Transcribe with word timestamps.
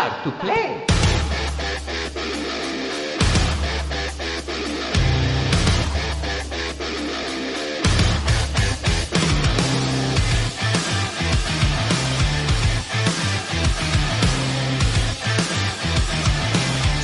start 0.00 0.24
to 0.24 0.30
play. 0.40 0.86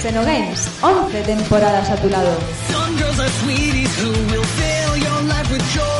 Xenogames, 0.02 0.70
11 0.82 1.22
temporadas 1.24 1.90
a 1.90 1.96
tu 1.96 2.08
lado. 2.08 2.34
Some 2.70 2.96
girls 2.96 3.18
are 3.20 3.32
sweeties 3.42 3.92
who 4.00 4.10
will 4.30 4.48
fill 4.58 4.96
your 4.96 5.22
life 5.22 5.50
with 5.50 5.64
joy. 5.74 5.95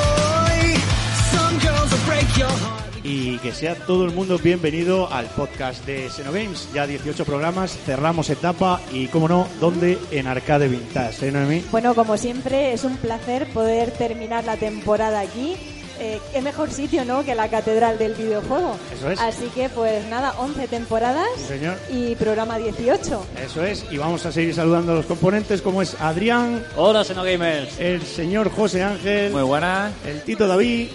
Y 3.37 3.39
que 3.39 3.53
sea 3.53 3.75
todo 3.75 4.07
el 4.07 4.13
mundo 4.13 4.39
bienvenido 4.39 5.13
al 5.13 5.27
podcast 5.27 5.85
de 5.85 6.09
Xenogames. 6.09 6.69
Ya 6.73 6.87
18 6.87 7.27
programas, 7.27 7.77
cerramos 7.85 8.31
etapa 8.31 8.81
y, 8.93 9.09
como 9.09 9.29
no, 9.29 9.47
¿dónde? 9.61 9.99
En 10.11 10.27
Arcade 10.27 10.69
Vintage, 10.69 11.29
¿eh, 11.29 11.33
Noemí? 11.33 11.63
Bueno, 11.71 11.95
como 11.95 12.17
siempre, 12.17 12.73
es 12.73 12.85
un 12.85 12.97
placer 12.97 13.47
poder 13.53 13.91
terminar 13.91 14.45
la 14.45 14.57
temporada 14.57 15.21
aquí. 15.21 15.55
Eh, 16.01 16.19
qué 16.33 16.41
mejor 16.41 16.71
sitio, 16.71 17.05
¿no? 17.05 17.25
Que 17.25 17.35
la 17.35 17.49
catedral 17.49 17.99
del 17.99 18.15
videojuego. 18.15 18.77
Eso 18.97 19.11
es. 19.11 19.21
Así 19.21 19.47
que, 19.55 19.69
pues 19.69 20.07
nada, 20.09 20.35
11 20.39 20.67
temporadas 20.69 21.27
Sí, 21.37 21.45
señor. 21.45 21.77
y 21.91 22.15
programa 22.15 22.57
18. 22.59 23.27
Eso 23.45 23.65
es, 23.65 23.85
y 23.91 23.99
vamos 23.99 24.25
a 24.25 24.33
seguir 24.33 24.55
saludando 24.55 24.93
a 24.93 24.95
los 24.97 25.07
componentes, 25.07 25.61
como 25.61 25.83
es 25.83 25.95
Adrián, 26.01 26.65
Hola, 26.77 27.05
Xenogamers. 27.05 27.79
el 27.81 28.03
señor 28.03 28.51
José 28.51 28.83
Ángel, 28.83 29.33
Muy 29.33 29.43
buenas. 29.43 29.93
el 30.07 30.23
Tito 30.23 30.47
David, 30.47 30.89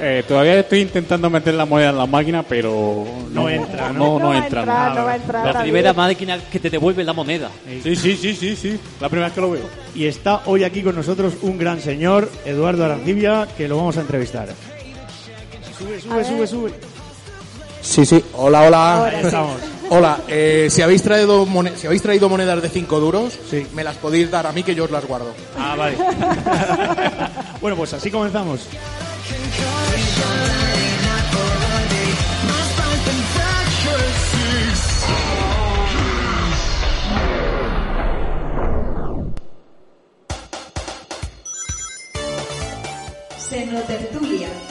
Eh, 0.00 0.22
todavía 0.28 0.60
estoy 0.60 0.82
intentando 0.82 1.28
meter 1.28 1.54
la 1.54 1.64
moneda 1.66 1.90
en 1.90 1.98
la 1.98 2.06
máquina, 2.06 2.44
pero 2.44 3.04
No 3.32 3.48
entra, 3.48 3.92
¿no? 3.92 4.18
No, 4.18 4.32
entra. 4.32 4.60
entrar, 4.60 4.94
no. 4.94 5.04
va 5.04 5.12
a 5.12 5.16
entrar. 5.16 5.54
La 5.54 5.60
primera 5.62 5.92
máquina 5.92 6.38
que 6.38 6.60
te 6.60 6.70
devuelve 6.70 7.02
la 7.02 7.12
moneda. 7.12 7.50
Sí, 7.82 7.96
sí, 7.96 8.16
sí, 8.16 8.34
sí, 8.36 8.54
sí. 8.54 8.78
La 9.00 9.08
primera 9.08 9.26
vez 9.26 9.34
que 9.34 9.40
lo 9.40 9.50
veo. 9.50 9.64
y 9.94 10.06
está 10.06 10.42
hoy 10.46 10.62
aquí 10.62 10.82
con 10.82 10.94
nosotros 10.94 11.34
un 11.42 11.58
gran 11.58 11.80
señor, 11.80 12.30
Eduardo 12.44 12.84
Arancibia, 12.84 13.48
que 13.56 13.66
lo 13.66 13.76
vamos 13.76 13.96
a 13.96 14.02
entrevistar. 14.02 14.48
Sube, 15.76 16.00
sube, 16.00 16.24
sube, 16.24 16.46
sube. 16.46 16.72
Sí, 17.82 18.04
sí. 18.06 18.22
Hola, 18.34 18.62
hola. 18.62 19.10
Sí. 19.20 19.26
Estamos. 19.26 19.56
Hola, 19.90 20.18
eh, 20.28 20.68
si, 20.70 20.82
habéis 20.82 21.02
traído 21.02 21.46
si 21.76 21.86
habéis 21.86 22.02
traído 22.02 22.28
monedas 22.28 22.60
de 22.60 22.68
5 22.68 23.00
duros, 23.00 23.38
Sí. 23.48 23.66
me 23.74 23.82
las 23.82 23.96
podéis 23.96 24.30
dar 24.30 24.46
a 24.46 24.52
mí 24.52 24.62
que 24.62 24.74
yo 24.74 24.84
os 24.84 24.90
las 24.90 25.04
guardo. 25.06 25.32
Ah, 25.58 25.74
vale. 25.76 25.96
bueno, 27.60 27.76
pues 27.76 27.94
así 27.94 28.10
comenzamos. 28.10 28.60
Xenotertulia. 43.48 44.67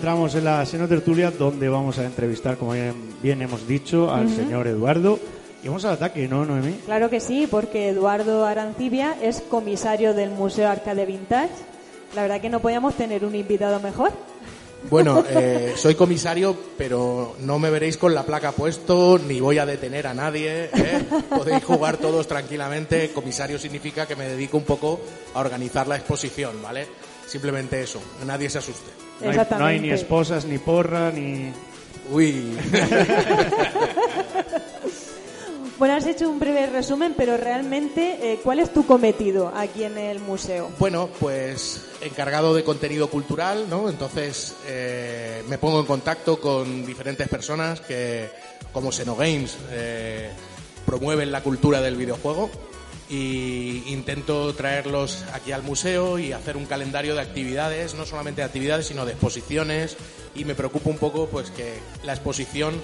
Entramos 0.00 0.34
en 0.34 0.44
la 0.44 0.64
Seno 0.64 0.88
Tertulia, 0.88 1.30
donde 1.30 1.68
vamos 1.68 1.98
a 1.98 2.06
entrevistar, 2.06 2.56
como 2.56 2.72
bien, 2.72 2.94
bien 3.22 3.42
hemos 3.42 3.68
dicho, 3.68 4.10
al 4.10 4.34
señor 4.34 4.66
Eduardo. 4.66 5.18
Y 5.62 5.68
vamos 5.68 5.84
al 5.84 5.92
ataque, 5.92 6.26
¿no, 6.26 6.46
Noemí? 6.46 6.72
Claro 6.86 7.10
que 7.10 7.20
sí, 7.20 7.46
porque 7.50 7.90
Eduardo 7.90 8.46
Arancibia 8.46 9.14
es 9.20 9.42
comisario 9.42 10.14
del 10.14 10.30
Museo 10.30 10.70
Arcade 10.70 11.04
Vintage. 11.04 11.50
La 12.14 12.22
verdad 12.22 12.40
que 12.40 12.48
no 12.48 12.60
podíamos 12.60 12.94
tener 12.94 13.26
un 13.26 13.34
invitado 13.34 13.78
mejor. 13.78 14.10
Bueno, 14.88 15.22
eh, 15.28 15.74
soy 15.76 15.94
comisario, 15.96 16.56
pero 16.78 17.36
no 17.40 17.58
me 17.58 17.68
veréis 17.68 17.98
con 17.98 18.14
la 18.14 18.22
placa 18.22 18.52
puesto, 18.52 19.18
ni 19.18 19.38
voy 19.38 19.58
a 19.58 19.66
detener 19.66 20.06
a 20.06 20.14
nadie. 20.14 20.70
¿eh? 20.72 21.04
Podéis 21.28 21.62
jugar 21.62 21.98
todos 21.98 22.26
tranquilamente. 22.26 23.10
Comisario 23.10 23.58
significa 23.58 24.06
que 24.06 24.16
me 24.16 24.26
dedico 24.26 24.56
un 24.56 24.64
poco 24.64 24.98
a 25.34 25.40
organizar 25.40 25.86
la 25.86 25.96
exposición, 25.96 26.62
¿vale? 26.62 26.86
Simplemente 27.26 27.82
eso, 27.82 28.00
nadie 28.24 28.48
se 28.48 28.56
asuste. 28.56 29.09
No 29.20 29.30
hay, 29.30 29.36
no 29.36 29.40
hay 29.40 29.40
Exactamente. 29.40 29.86
ni 29.86 29.90
esposas, 29.90 30.44
ni 30.44 30.58
porra, 30.58 31.10
ni... 31.10 31.52
Uy, 32.10 32.56
Bueno, 35.80 35.94
has 35.94 36.04
hecho 36.04 36.28
un 36.28 36.38
breve 36.38 36.66
resumen, 36.66 37.14
pero 37.16 37.38
realmente, 37.38 38.18
eh, 38.20 38.40
¿cuál 38.44 38.58
es 38.58 38.70
tu 38.70 38.84
cometido 38.84 39.50
aquí 39.56 39.84
en 39.84 39.96
el 39.96 40.20
museo? 40.20 40.70
Bueno, 40.78 41.08
pues 41.18 41.86
encargado 42.02 42.52
de 42.52 42.62
contenido 42.62 43.08
cultural, 43.08 43.64
¿no? 43.70 43.88
Entonces 43.88 44.56
eh, 44.66 45.42
me 45.48 45.56
pongo 45.56 45.80
en 45.80 45.86
contacto 45.86 46.38
con 46.38 46.84
diferentes 46.84 47.26
personas 47.28 47.80
que, 47.80 48.28
como 48.74 48.92
Xenogames, 48.92 49.56
eh, 49.70 50.28
promueven 50.84 51.32
la 51.32 51.42
cultura 51.42 51.80
del 51.80 51.96
videojuego 51.96 52.50
y 53.10 53.82
intento 53.88 54.54
traerlos 54.54 55.24
aquí 55.34 55.50
al 55.50 55.64
museo 55.64 56.18
y 56.18 56.32
hacer 56.32 56.56
un 56.56 56.64
calendario 56.64 57.14
de 57.14 57.20
actividades, 57.20 57.94
no 57.94 58.06
solamente 58.06 58.40
de 58.40 58.46
actividades, 58.46 58.86
sino 58.86 59.04
de 59.04 59.12
exposiciones 59.12 59.96
y 60.34 60.44
me 60.44 60.54
preocupa 60.54 60.90
un 60.90 60.98
poco 60.98 61.28
pues 61.28 61.50
que 61.50 61.80
la 62.04 62.12
exposición 62.12 62.80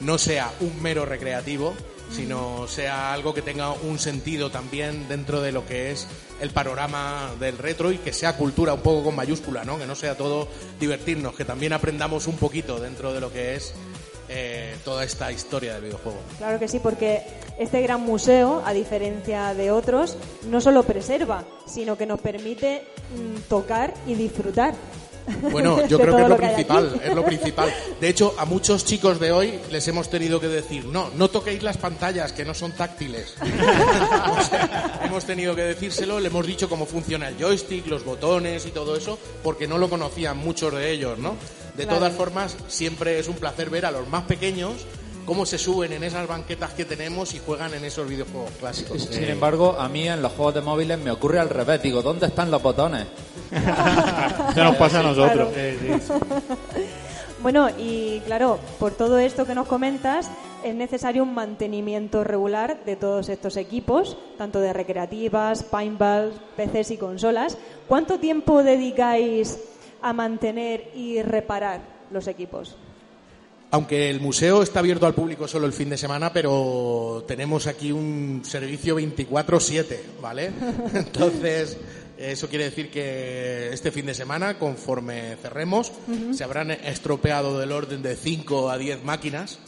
no 0.00 0.18
sea 0.18 0.52
un 0.60 0.82
mero 0.82 1.06
recreativo, 1.06 1.74
sino 2.10 2.66
sea 2.68 3.12
algo 3.12 3.32
que 3.32 3.42
tenga 3.42 3.72
un 3.72 3.98
sentido 3.98 4.50
también 4.50 5.08
dentro 5.08 5.40
de 5.40 5.52
lo 5.52 5.66
que 5.66 5.92
es 5.92 6.06
el 6.40 6.50
panorama 6.50 7.30
del 7.38 7.56
retro 7.56 7.92
y 7.92 7.98
que 7.98 8.12
sea 8.12 8.36
cultura 8.36 8.74
un 8.74 8.80
poco 8.80 9.04
con 9.04 9.16
mayúscula, 9.16 9.64
¿no? 9.64 9.78
Que 9.78 9.86
no 9.86 9.94
sea 9.94 10.16
todo 10.16 10.48
divertirnos, 10.78 11.34
que 11.34 11.44
también 11.44 11.72
aprendamos 11.72 12.26
un 12.26 12.36
poquito 12.36 12.80
dentro 12.80 13.12
de 13.12 13.20
lo 13.20 13.32
que 13.32 13.54
es 13.54 13.74
eh, 14.32 14.76
toda 14.84 15.02
esta 15.02 15.32
historia 15.32 15.74
del 15.74 15.84
videojuego. 15.84 16.18
Claro 16.38 16.60
que 16.60 16.68
sí, 16.68 16.78
porque 16.78 17.22
este 17.58 17.82
gran 17.82 18.00
museo, 18.02 18.62
a 18.64 18.72
diferencia 18.72 19.54
de 19.54 19.72
otros, 19.72 20.16
no 20.48 20.60
solo 20.60 20.84
preserva, 20.84 21.44
sino 21.66 21.98
que 21.98 22.06
nos 22.06 22.20
permite 22.20 22.84
mm, 23.16 23.48
tocar 23.48 23.92
y 24.06 24.14
disfrutar. 24.14 24.74
Bueno, 25.50 25.84
yo 25.88 25.98
creo 25.98 26.16
que 26.16 26.22
es 26.22 26.28
lo 26.28 26.36
que 26.36 26.46
principal, 26.46 27.00
es 27.04 27.14
lo 27.14 27.24
principal. 27.24 27.74
De 28.00 28.08
hecho, 28.08 28.34
a 28.38 28.44
muchos 28.44 28.84
chicos 28.84 29.18
de 29.18 29.32
hoy 29.32 29.58
les 29.70 29.86
hemos 29.88 30.08
tenido 30.08 30.40
que 30.40 30.46
decir, 30.46 30.84
no, 30.84 31.10
no 31.16 31.28
toquéis 31.28 31.62
las 31.64 31.76
pantallas, 31.76 32.32
que 32.32 32.44
no 32.44 32.54
son 32.54 32.72
táctiles. 32.72 33.34
O 34.30 34.42
sea, 34.42 35.00
hemos 35.04 35.24
tenido 35.24 35.54
que 35.54 35.62
decírselo, 35.62 36.20
le 36.20 36.28
hemos 36.28 36.46
dicho 36.46 36.68
cómo 36.68 36.86
funciona 36.86 37.28
el 37.28 37.36
joystick, 37.36 37.86
los 37.86 38.04
botones 38.04 38.64
y 38.64 38.70
todo 38.70 38.96
eso, 38.96 39.18
porque 39.42 39.66
no 39.66 39.76
lo 39.76 39.90
conocían 39.90 40.38
muchos 40.38 40.72
de 40.72 40.90
ellos, 40.90 41.18
¿no? 41.18 41.34
De 41.80 41.86
Claro. 41.86 41.98
todas 42.00 42.12
formas, 42.14 42.56
siempre 42.68 43.18
es 43.18 43.26
un 43.28 43.36
placer 43.36 43.70
ver 43.70 43.86
a 43.86 43.90
los 43.90 44.06
más 44.08 44.24
pequeños 44.24 44.72
cómo 45.26 45.46
se 45.46 45.58
suben 45.58 45.92
en 45.92 46.02
esas 46.04 46.26
banquetas 46.26 46.72
que 46.74 46.84
tenemos 46.84 47.34
y 47.34 47.38
juegan 47.38 47.72
en 47.74 47.84
esos 47.84 48.08
videojuegos 48.08 48.50
clásicos. 48.58 49.02
Sin 49.10 49.24
embargo, 49.24 49.76
a 49.78 49.88
mí 49.88 50.08
en 50.08 50.20
los 50.22 50.32
juegos 50.32 50.54
de 50.54 50.60
móviles 50.60 50.98
me 50.98 51.10
ocurre 51.10 51.38
al 51.38 51.48
revés. 51.48 51.80
Digo, 51.82 52.02
¿dónde 52.02 52.26
están 52.26 52.50
los 52.50 52.62
botones? 52.62 53.06
Se 54.54 54.62
nos 54.64 54.76
pasa 54.76 55.00
a 55.00 55.02
nosotros. 55.02 55.48
Bueno, 57.42 57.68
y 57.78 58.20
claro, 58.26 58.58
por 58.78 58.92
todo 58.92 59.18
esto 59.18 59.46
que 59.46 59.54
nos 59.54 59.66
comentas, 59.66 60.30
es 60.62 60.74
necesario 60.74 61.22
un 61.22 61.32
mantenimiento 61.32 62.22
regular 62.22 62.84
de 62.84 62.96
todos 62.96 63.30
estos 63.30 63.56
equipos, 63.56 64.18
tanto 64.36 64.60
de 64.60 64.74
recreativas, 64.74 65.62
paintballs, 65.62 66.34
PCs 66.58 66.90
y 66.90 66.96
consolas. 66.98 67.56
¿Cuánto 67.88 68.18
tiempo 68.18 68.62
dedicáis 68.62 69.58
a 70.02 70.12
mantener 70.12 70.90
y 70.94 71.22
reparar 71.22 71.80
los 72.10 72.26
equipos? 72.26 72.76
Aunque 73.72 74.10
el 74.10 74.20
museo 74.20 74.62
está 74.62 74.80
abierto 74.80 75.06
al 75.06 75.14
público 75.14 75.46
solo 75.46 75.66
el 75.66 75.72
fin 75.72 75.90
de 75.90 75.96
semana, 75.96 76.32
pero 76.32 77.24
tenemos 77.28 77.68
aquí 77.68 77.92
un 77.92 78.42
servicio 78.44 78.98
24/7, 78.98 80.00
¿vale? 80.20 80.50
Entonces, 80.94 81.78
eso 82.18 82.48
quiere 82.48 82.64
decir 82.64 82.90
que 82.90 83.72
este 83.72 83.92
fin 83.92 84.06
de 84.06 84.14
semana, 84.14 84.58
conforme 84.58 85.36
cerremos, 85.40 85.92
se 86.32 86.42
habrán 86.42 86.72
estropeado 86.72 87.58
del 87.60 87.70
orden 87.70 88.02
de 88.02 88.16
5 88.16 88.70
a 88.70 88.76
10 88.76 89.04
máquinas 89.04 89.60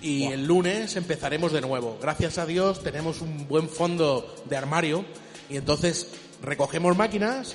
y 0.00 0.24
el 0.26 0.46
lunes 0.46 0.96
empezaremos 0.96 1.52
de 1.52 1.60
nuevo. 1.60 1.98
Gracias 2.00 2.38
a 2.38 2.46
Dios 2.46 2.82
tenemos 2.82 3.20
un 3.20 3.48
buen 3.48 3.68
fondo 3.68 4.34
de 4.48 4.56
armario 4.56 5.04
y 5.48 5.56
entonces 5.56 6.12
recogemos 6.42 6.96
máquinas, 6.96 7.54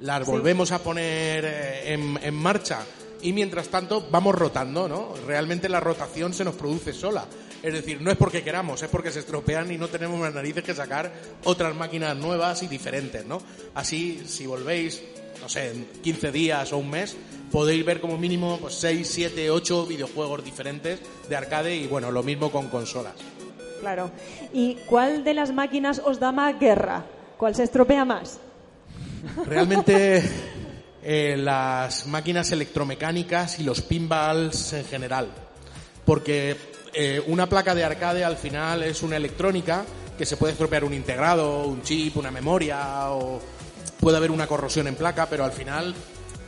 las 0.00 0.26
volvemos 0.26 0.72
a 0.72 0.78
poner 0.78 1.44
eh, 1.44 1.92
en, 1.94 2.18
en 2.22 2.34
marcha 2.34 2.80
y 3.22 3.32
mientras 3.32 3.68
tanto 3.68 4.06
vamos 4.10 4.34
rotando, 4.34 4.88
¿no? 4.88 5.14
Realmente 5.26 5.68
la 5.68 5.80
rotación 5.80 6.34
se 6.34 6.44
nos 6.44 6.54
produce 6.54 6.92
sola. 6.92 7.26
Es 7.62 7.72
decir, 7.72 8.00
no 8.00 8.10
es 8.10 8.16
porque 8.16 8.42
queramos, 8.42 8.82
es 8.82 8.88
porque 8.88 9.10
se 9.10 9.20
estropean 9.20 9.72
y 9.72 9.78
no 9.78 9.88
tenemos 9.88 10.20
más 10.20 10.32
narices 10.32 10.62
que 10.62 10.74
sacar 10.74 11.12
otras 11.44 11.74
máquinas 11.74 12.16
nuevas 12.16 12.62
y 12.62 12.68
diferentes, 12.68 13.24
¿no? 13.26 13.40
Así, 13.74 14.22
si 14.26 14.46
volvéis, 14.46 15.02
no 15.40 15.48
sé, 15.48 15.70
en 15.70 15.86
15 16.02 16.30
días 16.30 16.72
o 16.72 16.78
un 16.78 16.90
mes, 16.90 17.16
podéis 17.50 17.84
ver 17.84 18.00
como 18.00 18.18
mínimo 18.18 18.58
pues, 18.60 18.74
6, 18.74 19.08
7, 19.10 19.50
8 19.50 19.86
videojuegos 19.86 20.44
diferentes 20.44 21.00
de 21.28 21.36
arcade 21.36 21.74
y 21.74 21.86
bueno, 21.86 22.12
lo 22.12 22.22
mismo 22.22 22.52
con 22.52 22.68
consolas. 22.68 23.14
Claro. 23.80 24.10
¿Y 24.52 24.76
cuál 24.86 25.24
de 25.24 25.34
las 25.34 25.52
máquinas 25.52 26.00
os 26.04 26.20
da 26.20 26.32
más 26.32 26.58
guerra? 26.60 27.04
¿Cuál 27.36 27.54
se 27.54 27.64
estropea 27.64 28.04
más? 28.04 28.38
Realmente 29.46 30.22
eh, 31.08 31.36
las 31.36 32.08
máquinas 32.08 32.50
electromecánicas 32.50 33.60
y 33.60 33.62
los 33.62 33.80
pinballs 33.80 34.72
en 34.72 34.84
general. 34.84 35.28
Porque 36.04 36.56
eh, 36.92 37.22
una 37.28 37.48
placa 37.48 37.76
de 37.76 37.84
arcade 37.84 38.24
al 38.24 38.36
final 38.36 38.82
es 38.82 39.04
una 39.04 39.16
electrónica 39.16 39.84
que 40.18 40.26
se 40.26 40.36
puede 40.36 40.54
estropear 40.54 40.82
un 40.82 40.94
integrado, 40.94 41.64
un 41.66 41.82
chip, 41.82 42.16
una 42.16 42.32
memoria 42.32 43.10
o 43.10 43.40
puede 44.00 44.16
haber 44.16 44.32
una 44.32 44.48
corrosión 44.48 44.88
en 44.88 44.96
placa, 44.96 45.28
pero 45.30 45.44
al 45.44 45.52
final 45.52 45.94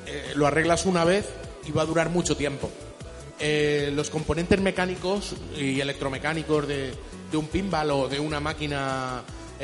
eh, 0.06 0.32
lo 0.34 0.44
arreglas 0.44 0.86
una 0.86 1.04
vez 1.04 1.28
y 1.64 1.70
va 1.70 1.82
a 1.82 1.86
durar 1.86 2.10
mucho 2.10 2.36
tiempo. 2.36 2.68
Los 3.92 4.10
componentes 4.10 4.60
mecánicos 4.60 5.36
y 5.56 5.78
electromecánicos 5.78 6.66
de, 6.66 6.92
de 7.30 7.36
un 7.36 7.46
pinball 7.46 7.92
o 7.92 8.08
de 8.08 8.18
una 8.18 8.40
máquina 8.40 9.22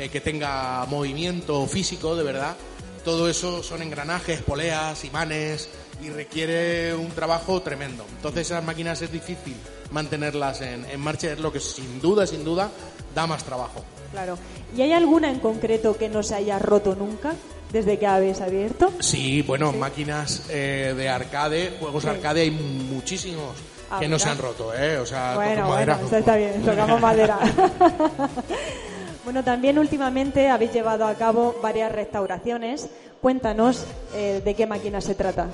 que 0.09 0.21
tenga 0.21 0.85
movimiento 0.85 1.67
físico, 1.67 2.15
de 2.15 2.23
verdad, 2.23 2.55
todo 3.05 3.29
eso 3.29 3.63
son 3.63 3.81
engranajes, 3.81 4.41
poleas, 4.41 5.05
imanes 5.05 5.69
y 6.03 6.09
requiere 6.09 6.93
un 6.93 7.09
trabajo 7.11 7.61
tremendo. 7.61 8.05
Entonces 8.17 8.47
esas 8.47 8.63
máquinas 8.63 9.01
es 9.01 9.11
difícil 9.11 9.55
mantenerlas 9.91 10.59
en, 10.61 10.83
en 10.85 10.99
marcha, 10.99 11.31
es 11.31 11.39
lo 11.39 11.53
que 11.53 11.59
sin 11.61 12.01
duda, 12.01 12.27
sin 12.27 12.43
duda, 12.43 12.69
da 13.13 13.25
más 13.27 13.43
trabajo. 13.43 13.83
Claro. 14.11 14.37
¿Y 14.75 14.81
hay 14.81 14.91
alguna 14.93 15.29
en 15.29 15.39
concreto 15.39 15.95
que 15.97 16.09
no 16.09 16.23
se 16.23 16.35
haya 16.35 16.59
roto 16.59 16.95
nunca 16.95 17.33
desde 17.71 17.97
que 17.99 18.07
habéis 18.07 18.41
abierto? 18.41 18.91
Sí, 18.99 19.41
bueno, 19.41 19.71
máquinas 19.71 20.43
eh, 20.49 20.93
de 20.97 21.07
arcade, 21.09 21.77
juegos 21.79 22.03
Sí. 22.03 22.09
arcade 22.09 22.41
hay 22.41 22.51
muchísimos 22.51 23.55
Ah, 23.91 23.99
que 23.99 24.07
no 24.07 24.17
se 24.17 24.27
han 24.27 24.39
roto, 24.39 24.73
¿eh? 24.73 24.97
O 24.97 25.05
sea, 25.05 25.35
Bueno, 25.35 25.67
bueno, 25.67 25.69
madera. 25.69 25.99
eso 26.03 26.17
está 26.17 26.35
bien, 26.35 26.63
tocamos 26.63 26.99
madera. 27.09 27.37
bueno, 29.25 29.43
también 29.43 29.77
últimamente 29.77 30.47
habéis 30.49 30.71
llevado 30.71 31.05
a 31.05 31.15
cabo 31.15 31.55
varias 31.61 31.91
restauraciones. 31.91 32.87
Cuéntanos 33.21 33.85
eh, 34.13 34.41
de 34.45 34.53
qué 34.53 34.67
máquina 34.67 35.01
se 35.01 35.15
trata. 35.15 35.49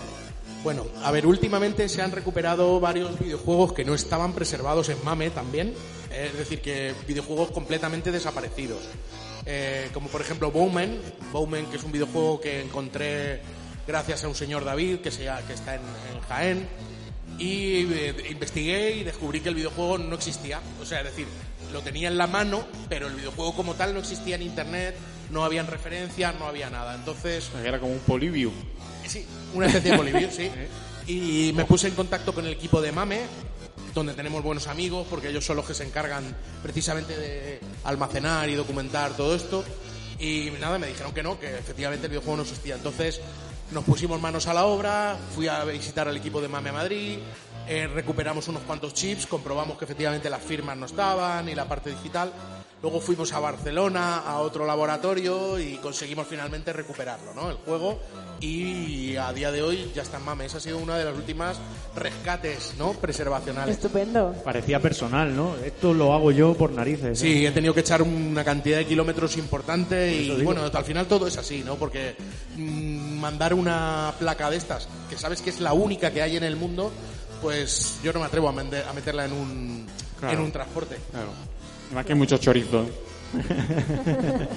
Bueno, 0.64 0.86
a 1.04 1.10
ver, 1.12 1.26
últimamente 1.26 1.90
se 1.90 2.02
han 2.04 2.12
recuperado 2.12 2.80
varios 2.80 3.18
videojuegos 3.18 3.74
que 3.74 3.84
no 3.84 3.96
estaban 3.96 4.34
preservados 4.34 4.90
en 4.90 5.04
MAME 5.04 5.32
también, 5.32 5.74
eh, 6.12 6.30
es 6.32 6.38
decir, 6.38 6.62
que 6.62 6.94
videojuegos 7.08 7.50
completamente 7.50 8.12
desaparecidos. 8.12 8.80
Eh, 9.46 9.90
como 9.92 10.08
por 10.10 10.22
ejemplo 10.22 10.52
Bowman, 10.52 11.00
Bowman 11.32 11.66
que 11.66 11.78
es 11.78 11.84
un 11.84 11.92
videojuego 11.92 12.40
que 12.40 12.62
encontré 12.62 13.42
gracias 13.88 14.24
a 14.24 14.28
un 14.28 14.36
señor 14.36 14.64
David 14.64 15.00
que, 15.00 15.10
se, 15.10 15.28
que 15.48 15.54
está 15.54 15.76
en, 15.76 15.82
Jaén 16.30 16.68
y 17.40 17.80
investigué 18.30 18.98
y 18.98 19.04
descubrí 19.04 19.40
que 19.40 19.50
el 19.50 19.56
videojuego 19.56 19.98
no 19.98 20.14
existía. 20.14 20.60
O 20.80 20.86
sea, 20.86 21.00
es 21.00 21.06
decir, 21.06 21.26
lo 21.72 21.82
tenía 21.82 22.08
en 22.08 22.18
la 22.18 22.28
mano, 22.28 22.64
pero 22.90 23.08
el 23.08 23.16
videojuego 23.16 23.56
como 23.56 23.76
tal 23.76 23.94
no 23.94 24.00
existía 24.00 24.36
en 24.36 24.44
internet, 24.44 24.96
no 25.30 25.44
habían 25.44 25.68
referencias, 25.68 26.36
no 26.38 26.46
había 26.46 26.70
nada. 26.70 26.96
Entonces, 26.96 27.50
Era 27.64 27.80
como 27.80 27.94
un 27.94 28.00
polivio. 28.00 28.52
Sí, 29.08 29.26
una 29.54 29.68
especie 29.68 29.92
de 29.92 29.98
Bolivia, 29.98 30.32
sí. 30.32 30.50
Y 31.08 31.52
me 31.56 31.66
puse 31.66 31.88
en 31.88 31.96
contacto 31.96 32.32
con 32.32 32.46
el 32.46 32.54
equipo 32.54 32.80
de 32.80 32.92
Mame, 32.92 33.22
donde 33.94 34.14
tenemos 34.14 34.44
buenos 34.44 34.68
amigos, 34.68 35.08
porque 35.10 35.30
ellos 35.30 35.44
son 35.44 35.58
los 35.58 35.66
que 35.66 35.74
se 35.74 35.84
encargan 35.84 36.24
precisamente 36.62 37.18
de 37.18 37.60
almacenar 37.84 38.48
y 38.50 38.56
documentar 38.56 39.12
todo 39.18 39.36
esto. 39.36 39.66
Y 40.20 40.52
nada, 40.62 40.78
me 40.78 40.88
dijeron 40.88 41.12
que 41.14 41.24
no, 41.24 41.40
que 41.40 41.58
efectivamente 41.58 42.06
el 42.06 42.12
videojuego 42.12 42.38
no 42.38 42.44
existía. 42.44 42.76
Entonces 42.76 43.20
nos 43.72 43.84
pusimos 43.84 44.22
manos 44.22 44.48
a 44.48 44.54
la 44.54 44.66
obra, 44.66 45.18
fui 45.34 45.48
a 45.48 45.64
visitar 45.64 46.08
al 46.08 46.16
equipo 46.16 46.42
de 46.42 46.48
Mame 46.48 46.70
a 46.70 46.74
Madrid, 46.74 47.18
eh, 47.68 47.88
recuperamos 47.88 48.48
unos 48.48 48.64
cuantos 48.64 48.94
chips, 48.94 49.26
comprobamos 49.28 49.78
que 49.78 49.86
efectivamente 49.86 50.30
las 50.30 50.42
firmas 50.42 50.78
no 50.78 50.86
estaban 50.86 51.48
y 51.50 51.56
la 51.56 51.66
parte 51.68 51.90
digital. 51.90 52.32
Luego 52.82 53.00
fuimos 53.00 53.32
a 53.34 53.40
Barcelona, 53.40 54.18
a 54.26 54.40
otro 54.40 54.66
laboratorio 54.66 55.60
y 55.60 55.76
conseguimos 55.76 56.26
finalmente 56.26 56.74
recuperarlo, 56.74 57.32
¿no? 57.36 57.52
El 57.52 57.58
juego. 57.58 58.00
Y 58.40 59.16
a 59.18 59.32
día 59.34 59.52
de 59.52 59.62
hoy 59.62 59.92
ya 59.94 60.02
está 60.02 60.18
en 60.18 60.26
MAME. 60.26 60.46
Esa 60.46 60.58
ha 60.58 60.62
sido 60.62 60.80
una 60.80 60.98
de 60.98 61.06
las 61.06 61.16
últimas 61.16 61.60
rescates, 61.96 62.74
¿no? 62.80 62.94
Preservacionales. 62.94 63.76
Estupendo. 63.76 64.34
Parecía 64.44 64.80
personal, 64.80 65.36
¿no? 65.36 65.56
Esto 65.64 65.94
lo 65.94 66.14
hago 66.14 66.32
yo 66.32 66.56
por 66.56 66.72
narices. 66.72 67.22
¿eh? 67.22 67.22
Sí, 67.22 67.46
he 67.46 67.52
tenido 67.52 67.76
que 67.76 67.82
echar 67.82 68.02
una 68.02 68.44
cantidad 68.44 68.80
de 68.80 68.88
kilómetros 68.88 69.38
importante 69.38 70.16
y 70.16 70.30
digo. 70.30 70.44
bueno, 70.44 70.64
al 70.64 70.84
final 70.84 71.06
todo 71.06 71.28
es 71.28 71.38
así, 71.38 71.64
¿no? 71.64 71.76
Porque 71.76 72.16
mm, 72.58 73.20
mandar 73.20 73.54
una 73.54 74.12
placa 74.18 74.50
de 74.50 74.58
estas, 74.58 74.88
que 75.08 75.20
sabes 75.20 75.44
que 75.44 75.52
es 75.52 75.60
la 75.60 75.74
única 75.74 76.10
que 76.10 76.24
hay 76.24 76.36
en 76.36 76.44
el 76.44 76.56
mundo, 76.56 76.92
pues 77.42 78.00
yo 78.04 78.14
no 78.14 78.20
me 78.20 78.26
atrevo 78.26 78.50
a, 78.50 78.54
mende- 78.54 78.84
a 78.88 78.94
meterla 78.94 79.26
en 79.26 79.34
un, 79.34 79.88
Claro. 80.20 80.38
en 80.38 80.44
un 80.44 80.52
transporte. 80.52 80.98
Claro. 81.12 81.30
Además 81.88 82.06
que 82.06 82.14
hay 82.14 82.18
mucho 82.20 82.38
chorizo. 82.38 82.86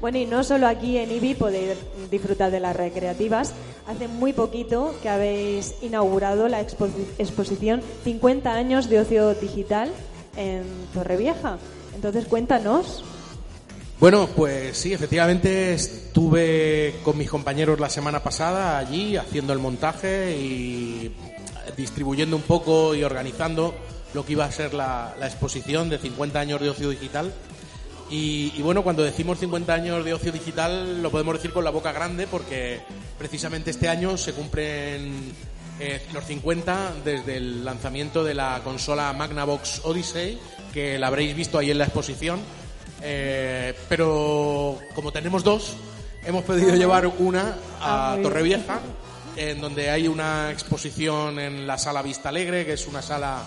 Bueno, 0.00 0.18
y 0.18 0.26
no 0.26 0.42
solo 0.42 0.66
aquí 0.66 0.98
en 0.98 1.12
IBI 1.12 1.34
podéis 1.36 1.76
disfrutar 2.10 2.50
de 2.50 2.58
las 2.58 2.74
recreativas. 2.74 3.52
Hace 3.86 4.08
muy 4.08 4.32
poquito 4.32 4.96
que 5.00 5.08
habéis 5.08 5.76
inaugurado 5.80 6.48
la 6.48 6.60
expo- 6.60 6.90
exposición 7.18 7.80
50 8.02 8.52
años 8.52 8.88
de 8.88 8.98
ocio 8.98 9.32
digital 9.34 9.92
en 10.36 10.64
Torrevieja. 10.92 11.58
Entonces, 11.94 12.24
cuéntanos. 12.26 13.04
Bueno, 14.00 14.26
pues 14.34 14.76
sí, 14.76 14.92
efectivamente 14.92 15.74
estuve 15.74 16.96
con 17.04 17.16
mis 17.16 17.30
compañeros 17.30 17.78
la 17.78 17.88
semana 17.88 18.20
pasada 18.24 18.78
allí 18.78 19.16
haciendo 19.16 19.52
el 19.52 19.60
montaje 19.60 20.36
y 20.36 21.14
distribuyendo 21.76 22.36
un 22.36 22.42
poco 22.42 22.94
y 22.94 23.04
organizando 23.04 23.74
lo 24.14 24.24
que 24.24 24.32
iba 24.32 24.44
a 24.44 24.52
ser 24.52 24.74
la, 24.74 25.14
la 25.18 25.26
exposición 25.26 25.88
de 25.88 25.98
50 25.98 26.38
años 26.38 26.60
de 26.60 26.70
ocio 26.70 26.90
digital. 26.90 27.32
Y, 28.10 28.52
y 28.56 28.62
bueno, 28.62 28.82
cuando 28.82 29.02
decimos 29.02 29.38
50 29.38 29.72
años 29.72 30.04
de 30.04 30.12
ocio 30.12 30.32
digital 30.32 31.02
lo 31.02 31.10
podemos 31.10 31.34
decir 31.34 31.52
con 31.52 31.64
la 31.64 31.70
boca 31.70 31.92
grande 31.92 32.26
porque 32.26 32.80
precisamente 33.18 33.70
este 33.70 33.88
año 33.88 34.18
se 34.18 34.34
cumplen 34.34 35.32
eh, 35.80 36.02
los 36.12 36.24
50 36.26 36.92
desde 37.04 37.38
el 37.38 37.64
lanzamiento 37.64 38.22
de 38.22 38.34
la 38.34 38.60
consola 38.62 39.12
Magnavox 39.14 39.80
Odyssey, 39.84 40.38
que 40.74 40.98
la 40.98 41.06
habréis 41.06 41.34
visto 41.34 41.56
ahí 41.58 41.70
en 41.70 41.78
la 41.78 41.84
exposición. 41.84 42.40
Eh, 43.02 43.74
pero 43.88 44.78
como 44.94 45.10
tenemos 45.10 45.42
dos, 45.42 45.74
hemos 46.24 46.44
podido 46.44 46.74
llevar 46.76 47.06
una 47.06 47.56
Ah, 47.80 48.10
a 48.12 48.16
bien. 48.16 48.22
Torrevieja, 48.22 48.80
en 49.36 49.60
donde 49.60 49.90
hay 49.90 50.08
una 50.08 50.50
exposición 50.50 51.38
en 51.38 51.66
la 51.66 51.78
sala 51.78 52.02
Vista 52.02 52.28
Alegre, 52.28 52.64
que 52.66 52.74
es 52.74 52.86
una 52.86 53.02
sala 53.02 53.42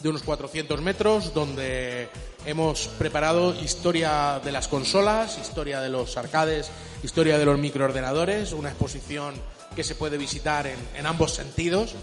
de 0.00 0.08
unos 0.08 0.22
400 0.22 0.80
metros, 0.80 1.34
donde 1.34 2.08
hemos 2.46 2.88
preparado 2.98 3.54
historia 3.54 4.40
de 4.42 4.52
las 4.52 4.68
consolas, 4.68 5.38
historia 5.38 5.80
de 5.80 5.90
los 5.90 6.16
arcades, 6.16 6.70
historia 7.02 7.38
de 7.38 7.44
los 7.44 7.58
microordenadores, 7.58 8.52
una 8.52 8.70
exposición 8.70 9.34
que 9.76 9.84
se 9.84 9.94
puede 9.94 10.16
visitar 10.18 10.66
en, 10.66 10.78
en 10.96 11.06
ambos 11.06 11.34
sentidos. 11.34 11.94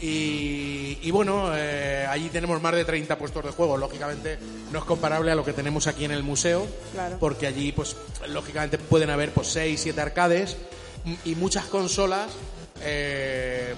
Y, 0.00 0.98
y 1.02 1.10
bueno, 1.10 1.50
eh, 1.54 2.06
allí 2.08 2.30
tenemos 2.30 2.60
más 2.62 2.74
de 2.74 2.86
30 2.86 3.18
puestos 3.18 3.44
de 3.44 3.50
juego. 3.50 3.76
Lógicamente 3.76 4.38
no 4.72 4.78
es 4.78 4.84
comparable 4.86 5.30
a 5.30 5.34
lo 5.34 5.44
que 5.44 5.52
tenemos 5.52 5.86
aquí 5.86 6.06
en 6.06 6.10
el 6.12 6.22
museo, 6.22 6.66
Claro. 6.94 7.18
porque 7.20 7.46
allí, 7.46 7.70
pues, 7.72 7.96
lógicamente 8.28 8.78
pueden 8.78 9.10
haber 9.10 9.32
pues 9.32 9.48
6, 9.48 9.78
7 9.78 10.00
arcades 10.00 10.56
y 11.24 11.34
muchas 11.34 11.64
consolas 11.66 12.30
eh, 12.82 13.74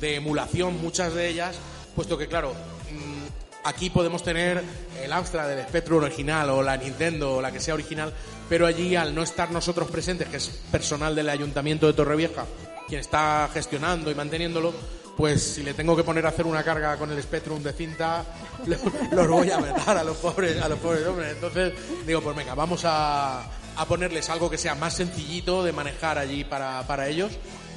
de 0.00 0.14
emulación, 0.16 0.80
muchas 0.80 1.14
de 1.14 1.28
ellas, 1.28 1.56
puesto 1.94 2.16
que, 2.18 2.26
claro, 2.28 2.52
mm, 2.52 3.66
aquí 3.68 3.90
podemos 3.90 4.22
tener 4.22 4.62
el 5.02 5.12
Amstrad, 5.12 5.52
el 5.52 5.66
Spectrum 5.66 6.02
original 6.02 6.50
o 6.50 6.62
la 6.62 6.76
Nintendo 6.76 7.36
o 7.36 7.42
la 7.42 7.52
que 7.52 7.60
sea 7.60 7.74
original, 7.74 8.12
pero 8.48 8.66
allí 8.66 8.96
al 8.96 9.14
no 9.14 9.22
estar 9.22 9.50
nosotros 9.50 9.90
presentes, 9.90 10.28
que 10.28 10.36
es 10.38 10.48
personal 10.70 11.14
del 11.14 11.28
Ayuntamiento 11.28 11.86
de 11.86 11.92
Torrevieja, 11.92 12.44
quien 12.88 13.00
está 13.00 13.48
gestionando 13.52 14.10
y 14.10 14.14
manteniéndolo, 14.14 14.72
pues 15.16 15.42
si 15.42 15.62
le 15.62 15.74
tengo 15.74 15.94
que 15.94 16.02
poner 16.02 16.24
a 16.24 16.30
hacer 16.30 16.46
una 16.46 16.62
carga 16.64 16.96
con 16.96 17.10
el 17.12 17.22
Spectrum 17.22 17.62
de 17.62 17.72
cinta, 17.74 18.24
lo- 18.66 18.76
los 19.12 19.28
voy 19.28 19.50
a 19.50 19.58
matar 19.58 19.98
a 19.98 20.04
los 20.04 20.16
pobres, 20.16 20.60
a 20.62 20.68
los 20.68 20.78
pobres 20.78 21.06
hombres. 21.06 21.32
Entonces, 21.32 21.74
digo, 22.06 22.22
pues 22.22 22.34
venga, 22.34 22.54
vamos 22.54 22.80
a, 22.84 23.44
a 23.80 23.86
ponerles 23.86 24.28
algo 24.30 24.50
que 24.50 24.58
sea 24.58 24.74
más 24.74 24.94
sencillito 24.94 25.64
de 25.64 25.72
manejar 25.72 26.18
allí 26.18 26.44
para, 26.44 26.82
para 26.86 27.08
ellos. 27.08 27.32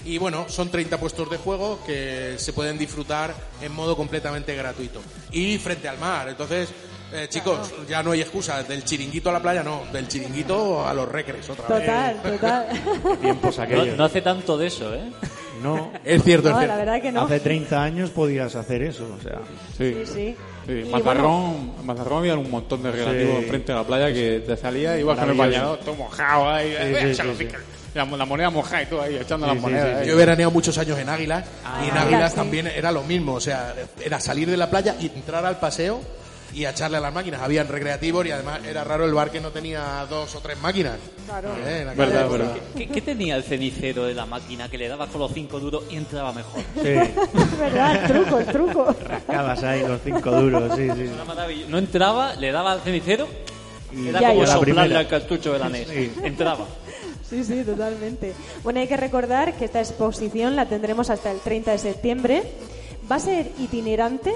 Y 0.06 0.18
bueno, 0.18 0.46
son 0.50 0.70
30 0.70 1.00
puestos 1.00 1.30
de 1.30 1.38
juego 1.38 1.80
que 1.86 2.36
se 2.38 2.52
pueden 2.52 2.78
disfrutar 2.78 3.34
en 3.62 3.72
modo 3.72 3.96
completamente 3.96 4.54
gratuito. 4.56 5.02
Y 5.32 5.58
frente 5.60 5.88
al 5.88 5.98
mar. 5.98 6.28
Entonces, 6.28 6.70
eh, 7.14 7.28
chicos, 7.30 7.74
ya 7.88 8.04
no 8.04 8.12
hay 8.12 8.20
excusa. 8.22 8.64
Del 8.64 8.84
chiringuito 8.84 9.30
a 9.30 9.34
la 9.34 9.42
playa, 9.42 9.64
no. 9.64 9.84
Del 9.94 10.10
chiringuito 10.10 10.86
a 10.86 10.94
los 10.94 11.08
recres 11.08 11.50
otra 11.50 11.68
vez. 11.70 11.86
Total, 11.86 12.22
total. 12.22 13.18
Tiempos 13.22 13.58
No, 13.58 13.64
aquellos. 13.64 13.98
no 13.98 14.04
hace 14.04 14.22
tanto 14.22 14.58
de 14.58 14.68
eso, 14.68 14.94
¿eh? 14.94 15.10
No, 15.62 15.94
Es 16.04 16.22
cierto, 16.24 16.50
es 16.50 16.54
No, 16.54 16.60
cierto. 16.60 16.76
la 16.76 16.78
verdad 16.78 17.02
que 17.02 17.12
no. 17.14 17.22
hace 17.22 17.40
30 17.40 17.82
años 17.82 18.10
podías 18.10 18.56
hacer 18.56 18.82
eso, 18.84 19.06
o 19.18 19.22
sea. 19.24 19.40
Sí. 19.78 19.96
Sí, 20.06 20.14
sí. 20.14 20.36
Sí, 20.66 20.72
en 20.72 20.92
bueno, 20.92 21.06
Mazarrón, 21.06 21.72
en 21.80 21.86
Mazarrón 21.86 22.18
había 22.20 22.36
un 22.36 22.50
montón 22.52 22.84
de 22.84 22.92
relativos 22.92 23.38
Sí. 23.38 23.44
enfrente 23.44 23.72
de 23.74 23.78
la 23.78 23.84
playa 23.86 24.14
que 24.14 24.44
te 24.46 24.56
salía 24.58 24.98
y 24.98 25.02
ibas 25.02 25.18
con 25.20 25.30
el 25.30 25.38
bañador 25.38 25.80
todo 25.80 25.96
mojado 25.96 26.50
ahí. 26.50 26.72
Sí, 26.72 26.96
sí, 27.02 27.06
échalo, 27.08 27.36
sí, 27.36 27.46
pica. 27.46 27.60
La, 27.94 28.06
la 28.06 28.26
moneda 28.26 28.50
mojada 28.50 28.82
y 28.82 28.86
todo 28.88 29.02
ahí, 29.02 29.16
echando 29.18 29.46
Sí, 29.46 29.52
las 29.54 29.56
sí, 29.58 29.62
monedas. 29.62 29.90
sí, 29.90 30.02
ahí. 30.02 30.08
Yo 30.08 30.14
he 30.14 30.18
veraneado 30.18 30.52
muchos 30.52 30.78
años 30.78 30.98
en 30.98 31.10
Águilas 31.10 31.46
y 31.86 31.90
en 31.90 31.98
Ah, 31.98 32.02
Águilas 32.04 32.32
sí. 32.32 32.38
también 32.38 32.68
era 32.68 32.92
lo 32.92 33.04
mismo, 33.04 33.34
o 33.34 33.40
sea, 33.42 33.76
era 34.04 34.20
salir 34.20 34.50
de 34.50 34.58
la 34.58 34.70
playa 34.70 34.96
y 35.00 35.08
entrar 35.08 35.46
al 35.46 35.60
paseo 35.60 36.02
y 36.54 36.66
a 36.66 36.70
echarle 36.72 36.98
a 36.98 37.00
las 37.00 37.14
máquinas. 37.14 37.42
Habían 37.42 37.68
recreativos 37.68 38.26
y 38.26 38.32
además 38.32 38.62
era 38.66 38.84
raro 38.84 39.06
el 39.06 39.14
bar 39.14 39.32
que 39.32 39.42
no 39.42 39.50
tenía 39.52 40.06
dos 40.10 40.34
o 40.36 40.40
tres 40.40 40.60
máquinas. 40.62 40.98
Claro. 41.26 41.50
Eh, 41.66 41.82
en 41.82 41.90
aquella 41.90 42.06
Verdad, 42.06 42.30
verdad. 42.30 42.56
¿Qué, 42.78 42.88
qué 42.88 43.02
tenía 43.02 43.36
el 43.36 43.44
cenicero 43.44 44.06
de 44.06 44.14
la 44.14 44.26
máquina 44.26 44.70
que 44.70 44.78
le 44.78 44.88
daba 44.88 45.08
con 45.08 45.22
los 45.22 45.32
cinco 45.34 45.60
duros 45.60 45.84
y 45.90 45.96
entraba 45.98 46.32
mejor? 46.34 46.62
Sí, 46.82 46.90
Es 46.90 47.58
verdad, 47.58 47.96
el 48.04 48.12
truco, 48.12 48.40
el 48.40 48.46
truco. 48.46 48.96
rascabas 49.08 49.64
ahí 49.64 49.82
los 49.88 50.00
cinco 50.04 50.32
duros, 50.32 50.76
sí, 50.76 50.88
sí. 50.96 51.10
Una. 51.14 51.48
No 51.70 51.78
entraba, 51.78 52.36
le 52.36 52.52
daba 52.52 52.74
al 52.74 52.82
cenicero 52.82 53.28
Y 53.92 54.10
era 54.10 54.20
Ya, 54.22 54.30
como 54.30 54.42
la 54.42 54.48
soplarle 54.48 54.98
al 54.98 55.08
cartucho 55.08 55.54
de 55.54 55.60
la 55.60 55.70
NES. 55.70 55.88
Sí. 55.88 56.12
Entraba. 56.24 56.66
Sí, 57.30 57.44
sí, 57.44 57.64
totalmente. 57.64 58.34
Bueno, 58.64 58.80
hay 58.80 58.88
que 58.88 58.98
recordar 58.98 59.54
que 59.56 59.66
esta 59.66 59.80
exposición 59.80 60.56
la 60.56 60.68
tendremos 60.68 61.10
hasta 61.10 61.32
el 61.32 61.40
30 61.40 61.72
de 61.72 61.78
septiembre. 61.80 62.44
Va 63.12 63.16
a 63.16 63.20
ser 63.20 63.50
itinerante. 63.60 64.34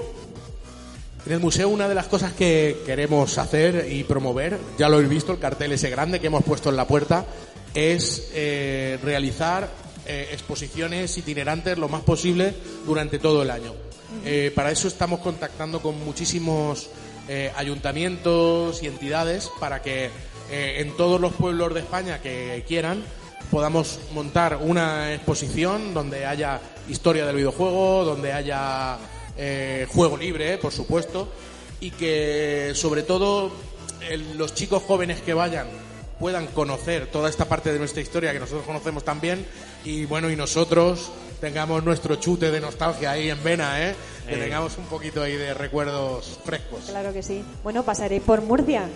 En 1.28 1.34
el 1.34 1.40
museo 1.40 1.68
una 1.68 1.86
de 1.86 1.94
las 1.94 2.06
cosas 2.06 2.32
que 2.32 2.78
queremos 2.86 3.36
hacer 3.36 3.86
y 3.92 4.02
promover, 4.04 4.58
ya 4.78 4.88
lo 4.88 4.94
habéis 4.94 5.10
visto, 5.10 5.30
el 5.30 5.38
cartel 5.38 5.72
ese 5.72 5.90
grande 5.90 6.20
que 6.20 6.28
hemos 6.28 6.42
puesto 6.42 6.70
en 6.70 6.76
la 6.76 6.86
puerta, 6.86 7.26
es 7.74 8.30
eh, 8.32 8.98
realizar 9.02 9.68
eh, 10.06 10.30
exposiciones 10.32 11.18
itinerantes 11.18 11.76
lo 11.76 11.90
más 11.90 12.00
posible 12.00 12.54
durante 12.86 13.18
todo 13.18 13.42
el 13.42 13.50
año. 13.50 13.74
Eh, 14.24 14.52
para 14.54 14.70
eso 14.70 14.88
estamos 14.88 15.20
contactando 15.20 15.82
con 15.82 16.02
muchísimos 16.02 16.88
ayuntamientos 17.56 18.82
y 18.82 18.86
entidades 18.86 19.50
para 19.60 19.82
que 19.82 20.08
en 20.50 20.96
todos 20.96 21.20
los 21.20 21.34
pueblos 21.34 21.74
de 21.74 21.80
España 21.80 22.22
que 22.22 22.64
quieran 22.66 23.04
podamos 23.50 23.98
montar 24.14 24.56
una 24.62 25.12
exposición 25.12 25.92
donde 25.92 26.24
haya 26.24 26.58
historia 26.88 27.26
del 27.26 27.36
videojuego, 27.36 28.06
donde 28.06 28.32
haya 28.32 28.98
eh, 29.38 29.86
juego 29.92 30.16
libre, 30.16 30.58
por 30.58 30.72
supuesto, 30.72 31.28
y 31.80 31.90
que 31.92 32.72
sobre 32.74 33.02
todo 33.02 33.50
el- 34.10 34.36
los 34.36 34.54
chicos 34.54 34.82
jóvenes 34.82 35.20
que 35.20 35.32
vayan 35.34 35.66
puedan 36.18 36.48
conocer 36.48 37.06
toda 37.06 37.28
esta 37.30 37.44
parte 37.44 37.72
de 37.72 37.78
nuestra 37.78 38.02
historia 38.02 38.32
que 38.32 38.40
nosotros 38.40 38.64
conocemos 38.66 39.04
también 39.04 39.46
y 39.84 40.04
bueno 40.04 40.28
y 40.30 40.34
nosotros 40.36 41.12
tengamos 41.40 41.84
nuestro 41.84 42.16
chute 42.16 42.50
de 42.50 42.60
nostalgia 42.60 43.12
ahí 43.12 43.30
en 43.30 43.40
vena, 43.44 43.80
¿eh? 43.88 43.94
que 44.28 44.36
tengamos 44.36 44.76
un 44.78 44.86
poquito 44.86 45.22
ahí 45.22 45.36
de 45.36 45.54
recuerdos 45.54 46.40
frescos. 46.44 46.86
Claro 46.88 47.12
que 47.12 47.22
sí. 47.22 47.44
Bueno, 47.62 47.84
pasaré 47.84 48.20
por 48.20 48.42
Murcia. 48.42 48.88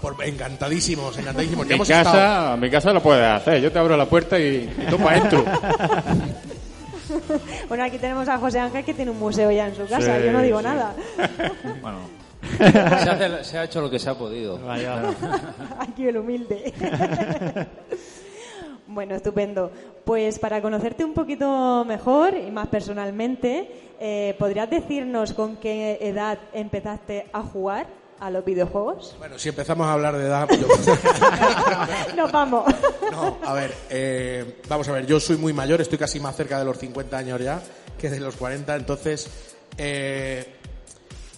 Por, 0.00 0.16
encantadísimos, 0.24 1.18
encantadísimos. 1.18 1.66
Mi 1.66 1.74
hemos 1.74 1.88
casa, 1.88 2.10
estado- 2.10 2.56
mi 2.56 2.70
casa 2.70 2.92
lo 2.94 3.02
puedes 3.02 3.24
hacer. 3.24 3.60
Yo 3.60 3.70
te 3.70 3.78
abro 3.78 3.94
la 3.96 4.06
puerta 4.06 4.38
y, 4.38 4.42
y 4.78 4.86
tú 4.90 4.96
para 4.98 5.18
adentro. 5.18 5.44
Bueno, 7.68 7.84
aquí 7.84 7.98
tenemos 7.98 8.28
a 8.28 8.38
José 8.38 8.58
Ángel 8.60 8.84
que 8.84 8.94
tiene 8.94 9.10
un 9.10 9.18
museo 9.18 9.50
ya 9.50 9.66
en 9.68 9.74
su 9.74 9.86
casa. 9.86 10.18
Sí, 10.18 10.24
Yo 10.26 10.32
no 10.32 10.42
digo 10.42 10.58
sí. 10.58 10.64
nada. 10.64 10.94
Bueno, 11.80 11.98
se, 12.58 12.78
hace- 13.10 13.44
se 13.44 13.58
ha 13.58 13.64
hecho 13.64 13.80
lo 13.80 13.90
que 13.90 13.98
se 13.98 14.08
ha 14.10 14.14
podido. 14.14 14.58
Vaya. 14.58 15.02
Aquí 15.80 16.06
el 16.06 16.16
humilde. 16.18 16.72
bueno, 18.86 19.14
estupendo. 19.16 19.70
Pues 20.04 20.38
para 20.38 20.62
conocerte 20.62 21.04
un 21.04 21.12
poquito 21.12 21.84
mejor 21.84 22.34
y 22.36 22.50
más 22.50 22.68
personalmente, 22.68 23.68
eh, 23.98 24.36
¿podrías 24.38 24.70
decirnos 24.70 25.32
con 25.34 25.56
qué 25.56 25.98
edad 26.00 26.38
empezaste 26.52 27.26
a 27.32 27.42
jugar 27.42 27.86
a 28.20 28.30
los 28.30 28.44
videojuegos? 28.44 29.14
Bueno, 29.18 29.38
si 29.38 29.48
empezamos 29.50 29.86
a 29.86 29.92
hablar 29.92 30.16
de 30.16 30.24
edad... 30.26 30.48
yo- 30.50 30.68
Nos 32.16 32.32
vamos. 32.32 32.64
No, 33.10 33.38
a 33.44 33.52
ver, 33.52 33.74
eh, 33.90 34.60
vamos 34.68 34.88
a 34.88 34.92
ver, 34.92 35.06
yo 35.06 35.20
soy 35.20 35.36
muy 35.36 35.52
mayor, 35.52 35.80
estoy 35.80 35.98
casi 35.98 36.18
más 36.20 36.34
cerca 36.36 36.58
de 36.58 36.64
los 36.64 36.78
50 36.78 37.16
años 37.16 37.40
ya 37.40 37.62
que 37.98 38.10
de 38.10 38.20
los 38.20 38.36
40, 38.36 38.76
entonces 38.76 39.28
eh, 39.78 40.54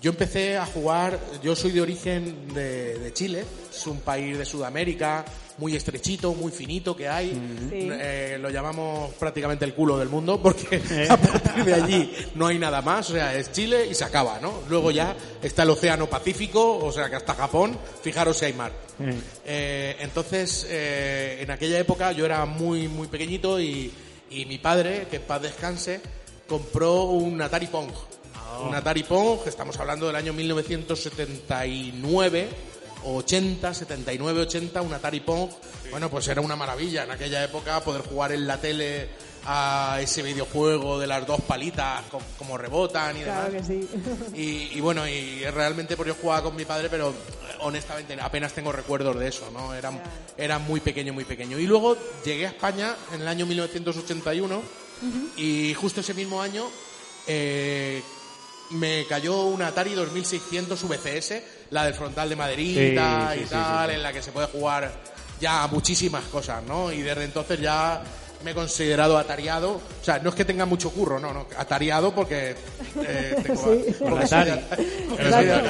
yo 0.00 0.11
empecé 0.11 0.56
a 0.58 0.66
jugar, 0.66 1.18
yo 1.42 1.54
soy 1.56 1.70
de 1.73 1.80
origen 1.80 2.52
de, 2.54 2.99
de 2.99 3.12
Chile, 3.12 3.44
es 3.70 3.87
un 3.87 4.00
país 4.00 4.37
de 4.38 4.44
Sudamérica, 4.44 5.25
muy 5.59 5.77
estrechito, 5.77 6.33
muy 6.35 6.50
finito 6.53 6.97
que 6.97 7.09
hay, 7.09 7.31
Sí. 7.71 7.88
Eh, 7.91 8.38
lo 8.41 8.49
llamamos 8.50 9.12
prácticamente 9.15 9.65
el 9.65 9.75
culo 9.75 9.99
del 9.99 10.09
mundo 10.09 10.41
porque 10.41 10.81
a 11.11 11.17
partir 11.17 11.65
de 11.65 11.75
allí 11.75 12.12
no 12.35 12.47
hay 12.47 12.59
nada 12.59 12.81
más, 12.83 13.11
o 13.11 13.15
sea, 13.15 13.35
es 13.37 13.50
Chile 13.53 13.87
y 13.91 13.95
se 13.95 14.05
acaba, 14.05 14.38
¿no? 14.41 14.62
Luego 14.69 14.91
ya 14.91 15.15
está 15.43 15.65
el 15.65 15.71
Océano 15.71 16.07
Pacífico, 16.07 16.79
o 16.79 16.93
sea 16.93 17.11
que 17.11 17.17
hasta 17.17 17.35
Japón, 17.35 17.77
fijaros 18.03 18.38
si 18.38 18.47
hay 18.47 18.53
mar. 18.55 18.73
Eh, 19.45 19.97
entonces, 20.00 20.67
eh, 20.69 21.38
en 21.41 21.50
aquella 21.50 21.79
época 21.79 22.12
yo 22.12 22.25
era 22.25 22.45
muy, 22.47 22.88
muy 22.88 23.09
pequeñito 23.09 23.61
y, 23.61 23.93
y 24.31 24.47
mi 24.47 24.59
padre, 24.59 25.07
que 25.11 25.17
en 25.17 25.23
paz 25.23 25.43
descanse, 25.43 26.00
compró 26.49 27.03
un 27.05 27.41
Atari 27.41 27.67
Pong. 27.67 27.91
Un 28.67 28.75
Atari 28.75 29.05
Pong, 29.05 29.41
estamos 29.47 29.79
hablando 29.79 30.09
del 30.09 30.17
año 30.17 30.33
1979, 30.33 32.49
80, 33.05 33.73
79, 33.75 34.40
80, 34.43 34.83
un 34.83 34.93
Atari 34.93 35.21
Pong. 35.21 35.50
Bueno, 35.90 36.11
pues 36.11 36.28
era 36.28 36.40
una 36.40 36.57
maravilla 36.57 37.05
en 37.05 37.11
aquella 37.11 37.43
época 37.45 37.81
poder 37.81 38.02
jugar 38.02 38.33
en 38.33 38.47
la 38.47 38.61
tele 38.61 39.09
a 39.50 39.99
ese 40.02 40.21
videojuego 40.23 40.99
de 40.99 41.07
las 41.07 41.26
dos 41.26 41.40
palitas 41.40 42.02
co- 42.11 42.21
como 42.37 42.59
rebotan 42.59 43.17
y 43.17 43.21
demás. 43.21 43.49
Claro 43.49 43.52
que 43.52 43.64
sí. 43.64 43.88
Y, 44.35 44.76
y 44.76 44.81
bueno, 44.81 45.09
y 45.09 45.45
realmente 45.47 45.97
pues 45.97 46.09
yo 46.09 46.14
jugaba 46.21 46.43
con 46.43 46.57
mi 46.57 46.64
padre, 46.67 46.90
pero 46.90 47.11
eh, 47.11 47.14
honestamente 47.61 48.17
apenas 48.21 48.52
tengo 48.52 48.73
recuerdos 48.73 49.19
de 49.19 49.28
eso, 49.28 49.50
¿no? 49.52 49.73
Era, 49.73 49.90
era 50.37 50.59
muy 50.59 50.81
pequeño, 50.81 51.14
muy 51.14 51.25
pequeño. 51.25 51.59
Y 51.59 51.67
luego 51.67 51.97
llegué 52.25 52.47
a 52.47 52.50
España 52.50 52.95
en 53.14 53.23
el 53.23 53.28
año 53.28 53.47
1981 53.47 54.61
y 55.37 55.73
justo 55.75 56.00
ese 56.00 56.12
mismo 56.12 56.43
año 56.43 56.67
eh, 57.26 58.02
me 58.71 59.07
cayó 59.09 59.43
una 59.45 59.69
Atari 59.69 59.95
2600 59.95 60.83
VCS, 60.83 61.35
la 61.70 61.84
del 61.84 61.94
frontal 61.94 62.28
de 62.28 62.37
maderita 62.37 63.32
Sí, 63.34 63.40
y 63.40 63.44
sí, 63.44 63.50
tal, 63.50 63.87
sí, 63.88 63.90
sí. 63.90 63.94
en 63.96 64.02
la 64.02 64.12
que 64.12 64.22
se 64.22 64.32
puede 64.32 64.46
jugar 64.48 64.90
ya 65.40 65.62
a 65.64 65.68
muchísimas 65.68 66.25
cosas, 66.25 66.62
¿no? 66.64 66.90
Y 66.92 67.02
desde 67.02 67.25
entonces 67.25 67.60
ya 67.60 68.02
me 68.44 68.52
he 68.52 68.54
considerado 68.54 69.18
atariado. 69.18 69.72
O 70.00 70.04
sea, 70.04 70.18
no 70.20 70.30
es 70.30 70.34
que 70.34 70.44
tenga 70.44 70.64
mucho 70.64 70.90
curro, 70.90 71.18
no, 71.20 71.32
no, 71.32 71.46
atariado 71.56 72.14
porque 72.14 72.54
eh, 73.04 73.37
tengo 73.42 73.62
Sí. 73.84 73.94
porque 73.98 74.26
soy 74.26 74.50
porque 75.08 75.25
Claro, 75.25 75.60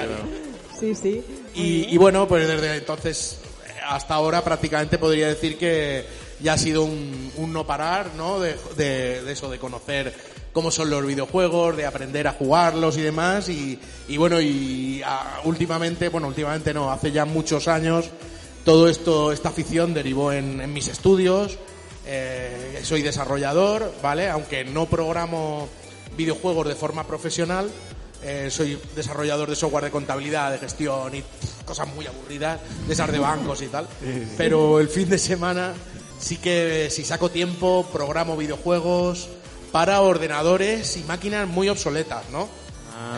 soy. 0.78 0.94
Sí, 0.94 0.94
sí. 0.94 1.24
Y, 1.54 1.92
y 1.92 1.96
bueno, 1.96 2.28
pues 2.28 2.46
desde 2.46 2.76
entonces 2.76 3.38
eh, 3.66 3.72
hasta 3.88 4.14
ahora 4.14 4.44
prácticamente 4.44 4.96
podría 4.98 5.28
decir 5.28 5.58
que 5.58 6.04
ya 6.40 6.52
ha 6.52 6.58
sido 6.58 6.84
un, 6.84 7.32
un 7.36 7.52
no 7.52 7.66
parar, 7.66 8.12
¿no? 8.16 8.38
De, 8.38 8.54
de- 8.76 9.22
de 9.22 9.32
eso, 9.32 9.50
de 9.50 9.58
conocer 9.58 10.14
cómo 10.58 10.72
son 10.72 10.90
los 10.90 11.06
videojuegos, 11.06 11.76
de 11.76 11.86
aprender 11.86 12.26
a 12.26 12.32
jugarlos 12.32 12.96
y 12.96 13.00
demás. 13.00 13.48
Y, 13.48 13.78
y 14.08 14.16
bueno, 14.16 14.40
y 14.40 15.00
ah, 15.06 15.40
últimamente, 15.44 16.08
bueno, 16.08 16.26
últimamente 16.26 16.74
no, 16.74 16.90
hace 16.90 17.12
ya 17.12 17.24
muchos 17.24 17.68
años, 17.68 18.10
todo 18.64 18.88
esto, 18.88 19.30
esta 19.30 19.50
afición 19.50 19.94
derivó 19.94 20.32
en, 20.32 20.60
en 20.60 20.72
mis 20.72 20.88
estudios. 20.88 21.56
Eh, 22.04 22.80
soy 22.82 23.02
desarrollador, 23.02 23.92
¿vale? 24.02 24.28
Aunque 24.28 24.64
no 24.64 24.86
programo 24.86 25.68
videojuegos 26.16 26.66
de 26.66 26.74
forma 26.74 27.06
profesional, 27.06 27.70
eh, 28.24 28.48
soy 28.50 28.80
desarrollador 28.96 29.48
de 29.48 29.54
software 29.54 29.84
de 29.84 29.90
contabilidad, 29.92 30.50
de 30.50 30.58
gestión 30.58 31.14
y 31.14 31.22
cosas 31.64 31.86
muy 31.94 32.04
aburridas, 32.08 32.58
de 32.84 32.94
esas 32.94 33.12
de 33.12 33.20
bancos 33.20 33.62
y 33.62 33.68
tal. 33.68 33.86
Pero 34.36 34.80
el 34.80 34.88
fin 34.88 35.08
de 35.08 35.18
semana 35.18 35.72
sí 36.18 36.38
que 36.38 36.88
si 36.90 37.04
saco 37.04 37.30
tiempo 37.30 37.86
programo 37.92 38.36
videojuegos 38.36 39.28
para 39.72 40.00
ordenadores 40.00 40.96
y 40.96 41.04
máquinas 41.04 41.48
muy 41.48 41.68
obsoletas, 41.68 42.28
¿no? 42.30 42.48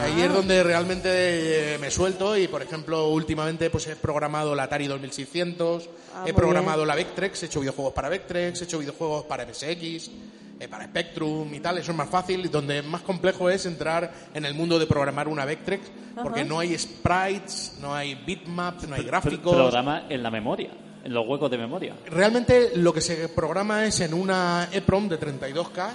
Ahí 0.03 0.21
es 0.21 0.33
donde 0.33 0.63
realmente 0.63 1.75
eh, 1.75 1.79
me 1.79 1.91
suelto 1.91 2.37
y, 2.37 2.49
por 2.49 2.63
ejemplo, 2.63 3.09
últimamente 3.09 3.71
pues 3.71 3.87
he 3.87 3.97
programado 3.97 4.55
la 4.55 4.65
Atari 4.65 4.87
2600, 4.87 5.89
Ah, 6.15 6.25
he 6.27 6.35
programado 6.35 6.85
la 6.85 6.95
Vectrex, 6.95 7.43
he 7.43 7.47
hecho 7.47 7.61
videojuegos 7.61 7.93
para 7.93 8.09
Vectrex, 8.09 8.61
he 8.61 8.65
hecho 8.65 8.79
videojuegos 8.79 9.25
para 9.25 9.47
MSX 9.47 10.11
eh, 10.59 10.69
para 10.69 10.85
Spectrum 10.85 11.55
y 11.55 11.61
tal, 11.61 11.79
eso 11.79 11.93
es 11.93 11.97
más 11.97 12.09
fácil. 12.09 12.51
Donde 12.51 12.83
más 12.83 13.03
complejo 13.03 13.49
es 13.49 13.65
entrar 13.65 14.13
en 14.35 14.45
el 14.45 14.55
mundo 14.55 14.79
de 14.79 14.87
programar 14.87 15.29
una 15.29 15.45
Vectrex, 15.45 15.91
porque 16.23 16.45
no 16.45 16.59
hay 16.59 16.77
sprites, 16.77 17.79
no 17.81 17.95
hay 17.95 18.15
bitmaps, 18.15 18.89
no 18.89 18.97
hay 18.97 19.05
gráficos. 19.05 19.55
Programa 19.55 20.07
en 20.09 20.23
la 20.23 20.31
memoria, 20.31 20.71
en 21.05 21.15
los 21.15 21.27
huecos 21.27 21.51
de 21.51 21.59
memoria. 21.59 21.97
Realmente 22.07 22.73
lo 22.75 22.93
que 22.93 23.01
se 23.01 23.29
programa 23.29 23.87
es 23.87 24.01
en 24.01 24.13
una 24.13 24.69
EPROM 24.73 25.09
de 25.09 25.19
32K 25.19 25.95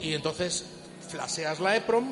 y 0.00 0.14
entonces 0.14 0.64
flasheas 1.08 1.60
la 1.60 1.76
EPROM, 1.76 2.06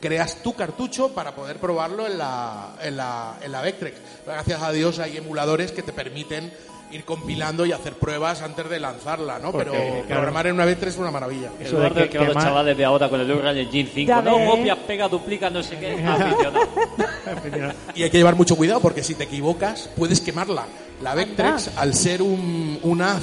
creas 0.00 0.42
tu 0.42 0.54
cartucho 0.54 1.10
para 1.14 1.34
poder 1.34 1.56
probarlo 1.58 2.06
en 2.06 2.18
la, 2.18 2.74
en 2.82 2.96
la, 2.96 3.34
en 3.42 3.50
la 3.52 3.62
Vectrex. 3.62 3.96
Gracias 4.26 4.62
a 4.62 4.72
Dios 4.72 4.98
hay 4.98 5.16
emuladores 5.16 5.72
que 5.72 5.82
te 5.82 5.92
permiten 5.92 6.52
ir 6.92 7.04
compilando 7.04 7.66
y 7.66 7.72
hacer 7.72 7.94
pruebas 7.94 8.42
antes 8.42 8.68
de 8.70 8.78
lanzarla, 8.78 9.40
¿no? 9.40 9.50
Porque, 9.50 9.70
Pero 9.70 9.82
claro. 9.82 10.06
programar 10.06 10.46
en 10.46 10.54
una 10.54 10.64
Vectrex 10.64 10.94
es 10.94 11.00
una 11.00 11.10
maravilla. 11.10 11.50
Eso 11.58 11.80
de 11.80 11.90
que- 11.92 12.08
que 12.10 12.18
los 12.20 12.34
chavales 12.36 12.76
de 12.76 12.84
ahora 12.84 13.08
con 13.08 13.20
el 13.20 13.30
Unreal 13.32 13.58
Engine 13.58 13.90
5, 13.92 14.08
Ya 14.08 14.22
no 14.22 14.38
copias, 14.50 14.78
pega, 14.86 15.08
duplica, 15.08 15.50
no 15.50 15.62
sé 15.64 15.76
qué, 15.78 15.92
aficionado. 16.06 17.74
Y 17.94 18.02
hay 18.04 18.10
que 18.10 18.18
llevar 18.18 18.36
mucho 18.36 18.54
cuidado 18.56 18.80
porque 18.80 19.02
si 19.02 19.14
te 19.14 19.24
equivocas 19.24 19.90
puedes 19.96 20.20
quemarla. 20.20 20.64
La 21.02 21.14
Vectrex, 21.14 21.70
al 21.76 21.92
ser 21.94 22.22
un, 22.22 22.78
un 22.82 23.02
haz 23.02 23.22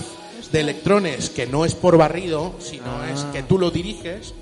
de 0.54 0.62
electrones 0.62 1.30
que 1.32 1.48
no 1.48 1.66
es 1.66 1.74
por 1.76 1.98
barrido, 1.98 2.54
sino 2.60 2.86
Ah. 2.86 3.10
es 3.12 3.24
que 3.34 3.44
tú 3.44 3.58
lo 3.60 3.72
diriges, 3.72 4.34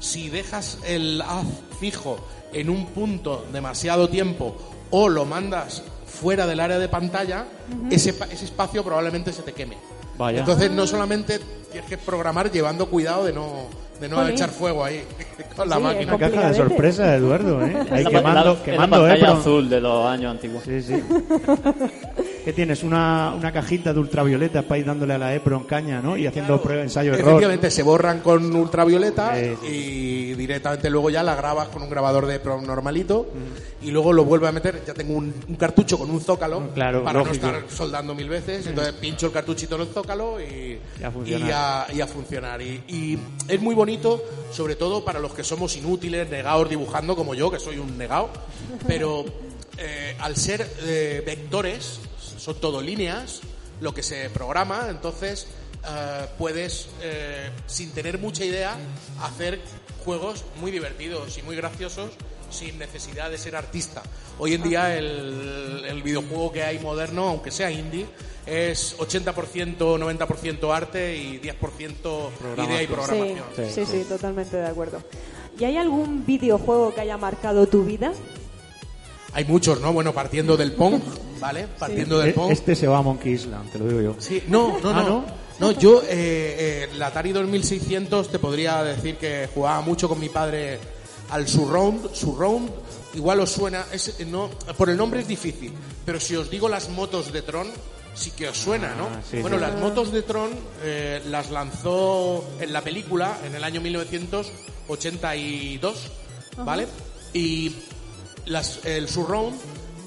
si 0.00 0.28
dejas 0.28 0.78
el 0.84 1.22
haz 1.22 1.46
fijo 1.78 2.18
en 2.52 2.68
un 2.68 2.86
punto 2.86 3.46
demasiado 3.52 4.08
tiempo 4.08 4.56
o 4.90 5.08
lo 5.08 5.24
mandas 5.24 5.82
fuera 6.06 6.46
del 6.48 6.58
área 6.58 6.78
de 6.80 6.88
pantalla, 6.88 7.46
ese, 7.90 8.10
ese 8.32 8.44
espacio 8.44 8.82
probablemente 8.82 9.32
se 9.32 9.42
te 9.42 9.52
queme. 9.52 9.76
Vaya. 10.18 10.40
Entonces 10.40 10.70
no 10.72 10.86
solamente 10.88 11.40
tienes 11.70 11.88
que 11.88 11.96
programar 11.96 12.50
llevando 12.50 12.90
cuidado 12.90 13.24
de 13.24 13.32
no, 13.32 13.66
de 14.00 14.08
no 14.08 14.16
Jolín. 14.16 14.32
echar 14.34 14.50
fuego 14.50 14.84
ahí 14.84 15.02
con 15.56 15.68
la 15.68 15.76
Sí, 15.76 15.82
máquina. 15.82 16.14
Una 16.14 16.30
caja 16.30 16.48
de 16.48 16.54
sorpresa, 16.54 17.14
Eduardo, 17.14 17.64
¿eh? 17.66 17.76
Ahí 17.90 18.04
la- 18.04 18.10
quemando, 18.10 18.54
la- 18.54 18.62
quemando 18.62 18.96
pantalla 18.96 19.14
Epron. 19.14 19.38
azul 19.38 19.68
de 19.68 19.80
los 19.80 20.06
años 20.06 20.30
antiguos. 20.32 20.62
Sí, 20.64 20.82
sí. 20.82 20.94
¿Qué 22.44 22.54
tienes? 22.54 22.82
Una, 22.82 23.34
una 23.36 23.52
cajita 23.52 23.92
de 23.92 24.00
ultravioleta 24.00 24.62
para 24.62 24.78
ir 24.78 24.86
dándole 24.86 25.12
a 25.12 25.18
la 25.18 25.34
Epron 25.34 25.64
caña, 25.64 26.00
¿no? 26.00 26.16
Y 26.16 26.26
haciendo 26.26 26.60
prueba, 26.62 26.82
ensayo, 26.82 27.12
error. 27.12 27.28
Efectivamente, 27.28 27.70
se 27.70 27.82
borran 27.82 28.20
con 28.20 28.54
ultravioleta 28.56 29.34
Sí, 29.36 29.50
sí. 29.60 29.66
y 29.68 30.34
directamente 30.34 30.88
luego 30.88 31.10
ya 31.10 31.22
la 31.22 31.34
grabas 31.34 31.68
con 31.68 31.82
un 31.82 31.90
grabador 31.90 32.24
de 32.26 32.36
EPROM 32.36 32.64
normalito 32.64 33.28
y 33.82 33.90
luego 33.90 34.14
lo 34.14 34.24
vuelve 34.24 34.48
a 34.48 34.52
meter. 34.52 34.82
Ya 34.86 34.94
tengo 34.94 35.14
un, 35.14 35.34
un 35.48 35.54
cartucho 35.56 35.98
con 35.98 36.10
un 36.10 36.20
zócalo 36.20 36.60
Mm, 36.60 36.68
claro, 36.74 37.04
para 37.04 37.18
lógico. 37.20 37.46
no 37.46 37.56
estar 37.58 37.70
soldando 37.70 38.14
mil 38.14 38.28
veces. 38.30 38.66
Entonces 38.66 38.94
pincho 38.94 39.26
el 39.26 39.32
cartuchito 39.32 39.74
en 39.76 39.82
el 39.82 39.88
zócalo 39.88 40.40
y, 40.40 40.78
Y 40.98 41.04
a 41.04 41.10
funcionar. 41.10 41.48
y 41.48 41.52
a, 41.52 41.86
y 41.94 42.00
a 42.00 42.06
funcionar. 42.06 42.62
Y, 42.62 42.82
y 42.88 43.18
es 43.48 43.60
muy 43.60 43.74
bonito, 43.74 43.89
sobre 44.52 44.76
todo 44.76 45.04
para 45.04 45.18
los 45.18 45.32
que 45.32 45.44
somos 45.44 45.76
inútiles, 45.76 46.28
negados 46.28 46.68
dibujando 46.68 47.16
como 47.16 47.34
yo, 47.34 47.50
que 47.50 47.58
soy 47.58 47.78
un 47.78 47.96
negado. 47.98 48.30
Pero 48.86 49.24
eh, 49.78 50.16
al 50.20 50.36
ser 50.36 50.68
eh, 50.82 51.22
vectores, 51.24 52.00
son 52.38 52.60
todo 52.60 52.80
líneas, 52.80 53.40
lo 53.80 53.94
que 53.94 54.02
se 54.02 54.30
programa, 54.30 54.86
entonces 54.90 55.46
eh, 55.88 56.26
puedes, 56.38 56.88
sin 57.66 57.90
tener 57.92 58.18
mucha 58.18 58.44
idea, 58.44 58.76
hacer 59.22 59.60
juegos 60.04 60.44
muy 60.60 60.70
divertidos 60.70 61.38
y 61.38 61.42
muy 61.42 61.56
graciosos 61.56 62.10
sin 62.50 62.78
necesidad 62.78 63.30
de 63.30 63.38
ser 63.38 63.56
artista. 63.56 64.02
Hoy 64.38 64.54
en 64.54 64.62
día 64.62 64.96
el, 64.96 65.84
el 65.88 66.02
videojuego 66.02 66.52
que 66.52 66.62
hay 66.62 66.78
moderno, 66.78 67.28
aunque 67.28 67.50
sea 67.50 67.70
indie, 67.70 68.06
es 68.46 68.96
80%, 68.98 69.76
90% 69.76 70.74
arte 70.74 71.16
y 71.16 71.38
10% 71.40 72.30
idea 72.56 72.82
y 72.82 72.86
Sí, 72.86 72.92
programación. 72.92 73.44
sí, 73.56 73.62
Sí, 73.74 73.84
sí, 73.86 74.04
totalmente 74.08 74.56
de 74.56 74.66
acuerdo. 74.66 75.02
¿Y 75.58 75.64
hay 75.64 75.76
algún 75.76 76.24
videojuego 76.24 76.94
que 76.94 77.02
haya 77.02 77.16
marcado 77.18 77.66
tu 77.66 77.84
vida? 77.84 78.12
Hay 79.32 79.44
muchos, 79.44 79.80
¿no? 79.80 79.92
Bueno, 79.92 80.12
partiendo 80.12 80.56
del 80.56 80.72
Pong, 80.72 81.00
¿vale? 81.40 81.68
Partiendo 81.78 82.18
del 82.18 82.30
E- 82.30 82.32
Pong. 82.32 82.50
Este 82.50 82.74
se 82.74 82.86
va 82.88 82.98
a 82.98 83.02
Monkey 83.02 83.32
Island, 83.34 83.70
te 83.70 83.78
lo 83.78 83.86
digo 83.86 84.00
yo. 84.00 84.14
Sí, 84.18 84.42
no, 84.48 84.78
no, 84.82 84.90
Ah, 84.90 85.02
no. 85.02 85.08
¿no? 85.08 85.24
No, 85.60 85.70
yo, 85.72 86.00
eh, 86.02 86.06
eh, 86.08 86.88
la 86.96 87.08
Atari 87.08 87.32
2600 87.32 88.30
te 88.30 88.38
podría 88.38 88.82
decir 88.82 89.16
que 89.16 89.46
jugaba 89.54 89.82
mucho 89.82 90.08
con 90.08 90.18
mi 90.18 90.30
padre 90.30 90.78
al 91.30 91.48
Surround. 91.48 92.14
Surround, 92.14 92.70
igual 93.14 93.40
os 93.40 93.50
suena, 93.52 93.86
es, 93.92 94.14
no, 94.26 94.50
por 94.76 94.90
el 94.90 94.96
nombre 94.96 95.20
es 95.20 95.28
difícil, 95.28 95.72
pero 96.04 96.20
si 96.20 96.36
os 96.36 96.50
digo 96.50 96.68
las 96.68 96.88
motos 96.88 97.32
de 97.32 97.42
Tron, 97.42 97.68
sí 98.14 98.30
que 98.32 98.48
os 98.48 98.56
suena, 98.58 98.94
¿no? 98.94 99.06
Ah, 99.06 99.20
sí, 99.28 99.40
bueno, 99.40 99.56
sí. 99.56 99.62
las 99.62 99.74
motos 99.76 100.12
de 100.12 100.22
Tron 100.22 100.50
eh, 100.82 101.22
las 101.26 101.50
lanzó 101.50 102.44
en 102.60 102.72
la 102.72 102.82
película 102.82 103.38
en 103.44 103.54
el 103.54 103.64
año 103.64 103.80
1982, 103.80 105.96
¿vale? 106.64 106.86
Y 107.32 107.72
las- 108.46 108.84
el 108.84 109.08
Surround 109.08 109.56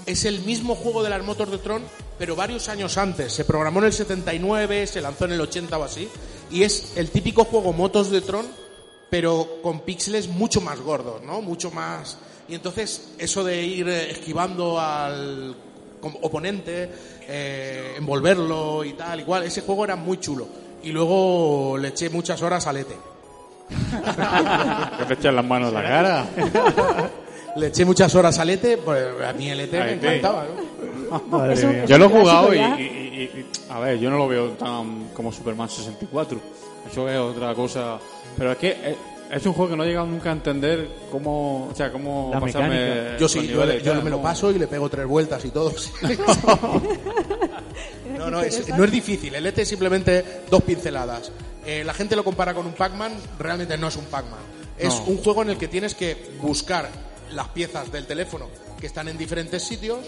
es 0.05 0.25
el 0.25 0.41
mismo 0.41 0.75
juego 0.75 1.01
de 1.03 1.09
las 1.09 1.23
motos 1.23 1.49
de 1.49 1.57
Tron, 1.57 1.81
pero 2.19 2.35
varios 2.35 2.67
años 2.69 2.97
antes. 2.97 3.33
Se 3.33 3.45
programó 3.45 3.79
en 3.79 3.85
el 3.85 3.93
79, 3.93 4.87
se 4.87 5.01
lanzó 5.01 5.25
en 5.25 5.31
el 5.33 5.41
80 5.41 5.77
o 5.77 5.83
así. 5.83 6.07
Y 6.51 6.63
es 6.63 6.93
el 6.97 7.09
típico 7.09 7.45
juego 7.45 7.73
motos 7.73 8.11
de 8.11 8.21
Tron, 8.21 8.45
pero 9.13 9.59
con 9.61 9.81
píxeles 9.81 10.27
mucho 10.27 10.59
más 10.59 10.79
gordos, 10.81 11.21
¿no? 11.21 11.39
Mucho 11.39 11.69
más... 11.69 12.17
Y 12.49 12.55
entonces 12.55 13.09
eso 13.19 13.43
de 13.43 13.61
ir 13.61 13.87
eh, 13.87 14.09
esquivando 14.09 14.79
al 14.79 15.55
oponente, 16.23 16.89
eh, 17.27 17.93
envolverlo 17.95 18.83
y 18.83 18.93
tal, 18.93 19.19
igual, 19.19 19.43
ese 19.43 19.61
juego 19.61 19.83
era 19.83 19.95
muy 19.95 20.19
chulo. 20.19 20.47
Y 20.81 20.91
luego 20.91 21.77
le 21.77 21.89
eché 21.89 22.09
muchas 22.09 22.41
horas 22.41 22.65
al 22.65 22.77
ETE. 22.77 22.97
Que 24.97 25.05
te 25.05 25.13
echan 25.13 25.35
las 25.35 25.45
manos 25.45 25.67
en 25.69 25.75
la 25.75 25.83
cara. 25.83 26.25
Le 27.55 27.67
eché 27.67 27.85
muchas 27.85 28.15
horas 28.15 28.39
al 28.39 28.49
ETE, 28.49 28.77
pues 28.77 29.05
a 29.23 29.31
mí 29.33 29.47
el 29.47 29.59
ETE 29.59 29.79
A 29.79 29.85
me 29.85 29.91
ET. 29.93 30.03
encantaba, 30.03 30.45
¿no? 31.11 31.21
Madre 31.37 31.53
Es 31.53 31.63
un- 31.63 31.69
mía. 31.71 31.85
Yo 31.85 31.99
lo 31.99 32.05
he 32.05 32.09
jugado 32.09 32.51
y- 32.51 32.57
y- 32.57 33.45
a 33.69 33.79
ver, 33.79 33.99
yo 33.99 34.09
no 34.09 34.17
lo 34.17 34.27
veo 34.27 34.49
tan 34.53 35.09
como 35.13 35.31
Superman 35.31 35.69
64. 35.69 36.39
Eso 36.91 37.07
es 37.07 37.17
otra 37.19 37.53
cosa. 37.53 37.99
Pero 38.37 38.51
es 38.51 38.57
que 38.57 38.69
eh, 38.71 38.95
es 39.31 39.45
un 39.45 39.53
juego 39.53 39.71
que 39.71 39.77
no 39.77 39.83
he 39.83 39.87
llegado 39.87 40.05
nunca 40.07 40.29
a 40.29 40.33
entender 40.33 40.87
cómo, 41.11 41.67
o 41.71 41.75
sea, 41.75 41.91
cómo 41.91 42.31
La 42.33 42.39
pasarme 42.39 42.69
mecánica. 42.69 43.17
Yo 43.17 43.27
sí, 43.27 43.47
yo, 43.47 43.65
le- 43.65 43.81
yo 43.81 43.93
me 43.95 44.09
lo 44.09 44.17
¿no? 44.17 44.23
paso 44.23 44.51
y 44.51 44.59
le 44.59 44.67
pego 44.67 44.89
tres 44.89 45.07
vueltas 45.07 45.43
y 45.45 45.49
todo. 45.49 45.73
no, 48.17 48.29
no, 48.29 48.41
es- 48.41 48.67
no 48.69 48.83
es 48.83 48.91
difícil. 48.91 49.33
El 49.35 49.45
ET 49.45 49.57
es 49.59 49.67
simplemente 49.67 50.23
dos 50.49 50.63
pinceladas. 50.63 51.31
Eh, 51.65 51.83
la 51.83 51.93
gente 51.93 52.15
lo 52.15 52.23
compara 52.23 52.53
con 52.53 52.65
un 52.65 52.73
Pac-Man, 52.73 53.13
realmente 53.39 53.77
no 53.77 53.87
es 53.87 53.95
un 53.95 54.05
Pac-Man. 54.05 54.39
Es 54.77 54.93
No. 54.95 55.03
un 55.05 55.17
juego 55.17 55.43
en 55.43 55.49
el 55.51 55.57
que 55.57 55.67
tienes 55.67 55.95
que 55.95 56.31
buscar 56.41 56.89
las 57.31 57.47
piezas 57.49 57.91
del 57.91 58.05
teléfono 58.05 58.47
que 58.79 58.87
están 58.87 59.07
en 59.07 59.17
diferentes 59.17 59.63
sitios 59.63 59.99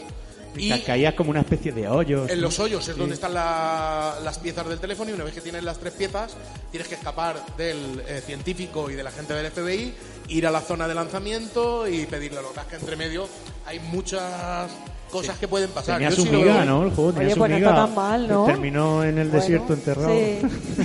y 0.58 0.70
Ca- 0.70 0.80
Caías 0.86 1.14
como 1.14 1.32
una 1.32 1.42
especie 1.42 1.72
de 1.72 1.88
hoyos. 1.88 2.30
en 2.30 2.42
los 2.42 2.60
hoyos 2.60 2.88
es 2.88 2.98
donde 2.98 3.16
están 3.16 3.34
la- 3.34 4.16
las 4.24 4.38
piezas 4.40 4.68
del 4.68 4.80
teléfono 4.80 5.12
y 5.12 5.14
una 5.14 5.24
vez 5.24 5.34
que 5.34 5.42
tienes 5.42 5.64
las 5.64 5.78
tres 5.78 5.94
piezas 5.94 6.36
tienes 6.72 6.88
que 6.88 6.96
escapar 6.96 7.36
del 7.58 8.02
eh, 8.08 8.22
científico 8.26 8.90
y 8.90 8.96
de 8.96 9.04
la 9.04 9.12
gente 9.12 9.34
del 9.34 9.52
FBI, 9.52 9.94
ir 10.30 10.48
a 10.48 10.52
la 10.52 10.62
zona 10.62 10.88
de 10.88 10.96
lanzamiento 10.96 11.88
y 11.88 12.06
pedirle 12.06 12.42
lo 12.42 12.50
que 12.50 12.56
pasa 12.56 12.68
es 12.68 12.70
que 12.70 12.76
entre 12.78 12.96
medio 12.96 13.28
hay 13.66 13.80
muchas 13.80 14.72
cosas 15.12 15.38
que 15.38 15.48
pueden 15.48 15.70
pasar. 15.70 15.96
Tenía 15.96 16.10
Yo 16.10 16.16
su 16.18 16.24
sí 16.24 16.30
miga, 16.30 16.66
¿no? 16.66 16.84
El 16.84 16.92
juego 16.92 17.12
tenía 17.14 17.28
Oye, 17.28 17.34
su 17.36 17.40
pues 17.40 17.52
no 17.52 17.58
miga. 17.58 17.70
está 17.70 17.86
tan 17.86 17.96
mal, 17.96 18.28
¿no? 18.28 18.46
Terminó 18.46 19.04
en 19.04 19.18
el 19.18 19.28
Bueno, 19.30 19.40
desierto 19.42 19.74
enterrado. 19.74 20.10
Sí, 20.14 20.40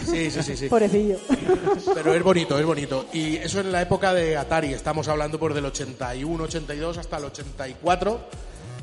Sí, 0.06 0.30
sí, 0.30 0.42
sí, 0.42 0.56
sí. 0.56 0.68
pobrecillo. 0.68 1.16
Pero 1.94 2.14
es 2.14 2.22
bonito, 2.22 2.58
es 2.58 2.64
bonito. 2.66 3.06
Y 3.12 3.36
eso 3.36 3.60
en 3.60 3.72
la 3.72 3.82
época 3.82 4.12
de 4.14 4.36
Atari, 4.36 4.72
estamos 4.72 5.08
hablando 5.08 5.38
por 5.40 5.52
del 5.54 5.64
81, 5.64 6.44
82 6.44 6.98
hasta 6.98 7.16
el 7.16 7.24
84, 7.24 8.20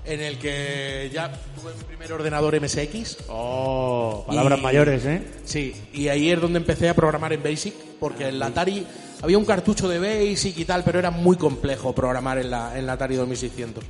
en 0.08 0.22
el 0.22 0.38
que 0.39 1.10
ya 1.13 1.32
tuve 1.56 1.74
mi 1.78 1.84
primer 1.84 2.12
ordenador 2.13 2.60
MSX. 2.60 3.17
Oh, 3.30 4.24
palabras 4.28 4.60
Y- 4.60 4.62
mayores, 4.62 5.06
¿eh? 5.06 5.22
Sí, 5.46 5.76
y 5.93 6.08
ahí 6.08 6.32
es 6.32 6.39
donde 6.41 6.58
empecé 6.60 6.89
a 6.89 6.93
programar 6.96 7.34
en 7.34 7.43
Basic, 7.43 7.74
porque 8.00 8.28
en 8.30 8.39
la 8.39 8.48
Atari 8.48 8.86
había 9.22 9.38
un 9.38 9.46
cartucho 9.46 9.88
de 9.89 10.00
Basic 10.00 10.58
y 10.58 10.65
tal, 10.65 10.84
pero 10.84 11.00
era 11.00 11.12
muy 11.12 11.36
complejo 11.38 11.93
programar 11.93 12.38
en 12.39 12.50
la, 12.52 12.78
en 12.78 12.86
la 12.88 12.93
Atari 12.93 13.15
2600. 13.15 13.84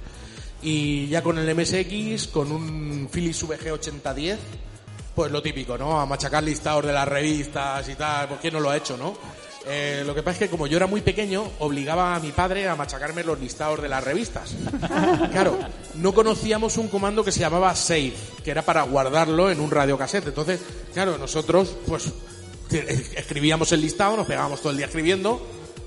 Y 0.64 1.08
ya 1.08 1.22
con 1.22 1.38
el 1.38 1.56
MSX, 1.56 2.28
con 2.28 2.52
un 2.52 3.08
Philips 3.12 3.44
VG 3.48 3.72
8010, 3.74 4.40
pues 5.16 5.32
lo 5.32 5.42
típico, 5.42 5.78
¿no? 5.78 6.00
A 6.00 6.06
machacar 6.06 6.44
listados 6.44 6.86
de 6.86 6.94
las 6.94 7.08
revistas 7.08 7.88
y 7.90 7.96
tal, 7.96 8.28
¿por 8.28 8.40
qué 8.40 8.50
no 8.52 8.60
lo 8.60 8.70
ha 8.72 8.78
hecho, 8.78 8.98
no? 8.98 9.16
Eh, 9.70 10.04
lo 10.06 10.16
que 10.16 10.24
pasa 10.24 10.36
es 10.36 10.40
que 10.40 10.50
como 10.50 10.68
yo 10.68 10.78
era 10.78 10.88
muy 10.88 11.02
pequeño, 11.02 11.44
obligaba 11.60 12.16
a 12.16 12.20
mi 12.20 12.32
padre 12.32 12.68
a 12.68 12.76
machacarme 12.76 13.24
los 13.24 13.40
listados 13.40 13.82
de 13.82 13.90
las 13.90 14.04
revistas. 14.04 14.56
Claro, 15.32 15.58
no 15.96 16.14
conocíamos 16.14 16.78
un 16.78 16.88
comando 16.88 17.24
que 17.24 17.32
se 17.32 17.40
llamaba 17.40 17.76
save, 17.76 18.14
que 18.44 18.52
era 18.52 18.62
para 18.64 18.84
guardarlo 18.84 19.52
en 19.52 19.60
un 19.60 19.70
radiocassette. 19.70 20.28
Entonces, 20.28 20.62
claro, 20.94 21.18
nosotros, 21.18 21.76
pues, 21.86 22.12
escribíamos 23.16 23.72
el 23.72 23.82
listado, 23.82 24.18
nos 24.18 24.26
pegábamos 24.26 24.62
todo 24.62 24.72
el 24.72 24.78
día 24.78 24.88
escribiendo, 24.88 25.42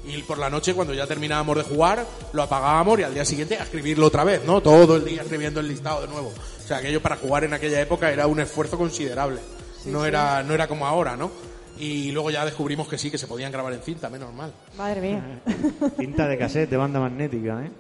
y 0.05 0.23
por 0.23 0.39
la 0.39 0.51
noche, 0.51 0.75
cuando 0.75 0.95
ya 0.95 1.07
terminábamos 1.07 1.57
de 1.57 1.63
jugar, 1.63 2.07
lo 2.33 2.43
apagábamos 2.43 3.01
y 3.01 3.03
al 3.03 3.15
día 3.15 3.25
siguiente 3.25 3.57
a 3.57 3.65
escribirlo 3.65 4.07
otra 4.07 4.25
vez, 4.25 4.45
¿no? 4.45 4.61
Todo 4.61 4.97
el 4.97 5.05
día 5.05 5.23
escribiendo 5.23 5.61
el 5.61 5.69
listado 5.69 6.03
de 6.03 6.09
nuevo. 6.09 6.29
O 6.29 6.67
sea, 6.67 6.79
aquello 6.79 7.03
para 7.03 7.17
jugar 7.17 7.45
en 7.45 7.55
aquella 7.55 7.81
época 7.81 8.11
era 8.11 8.27
un 8.27 8.41
esfuerzo 8.41 8.79
considerable. 8.79 9.41
no, 9.87 10.05
Era, 10.05 10.43
no 10.43 10.55
era 10.55 10.69
como 10.69 10.87
ahora, 10.87 11.17
¿no? 11.17 11.31
Y 11.81 12.13
luego 12.13 12.31
ya 12.31 12.45
descubrimos 12.45 12.87
que 12.87 12.99
sí, 12.99 13.11
que 13.11 13.17
se 13.17 13.27
podían 13.27 13.51
grabar 13.51 13.73
en 13.73 13.81
cinta, 13.81 14.11
menos 14.11 14.33
mal. 14.35 14.53
Madre 14.77 15.01
mía. 15.01 15.41
Cinta 15.99 16.29
de 16.29 16.37
cassette 16.37 16.69
de 16.69 16.77
banda 16.77 17.01
magnética, 17.01 17.65
¿eh? 17.65 17.71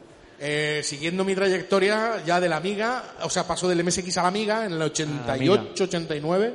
Eh, 0.42 0.80
siguiendo 0.82 1.22
mi 1.22 1.34
trayectoria 1.34 2.22
ya 2.24 2.40
de 2.40 2.48
la 2.48 2.56
Amiga, 2.56 3.04
o 3.22 3.28
sea, 3.28 3.46
pasó 3.46 3.68
del 3.68 3.84
MSX 3.84 4.16
a 4.16 4.22
la 4.22 4.28
Amiga 4.28 4.64
en 4.64 4.72
el 4.72 4.80
88, 4.80 5.84
89, 5.84 6.54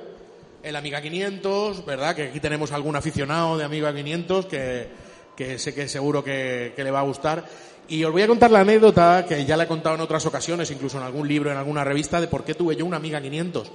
el 0.63 0.75
Amiga 0.75 0.99
500, 0.99 1.86
¿verdad? 1.86 2.15
Que 2.15 2.23
aquí 2.23 2.39
tenemos 2.39 2.71
algún 2.71 2.95
aficionado 2.95 3.60
de 3.60 3.63
Amiga 3.63 3.93
500 3.93 4.47
que, 4.47 4.88
que 5.38 5.60
sé 5.60 5.75
que 5.75 5.88
seguro 5.88 6.23
que, 6.23 6.73
que 6.75 6.84
le 6.84 6.89
va 6.89 7.01
a 7.01 7.03
gustar. 7.03 7.45
Y 7.88 8.03
os 8.03 8.12
voy 8.12 8.23
a 8.23 8.27
contar 8.27 8.49
la 8.49 8.62
anécdota 8.62 9.23
que 9.29 9.45
ya 9.45 9.55
la 9.55 9.65
he 9.65 9.67
contado 9.67 9.93
en 9.93 10.01
otras 10.01 10.25
ocasiones, 10.25 10.71
incluso 10.71 10.97
en 10.97 11.03
algún 11.03 11.27
libro, 11.27 11.51
en 11.51 11.58
alguna 11.58 11.84
revista, 11.84 12.19
de 12.19 12.27
por 12.27 12.43
qué 12.43 12.55
tuve 12.55 12.75
yo 12.75 12.88
una 12.88 12.97
Amiga 12.97 13.21
500. 13.21 13.71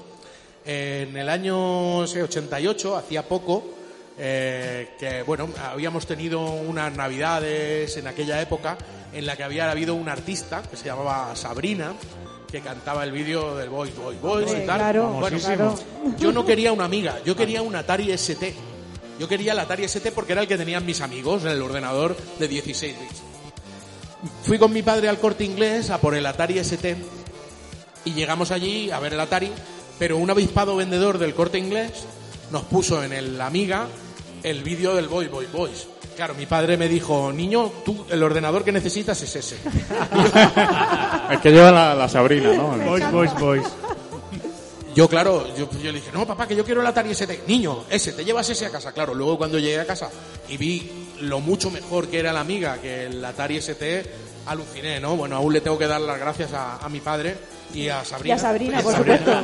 En 0.64 1.16
el 1.16 1.28
año 1.28 2.06
sé, 2.06 2.22
88, 2.22 2.96
hacía 2.96 3.26
poco, 3.26 3.64
eh, 4.18 4.90
que 4.98 5.22
bueno, 5.22 5.48
habíamos 5.70 6.06
tenido 6.06 6.40
unas 6.40 6.94
navidades 6.94 7.96
en 7.96 8.06
aquella 8.06 8.40
época 8.42 8.76
en 9.12 9.26
la 9.26 9.36
que 9.36 9.44
había 9.44 9.70
habido 9.70 9.94
un 9.94 10.08
artista 10.08 10.62
que 10.62 10.76
se 10.76 10.84
llamaba 10.84 11.34
Sabrina 11.34 11.94
que 12.50 12.60
cantaba 12.60 13.04
el 13.04 13.12
vídeo 13.12 13.56
del 13.56 13.68
Boys, 13.70 13.92
Boys 13.96 14.18
Hombre, 14.22 14.64
y 14.64 14.66
tal. 14.66 14.78
claro, 14.78 15.08
Bueno, 15.12 15.38
claro. 15.38 15.78
yo 16.18 16.32
no 16.32 16.44
quería 16.44 16.72
una 16.72 16.84
amiga, 16.84 17.18
yo 17.24 17.36
quería 17.36 17.62
un 17.62 17.76
Atari 17.76 18.10
ST. 18.10 18.54
Yo 19.20 19.28
quería 19.28 19.52
el 19.52 19.58
Atari 19.60 19.84
ST 19.84 20.10
porque 20.12 20.32
era 20.32 20.42
el 20.42 20.48
que 20.48 20.58
tenían 20.58 20.84
mis 20.84 21.00
amigos 21.00 21.44
en 21.44 21.50
el 21.50 21.62
ordenador 21.62 22.16
de 22.38 22.48
16 22.48 22.96
bits. 22.98 23.22
Fui 24.42 24.58
con 24.58 24.72
mi 24.72 24.82
padre 24.82 25.08
al 25.08 25.18
corte 25.18 25.44
inglés 25.44 25.90
a 25.90 25.98
por 25.98 26.14
el 26.14 26.26
Atari 26.26 26.58
ST 26.58 26.96
y 28.04 28.14
llegamos 28.14 28.50
allí 28.50 28.90
a 28.90 28.98
ver 28.98 29.12
el 29.14 29.20
Atari, 29.20 29.52
pero 30.00 30.16
un 30.16 30.30
avispado 30.30 30.76
vendedor 30.76 31.18
del 31.18 31.34
corte 31.34 31.58
inglés 31.58 31.92
nos 32.50 32.62
puso 32.64 33.04
en 33.04 33.12
el 33.12 33.38
Amiga 33.38 33.86
el 34.42 34.62
vídeo 34.62 34.94
del 34.94 35.08
Boy 35.08 35.28
Boy 35.28 35.46
Boys. 35.52 35.88
Claro, 36.16 36.34
mi 36.34 36.46
padre 36.46 36.78
me 36.78 36.88
dijo, 36.88 37.30
niño, 37.30 37.70
tú 37.84 38.06
el 38.08 38.22
ordenador 38.22 38.64
que 38.64 38.72
necesitas 38.72 39.20
es 39.20 39.36
ese. 39.36 39.56
El 41.30 41.40
que 41.40 41.50
lleva 41.50 41.70
la, 41.70 41.94
la 41.94 42.08
Sabrina, 42.08 42.52
¿no? 42.54 42.76
Boys, 42.78 43.12
boys, 43.12 43.34
boys. 43.38 43.66
Yo, 44.94 45.06
claro, 45.06 45.46
yo, 45.56 45.68
yo 45.70 45.92
le 45.92 46.00
dije, 46.00 46.10
no, 46.12 46.26
papá, 46.26 46.48
que 46.48 46.56
yo 46.56 46.64
quiero 46.64 46.80
el 46.80 46.86
Atari 46.86 47.10
ST. 47.10 47.44
Niño, 47.46 47.84
ese, 47.88 48.12
te 48.12 48.24
llevas 48.24 48.48
ese 48.48 48.66
a 48.66 48.70
casa. 48.70 48.92
Claro, 48.92 49.14
luego 49.14 49.38
cuando 49.38 49.58
llegué 49.58 49.80
a 49.80 49.86
casa 49.86 50.10
y 50.48 50.56
vi 50.56 50.90
lo 51.20 51.40
mucho 51.40 51.70
mejor 51.70 52.08
que 52.08 52.18
era 52.18 52.32
la 52.32 52.40
amiga 52.40 52.78
que 52.78 53.06
el 53.06 53.24
Atari 53.24 53.58
ST, 53.58 54.10
aluciné, 54.46 54.98
¿no? 54.98 55.16
Bueno, 55.16 55.36
aún 55.36 55.52
le 55.52 55.60
tengo 55.60 55.78
que 55.78 55.86
dar 55.86 56.00
las 56.00 56.18
gracias 56.18 56.52
a, 56.54 56.78
a 56.78 56.88
mi 56.88 57.00
padre 57.00 57.36
y 57.74 57.88
a 57.88 58.02
Y 58.02 58.06
Sabrina. 58.06 58.34
a 58.36 58.38
Sabrina, 58.38 58.80
Y 58.80 58.82
por 58.84 58.96
supuesto. 58.96 59.32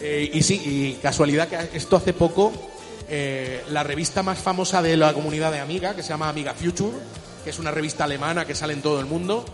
Eh, 0.00 0.30
y 0.32 0.42
sí, 0.44 0.62
y 0.64 0.92
casualidad 1.02 1.48
que 1.48 1.76
esto 1.76 1.96
hace 1.96 2.12
poco, 2.12 2.52
eh, 3.08 3.64
la 3.70 3.82
revista 3.82 4.22
más 4.22 4.38
famosa 4.38 4.80
de 4.80 4.96
la 4.96 5.12
comunidad 5.12 5.50
de 5.50 5.58
Amiga, 5.58 5.96
que 5.96 6.04
se 6.04 6.10
llama 6.10 6.28
Amiga 6.28 6.54
Future, 6.54 6.96
que 7.42 7.50
es 7.50 7.58
una 7.58 7.72
revista 7.72 8.04
alemana 8.04 8.44
que 8.46 8.54
sale 8.54 8.74
en 8.74 8.80
todo 8.80 9.00
el 9.00 9.06
mundo, 9.06 9.44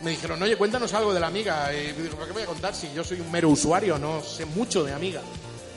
me 0.00 0.10
dijeron, 0.10 0.42
oye, 0.42 0.56
cuéntanos 0.56 0.92
algo 0.92 1.14
de 1.14 1.20
la 1.20 1.28
Amiga. 1.28 1.70
Y 1.72 1.92
digo, 2.02 2.16
¿para 2.16 2.26
qué 2.26 2.32
voy 2.32 2.42
a 2.42 2.46
contar 2.46 2.74
si 2.74 2.92
yo 2.94 3.04
soy 3.04 3.20
un 3.20 3.30
mero 3.30 3.48
usuario? 3.48 3.96
No 3.96 4.22
sé 4.24 4.44
mucho 4.44 4.82
de 4.82 4.92
Amiga. 4.92 5.20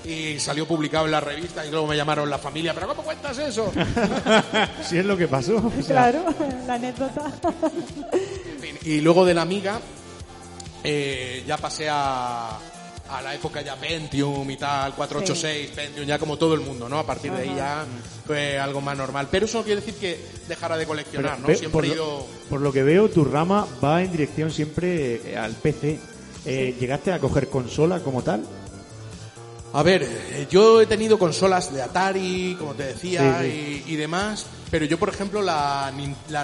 Y 0.06 0.40
salió 0.40 0.66
publicado 0.66 1.06
en 1.06 1.12
la 1.12 1.20
revista 1.20 1.66
y 1.66 1.70
luego 1.72 1.86
me 1.86 1.96
llamaron 1.98 2.30
la 2.30 2.38
familia, 2.38 2.74
¿pero 2.74 2.88
cómo 2.88 3.04
cuentas 3.04 3.38
eso? 3.38 3.72
Si 4.84 4.98
es 4.98 5.06
lo 5.06 5.18
que 5.18 5.28
pasó. 5.28 5.58
o 5.58 5.72
sea, 5.84 6.12
Claro, 6.12 6.26
la 6.66 6.76
anécdota. 6.76 7.32
Y 8.86 9.02
luego 9.02 9.26
de 9.26 9.34
la 9.34 9.42
Amiga 9.42 9.80
eh, 10.84 11.44
ya 11.46 11.58
pasé 11.58 11.90
a, 11.90 12.50
a 13.10 13.22
la 13.22 13.36
época 13.36 13.62
ya 13.62 13.76
Pentium 13.76 14.50
y 14.50 14.56
tal, 14.58 14.94
486, 14.96 15.72
Pentium, 15.76 16.06
ya 16.08 16.18
como 16.18 16.38
todo 16.38 16.54
el 16.54 16.62
mundo, 16.62 16.88
¿no? 16.88 16.98
A 17.00 17.06
partir 17.06 17.32
de 17.34 17.42
ahí 17.42 17.54
ya 17.56 17.86
fue 18.26 18.58
algo 18.58 18.80
más 18.82 18.98
normal. 18.98 19.28
Pero 19.30 19.46
eso 19.46 19.60
no 19.60 19.64
quiere 19.66 19.82
decir 19.82 19.96
que 19.96 20.18
dejara 20.48 20.78
de 20.78 20.86
coleccionar, 20.86 21.32
pero 21.36 21.42
¿no? 21.42 21.48
ve- 21.48 21.56
Siempre 21.56 21.72
por, 21.74 21.86
he 21.86 21.88
lo, 21.90 21.94
ido... 21.96 22.28
por 22.50 22.62
lo 22.62 22.72
que 22.72 22.84
veo, 22.84 23.10
tu 23.10 23.26
rama 23.26 23.68
va 23.84 24.02
en 24.02 24.12
dirección 24.12 24.50
siempre 24.52 25.22
eh, 25.34 25.38
al 25.38 25.52
PC. 25.54 26.00
Eh, 26.46 26.74
¿Llegaste 26.80 27.12
a 27.12 27.20
coger 27.20 27.50
consola 27.50 28.00
como 28.00 28.24
tal? 28.24 28.46
A 29.72 29.84
ver, 29.84 30.02
eh, 30.04 30.48
yo 30.50 30.82
he 30.82 30.88
tenido 30.88 31.20
consolas 31.20 31.72
de 31.72 31.82
Atari, 31.84 32.56
como 32.58 32.74
te 32.74 32.86
decía, 32.86 33.40
Sí, 33.42 33.84
Y, 33.88 33.94
y 33.94 33.96
demás, 33.98 34.48
pero 34.72 34.86
yo, 34.86 34.98
por 34.98 35.10
ejemplo, 35.10 35.42
la 35.44 35.92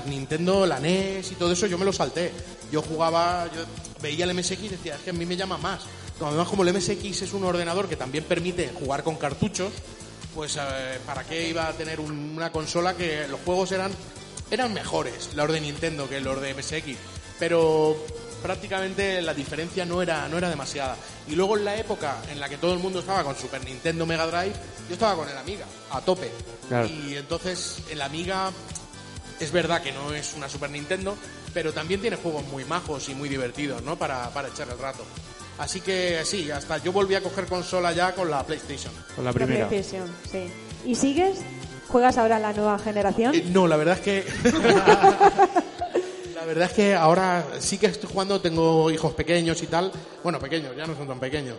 Nintendo, 0.05 0.65
la 0.67 0.79
NES 0.79 1.31
y 1.31 1.35
todo 1.35 1.51
eso, 1.51 1.65
yo 1.65 1.77
me 1.77 1.85
lo 1.85 1.93
salté. 1.93 2.31
Yo 2.71 2.81
jugaba, 2.83 3.47
yo 3.55 3.61
veía 4.01 4.25
el 4.25 4.33
MSX 4.35 4.63
y 4.63 4.67
decía, 4.69 4.95
es 4.95 5.01
que 5.01 5.09
a 5.09 5.13
mí 5.13 5.25
me 5.25 5.35
llama 5.35 5.57
más. 5.57 5.81
Además, 6.21 6.47
como 6.47 6.63
el 6.63 6.73
MSX 6.73 7.23
es 7.23 7.33
un 7.33 7.43
ordenador 7.43 7.87
que 7.89 7.95
también 7.95 8.23
permite 8.25 8.69
jugar 8.79 9.03
con 9.03 9.15
cartuchos, 9.15 9.71
pues 10.35 10.55
eh, 10.57 10.99
¿para 11.05 11.23
qué 11.23 11.49
iba 11.49 11.67
a 11.67 11.73
tener 11.73 11.99
un- 11.99 12.33
una 12.35 12.51
consola 12.51 12.95
que 12.95 13.27
los 13.27 13.39
juegos 13.41 13.71
eran, 13.71 13.91
eran 14.51 14.71
mejores, 14.73 15.29
los 15.35 15.51
de 15.51 15.61
Nintendo, 15.61 16.07
que 16.07 16.19
los 16.21 16.39
de 16.41 16.53
MSX? 16.53 16.97
Pero 17.39 17.97
prácticamente 18.45 19.23
la 19.23 19.33
diferencia 19.33 19.85
no 19.85 20.03
era, 20.03 20.27
no 20.27 20.37
era 20.37 20.49
demasiada. 20.49 20.95
Y 21.27 21.35
luego 21.35 21.57
en 21.57 21.65
la 21.65 21.75
época 21.77 22.17
en 22.31 22.39
la 22.39 22.47
que 22.47 22.57
todo 22.57 22.73
el 22.73 22.79
mundo 22.79 22.99
estaba 22.99 23.23
con 23.23 23.35
Super 23.35 23.65
Nintendo 23.65 24.05
Mega 24.05 24.27
Drive, 24.27 24.53
yo 24.87 24.93
estaba 24.93 25.15
con 25.15 25.27
el 25.27 25.35
Amiga, 25.35 25.65
a 25.89 25.99
tope. 26.01 26.29
Claro. 26.67 26.85
Y 26.87 27.15
entonces 27.15 27.79
el 27.89 28.01
Amiga 28.03 28.51
es 29.39 29.51
verdad 29.51 29.81
que 29.81 29.91
no 29.91 30.13
es 30.13 30.35
una 30.35 30.47
Super 30.47 30.69
Nintendo, 30.69 31.17
pero 31.55 31.73
también 31.73 32.01
tiene 32.01 32.17
juegos 32.17 32.43
muy 32.45 32.65
majos 32.65 33.09
y 33.09 33.15
muy 33.15 33.29
divertidos, 33.29 33.81
¿no? 33.81 33.95
Para, 33.97 34.29
para 34.29 34.49
echar 34.49 34.69
el 34.69 34.77
rato. 34.77 35.03
Así 35.57 35.81
que 35.81 36.21
sí, 36.23 36.51
hasta 36.51 36.77
yo 36.77 36.91
volví 36.91 37.15
a 37.15 37.21
coger 37.21 37.47
consola 37.47 37.93
ya 37.93 38.13
con 38.13 38.29
la 38.29 38.43
PlayStation. 38.45 38.93
Con 39.15 39.25
la 39.25 39.31
La 39.31 39.33
primera. 39.33 39.67
PlayStation, 39.67 40.07
sí. 40.31 40.51
¿Y 40.85 40.93
sigues? 40.93 41.39
¿Juegas 41.87 42.17
ahora 42.19 42.37
la 42.37 42.53
nueva 42.53 42.77
generación? 42.77 43.33
Eh, 43.33 43.45
no, 43.49 43.65
la 43.65 43.75
verdad 43.77 43.97
es 43.97 44.01
que. 44.01 44.25
la 46.45 46.49
verdad 46.49 46.69
es 46.69 46.75
que 46.75 46.93
ahora 46.93 47.43
sí 47.57 47.79
que 47.79 47.87
estoy 47.87 48.07
jugando, 48.07 48.39
tengo 48.39 48.91
hijos 48.91 49.13
pequeños 49.13 49.63
y 49.63 49.65
tal. 49.65 49.91
Bueno, 50.21 50.37
pequeños, 50.37 50.75
ya 50.77 50.85
no 50.85 50.95
son 50.95 51.07
tan 51.07 51.19
pequeños. 51.19 51.57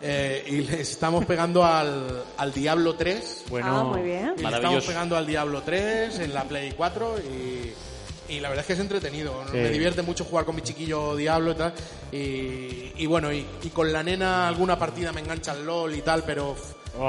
Eh, 0.00 0.44
y 0.46 0.56
les 0.70 0.92
estamos 0.92 1.24
pegando 1.24 1.64
al, 1.64 2.22
al 2.36 2.52
Diablo 2.52 2.94
3. 2.94 3.46
Bueno, 3.50 3.76
ah, 3.76 3.82
muy 3.82 4.02
bien. 4.02 4.34
Y 4.38 4.42
le 4.42 4.54
estamos 4.54 4.84
pegando 4.84 5.16
al 5.16 5.26
Diablo 5.26 5.62
3 5.62 6.20
en 6.20 6.32
la 6.32 6.44
Play 6.44 6.72
4 6.76 7.16
y, 7.18 8.32
y 8.32 8.38
la 8.38 8.48
verdad 8.48 8.60
es 8.60 8.66
que 8.68 8.72
es 8.74 8.78
entretenido. 8.78 9.42
Sí. 9.50 9.56
Me 9.56 9.70
divierte 9.70 10.02
mucho 10.02 10.24
jugar 10.24 10.44
con 10.44 10.54
mi 10.54 10.62
chiquillo 10.62 11.16
Diablo 11.16 11.50
y 11.50 11.54
tal. 11.56 11.74
Y, 12.12 12.92
y 12.96 13.06
bueno, 13.06 13.32
y, 13.32 13.44
y 13.64 13.70
con 13.70 13.92
la 13.92 14.04
nena 14.04 14.46
alguna 14.46 14.78
partida 14.78 15.10
me 15.10 15.20
engancha 15.20 15.50
el 15.50 15.66
LOL 15.66 15.96
y 15.96 16.02
tal, 16.02 16.22
pero 16.22 16.54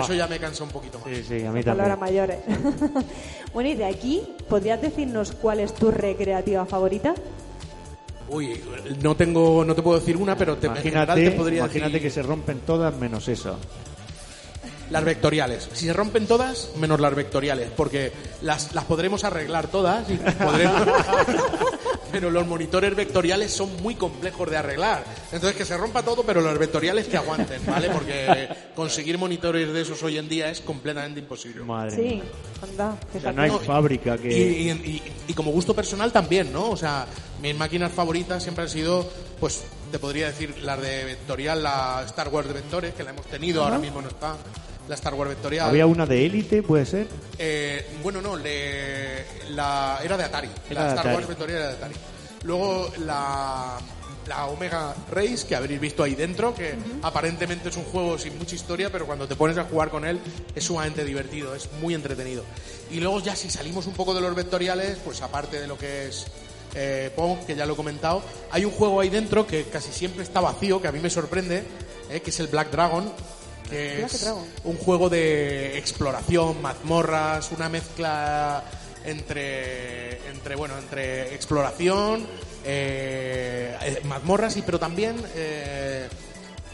eso 0.02 0.14
ya 0.14 0.28
me 0.28 0.40
cansa 0.40 0.64
un 0.64 0.70
poquito 0.70 1.00
más. 1.00 1.08
sí, 1.10 1.24
sí, 1.28 1.46
a 1.46 1.52
mí 1.52 1.64
Palabras 1.64 2.00
también. 2.00 2.00
mayores. 2.00 2.40
bueno, 3.54 3.70
y 3.70 3.76
de 3.76 3.86
aquí, 3.86 4.22
¿podrías 4.48 4.82
decirnos 4.82 5.32
cuál 5.32 5.60
es 5.60 5.74
tu 5.74 5.92
recreativa 5.92 6.66
favorita? 6.66 7.14
Uy, 8.30 8.62
no 9.02 9.16
tengo, 9.16 9.66
no 9.66 9.74
te 9.74 9.82
puedo 9.82 10.00
decir 10.00 10.16
una, 10.16 10.36
pero 10.38 10.56
te, 10.58 10.68
Imagínate, 10.68 11.30
te 11.30 11.32
podría 11.32 11.60
imagínate 11.60 11.94
decir 11.94 12.08
que 12.08 12.10
se 12.14 12.22
rompen 12.22 12.60
todas 12.60 12.96
menos 12.96 13.28
eso. 13.28 13.58
las 14.92 15.04
vectoriales. 15.04 15.68
Si 15.74 15.86
se 15.88 15.94
rompen 15.94 16.28
todas, 16.28 16.72
menos 16.78 17.00
las 17.00 17.16
vectoriales, 17.16 17.70
porque 17.76 18.12
las, 18.44 18.74
las 18.76 18.86
podremos 18.86 19.24
arreglar 19.24 19.68
todas 19.68 20.08
y 20.12 20.16
podremos... 20.18 20.84
pero 22.12 22.30
los 22.32 22.46
monitores 22.48 22.96
vectoriales 22.96 23.52
son 23.52 23.70
muy 23.82 23.96
complejos 23.96 24.50
de 24.50 24.58
arreglar. 24.58 25.04
Entonces 25.32 25.56
que 25.58 25.66
se 25.66 25.78
rompa 25.78 26.04
todo, 26.04 26.24
pero 26.24 26.42
los 26.42 26.58
vectoriales 26.58 27.08
que 27.08 27.18
aguanten, 27.18 27.62
¿vale? 27.66 27.90
Porque 27.90 28.48
conseguir 28.76 29.18
monitores 29.18 29.72
de 29.74 29.82
esos 29.82 30.02
hoy 30.04 30.18
en 30.18 30.28
día 30.30 30.50
es 30.50 30.62
completamente 30.62 31.20
imposible. 31.20 31.64
Madre 31.64 31.96
Sí, 31.96 32.02
mía. 32.02 32.24
anda. 32.62 32.98
O 33.16 33.20
sea, 33.20 33.32
no 33.32 33.42
hay 33.42 33.50
No, 33.52 33.60
fábrica 33.60 34.18
que... 34.18 34.30
Y, 34.30 34.70
y- 34.70 34.72
y- 34.72 35.02
y 35.30 35.34
como 35.34 35.52
gusto 35.52 35.74
personal 35.76 36.12
también, 36.12 36.52
¿no? 36.52 36.70
O 36.70 36.78
sea, 36.78 37.06
mis 37.42 37.56
máquinas 37.56 37.92
favoritas 37.92 38.42
siempre 38.44 38.64
han 38.64 38.70
sido, 38.70 39.08
pues, 39.40 39.62
te 39.92 40.00
podría 40.00 40.28
decir, 40.28 40.58
las 40.64 40.82
de 40.82 41.06
Vectorial, 41.06 41.64
la 41.64 42.04
Star 42.06 42.30
Wars 42.30 42.48
de 42.48 42.54
Vectores, 42.56 42.94
que 42.94 43.04
la 43.04 43.12
hemos 43.12 43.26
tenido, 43.28 43.64
ahora 43.64 43.78
mismo 43.80 44.02
no 44.02 44.08
está, 44.10 44.36
la 44.90 44.96
Star 44.96 45.14
Wars 45.14 45.30
Vectorial. 45.30 45.70
Había 45.70 45.86
una 45.86 46.06
de 46.06 46.26
élite, 46.26 46.64
puede 46.64 46.86
ser. 46.86 47.08
Eh, 47.38 47.86
bueno, 48.04 48.22
no, 48.22 48.36
le- 48.36 49.24
la, 49.52 50.00
era 50.04 50.18
de 50.18 50.24
Atari. 50.26 50.50
Era 50.70 50.82
la 50.82 50.84
de 50.84 50.90
Star 50.90 51.00
Atari. 51.00 51.16
Wars 51.16 51.28
Vectorial 51.28 51.60
era 51.60 51.68
de 51.70 51.76
Atari. 51.76 51.94
Luego 52.44 52.92
la, 53.06 53.78
la 54.28 54.46
Omega 54.48 54.96
Race, 55.12 55.46
que 55.48 55.56
habréis 55.56 55.80
visto 55.80 56.04
ahí 56.04 56.16
dentro, 56.16 56.54
que 56.56 56.74
aparentemente 57.04 57.70
es 57.70 57.78
un 57.78 57.84
juego 57.84 58.18
sin 58.18 58.38
mucha 58.38 58.56
historia, 58.56 58.92
pero 58.92 59.06
cuando 59.06 59.28
te 59.28 59.36
pones 59.36 59.58
a 59.58 59.64
jugar 59.66 59.90
con 59.90 60.06
él 60.06 60.20
es 60.56 60.64
sumamente 60.64 61.06
divertido, 61.06 61.54
es 61.54 61.70
muy 61.82 61.94
entretenido. 61.94 62.44
Y 62.92 63.00
luego 63.00 63.20
ya 63.22 63.36
si 63.36 63.50
salimos 63.50 63.86
un 63.88 63.94
poco 63.94 64.14
de 64.16 64.22
los 64.22 64.34
vectoriales, 64.34 64.98
pues 65.06 65.22
aparte 65.22 65.62
de 65.62 65.68
lo 65.68 65.78
que 65.78 66.08
es 66.08 66.26
eh, 66.74 67.12
Pong, 67.16 67.40
que 67.46 67.56
ya 67.56 67.66
lo 67.66 67.74
he 67.74 67.76
comentado, 67.76 68.24
hay 68.52 68.66
un 68.66 68.72
juego 68.72 69.02
ahí 69.02 69.10
dentro 69.10 69.46
que 69.46 69.66
casi 69.66 69.92
siempre 69.92 70.24
está 70.24 70.40
vacío, 70.42 70.82
que 70.82 70.88
a 70.88 70.92
mí 70.92 71.00
me 71.00 71.10
sorprende, 71.10 71.64
eh, 72.10 72.22
que 72.22 72.30
es 72.32 72.40
el 72.40 72.48
Black 72.48 72.72
Dragon, 72.72 73.12
que 73.70 74.04
es 74.04 74.34
un 74.64 74.78
juego 74.78 75.10
de 75.10 75.78
exploración, 75.78 76.62
mazmorras, 76.62 77.52
una 77.52 77.70
mezcla 77.70 78.64
entre, 79.06 80.28
entre 80.30 80.56
bueno, 80.56 80.78
entre 80.78 81.34
exploración, 81.34 82.26
eh, 82.66 83.76
eh, 83.82 84.02
mazmorras 84.06 84.58
y 84.58 84.62
pero 84.62 84.80
también 84.80 85.16
eh, 85.36 86.08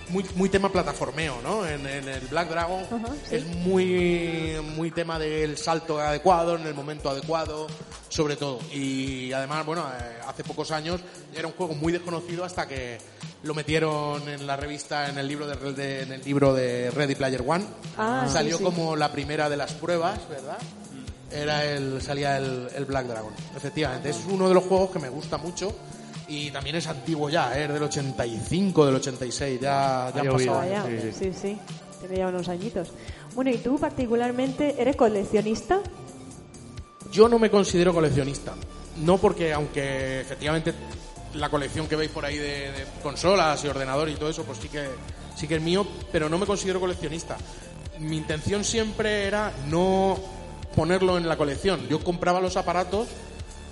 muy, 0.10 0.26
muy 0.36 0.50
tema 0.50 0.72
plataformeo, 0.72 1.42
¿no? 1.44 1.66
En, 1.66 1.86
en 1.88 2.08
el 2.08 2.28
Black 2.28 2.50
Dragon 2.50 2.84
Ajá, 2.84 3.14
sí. 3.30 3.36
es 3.36 3.46
muy, 3.46 4.56
muy 4.76 4.92
tema 4.92 5.18
del 5.20 5.58
salto 5.58 6.00
adecuado, 6.00 6.56
en 6.56 6.66
el 6.68 6.74
momento 6.74 7.10
adecuado, 7.10 7.68
sobre 8.10 8.36
todo. 8.36 8.60
Y 8.74 9.32
además, 9.34 9.66
bueno, 9.66 9.84
eh, 9.88 10.16
hace 10.28 10.44
pocos 10.44 10.72
años 10.72 11.02
era 11.36 11.48
un 11.48 11.54
juego 11.54 11.74
muy 11.74 11.92
desconocido 11.92 12.44
hasta 12.46 12.68
que 12.68 12.98
lo 13.44 13.54
metieron 13.54 14.28
en 14.30 14.48
la 14.48 14.56
revista, 14.58 15.10
en 15.10 15.18
el 15.18 15.28
libro 15.28 15.46
de, 15.48 15.56
de- 15.74 16.02
en 16.04 16.12
el 16.14 16.24
libro 16.24 16.54
de 16.54 16.90
Ready 16.92 17.16
Player 17.16 17.44
One. 17.46 17.66
Ah, 17.98 18.24
sí, 18.28 18.34
Salió 18.34 18.58
sí. 18.58 18.64
como 18.64 18.96
la 18.96 19.12
primera 19.12 19.50
de 19.50 19.58
las 19.58 19.74
pruebas, 19.74 20.20
¿verdad? 20.30 20.58
Era 21.32 21.66
el, 21.66 22.02
salía 22.02 22.38
el, 22.38 22.70
el 22.76 22.86
Black 22.86 23.08
Dragon. 23.08 23.34
Efectivamente, 23.56 24.10
es 24.10 24.18
uno 24.30 24.48
de 24.48 24.54
los 24.54 24.64
juegos 24.64 24.92
que 24.92 25.00
me 25.00 25.10
gusta 25.10 25.38
mucho. 25.38 25.76
Y 26.28 26.50
también 26.52 26.76
es 26.76 26.88
antiguo 26.88 27.30
ya, 27.30 27.58
¿eh? 27.58 27.66
es 27.66 27.74
del 27.74 27.84
85, 27.84 28.86
del 28.86 28.96
86, 28.96 29.60
ya, 29.62 30.12
ya 30.14 30.22
Ha 30.22 30.24
han 30.24 30.28
pasado 30.32 30.58
Vaya, 30.58 30.86
Sí, 30.86 31.00
sí, 31.02 31.12
sí. 31.12 31.34
sí, 31.40 31.58
Tiene 32.00 32.18
ya 32.18 32.28
unos 32.28 32.50
añitos. 32.50 32.92
Bueno, 33.36 33.52
¿y 33.52 33.58
tú 33.58 33.78
particularmente 33.78 34.76
eres 34.80 34.96
coleccionista? 34.96 35.82
Yo 37.12 37.30
no 37.30 37.38
me 37.38 37.50
considero 37.52 37.94
coleccionista. 37.94 38.54
No 39.04 39.18
porque, 39.18 39.54
aunque 39.54 40.22
efectivamente 40.22 40.74
la 41.36 41.50
colección 41.50 41.88
que 41.88 41.96
veis 41.96 42.10
por 42.10 42.26
ahí 42.26 42.38
de, 42.38 42.72
de 42.72 42.86
consolas 43.04 43.64
y 43.64 43.68
ordenadores 43.68 44.16
y 44.16 44.18
todo 44.18 44.30
eso, 44.30 44.44
pues 44.44 44.58
sí 44.58 44.70
que, 44.70 44.88
sí 45.36 45.48
que 45.48 45.56
es 45.56 45.62
mío, 45.62 45.86
pero 46.12 46.30
no 46.30 46.38
me 46.38 46.46
considero 46.46 46.80
coleccionista. 46.80 47.38
Mi 48.00 48.18
intención 48.18 48.64
siempre 48.64 49.26
era 49.26 49.52
no 49.68 50.18
ponerlo 50.76 51.18
en 51.18 51.28
la 51.28 51.38
colección. 51.38 51.88
Yo 51.88 52.04
compraba 52.04 52.42
los 52.42 52.58
aparatos 52.58 53.08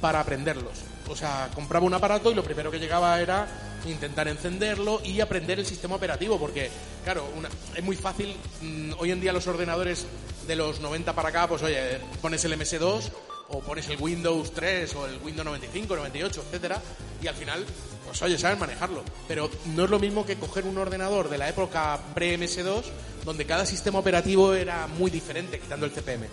para 0.01 0.19
aprenderlos. 0.19 0.92
O 1.09 1.15
sea, 1.15 1.49
compraba 1.53 1.85
un 1.85 1.93
aparato 1.93 2.31
y 2.31 2.35
lo 2.35 2.43
primero 2.43 2.71
que 2.71 2.79
llegaba 2.79 3.19
era 3.19 3.47
intentar 3.85 4.27
encenderlo 4.27 5.01
y 5.03 5.19
aprender 5.19 5.59
el 5.59 5.65
sistema 5.65 5.95
operativo, 5.95 6.39
porque, 6.39 6.69
claro, 7.03 7.27
es 7.75 7.83
muy 7.83 7.95
fácil. 7.95 8.35
mm, 8.61 8.93
hoy 8.99 9.11
en 9.11 9.19
día 9.19 9.33
los 9.33 9.47
ordenadores 9.47 10.05
de 10.47 10.55
los 10.55 10.79
90 10.79 11.13
para 11.13 11.29
acá, 11.29 11.47
pues 11.47 11.61
oye, 11.63 11.99
pones 12.21 12.43
el 12.45 12.53
MS2 12.53 13.11
o 13.49 13.59
pones 13.59 13.87
el 13.89 14.01
Windows 14.01 14.51
3 14.53 14.95
o 14.95 15.05
el 15.05 15.17
Windows 15.23 15.45
95, 15.45 15.95
98, 15.95 16.43
etcétera, 16.45 16.81
y 17.21 17.27
al 17.27 17.35
final, 17.35 17.65
pues 18.05 18.21
oye, 18.21 18.37
sabes 18.37 18.59
manejarlo. 18.59 19.03
Pero 19.27 19.49
no 19.75 19.85
es 19.85 19.89
lo 19.89 19.99
mismo 19.99 20.25
que 20.25 20.37
coger 20.37 20.65
un 20.65 20.77
ordenador 20.77 21.29
de 21.29 21.37
la 21.37 21.49
época 21.49 21.99
pre-MS2, 22.13 22.83
donde 23.25 23.45
cada 23.45 23.65
sistema 23.65 23.99
operativo 23.99 24.53
era 24.53 24.87
muy 24.87 25.11
diferente, 25.11 25.59
quitando 25.59 25.85
el 25.85 25.91
CPM. 25.91 26.27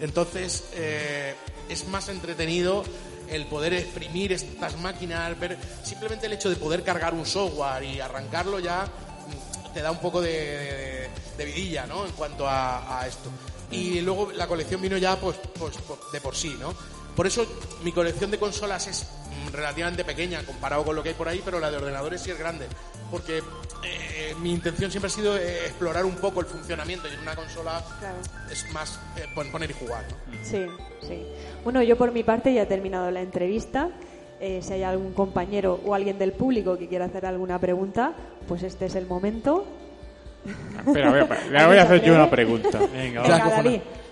Entonces, 0.00 0.64
eh, 0.74 1.34
es 1.68 1.86
más 1.88 2.08
entretenido 2.08 2.84
el 3.30 3.46
poder 3.46 3.72
exprimir 3.74 4.32
estas 4.32 4.76
máquinas, 4.78 5.38
ver 5.38 5.56
simplemente 5.82 6.26
el 6.26 6.32
hecho 6.32 6.50
de 6.50 6.56
poder 6.56 6.82
cargar 6.82 7.14
un 7.14 7.24
software 7.26 7.84
y 7.84 8.00
arrancarlo 8.00 8.58
ya 8.58 8.84
mm, 8.86 9.72
te 9.72 9.82
da 9.82 9.90
un 9.90 9.98
poco 9.98 10.20
de, 10.20 11.08
de- 11.36 11.44
vidilla, 11.44 11.86
¿no? 11.86 12.04
En 12.06 12.12
cuanto 12.12 12.46
a, 12.46 13.04
esto. 13.06 13.30
Y 13.70 14.00
luego 14.00 14.30
la 14.32 14.46
colección 14.46 14.82
vino 14.82 14.96
ya, 14.98 15.16
pues, 15.18 15.36
pues, 15.58 15.76
por- 15.78 16.10
de 16.10 16.20
por 16.20 16.36
sí, 16.36 16.54
¿no? 16.60 16.74
Por 17.16 17.26
eso 17.26 17.46
mi 17.82 17.92
colección 17.92 18.30
de 18.30 18.38
consolas 18.38 18.86
es 18.86 19.06
mm, 19.48 19.52
relativamente 19.52 20.04
pequeña 20.04 20.42
comparado 20.44 20.84
con 20.84 20.94
lo 20.96 21.02
que 21.02 21.10
hay 21.10 21.14
por 21.14 21.28
ahí, 21.28 21.40
pero 21.44 21.58
la 21.60 21.70
de 21.70 21.76
ordenadores 21.78 22.20
sí 22.20 22.30
es 22.30 22.38
grande. 22.38 22.66
Porque 23.10 23.38
eh, 23.38 24.34
mi 24.40 24.52
intención 24.52 24.90
siempre 24.90 25.08
ha 25.08 25.14
sido 25.14 25.36
eh, 25.36 25.66
explorar 25.66 26.04
un 26.04 26.14
poco 26.16 26.40
el 26.40 26.46
funcionamiento 26.46 27.08
y 27.08 27.14
en 27.14 27.20
una 27.20 27.34
consola 27.34 27.82
Claro. 27.98 28.16
es 28.50 28.70
más 28.72 28.98
eh, 29.16 29.24
pon- 29.34 29.50
poner 29.50 29.70
y 29.70 29.74
jugar. 29.74 30.04
¿no? 30.28 30.34
Sí, 30.44 30.66
sí. 31.02 31.26
Bueno, 31.64 31.82
yo 31.82 31.96
por 31.96 32.12
mi 32.12 32.22
parte 32.22 32.52
ya 32.54 32.62
he 32.62 32.66
terminado 32.66 33.10
la 33.10 33.20
entrevista. 33.20 33.88
Eh, 34.40 34.60
si 34.62 34.72
hay 34.72 34.82
algún 34.84 35.12
compañero 35.12 35.80
o 35.84 35.94
alguien 35.94 36.18
del 36.18 36.32
público 36.32 36.78
que 36.78 36.88
quiera 36.88 37.04
hacer 37.06 37.26
alguna 37.26 37.58
pregunta, 37.58 38.12
pues 38.48 38.62
este 38.62 38.86
es 38.86 38.94
el 38.94 39.06
momento. 39.06 39.66
Espera, 40.86 41.08
a 41.08 41.12
ver, 41.12 41.22
espera, 41.24 41.46
le 41.50 41.66
voy 41.66 41.76
a 41.76 41.82
hacer 41.82 42.02
yo 42.02 42.14
una 42.14 42.30
pregunta. 42.30 42.78
Venga, 42.90 43.20
Venga, 43.22 43.62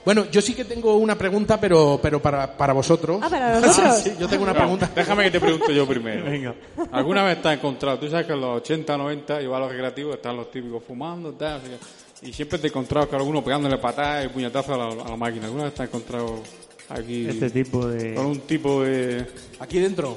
Bueno, 0.04 0.24
yo 0.30 0.40
sí 0.40 0.54
que 0.54 0.64
tengo 0.64 0.96
una 0.96 1.16
pregunta, 1.16 1.61
pero, 1.61 1.98
pero 2.02 2.20
para, 2.22 2.56
para 2.56 2.72
vosotros. 2.72 3.20
Ah, 3.22 3.28
para 3.28 3.61
nosotros. 3.61 3.96
Sí, 4.02 4.12
yo 4.18 4.26
tengo 4.28 4.44
una 4.44 4.52
No, 4.52 4.58
pregunta. 4.58 4.90
déjame 4.94 5.24
que 5.24 5.30
te 5.32 5.40
pregunte 5.40 5.74
yo 5.74 5.87
primero. 5.87 6.24
Venga. 6.24 6.54
¿Alguna 6.92 7.24
vez 7.24 7.42
te 7.42 7.48
has 7.48 7.54
encontrado? 7.58 7.98
Tú 7.98 8.08
sabes 8.08 8.26
que 8.26 8.32
en 8.32 8.40
los 8.40 8.56
80, 8.62 8.96
90, 8.96 9.42
igual 9.42 9.62
a 9.62 9.64
los 9.66 9.72
recreativos, 9.72 10.14
están 10.16 10.37
los 10.37 10.50
típicos 10.50 10.82
fumando, 10.87 11.32
tal, 11.32 11.61
así 11.61 11.68
que- 11.68 12.28
y 12.28 12.32
siempre 12.32 12.58
te 12.58 12.66
he 12.66 12.70
encontrado 12.70 13.08
que 13.08 13.14
alguno 13.14 13.44
pegándole 13.44 13.78
patadas 13.78 14.24
y 14.24 14.28
puñetazos 14.28 14.70
a 14.74 14.76
la, 14.76 15.04
a 15.04 15.08
la 15.11 15.16
máquina. 15.16 15.44
¿Alguna 15.46 15.64
vez 15.64 15.74
te 15.74 15.82
has 15.82 15.88
encontrado 15.88 16.42
aquí 16.88 17.27
Este 17.29 17.51
tipo 17.51 17.87
de... 17.87 18.14
con 18.14 18.27
un 18.27 18.40
tipo 18.40 18.83
de... 18.83 19.27
Aquí 19.61 19.79
dentro. 19.81 20.16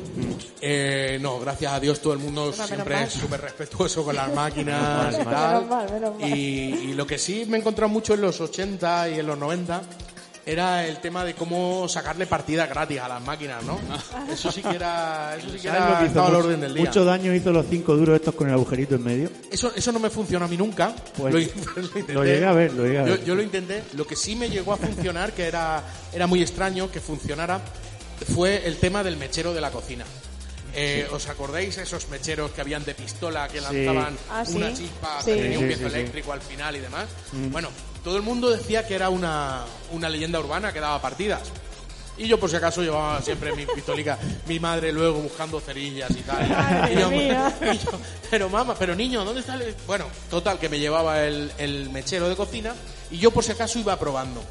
Eh, 0.62 1.18
no, 1.22 1.40
gracias 1.40 1.74
a 1.74 1.80
Dios 1.80 2.00
todo 2.00 2.14
el 2.14 2.20
mundo 2.20 2.54
siempre 2.54 3.04
es 3.04 3.14
súper 3.14 3.42
respetuoso 3.42 4.04
con 4.04 4.16
las 4.16 4.34
máquinas 4.36 5.14
y 5.16 5.18
Menos 5.18 5.34
tal. 5.34 5.66
mal, 5.68 5.92
menos 5.92 6.20
mal. 6.20 6.30
Y, 6.30 6.90
y 6.92 6.94
lo 6.94 7.08
que 7.08 7.18
sí 7.18 7.46
me 7.48 7.58
he 7.58 7.60
encontrado 7.60 7.90
mucho 7.90 8.14
en 8.14 8.22
los 8.22 8.40
80 8.40 9.10
y 9.10 9.20
en 9.20 9.28
los 9.28 9.38
90 9.38 9.82
era 10.46 10.88
el 10.88 10.98
tema 10.98 11.24
de 11.24 11.34
cómo 11.36 11.88
sacarle 11.88 12.26
partidas 12.26 12.68
gratis 12.68 13.00
a 13.00 13.08
las 13.08 13.22
máquinas, 13.22 13.64
¿no? 13.64 13.80
Eso 14.32 14.52
sí 14.52 14.62
que 14.62 14.76
era, 14.76 15.36
eso 15.38 15.48
sí 15.50 15.58
que 15.58 15.68
¿Sabes 15.68 15.82
lo 15.82 15.88
era 15.90 15.98
que 16.00 16.04
hizo 16.06 16.08
estaba 16.08 16.28
al 16.28 16.36
orden 16.36 16.62
del 16.62 16.74
día. 16.74 16.84
mucho 16.86 17.06
daño 17.06 17.34
hizo 17.36 17.52
los 17.52 17.66
cinco 17.70 17.96
duros 17.96 18.16
estos 18.16 18.34
con 18.36 18.48
el 18.48 18.54
agujerito 18.54 18.96
en 18.96 19.04
medio? 19.04 19.30
Eso, 19.52 19.72
eso 19.76 19.92
no 19.92 20.00
me 20.00 20.10
funcionó 20.10 20.46
a 20.46 20.48
mí 20.48 20.58
nunca. 20.58 20.94
Pues, 21.16 21.34
lo, 21.34 21.40
lo 21.76 21.82
intenté. 21.84 22.14
lo 22.14 22.24
llegué 22.26 22.46
a 22.46 22.54
ver, 22.54 22.74
lo 22.74 22.84
llegué 22.86 23.00
a 23.00 23.06
Yo, 23.06 23.12
ver. 23.14 23.24
yo 23.26 23.36
lo 23.36 23.44
intenté. 23.44 23.84
Lo 23.94 24.08
que 24.08 24.16
sí 24.16 24.36
me 24.36 24.50
llegó 24.50 24.74
a 24.74 24.78
funcionar, 24.78 25.32
que 25.34 25.44
era, 25.46 25.84
era 26.14 26.26
muy 26.28 26.42
extraño 26.42 26.90
que 26.92 27.00
funcionara, 27.00 27.62
fue 28.34 28.66
el 28.68 28.78
tema 28.78 29.04
del 29.04 29.18
mechero 29.18 29.54
de 29.54 29.62
la 29.62 29.72
cocina. 29.72 30.06
Eh, 30.74 31.06
¿Os 31.12 31.28
acordáis 31.28 31.78
esos 31.78 32.08
mecheros 32.10 32.52
que 32.52 32.62
habían 32.62 32.86
de 32.86 32.96
pistola 32.96 33.48
que 33.50 33.60
Sí. 33.60 33.64
lanzaban 33.66 34.18
Ah, 34.32 34.46
sí. 34.46 34.56
una 34.56 34.74
chispa 34.74 35.20
Sí. 35.22 35.32
que 35.32 35.42
tenía 35.42 35.60
un 35.60 35.64
Sí, 35.66 35.68
piezo 35.68 35.84
sí, 35.84 35.90
sí. 35.90 35.96
eléctrico 36.00 36.32
al 36.34 36.42
final 36.42 36.76
y 36.78 36.80
demás? 36.80 37.08
Bueno, 37.52 37.68
todo 38.04 38.18
el 38.18 38.24
mundo 38.24 38.50
decía 38.50 38.88
que 38.88 38.96
era 38.96 39.10
una, 39.10 39.64
una 39.92 40.10
leyenda 40.10 40.40
urbana 40.40 40.72
que 40.74 40.80
daba 40.80 41.02
partidas. 41.02 41.42
Y 42.18 42.28
yo 42.28 42.40
por 42.40 42.50
si 42.50 42.56
acaso 42.58 42.82
llevaba 42.84 43.22
siempre 43.22 43.56
mi 43.56 43.66
pistolica, 43.66 44.18
mi 44.48 44.60
madre 44.60 44.92
luego 44.92 45.20
buscando 45.22 45.60
cerillas 45.60 46.12
y 46.12 46.22
tal. 46.22 46.92
Y 46.92 47.00
yo- 47.00 47.10
mía. 47.10 47.58
y 47.74 47.78
yo, 47.78 47.92
pero 48.30 48.50
mamá, 48.50 48.76
pero 48.78 48.94
niño, 48.96 49.24
¿dónde 49.24 49.42
está 49.42 49.56
el...? 49.56 49.76
Bueno, 49.88 50.06
total, 50.30 50.60
que 50.60 50.70
me 50.70 50.78
llevaba 50.78 51.24
el, 51.24 51.52
el 51.58 51.90
mechero 51.90 52.28
de 52.30 52.36
cocina 52.36 52.76
y 53.10 53.18
yo 53.18 53.32
por 53.32 53.44
si 53.44 53.54
acaso 53.54 53.80
iba 53.80 53.98
probando. 53.98 54.44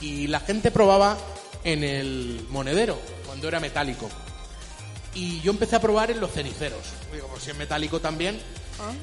Y 0.00 0.26
la 0.28 0.40
gente 0.40 0.70
probaba 0.70 1.16
en 1.64 1.84
el 1.84 2.46
monedero, 2.50 2.98
cuando 3.26 3.46
era 3.48 3.60
metálico. 3.60 4.08
Y 5.14 5.40
yo 5.40 5.50
empecé 5.52 5.76
a 5.76 5.80
probar 5.80 6.10
en 6.10 6.20
los 6.20 6.30
ceniceros. 6.32 6.80
Digo, 7.12 7.26
pues 7.28 7.42
si 7.44 7.50
es 7.50 7.56
metálico 7.56 8.00
también. 8.00 8.40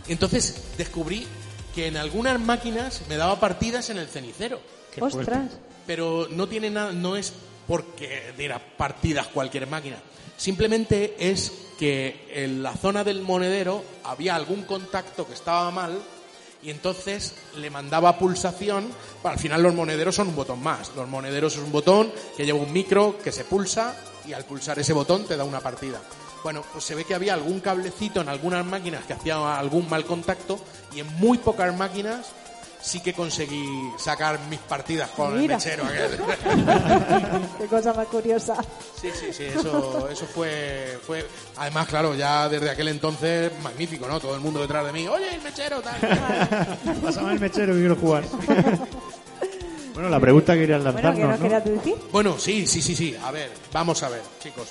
Y 0.07 0.13
entonces 0.13 0.55
descubrí 0.77 1.27
que 1.75 1.87
en 1.87 1.97
algunas 1.97 2.39
máquinas 2.39 3.01
me 3.09 3.17
daba 3.17 3.37
partidas 3.39 3.89
en 3.89 3.97
el 3.97 4.07
cenicero. 4.07 4.61
Ostras. 4.99 5.51
Pero 5.85 6.27
no 6.31 6.47
tiene 6.47 6.69
nada, 6.69 6.93
no 6.93 7.17
es 7.17 7.33
porque 7.67 8.33
diera 8.37 8.59
partidas 8.77 9.27
cualquier 9.27 9.67
máquina. 9.67 9.97
Simplemente 10.37 11.15
es 11.19 11.51
que 11.77 12.27
en 12.33 12.63
la 12.63 12.73
zona 12.73 13.03
del 13.03 13.21
monedero 13.21 13.83
había 14.05 14.35
algún 14.35 14.63
contacto 14.63 15.27
que 15.27 15.33
estaba 15.33 15.69
mal 15.71 15.99
y 16.63 16.69
entonces 16.69 17.35
le 17.57 17.69
mandaba 17.69 18.17
pulsación. 18.17 18.89
Bueno, 19.21 19.33
al 19.33 19.39
final 19.39 19.61
los 19.61 19.75
monederos 19.75 20.15
son 20.15 20.29
un 20.29 20.35
botón 20.35 20.63
más. 20.63 20.91
Los 20.95 21.09
monederos 21.09 21.55
es 21.55 21.59
un 21.59 21.73
botón 21.73 22.11
que 22.37 22.45
lleva 22.45 22.59
un 22.59 22.71
micro 22.71 23.17
que 23.21 23.33
se 23.33 23.43
pulsa 23.43 23.95
y 24.25 24.33
al 24.33 24.45
pulsar 24.45 24.79
ese 24.79 24.93
botón 24.93 25.25
te 25.25 25.35
da 25.35 25.43
una 25.43 25.59
partida. 25.59 26.01
Bueno, 26.45 26.61
pues 26.71 26.83
se 26.83 26.93
ve 26.93 27.05
que 27.05 27.15
había 27.15 27.33
algún 27.33 27.59
cablecito 27.59 28.21
en 28.21 28.29
algunas 28.29 28.63
máquinas 28.63 29.03
que 29.05 29.13
hacía 29.13 29.57
algún 29.57 29.89
mal 29.89 30.05
contacto 30.05 30.59
y 30.93 30.99
en 30.99 31.11
muy 31.15 31.39
pocas 31.39 31.75
máquinas 31.75 32.27
sí 32.79 32.99
que 32.99 33.13
conseguí 33.13 33.65
sacar 33.97 34.39
mis 34.47 34.59
partidas 34.59 35.09
con 35.09 35.39
Mira. 35.39 35.55
el 35.55 35.59
mechero. 35.59 35.85
aquel. 35.85 36.19
Qué 37.57 37.65
cosa 37.65 37.95
más 37.95 38.05
curiosa. 38.09 38.57
Sí, 39.01 39.09
sí, 39.19 39.33
sí, 39.33 39.45
eso, 39.45 40.07
eso 40.07 40.27
fue, 40.27 40.99
fue... 41.07 41.27
Además, 41.57 41.87
claro, 41.87 42.13
ya 42.13 42.47
desde 42.47 42.69
aquel 42.69 42.89
entonces, 42.89 43.51
magnífico, 43.63 44.07
¿no? 44.07 44.19
Todo 44.19 44.35
el 44.35 44.41
mundo 44.41 44.61
detrás 44.61 44.85
de 44.85 44.93
mí, 44.93 45.07
oye, 45.07 45.33
el 45.33 45.41
mechero, 45.41 45.81
tal. 45.81 45.99
Pásame 47.03 47.33
el 47.33 47.39
mechero 47.39 47.73
que 47.73 47.79
quiero 47.79 47.95
jugar. 47.95 48.23
bueno, 49.95 50.09
la 50.09 50.19
pregunta 50.19 50.53
que 50.53 50.59
querías 50.59 50.83
Bueno, 50.83 50.95
¿qué 50.95 51.03
lanzarnos, 51.05 51.27
nos 51.27 51.39
¿no? 51.39 51.43
querías 51.43 51.65
decir? 51.65 51.95
Bueno, 52.11 52.37
sí, 52.37 52.67
sí, 52.67 52.83
sí, 52.83 52.95
sí. 52.95 53.17
A 53.23 53.31
ver, 53.31 53.49
vamos 53.73 54.03
a 54.03 54.09
ver, 54.09 54.21
chicos. 54.39 54.67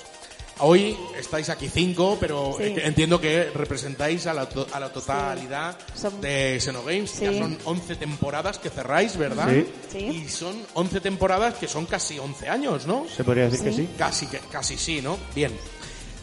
Hoy 0.59 0.95
estáis 1.19 1.49
aquí 1.49 1.67
cinco, 1.67 2.17
pero 2.17 2.55
Sí. 2.57 2.73
entiendo 2.77 3.19
que 3.19 3.51
representáis 3.53 4.25
a 4.25 4.33
la, 4.33 4.47
to- 4.47 4.65
a 4.71 4.79
la 4.79 4.91
totalidad 4.91 5.77
de 6.21 6.57
Xenogames. 6.61 7.19
Ya 7.19 7.31
Sí. 7.31 7.39
son 7.39 7.57
11 7.65 7.95
temporadas 7.97 8.57
que 8.59 8.69
cerráis, 8.69 9.17
¿verdad? 9.17 9.49
Sí. 9.51 9.67
Sí. 9.91 9.97
Y 10.25 10.29
son 10.29 10.55
11 10.73 11.01
temporadas 11.01 11.55
que 11.55 11.67
son 11.67 11.85
casi 11.85 12.17
11 12.19 12.47
años, 12.47 12.87
¿no? 12.87 13.05
Se 13.13 13.25
podría 13.25 13.49
decir 13.49 13.65
que 13.65 13.73
sí. 13.73 13.89
Casi, 13.97 14.27
que- 14.27 14.39
casi 14.49 14.77
sí, 14.77 15.01
¿no? 15.01 15.17
Bien. 15.35 15.51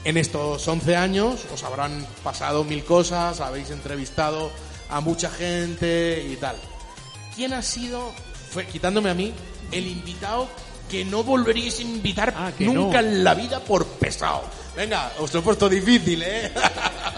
En 0.05 0.17
estos 0.17 0.67
11 0.67 0.97
años 0.97 1.41
os 1.53 1.63
habrán 1.63 2.07
pasado 2.25 2.65
mil 2.65 2.85
cosas, 2.85 3.41
habéis 3.41 3.71
entrevistado 3.71 4.51
a 4.89 5.01
mucha 5.01 5.31
gente 5.31 6.27
y 6.27 6.37
tal. 6.37 6.57
¿Quién 7.37 7.53
ha 7.53 7.61
sido, 7.63 8.13
fue, 8.51 8.67
quitándome 8.67 9.11
a 9.11 9.15
mí, 9.15 9.33
el 9.71 9.87
invitado 9.87 10.49
que 10.93 11.05
no 11.07 11.25
volveríais 11.25 11.79
a 11.79 11.83
invitar 11.83 12.33
Ah, 12.37 12.51
nunca 12.61 13.01
no. 13.03 13.09
en 13.09 13.25
la 13.25 13.35
vida 13.35 13.59
por 13.61 13.87
pesado? 13.87 14.43
Venga, 14.77 15.11
os 15.19 15.33
lo 15.35 15.41
he 15.41 15.43
puesto 15.43 15.69
difícil, 15.69 16.23
¿eh? 16.23 16.51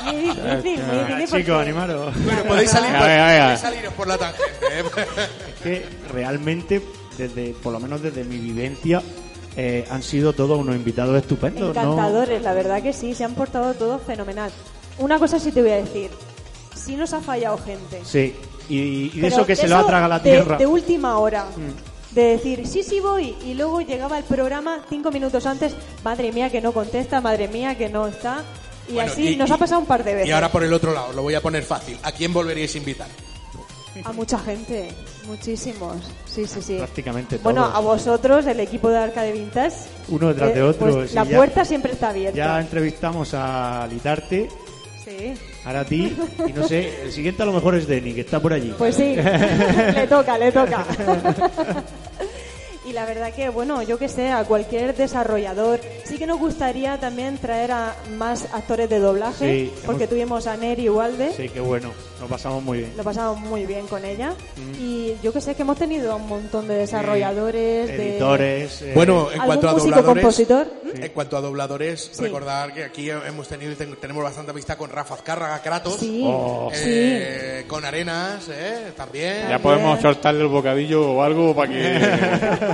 Muy 0.04 0.14
difícil, 0.16 0.42
muy 0.42 0.56
difícil. 0.56 0.80
Ah, 0.82 1.06
porque- 1.28 1.42
chicos, 1.44 1.60
animaros. 1.60 2.24
Bueno, 2.24 2.42
podéis 2.44 2.70
salir, 2.70 2.90
Venga, 2.92 3.06
venga, 3.06 3.26
venga. 3.26 3.42
podéis 3.44 3.60
saliros 3.60 3.94
por 3.94 4.06
la 4.08 4.18
tangente, 4.18 4.66
¿eh? 4.72 4.84
Es 5.48 5.62
que 5.62 5.86
realmente, 6.12 6.82
desde, 7.18 7.50
por 7.62 7.72
lo 7.72 7.80
menos 7.80 8.00
desde 8.02 8.24
mi 8.24 8.38
vivencia, 8.38 9.02
eh, 9.56 9.84
han 9.90 10.02
sido 10.02 10.32
todos 10.32 10.58
unos 10.58 10.74
invitados 10.76 11.16
estupendos. 11.16 11.74
¿no? 11.74 11.82
Encantadores, 11.82 12.42
la 12.42 12.54
verdad 12.54 12.82
que 12.82 12.92
sí, 12.92 13.14
se 13.14 13.24
han 13.24 13.34
portado 13.34 13.74
todos 13.74 14.02
fenomenal. 14.02 14.50
Una 14.98 15.18
cosa 15.18 15.38
sí 15.38 15.52
te 15.52 15.62
voy 15.62 15.70
a 15.72 15.76
decir, 15.76 16.10
sí 16.74 16.96
nos 16.96 17.12
ha 17.12 17.20
fallado 17.20 17.58
gente. 17.58 18.00
Sí, 18.04 18.34
y, 18.68 19.10
y 19.14 19.20
de 19.20 19.28
eso 19.28 19.44
que 19.46 19.54
se 19.56 19.68
lo 19.68 19.76
ha 19.78 19.86
tragado 19.86 20.08
la 20.08 20.18
de- 20.18 20.30
tierra. 20.30 20.56
Mm. 20.56 20.58
De, 20.58 20.66
última 20.66 21.18
hora. 21.18 21.46
De 22.14 22.22
decir, 22.22 22.66
sí, 22.66 22.82
sí 22.84 23.00
voy, 23.00 23.34
y 23.44 23.54
luego 23.54 23.80
llegaba 23.80 24.18
el 24.18 24.24
programa 24.24 24.80
cinco 24.88 25.10
minutos 25.10 25.46
antes, 25.46 25.74
madre 26.04 26.30
mía 26.32 26.48
que 26.50 26.60
no 26.60 26.72
contesta, 26.72 27.20
madre 27.20 27.48
mía 27.48 27.76
que 27.76 27.88
no 27.88 28.06
está. 28.06 28.42
Y 28.88 28.92
Bueno, 28.94 29.10
así 29.12 29.30
y- 29.30 29.36
nos 29.36 29.50
y- 29.50 29.52
ha 29.52 29.56
pasado 29.56 29.80
un 29.80 29.86
par 29.86 30.04
de 30.04 30.14
veces. 30.14 30.28
Y 30.28 30.32
ahora 30.32 30.52
por 30.52 30.62
el 30.62 30.72
otro 30.72 30.92
lado, 30.92 31.12
lo 31.12 31.22
voy 31.22 31.34
a 31.34 31.40
poner 31.40 31.62
fácil. 31.64 31.98
¿A 32.02 32.12
quién 32.12 32.32
volveríais 32.32 32.74
a 32.74 32.78
invitar? 32.78 33.08
A 34.04 34.12
mucha 34.12 34.38
gente, 34.38 34.90
muchísimos. 35.26 35.96
Sí, 36.26 36.46
sí, 36.46 36.60
sí. 36.62 36.76
Prácticamente 36.78 37.38
Bueno, 37.38 37.62
todos. 37.64 37.76
a 37.76 37.78
vosotros, 37.80 38.46
el 38.46 38.58
equipo 38.60 38.88
de 38.90 38.98
Arcade 38.98 39.32
Vintage. 39.32 39.76
Uno 40.08 40.28
detrás 40.28 40.50
eh, 40.50 40.54
de 40.54 40.62
otro, 40.62 40.92
pues 40.92 41.10
sí, 41.10 41.14
la 41.16 41.24
ya- 41.24 41.36
puerta 41.36 41.64
siempre 41.64 41.92
está 41.92 42.08
abierta. 42.10 42.36
Ya 42.36 42.60
entrevistamos 42.60 43.30
a 43.34 43.86
Litarte, 43.90 44.48
Sí. 45.04 45.34
Ahora 45.64 45.80
a 45.80 45.84
ti, 45.84 46.16
y 46.46 46.52
no 46.52 46.66
sé, 46.66 47.02
el 47.02 47.12
siguiente 47.12 47.42
a 47.42 47.46
lo 47.46 47.52
mejor 47.52 47.74
es 47.74 47.86
Denny, 47.86 48.12
que 48.14 48.20
está 48.20 48.40
por 48.40 48.52
allí. 48.52 48.74
Pues 48.76 48.96
sí, 48.96 49.14
le 49.94 50.06
toca, 50.06 50.38
le 50.38 50.52
toca. 50.52 50.84
Y 52.86 52.92
la 52.92 53.06
verdad 53.06 53.32
que, 53.32 53.48
bueno, 53.48 53.82
yo 53.82 53.98
que 53.98 54.08
sé, 54.08 54.28
a 54.30 54.44
cualquier 54.44 54.94
desarrollador, 54.94 55.80
sí 56.04 56.18
que 56.18 56.26
nos 56.26 56.38
gustaría 56.38 56.98
también 57.00 57.38
traer 57.38 57.72
a 57.72 57.96
más 58.16 58.46
actores 58.52 58.90
de 58.90 58.98
doblaje, 58.98 59.48
Sí, 59.48 59.72
porque 59.86 60.04
hemos- 60.04 60.10
tuvimos 60.10 60.46
a 60.46 60.56
Neri 60.58 60.88
Walde, 60.90 61.32
Sí, 61.34 61.48
qué 61.48 61.60
bueno, 61.60 61.92
nos 62.20 62.28
pasamos 62.28 62.62
muy 62.62 62.78
bien. 62.78 62.92
lo 62.96 63.02
pasamos 63.02 63.40
muy 63.40 63.64
bien 63.64 63.86
con 63.86 64.04
ella, 64.04 64.34
Mm. 64.56 64.74
y 64.78 65.16
yo 65.22 65.32
que 65.32 65.40
sé 65.40 65.54
que 65.54 65.62
hemos 65.62 65.78
tenido 65.78 66.12
a 66.12 66.16
un 66.16 66.26
montón 66.28 66.68
de 66.68 66.74
desarrolladores, 66.74 67.88
de 67.88 68.10
Editores. 68.12 68.82
eh, 68.82 68.92
Bueno, 68.94 69.28
en 69.32 69.40
cuanto 69.40 69.68
a 69.68 69.72
dobladores, 69.72 70.04
compositor. 70.04 70.66
en 70.94 71.10
cuanto 71.12 71.36
a 71.38 71.40
dobladores, 71.40 72.10
Sí. 72.12 72.22
recordar 72.22 72.74
que 72.74 72.84
aquí 72.84 73.08
hemos 73.08 73.48
tenido 73.48 73.72
y 73.72 73.76
ten- 73.76 73.96
tenemos 73.96 74.22
bastante 74.22 74.50
amistad 74.50 74.76
con 74.76 74.90
Rafa 74.90 75.14
Azcárraga 75.14 75.62
Kratos, 75.62 75.96
Sí, 76.00 76.22
Oh. 76.26 76.70
eh, 76.74 77.64
con 77.66 77.82
Arenas, 77.84 78.46
¿eh? 78.50 78.92
también. 78.94 79.48
Ya 79.48 79.58
podemos 79.58 80.00
soltarle 80.02 80.42
el 80.42 80.48
bocadillo 80.48 81.12
o 81.12 81.22
algo 81.22 81.54
para 81.56 81.72
que... 81.72 82.73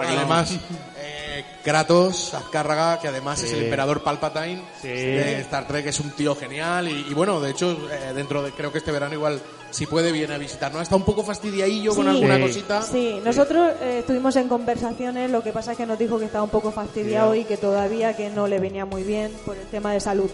Además, 0.00 0.52
eh, 0.98 1.44
Kratos, 1.64 2.34
Azcárraga, 2.34 2.98
que 3.00 3.08
además 3.08 3.42
es 3.42 3.52
el 3.52 3.64
emperador 3.64 4.02
Palpatine 4.02 4.62
Sí. 4.80 4.88
de 4.88 5.40
Star 5.40 5.66
Trek, 5.66 5.86
es 5.86 6.00
un 6.00 6.10
tío 6.10 6.34
genial. 6.36 6.88
Y, 6.88 7.06
y 7.10 7.14
bueno, 7.14 7.40
de 7.40 7.50
hecho, 7.50 7.72
eh, 7.90 8.12
dentro 8.14 8.42
de, 8.42 8.52
creo 8.52 8.72
que 8.72 8.78
este 8.78 8.92
verano 8.92 9.14
igual, 9.14 9.40
si 9.70 9.86
puede, 9.86 10.12
viene 10.12 10.34
a 10.34 10.38
visitarnos. 10.38 10.82
Está 10.82 10.96
un 10.96 11.04
poco 11.04 11.22
fastidiadillo 11.24 11.94
con 11.94 12.04
Sí. 12.04 12.10
alguna 12.10 12.36
Sí. 12.36 12.42
cosita. 12.42 12.82
Sí, 12.82 13.20
nosotros 13.24 13.72
eh, 13.80 13.98
estuvimos 14.00 14.36
en 14.36 14.48
conversaciones, 14.48 15.30
lo 15.30 15.42
que 15.42 15.52
pasa 15.52 15.72
es 15.72 15.78
que 15.78 15.86
nos 15.86 15.98
dijo 15.98 16.18
que 16.18 16.26
estaba 16.26 16.44
un 16.44 16.50
poco 16.50 16.70
fastidiado 16.72 17.34
y 17.34 17.44
que 17.44 17.56
todavía 17.56 18.16
que 18.16 18.30
no 18.30 18.46
le 18.46 18.58
venía 18.60 18.84
muy 18.84 19.02
bien 19.02 19.32
por 19.44 19.56
el 19.56 19.66
tema 19.66 19.92
de 19.92 20.00
salud. 20.00 20.30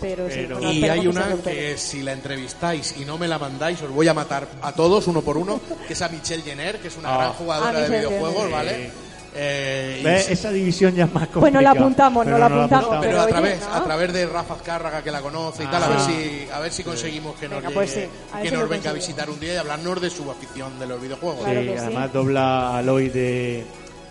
Pero, 0.00 0.26
Pero- 0.28 0.60
Y 0.72 0.84
hay 0.88 1.06
una 1.06 1.26
que 1.42 1.76
si 1.78 2.02
la 2.02 2.12
entrevistáis 2.12 2.94
y 2.98 3.04
no 3.04 3.16
me 3.16 3.26
la 3.26 3.38
mandáis, 3.38 3.80
os 3.82 3.90
voy 3.90 4.06
a 4.08 4.14
matar 4.14 4.46
a 4.62 4.72
todos 4.72 5.06
uno 5.06 5.22
por 5.22 5.36
uno, 5.38 5.58
que 5.86 5.94
es 5.94 6.02
a 6.02 6.08
Michelle 6.08 6.42
Jenner, 6.42 6.78
que 6.78 6.88
es 6.88 6.96
una 6.96 7.14
Ah. 7.14 7.18
gran 7.18 7.32
jugadora 7.32 7.70
Ah, 7.78 7.80
de 7.82 7.88
videojuegos, 7.98 8.34
Jenner. 8.34 8.50
¿vale? 8.52 8.90
Eh, 9.38 10.00
y 10.28 10.32
Esa 10.32 10.50
división 10.50 10.94
ya 10.94 11.04
es 11.04 11.12
más 11.12 11.24
complicada. 11.28 11.40
Pues 11.40 11.52
no 11.52 11.60
la 11.60 11.70
apuntamos, 11.72 12.26
no 12.26 12.38
la 12.38 12.46
apuntamos, 12.46 12.88
pero, 12.88 13.00
pero 13.02 13.20
a 13.20 13.24
oye, 13.24 13.32
través 13.32 13.60
¿no? 13.60 13.74
a 13.74 13.84
través 13.84 14.12
de 14.14 14.26
Rafa 14.26 14.54
Azcárraga 14.54 15.02
que 15.02 15.10
la 15.10 15.20
conoce 15.20 15.64
y 15.64 15.66
tal 15.66 15.82
a 15.82 15.86
Ah. 15.86 15.88
ver 15.90 16.00
si 16.00 16.48
a 16.50 16.58
ver 16.60 16.72
si 16.72 16.82
conseguimos 16.82 17.36
que 17.36 17.46
nos 17.48 17.58
Venga, 17.58 17.68
llegue- 17.68 17.74
pues 17.74 17.90
sí, 17.90 18.00
a 18.32 18.36
ver 18.36 18.42
que 18.44 18.48
si 18.48 18.54
nos 18.54 18.62
lo 18.64 18.68
venga 18.70 18.90
a 18.90 18.92
conseguimos. 18.92 18.94
visitar 19.06 19.30
un 19.30 19.40
día 19.40 19.52
y 19.52 19.56
hablarnos 19.58 20.00
de 20.00 20.08
su 20.10 20.30
afición 20.30 20.78
de 20.78 20.86
los 20.86 21.00
videojuegos 21.02 21.44
Claro 21.44 21.60
sí, 21.62 21.68
además 21.76 22.12
dobla 22.14 22.68
a 22.68 22.78
Aloy 22.78 23.08
de 23.10 23.66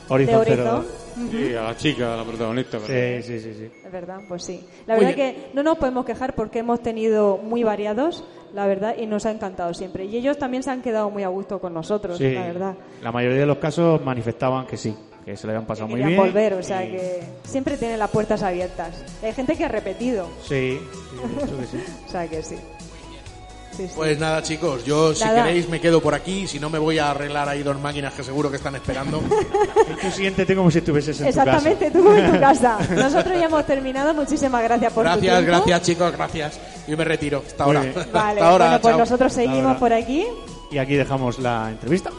Horizon 0.09 0.39
De 0.39 0.45
Zero 0.45 0.61
Horizon. 0.61 0.65
Dawn. 0.65 1.04
Sí, 1.32 1.54
a 1.56 1.63
la 1.63 1.78
chica, 1.78 2.13
a 2.13 2.17
la 2.17 2.23
protagonista. 2.23 2.80
Sí, 2.80 3.23
sí, 3.23 3.39
sí, 3.39 3.54
sí. 3.54 3.69
Es 3.86 3.91
verdad, 3.91 4.19
pues 4.28 4.43
sí. 4.43 4.62
La 4.86 4.95
Oye. 4.95 5.06
verdad 5.06 5.15
que 5.15 5.36
no 5.54 5.63
nos 5.63 5.78
podemos 5.78 6.06
quejar 6.06 6.36
porque 6.36 6.60
hemos 6.60 6.82
tenido 6.84 7.38
muy 7.38 7.63
variados, 7.63 8.23
la 8.54 8.67
verdad, 8.67 8.95
y 8.97 9.06
nos 9.06 9.25
ha 9.25 9.32
encantado 9.32 9.73
siempre. 9.73 10.06
Y 10.06 10.17
ellos 10.17 10.38
también 10.38 10.63
se 10.63 10.71
han 10.71 10.82
quedado 10.82 11.10
muy 11.10 11.23
a 11.23 11.30
gusto 11.30 11.60
con 11.60 11.73
nosotros, 11.73 12.17
Sí, 12.17 12.32
la 12.34 12.43
verdad. 12.47 12.73
la 13.01 13.12
mayoría 13.12 13.39
de 13.39 13.45
los 13.45 13.58
casos 13.58 14.04
manifestaban 14.04 14.67
que 14.67 14.78
sí, 14.78 14.95
que 15.23 15.36
se 15.38 15.47
le 15.47 15.54
habían 15.54 15.65
pasado 15.65 15.88
Que 15.88 15.95
muy 15.95 16.04
bien. 16.04 16.19
volver, 16.19 16.54
o 16.54 16.63
sea 16.63 16.84
y- 16.86 16.91
que 16.91 17.19
siempre 17.43 17.78
tienen 17.78 17.97
las 17.99 18.10
puertas 18.12 18.43
abiertas. 18.43 19.04
Hay 19.23 19.34
gente 19.34 19.56
que 19.56 19.63
ha 19.65 19.69
repetido, 19.69 20.28
Sí, 20.43 20.80
sí, 20.80 21.17
de 21.38 21.43
hecho 21.45 21.58
que 21.60 21.65
sí. 21.65 21.78
o 22.08 22.10
sea 22.12 22.28
que 22.28 22.43
sí. 22.43 22.56
Sí, 23.75 23.88
sí. 23.88 23.93
Pues 23.95 24.17
nada, 24.19 24.41
chicos, 24.41 24.85
yo 24.85 25.13
si 25.13 25.23
Nada. 25.23 25.43
queréis 25.43 25.67
me 25.69 25.81
quedo 25.81 26.01
por 26.01 26.13
aquí, 26.13 26.47
si 26.47 26.59
no 26.59 26.69
me 26.69 26.79
voy 26.79 26.97
a 26.99 27.11
arreglar 27.11 27.49
ahí 27.49 27.61
dos 27.63 27.79
máquinas 27.79 28.13
que 28.13 28.23
seguro 28.23 28.49
que 28.49 28.57
están 28.57 28.75
esperando. 28.75 29.19
Tú 30.01 30.11
siéntete 30.11 30.55
como 30.55 30.71
si 30.71 30.77
estuvieses 30.79 31.19
en 31.21 31.27
Exactamente, 31.27 31.91
tú 31.91 32.11
en 32.13 32.31
tu 32.33 32.39
casa. 32.39 32.77
Nosotros 32.95 33.38
ya 33.38 33.45
hemos 33.45 33.65
terminado. 33.65 34.13
Muchísimas 34.13 34.63
gracias 34.63 34.93
por 34.93 35.03
tu 35.03 35.09
gracias, 35.11 35.33
tiempo. 35.39 35.51
gracias 35.51 35.81
chicos, 35.81 36.11
gracias. 36.13 36.59
Yo 36.88 36.95
me 36.97 37.03
retiro. 37.03 37.43
Hasta 37.45 37.65
Muy 37.65 37.75
ahora. 37.75 37.91
bien. 37.91 38.05
Vale, 38.13 38.41
Hasta 38.41 38.49
ahora, 38.49 38.65
bueno, 38.65 38.81
pues 38.81 38.91
chao. 38.91 38.99
nosotros 38.99 39.33
seguimos 39.33 39.77
por 39.77 39.91
aquí. 39.93 40.23
tu 40.23 40.35
casa. 40.45 40.65
Y 40.71 40.77
aquí 40.77 40.95
dejamos 40.95 41.39
la 41.39 41.69
entrevista. 41.71 42.11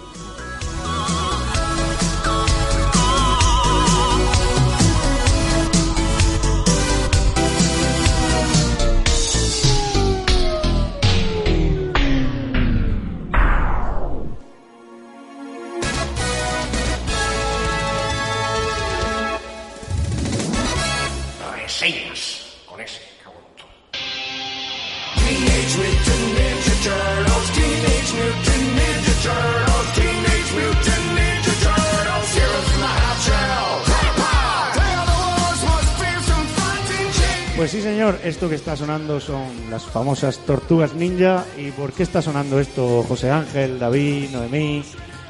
Señor, 38.07 38.21
esto 38.25 38.49
que 38.49 38.55
está 38.55 38.77
sonando 38.77 39.21
son 39.21 39.43
las 39.71 39.85
famosas 39.85 40.39
tortugas 40.39 40.95
ninja. 40.95 41.45
¿Y 41.57 41.71
por 41.73 41.93
qué 41.93 42.03
está 42.05 42.23
sonando 42.23 42.61
esto, 42.61 43.03
José 43.09 43.31
Ángel, 43.31 43.79
David, 43.79 44.31
Noemí? 44.31 44.85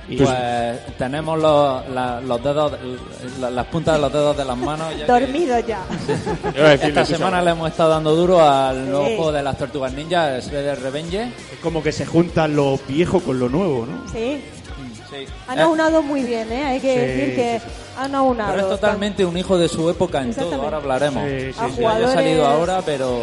Y 0.09 0.19
Pues 0.19 0.31
tenemos 0.99 1.37
los, 1.41 1.89
la- 1.89 2.21
los 2.21 2.41
dedos, 2.45 2.73
la- 3.41 3.51
las 3.51 3.67
puntas 3.67 3.97
de 3.97 4.01
los 4.03 4.13
dedos 4.13 4.37
de 4.37 4.45
las 4.45 4.57
manos. 4.57 4.93
ya 4.97 5.05
que 5.07 5.13
Dormido 5.13 5.59
ya. 5.61 5.81
Esta 6.81 7.05
semana 7.05 7.43
le 7.43 7.51
hemos 7.51 7.69
estado 7.71 7.91
dando 7.91 8.15
duro 8.15 8.41
al 8.41 8.89
nuevo 8.89 9.07
Sí. 9.07 9.17
juego 9.17 9.33
de 9.33 9.43
las 9.43 9.59
tortugas 9.59 9.93
ninja, 9.95 10.39
Shredder 10.39 10.81
Revenge. 10.81 11.23
es 11.25 11.59
como 11.61 11.83
que 11.83 11.91
se 11.91 12.07
junta 12.07 12.47
lo 12.47 12.79
viejo 12.87 13.19
con 13.21 13.39
lo 13.41 13.49
nuevo, 13.49 13.85
¿no? 13.87 14.09
Sí. 14.13 14.41
Sí. 15.19 15.27
Han 15.49 15.59
aunado 15.61 16.03
muy 16.03 16.23
bien, 16.25 16.51
¿eh? 16.53 16.65
Hay 16.65 16.81
que 16.81 16.93
Sí, 16.93 16.99
decir 17.01 17.37
que 17.37 17.61
sí, 17.61 17.67
han 17.99 18.15
aunado. 18.15 18.51
pero 18.53 18.63
es 18.65 18.69
totalmente 18.81 19.25
un 19.25 19.37
hijo 19.37 19.57
de 19.59 19.69
su 19.69 19.89
época 19.91 20.21
en 20.23 20.35
todo, 20.35 20.55
ahora 20.63 20.77
hablaremos. 20.79 21.25
Sí, 21.29 21.53
sí, 21.53 21.59
A 21.59 21.69
sí. 21.71 21.81
Ya 21.81 21.91
ha 22.09 22.15
salido 22.15 22.47
ahora, 22.47 22.83
pero 22.85 23.23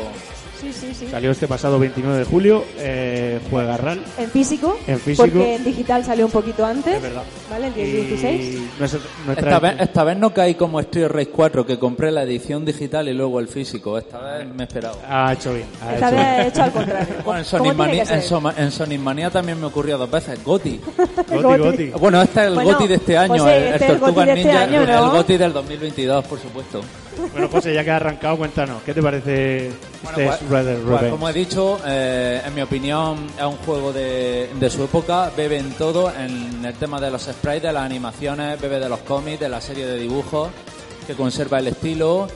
Sí, 0.64 0.72
sí, 0.74 0.94
sí. 0.98 1.08
Salió 1.12 1.32
este 1.32 1.48
pasado 1.48 1.78
29 1.80 2.20
de 2.20 2.26
julio, 2.26 2.64
eh, 2.78 3.40
juega 3.50 3.76
RAL. 3.78 4.02
En 4.18 4.30
físico. 4.30 4.78
En 4.88 5.00
físico. 5.00 5.24
Porque 5.28 5.56
en 5.56 5.64
digital 5.64 6.04
salió 6.06 6.26
un 6.26 6.32
poquito 6.32 6.66
antes. 6.66 6.96
Es 6.96 7.02
verdad. 7.02 7.24
¿Vale? 7.50 7.68
El 7.76 7.88
Y 7.88 7.92
16. 7.92 8.60
nuestra- 8.80 9.02
nuestra- 9.26 9.50
esta 9.50 9.60
vez, 9.60 9.76
esta 9.80 10.04
vez 10.04 10.18
no 10.18 10.34
caí 10.34 10.56
como 10.56 10.80
Street 10.80 11.08
Race 11.10 11.30
4, 11.30 11.66
que 11.66 11.78
compré 11.78 12.12
la 12.12 12.24
edición 12.24 12.64
digital 12.66 13.08
y 13.10 13.14
luego 13.14 13.40
el 13.40 13.48
físico. 13.48 13.98
Esta 13.98 14.20
vez 14.20 14.48
me 14.48 14.64
he 14.64 14.68
esperado. 14.68 14.98
Ha 15.08 15.34
hecho 15.34 15.54
bien. 15.54 15.66
ha 15.82 15.94
Esta 15.96 16.08
hecho 16.10 16.16
vez 16.16 16.26
bien. 16.26 16.42
he 16.42 16.48
hecho 16.48 16.64
al 16.64 16.72
contrario. 16.72 17.08
Bueno, 17.26 17.40
en 17.40 17.46
Sonic, 17.46 17.74
Mania, 17.76 18.04
en, 18.10 18.22
Soma- 18.22 18.54
en 18.58 18.72
Sonic 18.72 19.00
Mania 19.00 19.30
también 19.30 19.60
me 19.60 19.66
ocurrió 19.68 19.98
dos 19.98 20.10
veces. 20.10 20.44
Goti. 20.46 20.80
Goti, 21.30 21.58
Goti. 21.58 21.86
Bueno, 22.00 22.22
este 22.22 22.40
es 22.42 22.48
el 22.48 22.54
Bueno, 22.56 22.72
Goti 22.74 22.88
de 22.88 22.96
este 22.96 23.18
año. 23.18 23.28
pues 23.30 23.42
sí, 23.44 23.50
el, 23.50 23.56
el 23.64 23.74
este 23.74 23.86
es 23.86 23.92
el 23.92 24.00
Goti 24.00 24.16
de 24.16 24.22
este 24.34 24.44
Ninja, 24.44 24.62
año, 24.64 24.86
¿no? 24.86 25.06
el 25.06 25.10
Goti 25.12 25.38
del 25.38 25.54
2022, 25.54 26.26
por 26.26 26.40
supuesto. 26.40 26.82
Bueno, 27.32 27.50
José, 27.50 27.74
ya 27.74 27.84
que 27.84 27.92
has 27.92 27.98
arrancado, 27.98 28.38
cuéntanos, 28.38 28.82
¿qué 28.84 28.94
te 28.94 29.02
parece 29.02 29.72
Bueno, 30.04 30.18
este 30.18 30.46
pues- 30.48 30.70
pues, 31.00 31.12
como 31.12 31.30
he 31.30 31.34
dicho, 31.34 31.80
eh, 31.86 32.42
en 32.46 32.54
mi 32.56 32.62
opinión 32.62 33.28
es 33.38 33.44
un 33.44 33.58
juego 33.58 33.92
de, 33.94 34.50
de 34.60 34.70
su 34.70 34.84
época, 34.84 35.32
bebe 35.36 35.58
en 35.58 35.72
todo, 35.74 36.12
en 36.14 36.64
el 36.66 36.74
tema 36.76 37.00
de 37.00 37.12
los 37.12 37.24
sprites, 37.24 37.64
de 37.64 37.74
las 37.74 37.84
animaciones, 37.84 38.60
bebe 38.60 38.80
de 38.80 38.90
los 38.90 39.00
cómics, 39.00 39.40
de 39.40 39.50
la 39.50 39.62
serie 39.62 39.86
de 39.86 39.98
dibujos, 40.00 40.50
que 41.08 41.14
conserva 41.14 41.60
el 41.60 41.68
estilo, 41.68 42.28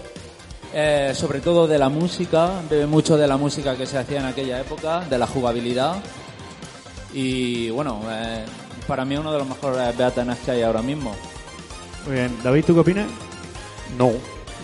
eh, 0.73 1.11
sobre 1.15 1.39
todo 1.39 1.67
de 1.67 1.77
la 1.77 1.89
música, 1.89 2.51
bebe 2.69 2.85
mucho 2.85 3.17
de 3.17 3.27
la 3.27 3.37
música 3.37 3.75
que 3.75 3.85
se 3.85 3.97
hacía 3.97 4.19
en 4.19 4.25
aquella 4.25 4.59
época, 4.59 5.01
de 5.09 5.17
la 5.17 5.27
jugabilidad 5.27 5.95
y 7.13 7.69
bueno, 7.69 8.01
eh, 8.09 8.45
para 8.85 9.05
mí 9.05 9.17
uno 9.17 9.31
de 9.31 9.39
los 9.39 9.47
mejores 9.47 9.97
Beatanas 9.97 10.37
que 10.39 10.51
hay 10.51 10.61
ahora 10.61 10.81
mismo. 10.81 11.15
Muy 12.05 12.15
bien. 12.15 12.37
David, 12.43 12.65
¿tú 12.65 12.73
qué 12.73 12.79
opinas? 12.81 13.07
No. 13.97 14.11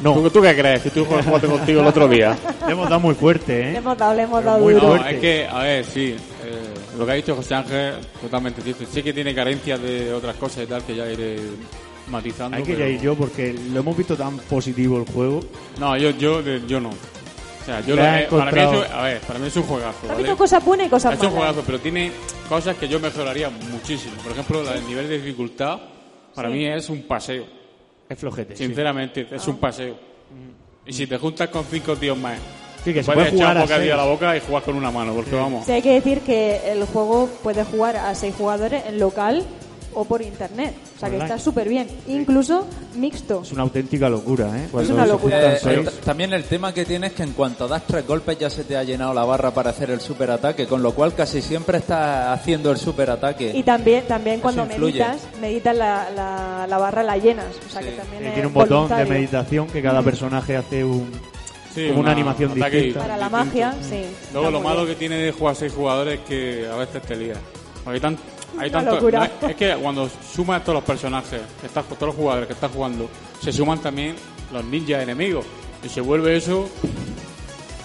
No. 0.02 0.14
¿Tú, 0.16 0.30
tú 0.30 0.41
qué 0.41 0.56
crees? 0.56 0.82
Que 0.82 0.89
tú 0.89 1.06
jugaste 1.06 1.48
contigo 1.48 1.82
el 1.82 1.88
otro 1.88 2.08
día. 2.08 2.36
Le 2.66 2.74
hemos 2.74 2.89
dado 2.89 3.00
muy 3.00 3.16
fuerte, 3.16 3.60
Le 3.60 3.72
¿eh? 3.74 3.78
hemos 3.78 3.98
dado, 3.98 4.14
le 4.14 4.24
hemos 4.24 4.44
dado 4.44 4.60
muy 4.60 4.74
duro. 4.74 4.88
No, 4.88 4.96
fuerte. 4.98 5.16
es 5.16 5.22
que, 5.22 5.48
a 5.48 5.60
ver, 5.60 5.86
sí. 5.86 6.16
eh, 6.44 6.74
lo 6.98 7.06
que 7.06 7.12
ha 7.12 7.16
dicho 7.16 7.36
José 7.36 7.56
Ángel, 7.56 7.94
totalmente 8.22 8.62
cierto. 8.62 8.86
Sí 8.91 9.04
que 9.04 9.14
tiene 9.14 9.34
carencias 9.36 9.82
de 9.82 10.12
otras 10.14 10.36
cosas 10.36 10.64
y 10.64 10.68
tal 10.68 10.84
que 10.84 10.96
ya 10.96 11.10
iré 11.10 11.38
matizando. 12.08 12.58
Hay 12.58 12.64
que 12.64 12.74
pero- 12.74 12.89
ir 12.89 13.02
yo 13.02 13.16
porque 13.16 13.54
lo 13.72 13.80
hemos 13.80 13.96
visto 13.96 14.16
tan 14.18 14.38
positivo 14.39 14.98
el 14.98 15.06
juego. 15.06 15.39
No, 15.80 15.96
yo, 15.96 16.10
yo, 16.12 16.41
yo 16.41 16.80
no. 16.80 16.89
O 16.89 17.66
sea, 17.66 17.80
yo 17.80 17.96
Le 17.96 18.24
lo, 18.24 18.38
para 18.39 18.52
mí 18.52 18.60
eso, 18.60 18.86
a 18.94 19.04
ver, 19.04 19.20
para 19.22 19.39
mí 19.39 19.48
es 19.48 19.56
un 19.56 19.64
juegazo. 19.64 19.98
Ha 20.04 20.08
¿vale? 20.08 20.18
visto 20.24 20.36
cosas 20.38 20.66
buenas 20.66 20.88
y 20.88 20.89
cosas 20.89 21.14
Es 21.14 21.20
un 21.20 21.26
malas. 21.28 21.38
juegazo, 21.39 21.64
pero 21.66 21.80
tiene 21.80 22.12
cosas 22.50 22.76
que 22.76 22.89
yo 22.89 23.00
mejoraría 23.00 23.50
muchísimo. 23.50 24.16
Por 24.22 24.34
ejemplo, 24.34 24.64
del 24.66 24.86
nivel 24.86 25.08
de 25.08 25.18
dificultad, 25.20 25.80
para 26.36 26.50
Sí. 26.50 26.56
mí 26.56 26.66
es 26.66 26.89
un 26.89 27.04
paseo. 27.04 27.46
Es 28.10 28.20
flojete. 28.20 28.56
sí. 28.56 28.66
Sinceramente, 28.66 29.28
es 29.32 29.47
un 29.47 29.58
paseo. 29.58 29.95
Y 30.86 30.93
si 30.93 31.08
te 31.08 31.18
juntas 31.18 31.49
con 31.49 31.64
cinco 31.66 31.95
tíos 31.95 32.18
más, 32.18 32.38
Sí, 32.84 32.93
que 32.93 33.01
se 33.01 33.14
puedes 33.14 33.32
puede 33.32 33.41
echar 33.41 33.58
a 33.58 33.62
bocadillo 33.62 33.93
a 33.93 33.97
la 33.97 34.04
boca 34.06 34.36
y 34.36 34.41
jugar 34.41 34.64
con 34.64 34.76
una 34.76 34.91
mano, 34.91 35.14
porque 35.14 35.34
vamos. 35.36 35.66
Sí, 35.66 35.72
hay 35.72 35.82
que 35.82 35.93
decir 35.93 36.20
que 36.20 36.70
el 36.70 36.84
juego 36.86 37.30
puede 37.41 37.64
jugar 37.64 37.95
a 37.95 38.14
seis 38.14 38.36
jugadores 38.38 38.84
en 38.86 38.99
local 38.99 39.43
o 39.96 40.06
por 40.06 40.22
internet. 40.22 40.74
O 40.96 41.00
sea 41.00 41.10
que 41.10 41.16
Online. 41.16 41.34
está 41.34 41.44
súper 41.44 41.70
bien. 41.70 41.88
Incluso 42.08 42.66
mixto. 42.96 43.41
Es 43.44 43.52
una 43.52 43.64
auténtica 43.64 44.10
locura, 44.10 44.48
¿eh? 44.58 44.68
Cuando 44.72 44.94
una 44.94 45.06
locura. 45.06 45.54
Eh, 45.54 45.60
seis. 45.62 45.88
eh, 45.88 45.91
también 46.04 46.34
el 46.34 46.44
tema 46.46 46.74
que 46.74 46.86
tienes 46.86 47.12
es 47.12 47.16
que 47.18 47.24
en 47.24 47.32
cuanto 47.34 47.68
das 47.68 47.84
tres 47.88 48.06
golpes 48.08 48.38
ya 48.39 48.50
se 48.50 48.64
te 48.64 48.78
ha 48.78 48.84
llenado 48.84 49.14
la 49.14 49.24
barra 49.26 49.52
para 49.52 49.70
hacer 49.72 49.91
el 49.91 50.02
superataque, 50.02 50.68
con 50.68 50.82
lo 50.84 50.94
cual 50.94 51.14
casi 51.14 51.41
siempre 51.41 51.78
estás 51.80 52.30
haciendo 52.39 52.72
el 52.72 52.78
superataque. 52.78 53.52
Y 53.56 53.64
también, 53.64 54.06
también 54.08 54.39
cuando 54.39 54.64
influye. 54.64 55.00
meditas, 55.00 55.18
meditas 55.39 55.76
la, 55.76 56.10
la, 56.10 56.68
la 56.68 56.78
barra 56.78 57.04
la 57.04 57.18
llenas. 57.18 57.48
O 57.68 57.70
sea 57.72 57.82
que 57.82 57.91
también 57.91 58.24
Eh, 58.24 58.28
es 58.28 58.34
tiene 58.34 58.48
un 58.48 58.54
botón 58.54 58.89
de 58.89 59.06
meditación 59.06 59.68
que 59.68 59.82
cada 59.82 60.02
personaje 60.02 60.56
hace 60.58 60.84
un, 60.84 61.12
Sí, 61.74 61.88
como 61.88 62.02
una, 62.02 62.12
animación 62.12 62.54
distinta. 62.54 63.00
Para 63.00 63.18
la 63.18 63.30
magia, 63.30 63.74
sí. 63.82 64.04
Luego 64.32 64.52
lo 64.52 64.62
malo 64.62 64.82
bien. 64.86 64.89
que 64.89 64.96
tiene 64.96 65.16
de 65.18 65.32
jugar 65.32 65.56
seis 65.56 65.74
jugadores 65.74 66.20
es 66.20 66.26
que 66.28 66.68
a 66.72 66.76
veces 66.76 67.02
te 67.02 67.16
lías. 67.16 67.39
Porque 67.84 67.96
hay, 67.96 68.00
tan, 68.00 68.16
hay 68.60 68.70
Una 68.70 68.80
tanto, 68.80 68.95
locura. 68.95 69.32
no, 69.41 69.47
es 69.49 69.56
que 69.56 69.76
cuando 69.76 70.10
sumas 70.34 70.62
todos 70.64 70.76
los 70.76 70.84
personajes, 70.84 71.41
que 71.60 71.68
estás, 71.68 71.86
todos 71.86 72.08
los 72.08 72.16
jugadores 72.16 72.47
que 72.47 72.54
estás 72.54 72.72
jugando, 72.72 73.10
se 73.41 73.51
suman 73.51 73.80
también 73.80 74.16
los 74.51 74.64
ninjas 74.66 75.04
enemigos. 75.04 75.45
Y 75.84 75.89
se 75.89 76.01
vuelve 76.01 76.36
eso 76.38 76.70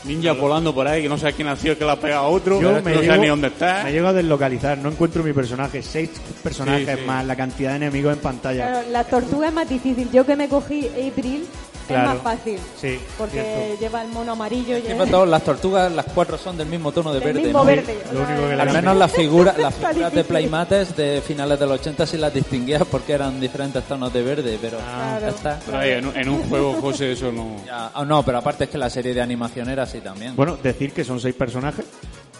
ninjas 0.05 0.39
volando 0.39 0.75
por 0.75 0.87
ahí, 0.89 1.03
que 1.03 1.09
no 1.09 1.19
sabes 1.19 1.35
quién 1.35 1.49
ha 1.49 1.57
sido 1.57 1.73
el 1.73 1.79
que 1.79 1.85
le 1.85 1.91
ha 1.91 1.97
pegado 2.01 2.25
a 2.25 2.29
otro, 2.29 2.61
Yo 2.61 2.77
que 2.77 2.81
me 2.83 2.95
no 2.95 3.01
llego, 3.01 3.07
sabes 3.12 3.21
ni 3.21 3.27
dónde 3.29 3.49
está. 3.49 3.83
me 3.85 3.93
llego 3.93 4.09
a 4.09 4.12
deslocalizar, 4.14 4.79
no 4.79 4.89
encuentro 4.91 5.23
mi 5.23 5.33
personaje. 5.35 5.83
Seis 5.83 6.11
personajes 6.43 6.89
Sí, 6.89 7.01
sí. 7.01 7.07
más 7.07 7.27
la 7.27 7.37
cantidad 7.37 7.71
de 7.71 7.77
enemigos 7.77 8.14
en 8.14 8.21
pantalla. 8.21 8.69
Claro, 8.71 8.89
la 8.91 9.05
tortuga 9.05 9.49
es 9.49 9.53
más 9.55 9.69
difícil. 9.69 10.09
Yo 10.11 10.25
que 10.25 10.35
me 10.37 10.49
cogí 10.49 10.87
April 10.89 11.45
Claro. 11.89 12.09
es 12.11 12.14
más 12.14 12.22
fácil. 12.36 12.59
Sí, 12.80 12.99
Porque 13.18 13.43
cierto. 13.43 13.80
lleva 13.80 14.03
el 14.03 14.09
mono 14.09 14.32
amarillo. 14.32 14.76
Encima 14.76 15.05
lleva- 15.05 15.11
todas 15.11 15.28
las 15.28 15.43
tortugas, 15.45 15.91
las 15.93 16.07
cuatro 16.07 16.39
son 16.39 16.57
del 16.57 16.68
mismo 16.68 16.93
tono 16.93 17.12
de 17.12 17.20
Del 17.20 17.28
verde. 17.32 17.41
mismo 17.43 17.59
¿no? 17.61 17.64
verde. 17.64 17.99
Lo 18.12 18.20
O 18.22 18.26
sea, 18.26 18.34
único 18.34 18.49
que 18.51 18.57
le 18.57 18.62
Al 18.62 18.72
menos 18.72 18.97
las 18.97 19.12
figuras, 19.16 19.59
las 19.59 19.74
figuras 19.74 20.12
de. 20.12 20.24
Playmates 20.24 20.97
de 20.97 21.22
finales 21.26 21.59
de 21.59 21.66
los 21.66 21.80
80 21.80 22.07
sí 22.07 22.16
las 22.18 22.32
distinguías 22.34 22.82
porque 22.91 23.12
eran 23.14 23.41
diferentes 23.41 23.82
tonos 23.84 24.12
de 24.12 24.22
verde, 24.22 24.59
pero 24.61 24.78
Claro. 24.78 25.20
ya 25.20 25.28
está. 25.28 25.61
Pero 25.64 25.78
ahí, 25.78 25.91
en, 25.93 26.07
un- 26.07 26.16
en 26.16 26.28
un 26.28 26.43
juego, 26.49 26.74
José, 26.80 27.12
eso 27.12 27.32
no... 27.32 27.57
Ya, 27.66 27.91
ah, 27.95 28.05
no, 28.05 28.22
pero 28.22 28.39
aparte 28.39 28.64
es 28.64 28.70
que 28.70 28.78
la 28.78 28.91
serie 28.91 29.14
de 29.14 29.20
animación 29.20 29.68
era 29.70 29.84
así 29.84 30.01
también. 30.01 30.36
Bueno, 30.36 30.57
decir 30.62 30.93
que 30.93 31.05
son 31.05 31.18
seis 31.20 31.34
personajes 31.34 31.84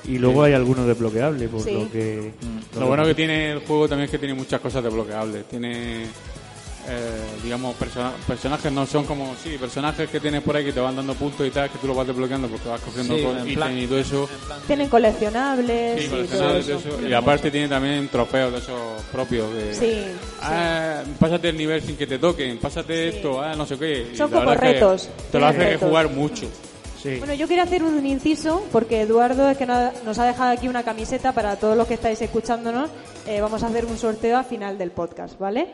y 0.05 0.19
luego 0.19 0.43
hay 0.45 0.53
algunos 0.55 0.87
desbloqueables, 0.87 1.49
por 1.49 1.61
Sí. 1.63 1.73
lo 1.73 1.91
que... 1.91 2.33
Lo 2.79 2.87
bueno 2.87 3.05
que 3.05 3.15
tiene 3.15 3.53
el 3.53 3.59
juego 3.61 3.89
también 3.89 4.05
es 4.05 4.11
que 4.11 4.19
tiene 4.19 4.35
muchas 4.35 4.61
cosas 4.61 4.85
desbloqueables. 4.85 5.45
Tiene, 5.49 6.05
eh, 6.89 7.41
digamos, 7.43 7.75
persona- 7.77 8.13
personajes 8.27 8.73
no 8.73 8.87
son 8.87 9.05
como, 9.05 9.35
sí, 9.43 9.57
personajes 9.59 10.09
que 10.09 10.21
tienes 10.21 10.43
por 10.43 10.57
ahí 10.57 10.65
que 10.65 10.73
te 10.73 10.81
van 10.81 10.97
dando 10.97 11.15
puntos 11.15 11.47
y 11.47 11.51
tal, 11.51 11.69
que 11.71 11.79
tú 11.79 11.87
los 11.87 11.97
vas 11.97 12.07
desbloqueando 12.07 12.49
porque 12.49 12.69
vas 12.69 12.81
cogiendo 12.81 13.15
Sí, 13.15 13.21
ítems 13.21 13.55
plan- 13.55 13.79
y 13.79 13.87
todo 13.87 13.99
eso. 13.99 14.29
Tienen 14.67 14.89
coleccionables 14.89 15.99
Sí, 16.01 16.07
y 16.07 16.09
todo 16.09 16.17
coleccionables 16.19 16.67
de 16.67 16.75
eso. 16.77 16.89
eso. 16.89 17.09
Y 17.09 17.13
aparte 17.13 17.51
tiene 17.51 17.69
también 17.69 18.09
trofeos 18.09 18.53
de 18.53 18.59
esos 18.59 19.03
propios. 19.13 19.53
De, 19.55 19.75
Sí, 19.75 20.05
Ah, 20.41 21.03
pásate 21.19 21.51
el 21.51 21.57
nivel 21.57 21.83
sin 21.83 21.97
que 21.97 22.07
te 22.07 22.19
toquen, 22.19 22.59
pásate 22.59 23.09
esto, 23.09 23.41
ah, 23.41 23.55
no 23.55 23.67
sé 23.67 23.79
qué. 23.79 24.13
Son 24.17 24.31
como 24.31 24.55
retos, 24.55 25.09
Te 25.31 25.39
lo 25.39 25.47
hace 25.47 25.59
que 25.59 25.65
retos. 25.73 25.89
jugar 25.89 26.11
mucho. 26.11 26.47
Sí. 27.03 27.17
Bueno, 27.19 27.35
yo 27.35 27.47
quiero 27.47 27.63
hacer 27.63 27.85
un 27.85 28.05
inciso 28.05 28.65
porque 28.73 29.03
Eduardo 29.03 29.49
es 29.51 29.57
que 29.57 29.67
no- 29.67 29.93
nos 30.05 30.19
ha 30.19 30.25
dejado 30.27 30.51
aquí 30.51 30.67
una 30.69 30.83
camiseta 30.83 31.33
para 31.33 31.55
todos 31.57 31.77
los 31.77 31.87
que 31.87 31.95
estáis 31.95 32.21
escuchándonos. 32.21 32.91
Eh, 33.27 33.41
vamos 33.41 33.63
a 33.63 33.69
hacer 33.69 33.85
un 33.85 33.97
sorteo 33.97 34.37
al 34.39 34.45
final 34.47 34.79
del 34.79 34.91
podcast, 34.91 35.39
¿vale? 35.39 35.69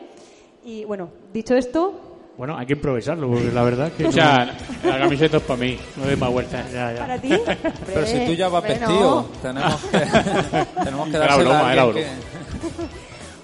Y 0.65 0.83
bueno, 0.83 1.09
dicho 1.31 1.55
esto, 1.55 1.93
Bueno, 2.37 2.57
hay 2.57 2.65
que 2.65 2.73
improvisarlo, 2.73 3.29
porque 3.29 3.51
la 3.51 3.63
verdad 3.63 3.91
que... 3.91 4.05
O 4.07 4.11
sea, 4.11 4.57
la 4.83 4.97
camiseta 4.97 5.37
es 5.37 5.43
para 5.43 5.59
mí, 5.59 5.77
no 5.95 6.05
de 6.07 6.15
más 6.15 6.31
vueltas. 6.31 6.71
Ya, 6.73 6.91
ya. 6.91 6.99
para 6.99 7.21
ti. 7.21 7.29
pero 7.85 8.05
si 8.05 8.25
tú 8.25 8.33
ya 8.33 8.49
vas 8.49 8.63
vestido, 8.63 8.89
no. 8.89 9.25
tenemos 9.41 9.81
que, 9.85 9.99
tenemos 10.83 11.09
que 11.09 11.17
Era 11.17 11.37
broma, 11.37 11.71
era 11.71 11.85
broma. 11.85 12.05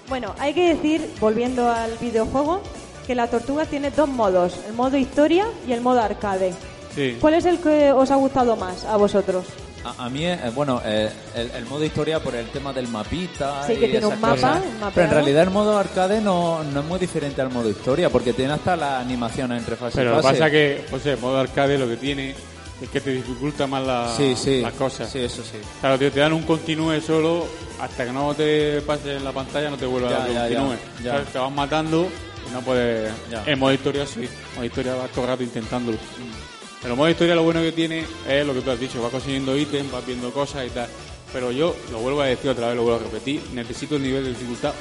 Bueno, 0.08 0.34
hay 0.40 0.52
que 0.52 0.74
decir, 0.74 1.08
volviendo 1.20 1.70
al 1.70 1.96
videojuego, 1.98 2.60
que 3.06 3.14
la 3.14 3.28
tortuga 3.28 3.66
tiene 3.66 3.92
dos 3.92 4.08
modos, 4.08 4.58
el 4.66 4.74
modo 4.74 4.96
historia 4.96 5.46
y 5.66 5.72
el 5.72 5.80
modo 5.80 6.00
arcade. 6.00 6.52
Sí. 6.94 7.16
¿Cuál 7.20 7.34
es 7.34 7.46
el 7.46 7.60
que 7.60 7.92
os 7.92 8.10
ha 8.10 8.16
gustado 8.16 8.56
más 8.56 8.84
a 8.84 8.96
vosotros? 8.96 9.46
A, 9.84 10.04
a 10.04 10.08
mí, 10.08 10.24
eh, 10.26 10.38
bueno, 10.54 10.80
eh, 10.84 11.10
el, 11.34 11.50
el 11.50 11.64
modo 11.66 11.84
historia 11.84 12.20
por 12.20 12.34
el 12.36 12.46
tema 12.50 12.72
del 12.72 12.86
mapita 12.88 13.64
Sí, 13.66 13.72
y 13.72 13.76
que 13.76 13.80
tiene 13.88 13.98
esas 13.98 14.12
un 14.14 14.20
mapa, 14.20 14.34
cosas. 14.34 14.56
un 14.64 14.72
mapeado. 14.74 14.92
Pero 14.94 15.06
en 15.06 15.12
realidad 15.12 15.42
el 15.42 15.50
modo 15.50 15.76
arcade 15.78 16.20
no, 16.20 16.62
no 16.62 16.80
es 16.80 16.86
muy 16.86 16.98
diferente 17.00 17.40
al 17.42 17.50
modo 17.50 17.68
historia 17.68 18.08
porque 18.08 18.32
tiene 18.32 18.52
hasta 18.52 18.76
la 18.76 19.00
animación 19.00 19.50
entre 19.52 19.74
fase 19.76 19.96
Pero 19.96 20.10
lo 20.10 20.16
que 20.18 20.22
pasa 20.22 20.50
que, 20.50 20.84
pues 20.88 21.04
el 21.06 21.18
modo 21.18 21.38
arcade 21.38 21.78
lo 21.78 21.88
que 21.88 21.96
tiene 21.96 22.34
es 22.80 22.88
que 22.90 23.00
te 23.00 23.10
dificulta 23.10 23.66
más 23.66 23.84
la- 23.86 24.12
Sí, 24.16 24.34
sí. 24.36 24.60
las 24.60 24.72
cosas. 24.74 25.08
Sí, 25.10 25.18
eso 25.20 25.42
sí. 25.42 25.58
Claro, 25.80 25.98
tío, 25.98 26.10
te 26.12 26.20
dan 26.20 26.32
un 26.32 26.42
continúe 26.42 27.00
solo 27.00 27.46
hasta 27.80 28.04
que 28.04 28.12
no 28.12 28.34
te 28.34 28.80
pases 28.82 29.16
en 29.18 29.24
la 29.24 29.32
pantalla, 29.32 29.70
no 29.70 29.76
te 29.76 29.86
vuelva 29.86 30.10
Ya, 30.10 30.16
a 30.16 30.18
dar 30.20 30.28
un 30.28 30.34
ya, 30.34 30.42
continúe. 30.58 30.76
ya. 31.04 31.22
Te 31.24 31.38
van 31.38 31.54
matando 31.54 32.08
y 32.48 32.52
no 32.52 32.60
puedes. 32.60 33.10
Ya. 33.30 33.42
En 33.46 33.58
modo 33.58 33.72
historia 33.72 34.06
sí. 34.06 34.20
En 34.24 34.54
modo 34.56 34.64
historia 34.64 34.94
vas 34.94 35.10
todo 35.10 35.22
el 35.24 35.30
rato 35.30 35.42
intentándolo. 35.44 35.96
Pero 35.98 36.51
en 36.84 36.96
modo 36.96 37.08
historia 37.08 37.34
lo 37.34 37.42
bueno 37.44 37.60
que 37.60 37.72
tiene 37.72 38.04
es 38.28 38.46
lo 38.46 38.54
que 38.54 38.60
tú 38.60 38.70
has 38.70 38.80
dicho, 38.80 39.00
vas 39.02 39.10
consiguiendo 39.12 39.56
ítems, 39.56 39.90
vas 39.92 40.04
viendo 40.06 40.30
cosas 40.32 40.66
y 40.66 40.70
tal. 40.70 40.88
Pero 41.32 41.50
yo 41.52 41.74
lo 41.90 41.98
vuelvo 42.00 42.20
a 42.22 42.26
decir 42.26 42.50
otra 42.50 42.66
vez, 42.68 42.76
lo 42.76 42.82
vuelvo 42.82 43.00
a 43.00 43.04
repetir, 43.04 43.42
necesito 43.54 43.96
el 43.96 44.02
nivel 44.02 44.24
de 44.24 44.30
dificultad 44.30 44.74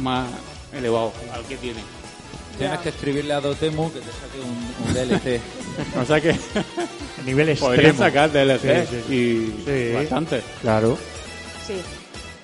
más 0.00 0.28
elevado 0.72 1.12
al 1.32 1.42
que 1.44 1.56
tiene. 1.56 1.80
Tienes 2.58 2.78
que 2.80 2.90
escribirle 2.90 3.32
a 3.34 3.40
Dotemu 3.40 3.92
que 3.92 3.98
te 4.00 4.06
saque 4.06 4.40
un, 4.40 4.86
un 4.88 4.94
DLC. 4.94 5.40
O 6.00 6.04
sea 6.04 6.20
que 6.20 6.36
Nivel 7.26 7.56
podrían 7.56 7.86
extremo. 7.90 7.98
sacar 7.98 8.30
DLC 8.30 8.86
Sí, 8.88 8.96
sí, 9.08 9.14
y 9.14 9.64
Sí. 9.64 9.92
bastante. 9.94 10.42
Claro. 10.62 10.96
Sí. 11.66 11.74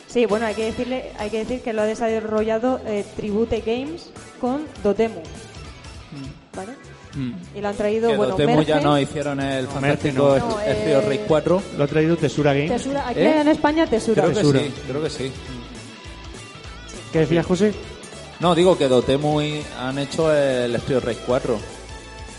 Sí, 0.08 0.26
bueno, 0.26 0.46
hay 0.46 0.54
que 0.56 0.64
decirle, 0.64 1.12
hay 1.18 1.30
que 1.30 1.38
decir 1.38 1.60
que 1.60 1.72
lo 1.72 1.82
ha 1.82 1.84
desarrollado 1.84 2.80
eh, 2.86 3.04
Tribute 3.14 3.60
Games 3.64 4.10
con 4.40 4.66
Dotemu. 4.82 5.22
¿Vale? 6.56 6.72
Y 7.56 7.60
lo 7.60 7.68
han 7.68 7.74
traído, 7.76 8.10
que 8.10 8.16
bueno, 8.16 8.32
Dotemu 8.36 8.62
ya 8.62 8.80
no 8.80 8.98
hicieron 8.98 9.40
el 9.40 9.64
No, 9.64 9.70
fantástico 9.70 10.38
no. 10.38 10.60
Eh, 10.60 11.00
Rage 11.04 11.24
4. 11.26 11.62
Lo 11.76 11.84
ha 11.84 11.86
traído 11.88 12.16
Tesura 12.16 12.52
aquí 12.52 12.60
¿Eh? 13.20 13.40
en 13.40 13.48
España 13.48 13.86
Tesura. 13.86 14.22
Creo 14.22 14.28
que 14.28 14.40
Tesura. 14.40 14.60
sí, 14.60 14.72
creo 14.86 15.02
que 15.02 15.10
sí. 15.10 15.32
¿Qué 17.12 17.18
decías, 17.20 17.44
José? 17.46 17.72
No, 18.38 18.54
digo 18.54 18.78
que 18.78 18.88
Dotemu 18.88 19.40
y- 19.42 19.62
han 19.78 19.98
hecho 19.98 20.32
el 20.34 20.74
of 20.76 20.88
Rage 21.04 21.20
4. 21.26 21.58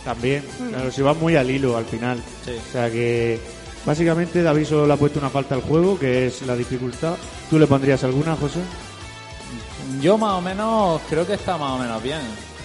También. 0.05 0.43
Claro, 0.69 0.91
se 0.91 1.03
va 1.03 1.13
muy 1.13 1.35
al 1.35 1.49
hilo 1.51 1.77
al 1.77 1.85
final. 1.85 2.17
Sí. 2.45 2.51
O 2.69 2.71
sea 2.71 2.89
que 2.89 3.39
básicamente 3.85 4.41
David 4.41 4.65
solo 4.65 4.87
le 4.87 4.93
ha 4.93 4.97
puesto 4.97 5.19
una 5.19 5.29
falta 5.29 5.53
al 5.53 5.61
juego, 5.61 5.99
que 5.99 6.27
es 6.27 6.41
la 6.43 6.55
dificultad. 6.55 7.15
¿Tú 7.49 7.59
le 7.59 7.67
pondrías 7.67 8.03
alguna, 8.03 8.35
José? 8.35 8.59
Yo 10.01 10.17
más 10.17 10.33
o 10.33 10.41
menos 10.41 11.01
creo 11.09 11.27
que 11.27 11.33
está 11.33 11.57
más 11.57 11.71
o 11.73 11.77
menos 11.77 12.01
bien. 12.01 12.19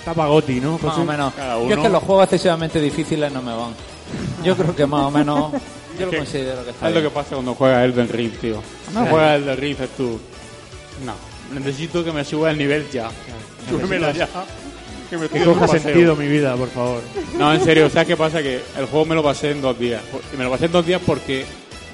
Está 0.07 0.15
Pagoti, 0.15 0.61
¿no, 0.61 0.75
José? 0.75 0.87
Más 0.87 0.99
o 0.99 1.05
menos. 1.05 1.35
Cada 1.35 1.61
Yo 1.61 1.75
es 1.75 1.79
que 1.79 1.89
los 1.89 2.01
juegos 2.05 2.25
excesivamente 2.27 2.81
difíciles 2.81 3.33
no 3.33 3.43
me 3.43 3.53
van. 3.53 3.75
Yo 4.45 4.57
creo 4.57 4.77
que 4.77 4.87
más 4.87 5.07
o 5.07 5.11
menos. 5.11 5.51
Yo 5.99 6.07
lo 6.07 6.17
considero 6.19 6.63
que 6.63 6.71
está 6.71 6.89
Es 6.89 6.95
lo 6.95 7.03
que 7.03 7.11
pasa 7.11 7.31
cuando 7.35 7.57
juegas 7.57 7.85
Elden 7.87 8.09
Ring, 8.09 8.31
tío. 8.41 8.63
No 8.95 9.05
juegas 9.07 9.41
Elden 9.41 9.57
Ring, 9.57 9.71
dices 9.77 9.91
tú. 9.97 10.21
No, 11.05 11.15
necesito 11.59 12.05
que 12.05 12.13
me 12.13 12.25
suba 12.25 12.53
el 12.53 12.59
nivel 12.59 12.89
ya. 12.89 13.11
Súbemelo 13.69 14.13
ya. 14.13 14.29
Que 15.11 15.19
me 15.19 15.29
Que 15.29 15.43
coja 15.43 15.67
sentido 15.67 16.15
mi 16.15 16.29
vida, 16.29 16.55
por 16.55 16.69
favor. 16.69 17.03
No, 17.37 17.53
en 17.53 17.65
serio, 17.65 17.91
¿sabes 17.91 18.07
qué 18.07 18.17
pasa? 18.17 18.41
Que 18.41 18.63
el 18.79 18.87
juego 18.87 19.07
me 19.07 19.17
lo 19.17 19.25
pasé 19.25 19.51
en 19.51 19.61
dos 19.61 19.77
días. 19.77 20.03
Y 20.33 20.37
me 20.37 20.45
lo 20.45 20.51
pasé 20.51 20.67
en 20.67 20.73
dos 20.73 20.87
días 20.87 21.03
porque 21.05 21.45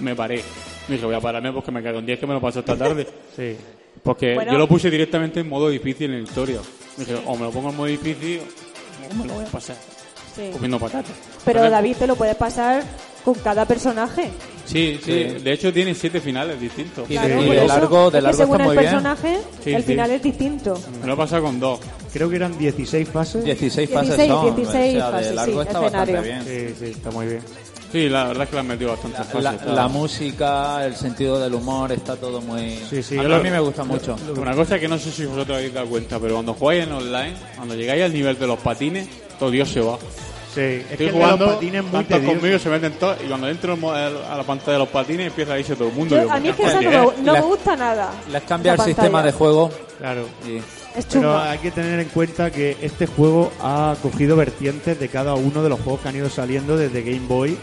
me 0.01 0.15
paré. 0.15 0.45
Me 0.87 0.97
dije, 0.97 1.07
voy 1.07 1.15
a 1.15 1.21
pararme 1.21 1.51
porque 1.51 1.71
me 1.71 1.83
cago 1.83 2.01
en 2.01 2.05
10 2.05 2.21
que 2.21 2.27
me 2.27 2.35
lo 2.35 2.43
paso 2.43 2.59
esta 2.59 2.77
tarde. 2.77 3.07
Sí. 3.35 3.57
Porque 4.03 4.35
Bueno. 4.35 4.53
yo 4.53 4.59
lo 4.59 4.67
puse 4.69 4.91
directamente 4.91 5.41
en 5.41 5.49
modo 5.49 5.69
difícil 5.69 6.11
en 6.13 6.23
la 6.23 6.29
historia. 6.29 6.61
Me 6.97 7.05
dije, 7.05 7.21
o 7.27 7.37
me 7.37 7.45
lo 7.45 7.51
pongo 7.51 7.71
en 7.71 7.77
modo 7.77 7.87
difícil 7.87 8.41
o 9.11 9.15
me 9.15 9.27
lo 9.27 9.35
voy 9.35 9.45
a 9.45 9.49
pasar 9.49 9.77
Sí. 10.35 10.49
comiendo 10.53 10.79
patatas. 10.79 11.13
Pero 11.45 11.69
David 11.71 11.97
te 11.99 12.07
lo 12.07 12.17
puedes 12.17 12.35
pasar 12.37 12.83
con 13.25 13.35
cada 13.35 13.65
personaje. 13.67 14.31
Sí, 14.65 14.99
sí, 15.05 15.13
de 15.13 15.53
hecho 15.53 15.73
tiene 15.73 15.95
siete 15.95 16.21
finales 16.21 16.59
distintos. 16.61 17.05
Y 17.11 17.15
Claro, 17.15 17.43
de- 17.43 17.47
y 17.49 17.51
de 17.51 17.67
largo- 17.67 18.11
de 18.11 18.19
es 18.19 18.23
que 18.23 18.23
largo 18.23 18.39
según 18.39 18.55
está 18.61 18.63
el 18.63 18.69
muy 18.69 18.77
bien. 18.79 18.91
personaje, 18.91 19.39
Sí, 19.63 19.75
el 19.75 19.83
sí. 19.83 19.87
final 19.89 20.11
es 20.13 20.23
distinto. 20.23 20.81
Me 21.01 21.07
lo 21.07 21.13
he 21.13 21.17
pasado 21.17 21.43
con 21.43 21.61
dos. 21.61 21.81
creo 22.13 22.29
que 22.29 22.37
eran 22.37 22.57
16 22.59 23.09
fases. 23.09 23.43
16 23.45 23.89
fases 23.91 24.17
16, 24.17 24.29
son, 24.29 24.55
16 24.57 24.97
o 24.97 24.99
sea, 24.99 25.07
de 25.07 25.13
fases, 25.13 25.35
largo 25.35 25.63
sí, 25.63 25.67
está 25.69 25.81
bastante 25.81 26.13
escenario. 26.13 26.45
bien. 26.45 26.69
Sí, 26.69 26.75
sí, 26.79 26.91
está 26.93 27.11
muy 27.11 27.27
bien. 27.27 27.41
Sí, 27.93 28.09
la 28.09 28.25
verdad 28.25 28.45
es 28.45 28.49
que 28.49 28.55
le 28.57 28.61
han 28.61 28.67
metido 28.69 28.91
bastantes 28.91 29.27
fases. 29.27 29.43
La, 29.67 29.75
la 29.75 29.89
música, 29.89 30.85
el 30.87 30.97
sentido 30.97 31.39
del 31.39 31.53
humor, 31.55 31.93
está 31.93 32.17
todo 32.17 32.41
muy... 32.41 32.79
Sí, 32.89 33.03
sí, 33.03 33.19
a, 33.19 33.23
yo 33.23 33.29
mí- 33.29 33.35
a 33.35 33.39
lo- 33.39 33.45
mí 33.45 33.51
me 33.51 33.61
gusta 33.61 33.85
mucho. 33.85 34.17
Una 34.37 34.55
cosa 34.55 34.79
que 34.79 34.89
no 34.89 34.99
sé 34.99 35.11
si 35.11 35.27
vosotros 35.27 35.59
habéis 35.59 35.75
dado 35.75 35.87
cuenta, 35.89 36.19
pero 36.19 36.35
cuando 36.35 36.55
jugáis 36.55 36.85
en 36.85 36.93
online, 36.93 37.35
cuando 37.57 37.75
llegáis 37.75 38.03
al 38.05 38.13
nivel 38.15 38.39
de 38.39 38.47
los 38.47 38.59
patines, 38.61 39.07
todo 39.39 39.51
Dios 39.51 39.69
se 39.69 39.81
va. 39.81 39.99
Sí, 40.55 40.61
es 40.61 40.85
que 40.87 40.93
Estoy 40.93 41.07
de 41.07 41.13
los 41.13 41.21
jugando, 41.23 41.47
patines 41.47 41.85
muy 41.85 42.05
conmigo 42.05 42.59
se 42.59 42.69
meten 42.69 42.93
todos 42.95 43.17
y 43.25 43.27
cuando 43.29 43.49
entro 43.49 43.73
a 43.91 44.37
la 44.37 44.43
pantalla 44.43 44.73
de 44.73 44.79
los 44.81 44.89
patines 44.89 45.27
empieza 45.29 45.55
a 45.55 45.59
irse 45.59 45.75
todo 45.77 45.89
el 45.89 45.95
mundo. 45.95 46.15
Yo- 46.15 46.23
Digo, 46.23 46.33
a 46.33 46.41
mí 46.41 46.49
es 46.49 46.57
que 46.57 46.63
"Coño, 46.63 46.79
esa 46.81 46.91
no, 46.91 47.11
¿eh?". 47.11 47.15
me, 47.19 47.23
no 47.25 47.33
me 47.35 47.41
gusta 47.41 47.77
nada. 47.77 48.11
Les 48.31 48.43
cambia 48.43 48.73
el 48.73 48.79
la 48.79 48.85
sistema 48.85 49.05
pantalla. 49.23 49.27
de 49.33 49.39
juego 49.39 49.71
Claro. 49.99 50.27
y... 50.47 50.57
Es 50.99 51.07
Pero 51.11 51.39
hay 51.41 51.57
que 51.59 51.71
tener 51.71 52.01
en 52.01 52.09
cuenta 52.11 52.51
que 52.51 52.77
este 52.83 53.07
juego 53.07 53.51
ha 53.63 53.97
cogido 54.03 54.37
vertientes 54.37 55.01
de 55.01 55.09
cada 55.09 55.33
uno 55.35 55.63
de 55.63 55.71
los 55.71 55.81
juegos 55.81 56.03
que 56.03 56.09
han 56.11 56.17
ido 56.17 56.29
saliendo 56.29 56.77
desde 56.77 57.01
Game 57.03 57.27
Boy 57.27 57.57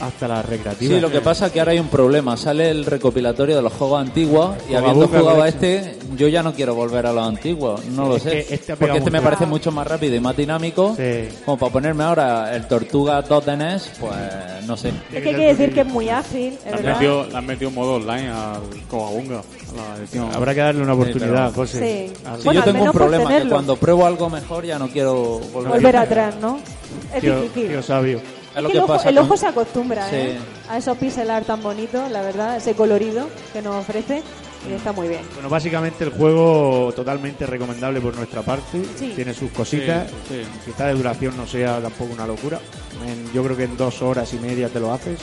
hasta 0.00 0.28
las 0.28 0.44
recreativas. 0.46 0.94
Sí, 0.96 1.00
lo 1.00 1.10
que 1.10 1.20
pasa 1.20 1.46
es 1.46 1.52
que 1.52 1.60
ahora 1.60 1.72
hay 1.72 1.78
un 1.78 1.88
problema. 1.88 2.36
Sale 2.36 2.70
el 2.70 2.84
recopilatorio 2.84 3.56
de 3.56 3.62
los 3.62 3.72
juegos 3.72 4.00
antiguos 4.00 4.56
y 4.68 4.74
habiendo 4.74 5.08
jugado 5.08 5.42
a 5.42 5.48
este, 5.48 5.96
yo 6.16 6.28
ya 6.28 6.42
no 6.42 6.52
quiero 6.54 6.74
volver 6.74 7.06
a 7.06 7.12
los 7.12 7.26
antiguos. 7.26 7.84
No 7.86 8.08
lo 8.08 8.16
Es 8.16 8.22
sé. 8.22 8.30
que 8.46 8.54
este 8.54 8.76
Porque 8.76 8.98
este 8.98 9.10
me 9.10 9.20
parece 9.22 9.46
mucho 9.46 9.70
más 9.72 9.86
rápido 9.86 10.14
y 10.16 10.20
más 10.20 10.36
dinámico. 10.36 10.94
Sí. 10.96 11.28
Como 11.44 11.58
para 11.58 11.72
ponerme 11.72 12.04
ahora 12.04 12.54
el 12.54 12.66
Tortuga 12.66 13.22
2 13.22 13.46
de 13.46 13.56
NES, 13.56 13.90
pues 14.00 14.12
no 14.66 14.76
sé. 14.76 14.90
Es 15.12 15.22
que 15.22 15.28
hay 15.30 15.34
que 15.36 15.46
decir 15.54 15.72
que 15.74 15.80
es 15.80 15.86
muy 15.86 16.08
ágil, 16.08 16.58
Le 16.64 16.72
han 16.76 16.84
metido, 16.84 17.26
le 17.26 17.36
han 17.36 17.46
metido 17.46 17.68
un 17.68 17.74
modo 17.74 17.94
online 17.94 18.28
al 18.28 18.60
Kowabunga. 18.88 19.38
a 19.38 19.92
la 19.94 19.98
edición. 19.98 20.28
Habrá 20.34 20.54
que 20.54 20.60
darle 20.60 20.82
una 20.82 20.94
oportunidad, 20.94 21.50
pero- 21.50 21.52
José. 21.52 22.12
Sí. 22.42 22.50
Yo 22.52 22.62
tengo 22.62 22.84
un 22.84 22.92
problema, 22.92 23.28
que 23.38 23.48
cuando 23.48 23.76
pruebo 23.76 24.06
algo 24.06 24.30
mejor 24.30 24.64
ya 24.64 24.78
no 24.78 24.88
quiero 24.88 25.40
volver, 25.52 25.72
Volver 25.72 25.96
atrás, 25.96 26.34
¿no? 26.40 26.58
Es 27.14 27.20
tío, 27.20 27.40
difícil. 27.42 27.68
tío 27.70 27.82
sabio. 27.82 28.20
Es 28.54 28.62
lo 28.62 28.68
que 28.68 28.72
que 28.72 28.78
el 28.78 28.84
ojo, 28.84 28.92
pasa 28.94 29.08
el 29.08 29.16
con- 29.16 29.24
ojo 29.26 29.36
se 29.36 29.46
acostumbra 29.46 30.08
Sí. 30.08 30.16
¿eh? 30.16 30.38
a 30.68 30.78
esos 30.78 30.96
pixel 30.98 31.30
art 31.30 31.46
tan 31.46 31.62
bonitos, 31.62 32.10
la 32.10 32.22
verdad, 32.22 32.56
ese 32.56 32.74
colorido 32.74 33.28
que 33.52 33.60
nos 33.62 33.76
ofrece 33.76 34.22
y 34.68 34.72
está 34.72 34.92
muy 34.92 35.08
bien. 35.08 35.20
Bueno, 35.34 35.48
básicamente 35.50 36.04
el 36.04 36.10
juego 36.10 36.92
totalmente 36.96 37.44
recomendable 37.46 38.00
por 38.00 38.14
nuestra 38.16 38.42
parte. 38.42 38.82
Sí. 38.98 39.12
Tiene 39.14 39.34
sus 39.34 39.50
cositas. 39.50 40.08
Sí, 40.28 40.40
sí. 40.42 40.70
Quizá 40.70 40.86
de 40.86 40.94
duración 40.94 41.36
no 41.36 41.46
sea 41.46 41.80
tampoco 41.80 42.14
una 42.14 42.26
locura. 42.26 42.58
En- 43.06 43.30
yo 43.32 43.42
creo 43.44 43.56
que 43.56 43.64
en 43.64 43.76
dos 43.76 44.00
horas 44.02 44.32
y 44.32 44.38
media 44.38 44.68
te 44.68 44.80
lo 44.80 44.92
haces. 44.92 45.18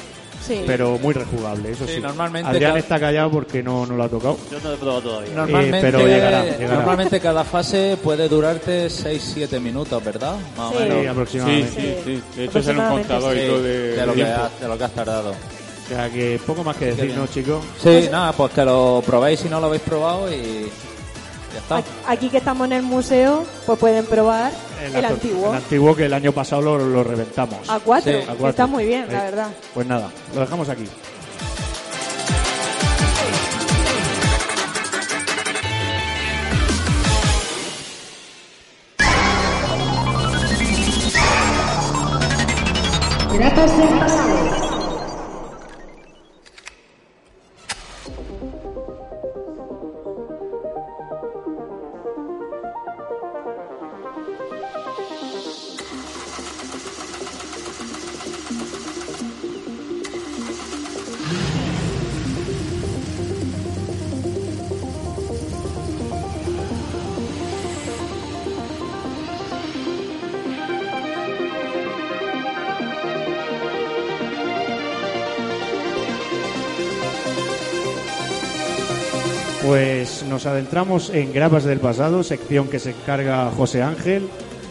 Sí. 0.45 0.63
Pero 0.65 0.97
muy 0.97 1.13
rejugable, 1.13 1.71
eso 1.71 1.85
sí. 1.85 1.93
Sí, 1.95 2.01
normalmente 2.01 2.49
Adrián 2.49 2.71
cada- 2.71 2.79
está 2.79 2.99
callado 2.99 3.31
porque 3.31 3.61
no, 3.61 3.85
no 3.85 3.95
lo 3.95 4.03
ha 4.03 4.09
tocado. 4.09 4.37
Yo 4.51 4.59
no 4.59 4.69
lo 4.69 4.73
he 4.75 4.77
probado 4.77 5.01
todavía. 5.01 5.33
Normalmente, 5.35 5.77
Eh, 5.77 5.81
pero 5.81 5.99
llegará, 6.07 6.43
llegará. 6.45 6.75
normalmente 6.75 7.19
cada 7.19 7.43
fase 7.43 7.97
puede 8.03 8.27
durarte 8.27 8.89
6-7 8.89 9.59
minutos, 9.59 10.03
¿verdad? 10.03 10.35
Más 10.57 10.73
o 10.75 10.79
menos. 10.79 11.01
Sí, 11.01 11.07
aproximadamente. 11.07 11.71
sí, 11.71 11.97
sí. 12.05 12.23
De 12.37 12.43
hecho, 12.45 12.63
sale 12.63 12.79
un 12.79 12.85
Aproximadamente, 12.85 13.07
contador 13.07 13.37
y 13.37 13.39
Sí, 13.39 13.47
todo 13.47 13.61
de, 13.63 13.79
de, 13.95 14.05
lo 14.05 14.13
que 14.13 14.23
has, 14.23 14.59
de 14.59 14.67
lo 14.67 14.77
que 14.77 14.83
has 14.83 14.91
tardado. 14.91 15.31
O 15.31 15.87
sea 15.93 16.09
que 16.09 16.39
poco 16.47 16.63
más 16.63 16.75
que 16.77 16.85
decir. 16.93 17.13
¿no, 17.15 17.27
chicos? 17.27 17.63
Sí, 17.83 18.07
nada, 18.11 18.31
pues 18.31 18.51
que 18.53 18.63
lo 18.65 19.03
probéis 19.05 19.39
si 19.41 19.49
no 19.49 19.59
lo 19.59 19.67
habéis 19.67 19.81
probado 19.83 20.31
y 20.33 20.69
ya 21.53 21.59
está. 21.59 21.77
Aquí- 21.77 21.89
Aquí 22.07 22.29
que 22.29 22.37
estamos 22.37 22.65
en 22.67 22.73
el 22.73 22.83
museo, 22.83 23.45
pues 23.65 23.79
pueden 23.79 24.05
probar 24.05 24.51
el, 24.83 25.05
antiguo. 25.05 25.49
El 25.51 25.57
antiguo 25.57 25.95
que 25.95 26.05
el 26.05 26.13
año 26.13 26.31
pasado 26.31 26.61
lo, 26.61 26.77
lo 26.79 27.03
reventamos. 27.03 27.69
A 27.69 27.79
cuatro, 27.79 28.11
Sí, 28.11 28.17
A 28.23 28.25
cuatro. 28.27 28.49
está 28.49 28.67
muy 28.67 28.85
bien, 28.85 29.05
la 29.11 29.19
Sí. 29.19 29.25
verdad. 29.25 29.47
Pues 29.73 29.87
nada, 29.87 30.09
lo 30.33 30.41
dejamos 30.41 30.69
aquí. 30.69 30.87
Pues 43.29 43.71
nos 80.41 80.47
adentramos 80.47 81.11
en 81.11 81.31
Grapas 81.33 81.65
del 81.65 81.79
Pasado, 81.79 82.23
sección 82.23 82.67
que 82.67 82.79
se 82.79 82.89
encarga 82.89 83.51
José 83.55 83.83
Ángel, 83.83 84.27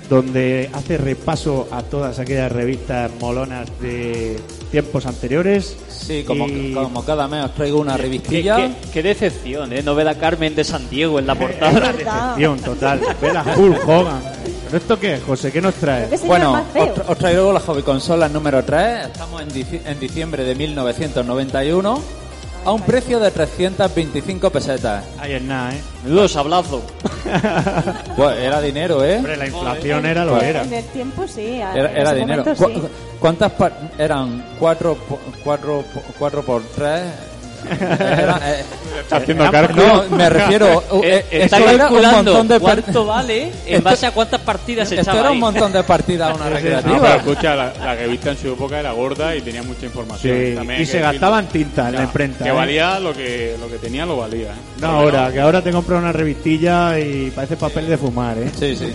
donde 0.09 0.69
hace 0.73 0.99
repaso 0.99 1.69
a 1.71 1.83
todas 1.85 2.19
aquellas 2.19 2.51
revistas 2.51 3.09
molonas 3.21 3.69
de 3.81 4.37
tiempos 4.73 5.07
anteriores. 5.07 5.77
Sí, 5.89 6.25
como, 6.27 6.49
Y- 6.49 6.73
como 6.75 7.05
cada 7.05 7.29
mes 7.29 7.45
os 7.45 7.55
traigo 7.55 7.79
una 7.81 7.95
Qué, 7.95 8.03
revistilla. 8.03 8.57
qué- 8.57 8.71
qué 8.93 9.03
decepción, 9.05 9.73
¿eh? 9.73 9.81
No 9.85 9.95
ver 9.95 10.09
a 10.09 10.17
Carmen 10.19 10.57
de 10.57 10.65
San 10.65 10.91
Diego 10.91 11.21
en 11.21 11.29
la 11.29 11.37
portada. 11.37 11.93
Decepción 11.93 12.59
total. 12.59 13.01
Ver 13.23 13.37
a 13.37 13.45
Hulk 13.57 13.89
Hogan. 13.89 14.23
¿Pero 14.65 14.77
esto 14.77 14.99
qué 14.99 15.15
es, 15.15 15.23
José? 15.23 15.53
¿Qué 15.53 15.61
nos 15.61 15.75
trae? 15.75 16.09
¿Qué 16.09 16.17
Bueno, 16.27 16.53
os, 16.75 16.81
tra- 16.89 17.05
os 17.07 17.17
traigo 17.19 17.53
la 17.53 17.61
hobby 17.61 17.83
consola 17.83 18.29
número 18.29 18.65
3. 18.65 19.07
Estamos 19.07 19.41
en, 19.43 19.51
dici- 19.51 19.81
en 19.87 20.01
diciembre 20.01 20.43
de 20.43 20.55
1991 20.57 22.03
a 22.65 22.73
un 22.73 22.83
precio 22.83 23.19
de 23.21 23.31
325 23.31 24.51
pesetas. 24.51 25.05
Ahí 25.19 25.33
es 25.33 25.43
nada, 25.43 25.75
¿eh? 25.75 25.81
Menudo 26.05 26.29
sablazo. 26.29 26.83
Pues 28.17 28.39
era 28.39 28.61
dinero, 28.61 29.05
¿eh? 29.05 29.17
Hombre, 29.19 29.37
la 29.37 29.47
inflación 29.47 30.07
era 30.07 30.25
lo 30.25 30.39
que 30.39 30.49
era. 30.49 30.63
En 30.63 30.73
el 30.73 30.85
tiempo 30.87 31.27
sí. 31.27 31.57
Era, 31.57 31.93
era 31.93 32.13
dinero. 32.15 32.43
momento 32.45 32.65
¿Cu- 32.65 32.71
sí. 32.71 32.83
¿Cuántas 33.19 33.53
par- 33.53 33.73
eran? 33.99 34.45
4 34.59 34.97
cuatro, 34.99 35.21
cuatro, 35.45 35.85
cuatro 36.19 36.43
por 36.43 36.63
3 36.63 37.03
Está 37.69 39.17
haciendo 39.17 39.45
eh, 39.47 39.51
cálculo. 39.51 40.05
No, 40.11 40.17
me 40.17 40.29
refiero. 40.31 40.83
uh, 40.93 41.03
Eh, 41.03 41.25
eh, 41.31 41.45
está 41.45 41.59
esto 41.59 41.71
era 41.71 41.73
un 41.73 41.79
calculando 41.79 42.33
montón 42.33 42.49
de 42.49 42.61
par- 42.61 42.83
cuánto 42.83 43.07
vale 43.07 43.43
en 43.45 43.53
Esto- 43.67 43.83
base 43.83 44.07
a 44.07 44.11
cuántas 44.13 44.41
partidas 44.41 44.89
se 44.89 44.95
Esto 44.97 45.03
echaba 45.11 45.21
era 45.21 45.29
un 45.31 45.35
ahí. 45.37 45.41
montón 45.41 45.73
de 45.73 45.83
partidas 45.83 46.35
una 46.37 46.45
No, 46.51 46.55
recreativa. 46.57 46.99
pero 47.01 47.15
escucha, 47.17 47.57
la, 47.57 47.73
la 47.81 47.95
revista 47.95 48.31
en 48.31 48.39
su 48.39 48.49
época 48.53 48.79
era 48.81 48.93
gorda 48.93 49.35
y 49.35 49.41
tenía 49.43 49.63
mucha 49.63 49.87
información. 49.87 50.37
Sí, 50.39 50.55
También 50.55 50.81
y 50.81 50.87
se 50.87 50.93
decirlo. 50.99 51.13
gastaban 51.13 51.47
tinta 51.49 51.89
en 51.89 51.95
la 51.97 52.03
imprenta. 52.05 52.45
Que 52.45 52.51
¿eh? 52.51 52.53
valía 52.53 52.99
lo 53.01 53.13
que, 53.13 53.57
lo 53.61 53.69
que 53.69 53.77
tenía, 53.79 54.07
lo 54.07 54.17
valía. 54.19 54.51
¿eh? 54.53 54.81
No 54.81 54.89
ahora, 54.89 55.33
que 55.33 55.41
ahora 55.41 55.63
te 55.63 55.73
compras 55.73 55.99
una 56.01 56.13
revistilla 56.13 56.99
y 56.99 57.31
parece 57.31 57.57
papel 57.57 57.89
de 57.89 57.97
fumar, 57.99 58.39
¿eh? 58.39 58.51
Sí, 58.59 58.77
sí, 58.77 58.93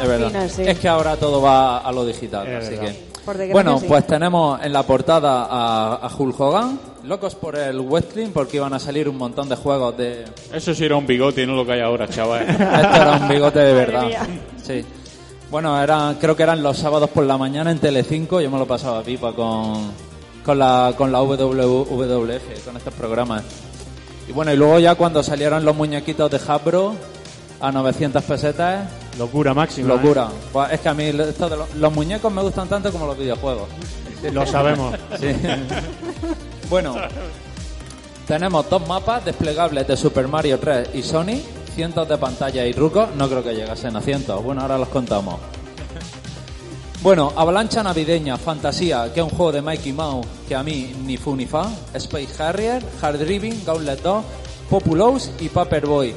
es 0.00 0.08
verdad. 0.08 0.48
Sí. 0.48 0.62
Es 0.64 0.78
que 0.78 0.88
ahora 0.88 1.16
todo 1.16 1.40
va 1.42 1.78
a 1.78 1.92
lo 1.92 2.04
digital, 2.06 2.46
Es 2.46 2.64
así 2.64 2.76
verdad. 2.76 2.92
que. 2.92 3.08
Por 3.24 3.36
desgracia, 3.36 3.52
Bueno, 3.52 3.78
sí. 3.78 3.84
pues 3.86 4.06
tenemos 4.06 4.58
en 4.64 4.72
la 4.72 4.82
portada 4.84 5.46
a, 5.50 5.94
a 6.02 6.10
Hulk 6.16 6.40
Hogan, 6.40 6.78
locos 7.08 7.34
por 7.34 7.56
el 7.56 7.80
wrestling 7.80 8.28
porque 8.28 8.58
iban 8.58 8.72
a 8.74 8.78
salir 8.78 9.08
un 9.08 9.16
montón 9.16 9.48
de 9.48 9.56
juegos 9.56 9.96
de. 9.96 10.24
Eso 10.52 10.74
sí 10.74 10.84
era 10.84 10.96
un 10.96 11.06
bigote 11.06 11.42
y 11.42 11.46
no 11.46 11.54
lo 11.56 11.64
que 11.64 11.72
hay 11.72 11.80
ahora, 11.80 12.06
chaval. 12.06 12.42
Esto 12.48 12.58
era 12.62 13.18
un 13.20 13.28
bigote 13.28 13.58
de 13.60 13.72
verdad. 13.72 14.08
Sí. 14.62 14.84
Bueno, 15.50 15.82
era, 15.82 16.14
creo 16.20 16.36
que 16.36 16.42
eran 16.42 16.62
los 16.62 16.76
sábados 16.76 17.08
por 17.10 17.24
la 17.24 17.38
mañana 17.38 17.70
en 17.70 17.78
Telecinco. 17.78 18.40
Yo 18.40 18.50
me 18.50 18.58
lo 18.58 18.66
pasaba 18.66 19.02
pipa 19.02 19.32
con, 19.32 19.90
con 20.44 20.58
la 20.58 20.92
con 20.96 21.10
la 21.10 21.22
WWF, 21.22 22.64
con 22.64 22.76
estos 22.76 22.92
programas. 22.94 23.42
Y 24.28 24.32
bueno, 24.32 24.52
y 24.52 24.56
luego 24.56 24.78
ya 24.78 24.94
cuando 24.94 25.22
salieron 25.22 25.64
los 25.64 25.74
muñequitos 25.74 26.30
de 26.30 26.36
Hasbro 26.46 26.94
a 27.60 27.72
900 27.72 28.22
pesetas, 28.22 28.86
Locura 29.18 29.54
máxima. 29.54 29.88
locura. 29.88 30.28
Pues 30.52 30.72
es 30.72 30.80
que 30.80 30.88
a 30.90 30.94
mí 30.94 31.04
esto 31.04 31.48
de 31.48 31.56
los, 31.56 31.74
los 31.76 31.92
muñecos 31.92 32.30
me 32.30 32.42
gustan 32.42 32.68
tanto 32.68 32.92
como 32.92 33.06
los 33.06 33.16
videojuegos. 33.18 33.68
¿eh? 34.22 34.30
Lo 34.30 34.46
sabemos. 34.46 34.94
Sí. 35.18 35.28
bueno, 36.68 36.94
tenemos 38.26 38.68
dos 38.68 38.86
mapas 38.86 39.24
desplegables 39.24 39.86
de 39.86 39.96
Super 39.96 40.28
Mario 40.28 40.58
3 40.58 40.90
y 40.94 41.02
Sony, 41.02 41.40
cientos 41.74 42.08
de 42.08 42.18
pantallas 42.18 42.66
y 42.66 42.72
trucos, 42.72 43.14
no 43.16 43.28
creo 43.28 43.42
que 43.42 43.54
llegasen 43.54 43.96
a 43.96 44.00
cientos, 44.00 44.42
bueno, 44.42 44.62
ahora 44.62 44.78
los 44.78 44.88
contamos. 44.88 45.36
Bueno, 47.00 47.32
Avalancha 47.36 47.82
Navideña, 47.82 48.36
Fantasía, 48.36 49.12
que 49.14 49.20
es 49.20 49.24
un 49.24 49.30
juego 49.30 49.52
de 49.52 49.62
Mikey 49.62 49.92
Mouse 49.92 50.26
que 50.48 50.56
a 50.56 50.64
mí 50.64 50.92
ni 51.04 51.16
fu 51.16 51.36
ni 51.36 51.46
fa, 51.46 51.70
Space 51.94 52.42
Harrier, 52.42 52.82
Hard 53.00 53.18
Driving, 53.18 53.64
Gauntlet 53.64 54.02
2, 54.02 54.24
Populous 54.68 55.30
y 55.38 55.48
Paperboy. 55.48 56.12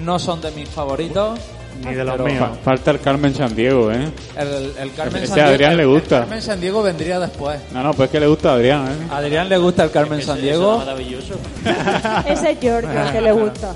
No 0.00 0.20
son 0.20 0.40
de 0.40 0.52
mis 0.52 0.68
favoritos. 0.68 1.38
Ni 1.82 1.94
de 1.94 2.04
los 2.04 2.12
pero 2.14 2.24
míos. 2.26 2.38
Fa- 2.38 2.54
Falta 2.64 2.90
el 2.92 3.00
Carmen 3.00 3.34
San 3.34 3.54
Diego, 3.54 3.90
¿eh? 3.90 4.08
El, 4.36 4.72
el 4.80 4.92
Carmen 4.94 5.22
Ese 5.22 5.34
San 5.34 5.40
Adrián 5.40 5.70
Diego- 5.70 5.76
le 5.76 5.82
el 5.82 5.88
gusta. 6.00 6.20
Carmen 6.20 6.42
San 6.42 6.60
Diego 6.60 6.82
vendría 6.82 7.20
después. 7.20 7.60
No, 7.72 7.82
no, 7.82 7.92
pues 7.94 8.06
es 8.08 8.12
que 8.12 8.20
le 8.20 8.26
gusta 8.26 8.50
a 8.50 8.54
Adrián, 8.54 8.86
¿eh? 8.88 9.06
A 9.10 9.16
Adrián 9.18 9.48
le 9.48 9.58
gusta 9.58 9.84
el 9.84 9.90
Carmen 9.90 10.22
San 10.22 10.40
Diego. 10.40 10.72
es 10.74 10.78
maravilloso. 10.78 11.34
Ese 12.26 12.50
es 12.52 12.60
Giorgio, 12.60 13.12
que 13.12 13.20
le 13.20 13.32
gusta. 13.32 13.74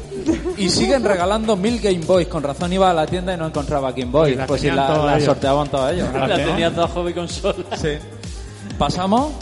Y 0.57 0.69
siguen 0.71 1.05
regalando 1.05 1.57
mil 1.57 1.81
Game 1.81 2.01
Boys. 2.07 2.29
Con 2.29 2.43
razón 2.43 2.73
iba 2.73 2.91
a 2.91 2.95
la 2.95 3.07
tienda 3.07 3.35
y 3.35 3.37
no 3.37 3.47
encontraba 3.47 3.91
Game 3.93 4.11
Boy. 4.11 4.33
Y 4.33 4.35
las 4.37 4.47
Pues 4.47 4.61
si 4.63 4.71
la, 4.71 4.87
todos 4.87 5.07
la 5.07 5.21
sorteaban 5.21 5.69
todos 5.69 5.93
ellos. 5.93 6.09
La 6.15 6.37
tenía 6.37 6.71
toda 6.75 6.89
hobby 6.89 7.13
consola. 7.13 7.55
Sí. 7.77 7.91
Pasamos 8.79 9.33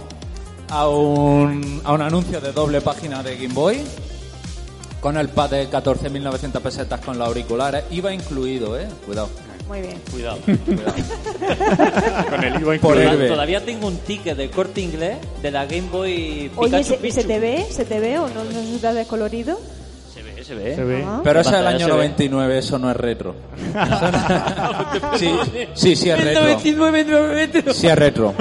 a 0.71 0.89
un, 0.89 1.81
a 1.85 1.93
un 1.93 2.03
anuncio 2.03 2.41
de 2.41 2.53
doble 2.53 2.81
página 2.81 3.23
de 3.23 3.37
Game 3.37 3.55
Boy 3.55 3.83
con 5.01 5.17
el 5.17 5.29
pad 5.29 5.51
de 5.51 5.69
14.900 5.69 6.61
pesetas 6.61 7.01
con 7.01 7.19
los 7.19 7.27
auriculares. 7.29 7.85
Iba 7.91 8.13
incluido, 8.13 8.79
¿eh? 8.79 8.89
Cuidado. 9.05 9.29
Muy 9.69 9.81
bien. 9.81 10.01
Cuidado. 10.13 10.39
Con 12.31 12.45
el 12.45 12.61
IVA 12.61 12.79
Por 12.79 12.97
incluido. 12.97 13.27
Todavía 13.27 13.65
tengo 13.65 13.89
un 13.89 13.99
ticket 13.99 14.37
de 14.37 14.49
corte 14.49 14.81
inglés 14.81 15.19
de 15.43 15.51
la 15.51 15.67
Game 15.67 15.89
Boy 15.91 16.51
Pikachu 16.51 16.77
Oye, 16.77 16.85
¿se, 16.85 16.97
Pichu. 16.99 17.15
¿se 17.15 17.25
te 17.25 17.41
ve? 17.41 17.67
¿Se 17.69 17.85
te 17.85 17.99
ve 17.99 18.19
o 18.21 18.29
no, 18.29 18.45
no 18.45 18.63
se 18.63 18.79
te 18.79 18.87
ha 18.87 18.95
descolorido? 18.95 19.59
Se 20.47 20.55
ve, 20.55 20.75
se 20.75 20.75
ve. 20.75 20.75
Se 20.77 20.85
ve. 20.85 21.05
Ah. 21.07 21.21
Pero 21.25 21.41
ese 21.41 21.51
es 21.51 21.57
el 21.57 21.67
año 21.67 21.79
se 21.81 21.85
ve. 21.87 21.93
99, 21.93 22.59
eso 22.59 22.79
no 22.79 22.91
es 22.91 22.97
retro. 22.97 23.35
Eso 23.57 24.11
no- 25.11 25.19
sí, 25.19 25.31
sí, 25.75 25.97
sí 25.97 26.11
es 26.11 26.23
retro. 26.25 26.43
99, 26.45 27.05
99. 27.05 27.75
Sí 27.75 27.87
es 27.89 27.97
retro. 27.99 28.35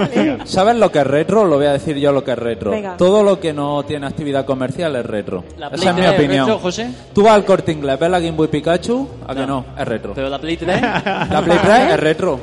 ¿Sabes 0.45 0.76
lo 0.76 0.91
que 0.91 0.99
es 0.99 1.08
retro? 1.08 1.45
Lo 1.45 1.56
voy 1.58 1.66
a 1.66 1.74
decir 1.74 1.97
yo 1.97 2.12
lo 2.12 2.24
que 2.24 2.32
es 2.32 2.38
retro. 2.39 2.72
Venga. 2.72 2.95
Todo 2.97 3.24
lo 3.24 3.39
que 3.39 3.53
no 3.53 3.84
tiene 3.84 4.06
actividad 4.08 4.45
comercial 4.45 4.95
es 4.95 5.06
retro. 5.06 5.43
¿La 5.58 5.68
Esa 5.68 5.89
es 5.89 5.95
mi 5.95 6.01
3 6.01 6.14
es 6.14 6.20
opinión. 6.20 6.45
retro, 6.47 6.60
José? 6.62 6.89
Tú 7.14 7.24
vas 7.24 7.34
al 7.34 7.45
corte 7.45 7.72
inglés, 7.72 7.99
ves 7.99 8.10
la 8.10 8.20
Game 8.20 8.32
Boy 8.38 8.47
Pikachu, 8.47 9.10
a 9.28 9.34
que 9.34 9.41
No. 9.41 9.47
no, 9.47 9.66
es 9.78 9.88
retro. 9.88 10.14
Pero 10.14 10.30
la 10.30 10.39
Play 10.39 10.58
3 10.58 10.82
La 10.82 11.41
Play 11.43 11.58
3 11.64 11.80
es 11.93 11.99
retro. 11.99 12.39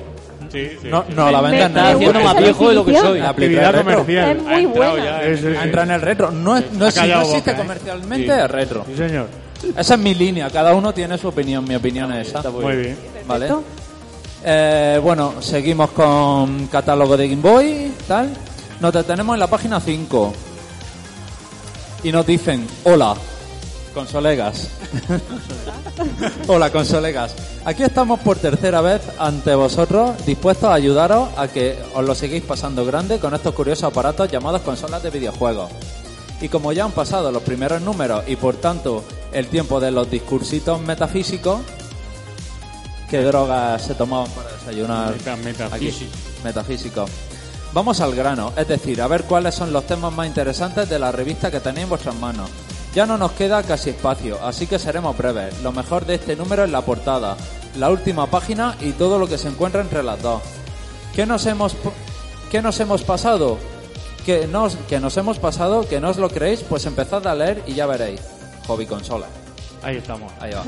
Sí, 0.50 0.68
sí. 0.82 0.88
No, 0.90 1.02
no 1.16 1.30
la 1.30 1.40
me 1.40 1.56
nada. 1.68 1.92
haciendo 1.92 2.20
más 2.20 2.36
viejo 2.36 2.68
de 2.68 2.74
lo 2.74 2.84
que 2.84 2.94
soy. 2.94 3.20
La 3.20 3.32
Play 3.32 3.54
3 3.54 3.64
Actividad 3.64 3.68
es 3.70 3.74
retro. 3.86 4.00
comercial. 4.02 4.36
Es 4.36 4.42
muy 4.42 4.66
buena. 4.66 5.04
ya, 5.22 5.36
sí, 5.36 5.42
sí. 5.42 5.46
Entra 5.62 5.82
en 5.84 5.90
el 5.92 6.00
retro. 6.02 6.30
No, 6.30 6.56
es, 6.58 6.72
no, 6.72 6.90
si 6.90 7.00
no 7.08 7.20
existe 7.22 7.38
boca, 7.38 7.52
¿eh? 7.52 7.56
comercialmente, 7.56 8.26
Sí. 8.26 8.40
es 8.44 8.50
retro. 8.50 8.84
Sí, 8.86 8.96
señor. 8.96 9.26
Esa 9.76 9.94
es 9.94 10.00
mi 10.00 10.14
línea. 10.14 10.50
Cada 10.50 10.74
uno 10.74 10.92
tiene 10.92 11.18
su 11.18 11.28
opinión. 11.28 11.64
Mi 11.64 11.74
opinión 11.74 12.12
es 12.12 12.28
esa. 12.28 12.50
Muy 12.50 12.76
bien. 12.76 12.98
¿Vale? 13.26 13.48
Eh, 14.44 15.00
bueno, 15.02 15.40
seguimos 15.40 15.90
con 15.90 16.66
catálogo 16.66 17.16
de 17.16 17.28
Game 17.28 17.42
Boy, 17.42 17.92
tal. 18.08 18.30
Nos 18.80 18.92
detenemos 18.92 19.34
en 19.34 19.40
la 19.40 19.46
página 19.46 19.80
5. 19.80 20.32
Y 22.02 22.10
nos 22.10 22.26
dicen, 22.26 22.66
hola, 22.82 23.14
consolegas. 23.94 24.68
hola, 26.48 26.70
consolegas. 26.70 27.34
Aquí 27.64 27.84
estamos 27.84 28.18
por 28.20 28.38
tercera 28.38 28.80
vez 28.80 29.02
ante 29.18 29.54
vosotros, 29.54 30.26
dispuestos 30.26 30.68
a 30.68 30.74
ayudaros 30.74 31.28
a 31.36 31.46
que 31.46 31.78
os 31.94 32.04
lo 32.04 32.12
sigáis 32.16 32.42
pasando 32.42 32.84
grande 32.84 33.20
con 33.20 33.34
estos 33.34 33.54
curiosos 33.54 33.84
aparatos 33.84 34.28
llamados 34.28 34.62
consolas 34.62 35.00
de 35.04 35.10
videojuegos. 35.10 35.70
Y 36.40 36.48
como 36.48 36.72
ya 36.72 36.84
han 36.84 36.90
pasado 36.90 37.30
los 37.30 37.44
primeros 37.44 37.80
números 37.80 38.24
y 38.26 38.34
por 38.34 38.56
tanto 38.56 39.04
el 39.32 39.46
tiempo 39.48 39.80
de 39.80 39.90
los 39.90 40.10
discursitos 40.10 40.80
metafísicos, 40.80 41.60
¿qué 43.10 43.22
drogas 43.22 43.82
se 43.82 43.94
tomaban 43.94 44.30
para 44.30 44.50
desayunar? 44.52 45.12
Meta- 45.12 45.36
metafísico. 45.36 46.10
Aquí, 46.14 46.42
metafísico. 46.44 47.04
Vamos 47.72 48.00
al 48.00 48.14
grano, 48.14 48.52
es 48.56 48.68
decir, 48.68 49.00
a 49.00 49.06
ver 49.08 49.24
cuáles 49.24 49.54
son 49.54 49.72
los 49.72 49.86
temas 49.86 50.12
más 50.12 50.26
interesantes 50.26 50.88
de 50.90 50.98
la 50.98 51.10
revista 51.10 51.50
que 51.50 51.60
tenéis 51.60 51.84
en 51.84 51.88
vuestras 51.90 52.14
manos. 52.16 52.50
Ya 52.94 53.06
no 53.06 53.16
nos 53.16 53.32
queda 53.32 53.62
casi 53.62 53.90
espacio, 53.90 54.38
así 54.44 54.66
que 54.66 54.78
seremos 54.78 55.16
breves. 55.16 55.58
Lo 55.62 55.72
mejor 55.72 56.04
de 56.04 56.16
este 56.16 56.36
número 56.36 56.64
es 56.64 56.70
la 56.70 56.82
portada, 56.82 57.36
la 57.78 57.88
última 57.90 58.26
página 58.26 58.76
y 58.80 58.92
todo 58.92 59.18
lo 59.18 59.26
que 59.26 59.38
se 59.38 59.48
encuentra 59.48 59.80
entre 59.80 60.02
las 60.02 60.20
dos. 60.20 60.42
¿Qué 61.14 61.24
nos 61.24 61.46
hemos, 61.46 61.74
qué 62.50 62.60
nos 62.60 62.78
hemos 62.80 63.02
pasado? 63.02 63.58
que 64.26 64.46
nos, 64.46 64.76
que 64.88 65.00
nos 65.00 65.16
hemos 65.16 65.40
pasado, 65.40 65.88
que 65.88 65.98
no 65.98 66.10
os 66.10 66.16
lo 66.16 66.28
creéis, 66.30 66.60
pues 66.68 66.86
empezad 66.86 67.26
a 67.26 67.34
leer 67.34 67.60
y 67.66 67.74
ya 67.74 67.86
veréis. 67.86 68.20
Hobby 68.72 68.86
consola. 68.86 69.26
Ahí 69.82 69.96
estamos. 69.96 70.32
Ahí 70.40 70.52
va. 70.52 70.64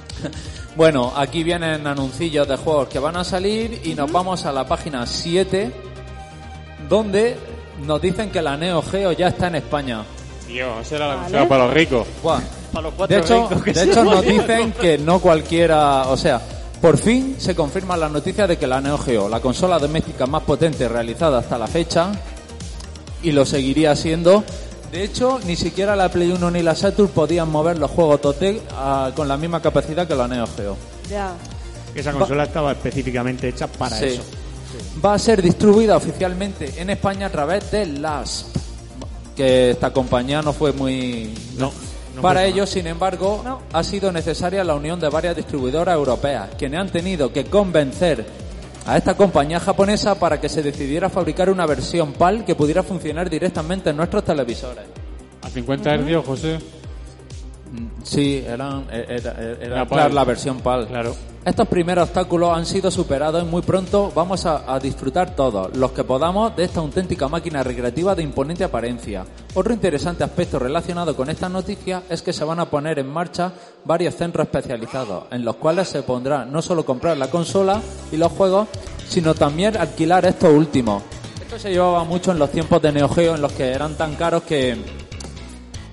bueno, 0.76 1.12
aquí 1.14 1.42
vienen 1.42 1.86
anuncillos 1.86 2.48
de 2.48 2.56
juegos 2.56 2.88
que 2.88 2.98
van 2.98 3.16
a 3.16 3.24
salir 3.24 3.82
y 3.84 3.94
nos 3.94 4.10
vamos 4.10 4.46
a 4.46 4.52
la 4.52 4.66
página 4.66 5.06
7 5.06 5.70
donde 6.88 7.36
nos 7.84 8.00
dicen 8.00 8.30
que 8.30 8.40
la 8.40 8.56
Neo 8.56 8.80
Geo 8.80 9.12
ya 9.12 9.28
está 9.28 9.48
en 9.48 9.56
España. 9.56 10.02
Dios, 10.48 10.90
era 10.92 11.08
la 11.08 11.14
Vale. 11.16 11.22
consola 11.24 11.48
para 11.48 11.64
los 11.66 11.74
ricos. 11.74 12.06
Buah. 12.22 12.40
Para 12.72 12.82
los 12.88 12.94
cuatro 12.94 13.16
De 13.16 13.22
hecho, 13.22 13.48
ricos 13.48 13.62
que 13.62 13.72
de 13.72 13.82
hecho 13.84 14.04
nos 14.04 14.22
dicen 14.22 14.72
que 14.72 14.96
no 14.96 15.18
cualquiera, 15.18 16.08
o 16.08 16.16
sea, 16.16 16.40
por 16.80 16.96
fin 16.96 17.34
se 17.38 17.54
confirma 17.54 17.98
la 17.98 18.08
noticia 18.08 18.46
de 18.46 18.56
que 18.56 18.66
la 18.66 18.80
Neo 18.80 18.96
Geo, 18.96 19.28
la 19.28 19.40
consola 19.40 19.78
doméstica 19.78 20.26
más 20.26 20.44
potente 20.44 20.88
realizada 20.88 21.40
hasta 21.40 21.58
la 21.58 21.66
fecha, 21.66 22.12
y 23.22 23.32
lo 23.32 23.44
seguiría 23.44 23.94
siendo. 23.96 24.44
De 24.92 25.02
hecho, 25.04 25.40
ni 25.44 25.56
siquiera 25.56 25.94
la 25.96 26.08
Play 26.10 26.30
1 26.32 26.50
ni 26.50 26.62
la 26.62 26.74
Saturn 26.74 27.08
podían 27.08 27.50
mover 27.50 27.78
los 27.78 27.90
juegos 27.90 28.20
Totec 28.20 28.62
ah, 28.72 29.10
con 29.14 29.28
la 29.28 29.36
misma 29.36 29.60
capacidad 29.60 30.06
que 30.06 30.14
la 30.14 30.28
Neo 30.28 30.46
Geo. 30.56 30.76
Ya. 31.10 31.32
Esa 31.94 32.12
consola 32.12 32.44
estaba 32.44 32.72
específicamente 32.72 33.48
hecha 33.48 33.66
para 33.66 33.96
Sí. 33.96 34.04
eso. 34.06 34.22
Va 35.04 35.14
a 35.14 35.18
ser 35.18 35.42
distribuida 35.42 35.96
oficialmente 35.96 36.72
en 36.80 36.90
España 36.90 37.26
a 37.26 37.30
través 37.30 37.70
de 37.70 37.86
LASP, 37.86 38.56
que 39.36 39.70
esta 39.70 39.92
compañía 39.92 40.42
no 40.42 40.52
fue 40.52 40.72
muy... 40.72 41.32
No. 41.58 41.72
no 42.14 42.22
Para 42.22 42.40
fue 42.40 42.48
ello, 42.50 42.66
sin 42.66 42.86
embargo, 42.86 43.40
No. 43.44 43.60
ha 43.72 43.82
sido 43.82 44.12
necesaria 44.12 44.62
la 44.64 44.74
unión 44.74 45.00
de 45.00 45.08
varias 45.08 45.36
distribuidoras 45.36 45.94
europeas, 45.94 46.50
quienes 46.58 46.80
han 46.80 46.90
tenido 46.90 47.32
que 47.32 47.44
convencer 47.46 48.26
a 48.86 48.96
esta 48.96 49.16
compañía 49.16 49.58
japonesa 49.60 50.18
para 50.18 50.40
que 50.40 50.48
se 50.48 50.62
decidiera 50.62 51.08
fabricar 51.10 51.50
una 51.50 51.66
versión 51.66 52.12
PAL 52.12 52.44
que 52.44 52.54
pudiera 52.54 52.82
funcionar 52.82 53.28
directamente 53.28 53.90
en 53.90 53.96
nuestros 53.96 54.24
televisores. 54.24 54.84
A 55.42 55.48
50 55.50 55.94
hercios, 55.94 56.24
José. 56.24 56.58
Mm, 57.72 57.86
Sí, 58.04 58.44
eran, 58.46 58.86
era, 58.92 59.04
era- 59.16 59.32
era, 59.40 59.64
Era 59.66 59.84
PAL. 59.86 59.98
claro, 59.98 60.14
la 60.14 60.24
versión 60.24 60.60
PAL. 60.60 60.86
Claro. 60.86 61.14
Estos 61.46 61.68
primeros 61.68 62.08
obstáculos 62.08 62.56
han 62.56 62.66
sido 62.66 62.90
superados 62.90 63.40
y 63.40 63.46
muy 63.46 63.62
pronto 63.62 64.10
vamos 64.12 64.44
a, 64.46 64.80
disfrutar 64.80 65.36
todos, 65.36 65.76
los 65.76 65.92
que 65.92 66.02
podamos, 66.02 66.56
de 66.56 66.64
esta 66.64 66.80
auténtica 66.80 67.28
máquina 67.28 67.62
recreativa 67.62 68.16
de 68.16 68.24
imponente 68.24 68.64
apariencia. 68.64 69.24
Otro 69.54 69.72
interesante 69.72 70.24
aspecto 70.24 70.58
relacionado 70.58 71.14
con 71.14 71.30
esta 71.30 71.48
noticia 71.48 72.02
es 72.10 72.20
que 72.20 72.32
se 72.32 72.42
van 72.42 72.58
a 72.58 72.68
poner 72.68 72.98
en 72.98 73.08
marcha 73.08 73.52
varios 73.84 74.16
centros 74.16 74.44
especializados, 74.44 75.26
en 75.30 75.44
los 75.44 75.54
cuales 75.54 75.86
se 75.86 76.02
pondrá 76.02 76.44
no 76.44 76.60
solo 76.62 76.84
comprar 76.84 77.16
la 77.16 77.30
consola 77.30 77.80
y 78.10 78.16
los 78.16 78.32
juegos, 78.32 78.66
sino 79.08 79.32
también 79.32 79.76
alquilar 79.76 80.26
estos 80.26 80.52
últimos. 80.52 81.04
Esto 81.40 81.60
se 81.60 81.70
llevaba 81.70 82.02
mucho 82.02 82.32
en 82.32 82.40
los 82.40 82.50
tiempos 82.50 82.82
de 82.82 82.90
Neo 82.90 83.08
Geo, 83.08 83.36
en 83.36 83.40
los 83.42 83.52
que 83.52 83.68
eran 83.70 83.94
tan 83.94 84.16
caros 84.16 84.42
que 84.42 84.76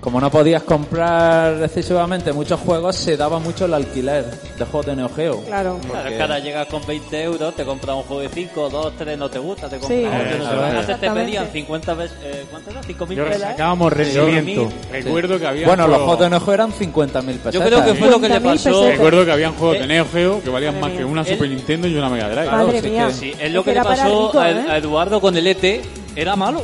como 0.04 0.20
no 0.20 0.30
podías 0.30 0.62
comprar 0.64 1.62
excesivamente 1.62 2.30
muchos 2.34 2.60
juegos, 2.60 2.94
se 2.94 3.16
daba 3.16 3.38
mucho 3.38 3.64
el 3.64 3.72
alquiler 3.72 4.26
de 4.26 4.64
juegos 4.66 4.84
de 4.84 4.96
Neo 4.96 5.08
Geo. 5.08 5.40
Claro. 5.46 5.78
Claro, 5.90 6.08
es 6.10 6.14
que 6.16 6.20
ahora 6.22 6.38
llegas 6.40 6.66
con 6.66 6.84
20 6.86 7.22
euros, 7.22 7.56
te 7.56 7.64
compras 7.64 7.96
un 7.96 8.02
juego 8.02 8.20
de 8.20 8.28
5, 8.28 8.68
2, 8.68 8.92
3, 8.98 9.16
no 9.18 9.30
te 9.30 9.38
gusta, 9.38 9.66
te 9.70 9.78
compras 9.78 9.98
Sí, 9.98 10.04
otro, 10.06 10.44
no 10.44 10.50
te. 10.84 10.92
Antes 10.92 11.10
pedían 11.10 11.48
50 11.50 11.94
veces, 11.94 12.18
eh, 12.22 12.44
¿cuánto 12.50 12.70
era? 12.70 12.82
5 12.82 13.06
mil 13.06 13.16
Yo 13.16 13.24
pesos. 13.24 13.40
sacábamos 13.40 13.92
rendimiento. 13.94 14.68
Recuerdo 14.92 15.38
que 15.38 15.46
había 15.46 15.66
Bueno, 15.66 15.88
los 15.88 15.96
juegos- 15.96 16.18
de 16.20 16.30
Neo 16.30 16.40
Geo 16.40 16.54
eran 16.54 16.72
50.000 16.72 17.38
pesetas. 17.38 17.54
Yo 17.54 17.62
creo 17.62 17.84
que 17.86 17.94
fue 17.94 18.10
lo 18.10 18.20
que 18.20 18.28
le 18.28 18.34
50.000 18.34 18.42
pasó. 18.42 18.70
pesetas. 18.80 18.90
Recuerdo 18.98 19.24
que 19.24 19.32
habían 19.32 19.54
juegos 19.54 19.78
de 19.78 19.84
Eh, 19.84 19.88
Neo 19.88 20.06
Geo 20.12 20.42
que 20.42 20.50
valían 20.50 20.74
madre 20.80 20.88
más 20.94 20.98
que 20.98 21.04
una 21.06 21.20
El- 21.22 21.26
Super 21.28 21.48
Nintendo 21.48 21.88
y 21.88 21.94
una 21.96 22.10
Mega 22.10 22.28
Drive. 22.28 22.42
Claro, 22.48 22.66
Madre 22.66 22.80
sí 22.82 22.88
mía. 22.90 23.06
que- 23.06 23.12
Sí, 23.14 23.32
es 23.40 23.50
lo 23.52 23.60
Es 23.60 23.64
que 23.64 23.72
le 23.74 23.82
pasó 23.82 24.26
rico, 24.26 24.38
a, 24.38 24.50
¿eh? 24.50 24.64
a 24.68 24.76
Eduardo 24.76 25.18
con 25.20 25.34
el 25.34 25.46
ET. 25.46 25.80
Era 26.14 26.36
malo, 26.36 26.62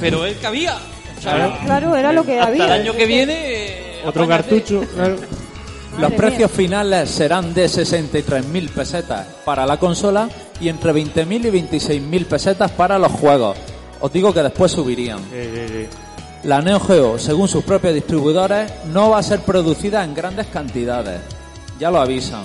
pero 0.00 0.24
él 0.24 0.36
cabía. 0.40 0.74
Claro, 1.20 1.56
claro, 1.64 1.96
era 1.96 2.12
lo 2.12 2.24
que 2.24 2.38
hasta 2.38 2.48
había. 2.50 2.64
el 2.66 2.72
año 2.82 2.92
que 2.94 3.06
viene. 3.06 3.34
eh, 3.36 4.02
Otro 4.04 4.24
apáñate. 4.24 4.48
cartucho. 4.50 4.80
claro. 4.94 5.16
Los 5.92 6.00
Madre 6.12 6.16
precios 6.16 6.50
finales 6.52 7.10
serán 7.10 7.52
de 7.54 7.66
63.000 7.66 8.68
pesetas 8.70 9.26
para 9.44 9.66
la 9.66 9.78
consola 9.78 10.28
y 10.60 10.68
entre 10.68 10.92
20.000 10.92 11.46
y 11.46 11.50
26.000 11.50 12.24
pesetas 12.26 12.70
para 12.70 12.98
los 13.00 13.10
juegos. 13.10 13.56
Os 14.00 14.12
digo 14.12 14.32
que 14.32 14.42
después 14.44 14.70
subirían. 14.70 15.18
La 16.44 16.60
Neo 16.62 16.78
Geo, 16.78 17.18
según 17.18 17.48
sus 17.48 17.64
propios 17.64 17.94
distribuidores, 17.94 18.70
no 18.92 19.10
va 19.10 19.18
a 19.18 19.22
ser 19.24 19.40
producida 19.40 20.04
en 20.04 20.14
grandes 20.14 20.46
cantidades. 20.46 21.20
Ya 21.80 21.90
lo 21.90 22.00
avisan. 22.00 22.44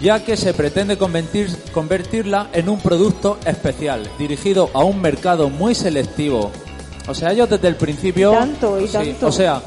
Ya 0.00 0.24
que 0.24 0.36
se 0.36 0.54
pretende 0.54 0.98
convertir- 0.98 1.56
convertirla 1.72 2.48
en 2.52 2.68
un 2.68 2.80
producto 2.80 3.38
especial, 3.46 4.08
dirigido 4.18 4.70
a 4.74 4.82
un 4.82 5.00
mercado 5.00 5.50
muy 5.50 5.76
selectivo. 5.76 6.50
O 7.08 7.14
sea, 7.14 7.32
ellos 7.32 7.48
desde 7.50 7.68
el 7.68 7.76
principio... 7.76 8.32
Y 8.32 8.36
tanto, 8.36 8.80
y 8.80 8.86
Sí, 8.86 8.92
tanto. 8.92 9.26
o 9.26 9.32
sea, 9.32 9.60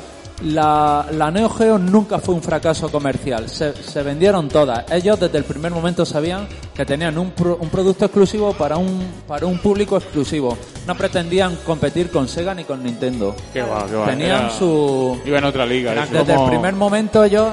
la, 0.43 1.05
la 1.11 1.31
Neo 1.31 1.49
Geo 1.49 1.77
nunca 1.79 2.19
fue 2.19 2.35
un 2.35 2.41
fracaso 2.43 2.89
comercial. 2.89 3.49
Se, 3.49 3.73
se 3.73 4.03
vendieron 4.03 4.47
todas. 4.49 4.85
Ellos 4.91 5.19
desde 5.19 5.37
el 5.39 5.43
primer 5.43 5.71
momento 5.71 6.05
sabían 6.05 6.47
que 6.75 6.85
tenían 6.85 7.17
un, 7.17 7.31
pro- 7.31 7.57
un 7.59 7.69
producto 7.69 8.05
exclusivo 8.05 8.53
para 8.53 8.77
un, 8.77 9.03
para 9.27 9.45
un 9.47 9.57
público 9.59 9.97
exclusivo. 9.97 10.57
No 10.85 10.95
pretendían 10.95 11.55
competir 11.65 12.11
con 12.11 12.27
Sega 12.27 12.53
ni 12.53 12.63
con 12.65 12.83
Nintendo. 12.83 13.35
Qué 13.51 13.61
va, 13.63 13.85
qué 13.87 13.95
va. 13.95 14.05
Tenían 14.05 14.45
Era- 14.45 14.49
su... 14.51 15.19
Iba 15.25 15.39
en 15.39 15.43
otra 15.45 15.65
liga. 15.65 15.91
Eran-. 15.91 16.11
Desde 16.11 16.33
como- 16.35 16.45
el 16.45 16.51
primer 16.51 16.73
momento 16.75 17.23
ellos 17.23 17.47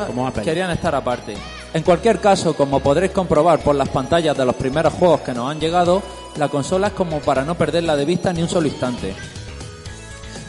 querían 0.44 0.70
estar 0.70 0.94
aparte. 0.94 1.34
En 1.72 1.82
cualquier 1.82 2.20
caso, 2.20 2.54
como 2.54 2.80
podréis 2.80 3.12
comprobar 3.12 3.58
por 3.60 3.74
las 3.74 3.88
pantallas 3.88 4.36
de 4.36 4.44
los 4.44 4.54
primeros 4.54 4.92
juegos 4.92 5.22
que 5.22 5.32
nos 5.32 5.50
han 5.50 5.58
llegado, 5.58 6.02
la 6.36 6.48
consola 6.48 6.88
es 6.88 6.92
como 6.92 7.18
para 7.20 7.44
no 7.44 7.56
perderla 7.56 7.96
de 7.96 8.04
vista 8.04 8.32
ni 8.32 8.42
un 8.42 8.48
solo 8.48 8.68
instante. 8.68 9.12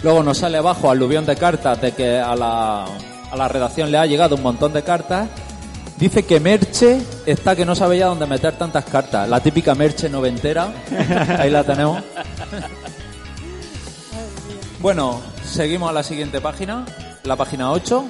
Luego 0.05 0.21
nos 0.21 0.37
sale 0.37 0.59
abajo 0.59 0.91
aluvión 0.91 1.25
de 1.25 1.35
cartas 1.35 1.81
de 1.81 1.93
que 1.93 2.19
a 2.19 2.35
la, 2.35 2.85
a 2.85 3.35
la 3.35 3.47
redacción 3.47 3.89
le 3.89 3.97
ha 3.97 4.05
llegado 4.05 4.35
un 4.35 4.43
montón 4.43 4.71
de 4.71 4.83
cartas. 4.83 5.27
Dice 5.97 6.27
que 6.27 6.39
Merche 6.39 7.01
está 7.25 7.55
que 7.55 7.65
no 7.65 7.73
sabe 7.73 7.97
ya 7.97 8.05
dónde 8.05 8.27
meter 8.27 8.55
tantas 8.55 8.85
cartas. 8.85 9.27
La 9.27 9.39
típica 9.39 9.73
Merche 9.73 10.07
noventera. 10.07 10.71
Ahí 11.39 11.49
la 11.49 11.63
tenemos. 11.63 12.03
Bueno, 14.77 15.23
seguimos 15.43 15.89
a 15.89 15.93
la 15.93 16.03
siguiente 16.03 16.39
página, 16.39 16.85
la 17.23 17.35
página 17.35 17.71
8. 17.71 18.05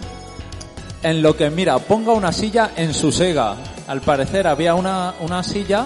En 1.03 1.21
lo 1.21 1.37
que, 1.37 1.49
mira, 1.49 1.79
ponga 1.79 2.11
una 2.11 2.33
silla 2.33 2.71
en 2.75 2.93
su 2.93 3.13
Sega. 3.13 3.55
Al 3.87 4.01
parecer 4.01 4.47
había 4.47 4.75
una, 4.75 5.13
una 5.21 5.43
silla 5.43 5.85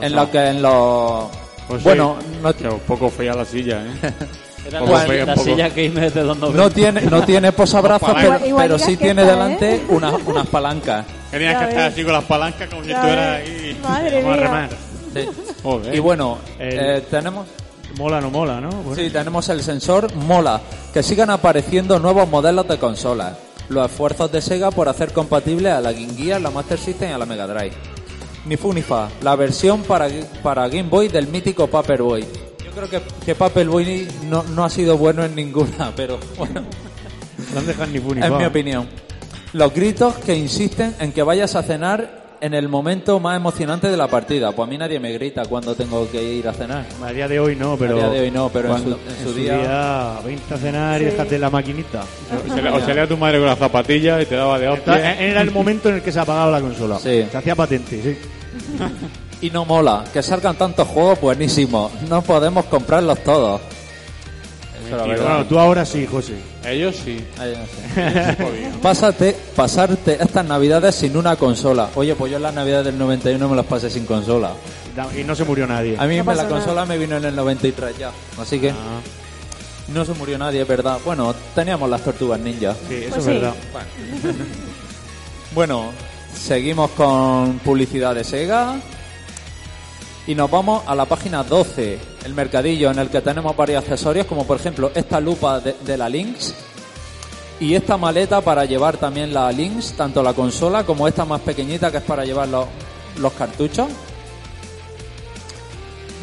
en 0.00 0.16
la 0.16 0.28
que 0.28 0.48
en 0.48 0.62
los... 0.62 1.26
Pues 1.68 1.84
bueno, 1.84 2.16
sí, 2.20 2.64
no, 2.64 2.78
poco 2.78 3.08
fea 3.08 3.34
la 3.34 3.44
silla, 3.44 3.84
¿eh? 3.84 4.12
Era 4.68 4.80
Poco 4.80 4.92
la, 4.92 4.98
fea, 5.00 5.24
la 5.26 5.34
poco- 5.34 5.44
silla 5.46 5.68
gamer 5.70 6.12
de 6.12 6.24
los 6.24 6.38
90. 6.38 6.62
no 6.62 6.70
tiene, 6.70 7.00
no 7.02 7.22
tiene 7.24 7.52
posabrazos, 7.52 8.10
pero, 8.14 8.38
pero 8.56 8.78
sí 8.78 8.96
tiene 8.96 9.22
está, 9.22 9.32
delante 9.34 9.74
¿eh? 9.76 9.82
unas, 9.88 10.14
unas 10.26 10.46
palancas. 10.46 11.06
Tenías 11.30 11.56
que 11.62 11.68
estar 11.70 11.90
así 11.90 12.04
con 12.04 12.12
las 12.12 12.24
palancas 12.24 12.68
como 12.68 12.82
si 12.82 12.88
Ya 12.90 12.96
estuviera 12.96 13.30
ves. 13.38 13.48
ahí. 13.48 13.78
Madre 13.82 14.22
Vamos 14.22 14.32
a 14.32 14.36
mía. 14.36 14.46
remar. 14.46 14.68
Sí. 15.14 15.28
Joder. 15.62 15.94
Y 15.94 15.98
bueno, 15.98 16.38
El- 16.58 16.78
eh, 16.98 17.00
tenemos... 17.10 17.46
Mola 17.96 18.20
no 18.20 18.30
mola, 18.30 18.60
¿no? 18.60 18.68
Bueno, 18.70 18.94
Sí, 19.02 19.08
tenemos 19.10 19.48
el 19.48 19.62
sensor 19.62 20.14
mola. 20.14 20.60
Que 20.92 21.02
sigan 21.02 21.30
apareciendo 21.30 21.98
nuevos 21.98 22.28
modelos 22.28 22.68
de 22.68 22.76
consolas. 22.78 23.32
Los 23.70 23.90
esfuerzos 23.90 24.30
de 24.30 24.42
Sega 24.42 24.70
por 24.70 24.88
hacer 24.90 25.12
compatible 25.14 25.70
a 25.70 25.80
la 25.80 25.92
Game 25.92 26.14
Gear, 26.14 26.40
la 26.40 26.50
Master 26.50 26.78
System 26.78 27.10
y 27.10 27.12
a 27.14 27.18
la 27.18 27.24
Mega 27.26 27.46
Drive. 27.46 27.72
Ni 28.44 28.56
fu 28.58 28.72
ni 28.74 28.82
fa. 28.82 29.08
La 29.22 29.34
versión 29.36 29.82
para, 29.82 30.08
para 30.42 30.68
Game 30.68 30.88
Boy 30.90 31.08
del 31.08 31.28
mítico 31.28 31.66
Paperboy. 31.66 32.24
Yo 32.68 32.86
creo 32.86 32.90
que, 32.90 33.00
que 33.24 33.34
Paperboy 33.34 34.06
no, 34.28 34.42
no 34.44 34.64
ha 34.64 34.70
sido 34.70 34.96
bueno 34.98 35.24
en 35.24 35.34
ninguna, 35.34 35.92
pero 35.96 36.18
bueno, 36.36 36.62
no 37.52 37.60
han 37.60 37.66
dejado 37.66 37.86
ni 37.90 37.98
fu 37.98 38.14
ni 38.14 38.20
es 38.24 38.30
mi 38.30 38.44
opinión. 38.44 38.86
Los 39.54 39.72
gritos 39.72 40.14
que 40.16 40.34
insisten 40.36 40.94
en 41.00 41.12
que 41.12 41.22
vayas 41.22 41.54
a 41.56 41.62
cenar 41.62 42.36
en 42.40 42.54
el 42.54 42.68
momento 42.68 43.18
más 43.18 43.36
emocionante 43.36 43.88
de 43.88 43.96
la 43.96 44.06
partida. 44.06 44.52
Pues 44.52 44.68
a 44.68 44.70
mí 44.70 44.78
nadie 44.78 45.00
me 45.00 45.10
grita 45.12 45.44
cuando 45.46 45.74
tengo 45.74 46.08
que 46.10 46.22
ir 46.22 46.46
a 46.46 46.52
cenar. 46.52 46.84
A 47.02 47.10
día 47.12 47.26
de 47.26 47.40
hoy 47.40 47.56
no, 47.56 47.76
pero. 47.76 47.96
día 47.96 48.08
de 48.10 48.20
hoy 48.20 48.30
no, 48.30 48.48
pero 48.50 48.76
en 48.76 48.82
su- 48.84 48.90
en 48.92 49.24
su 49.24 49.32
día- 49.34 50.20
Vente 50.24 50.54
a 50.54 50.56
cenar 50.58 51.00
y 51.00 51.04
Sí. 51.06 51.10
déjate 51.10 51.38
la 51.38 51.50
maquinita. 51.50 52.02
O 52.72 52.80
salía 52.80 53.08
tu 53.08 53.16
madre 53.16 53.38
con 53.38 53.46
las 53.48 53.58
zapatillas 53.58 54.22
y 54.22 54.26
te 54.26 54.36
daba 54.36 54.58
de 54.58 54.68
hostia. 54.68 55.14
Era 55.20 55.40
el 55.40 55.50
momento 55.50 55.88
en 55.88 55.96
el 55.96 56.02
que 56.02 56.12
se 56.12 56.20
apagaba 56.20 56.50
la 56.52 56.60
consola. 56.60 56.98
Sí. 56.98 57.24
Se 57.30 57.36
hacía 57.38 57.56
patente, 57.56 58.00
sí. 58.02 58.18
Y 59.40 59.50
no 59.50 59.64
mola, 59.64 60.04
que 60.12 60.22
salgan 60.22 60.56
tantos 60.56 60.88
juegos 60.88 61.20
buenísimos. 61.20 61.92
No 62.08 62.22
podemos 62.22 62.64
comprarlos 62.66 63.22
todos. 63.22 63.60
Verdad. 64.90 65.04
bueno, 65.06 65.46
tú 65.46 65.58
ahora 65.58 65.84
sí, 65.84 66.06
José. 66.10 66.32
Ellos 66.64 66.96
sí. 67.04 67.22
No 67.36 67.44
sé. 67.44 68.68
Pásate, 68.82 69.36
pasarte 69.54 70.16
estas 70.20 70.44
navidades 70.46 70.94
sin 70.94 71.14
una 71.16 71.36
consola. 71.36 71.90
Oye, 71.94 72.14
pues 72.14 72.30
yo 72.30 72.38
en 72.38 72.42
las 72.44 72.54
navidades 72.54 72.86
del 72.86 72.98
91 72.98 73.48
me 73.48 73.54
las 73.56 73.66
pasé 73.66 73.90
sin 73.90 74.06
consola. 74.06 74.52
Y 75.16 75.24
no 75.24 75.34
se 75.36 75.44
murió 75.44 75.66
nadie. 75.66 75.94
A 75.98 76.06
mí 76.06 76.16
No 76.16 76.24
me 76.24 76.32
pasa 76.32 76.42
la 76.44 76.48
consola 76.48 76.86
me 76.86 76.96
vino 76.98 77.16
en 77.18 77.24
el 77.26 77.36
93 77.36 77.98
ya. 77.98 78.10
Así 78.40 78.58
que 78.58 78.70
Ah, 78.70 79.00
no 79.88 80.04
se 80.06 80.14
murió 80.14 80.38
nadie, 80.38 80.62
es 80.62 80.68
verdad. 80.68 80.98
Bueno, 81.04 81.34
teníamos 81.54 81.88
las 81.90 82.00
tortugas 82.02 82.40
ninja. 82.40 82.74
sí, 82.88 82.94
eso 82.94 83.10
Pues 83.10 83.18
es 83.18 83.24
sí. 83.24 83.30
verdad. 83.30 83.54
Bueno, 85.54 85.90
seguimos 86.34 86.90
con 86.92 87.58
publicidad 87.60 88.14
de 88.14 88.24
Sega. 88.24 88.76
Y 90.28 90.34
nos 90.34 90.48
vamos 90.50 90.82
a 90.86 90.94
la 90.94 91.06
página 91.06 91.42
12, 91.42 91.98
el 92.24 92.34
mercadillo, 92.34 92.90
en 92.90 92.98
el 93.00 93.08
que 93.08 93.20
tenemos 93.22 93.56
varios 93.56 93.82
accesorios, 93.82 94.26
como 94.26 94.46
por 94.46 94.58
ejemplo 94.60 94.92
esta 94.94 95.18
lupa 95.20 95.58
de, 95.58 95.74
de 95.84 95.96
la 95.96 96.08
Lynx 96.08 96.54
y 97.60 97.74
esta 97.74 97.96
maleta 97.96 98.40
para 98.42 98.64
llevar 98.66 98.98
también 98.98 99.32
la 99.34 99.50
Lynx, 99.50 99.94
tanto 99.94 100.22
la 100.22 100.34
consola 100.34 100.84
como 100.84 101.08
esta 101.08 101.24
más 101.24 101.40
pequeñita 101.40 101.90
que 101.90 101.96
es 101.96 102.02
para 102.04 102.24
llevar 102.26 102.46
los, 102.48 102.66
los 103.18 103.32
cartuchos. 103.32 103.88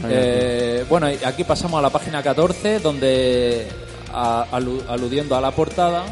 Eh, 0.07 0.85
bueno, 0.87 1.09
y 1.11 1.17
aquí 1.25 1.43
pasamos 1.43 1.79
a 1.79 1.81
la 1.81 1.89
página 1.89 2.21
14, 2.21 2.79
donde 2.79 3.67
a- 4.13 4.45
alu- 4.51 4.83
aludiendo 4.87 5.35
a 5.35 5.41
la 5.41 5.49
portada, 5.49 6.03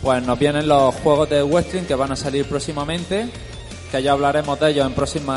pues 0.00 0.22
nos 0.22 0.38
vienen 0.38 0.68
los 0.68 0.94
juegos 0.96 1.28
de 1.28 1.42
Westring 1.42 1.86
que 1.86 1.96
van 1.96 2.12
a 2.12 2.16
salir 2.16 2.46
próximamente, 2.48 3.26
que 3.90 4.00
ya 4.02 4.12
hablaremos 4.12 4.60
de 4.60 4.70
ellos 4.70 4.86
en 4.86 4.92
próximos 4.94 5.36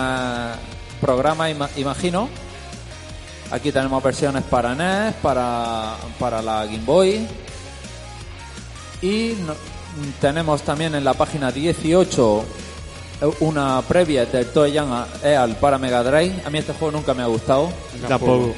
programas, 0.99 1.49
ima- 1.51 1.69
imagino. 1.77 2.29
Aquí 3.51 3.71
tenemos 3.71 4.03
versiones 4.03 4.43
para 4.43 4.75
NES, 4.75 5.15
para, 5.21 5.95
para 6.19 6.41
la 6.41 6.65
Game 6.65 6.83
Boy. 6.85 7.25
Y 9.01 9.33
no- 9.45 9.55
tenemos 10.19 10.61
también 10.63 10.95
en 10.95 11.03
la 11.03 11.13
página 11.13 11.51
18 11.51 12.45
una 13.39 13.81
previa 13.87 14.25
del 14.25 14.47
Toy 14.51 14.71
Young 14.73 14.91
Eal 15.23 15.55
para 15.55 15.77
Mega 15.77 16.03
Drive. 16.03 16.41
A 16.45 16.49
mí 16.49 16.59
este 16.59 16.73
juego 16.73 16.91
nunca 16.97 17.13
me 17.13 17.23
ha 17.23 17.27
gustado. 17.27 17.69
Tampoco. 18.07 18.53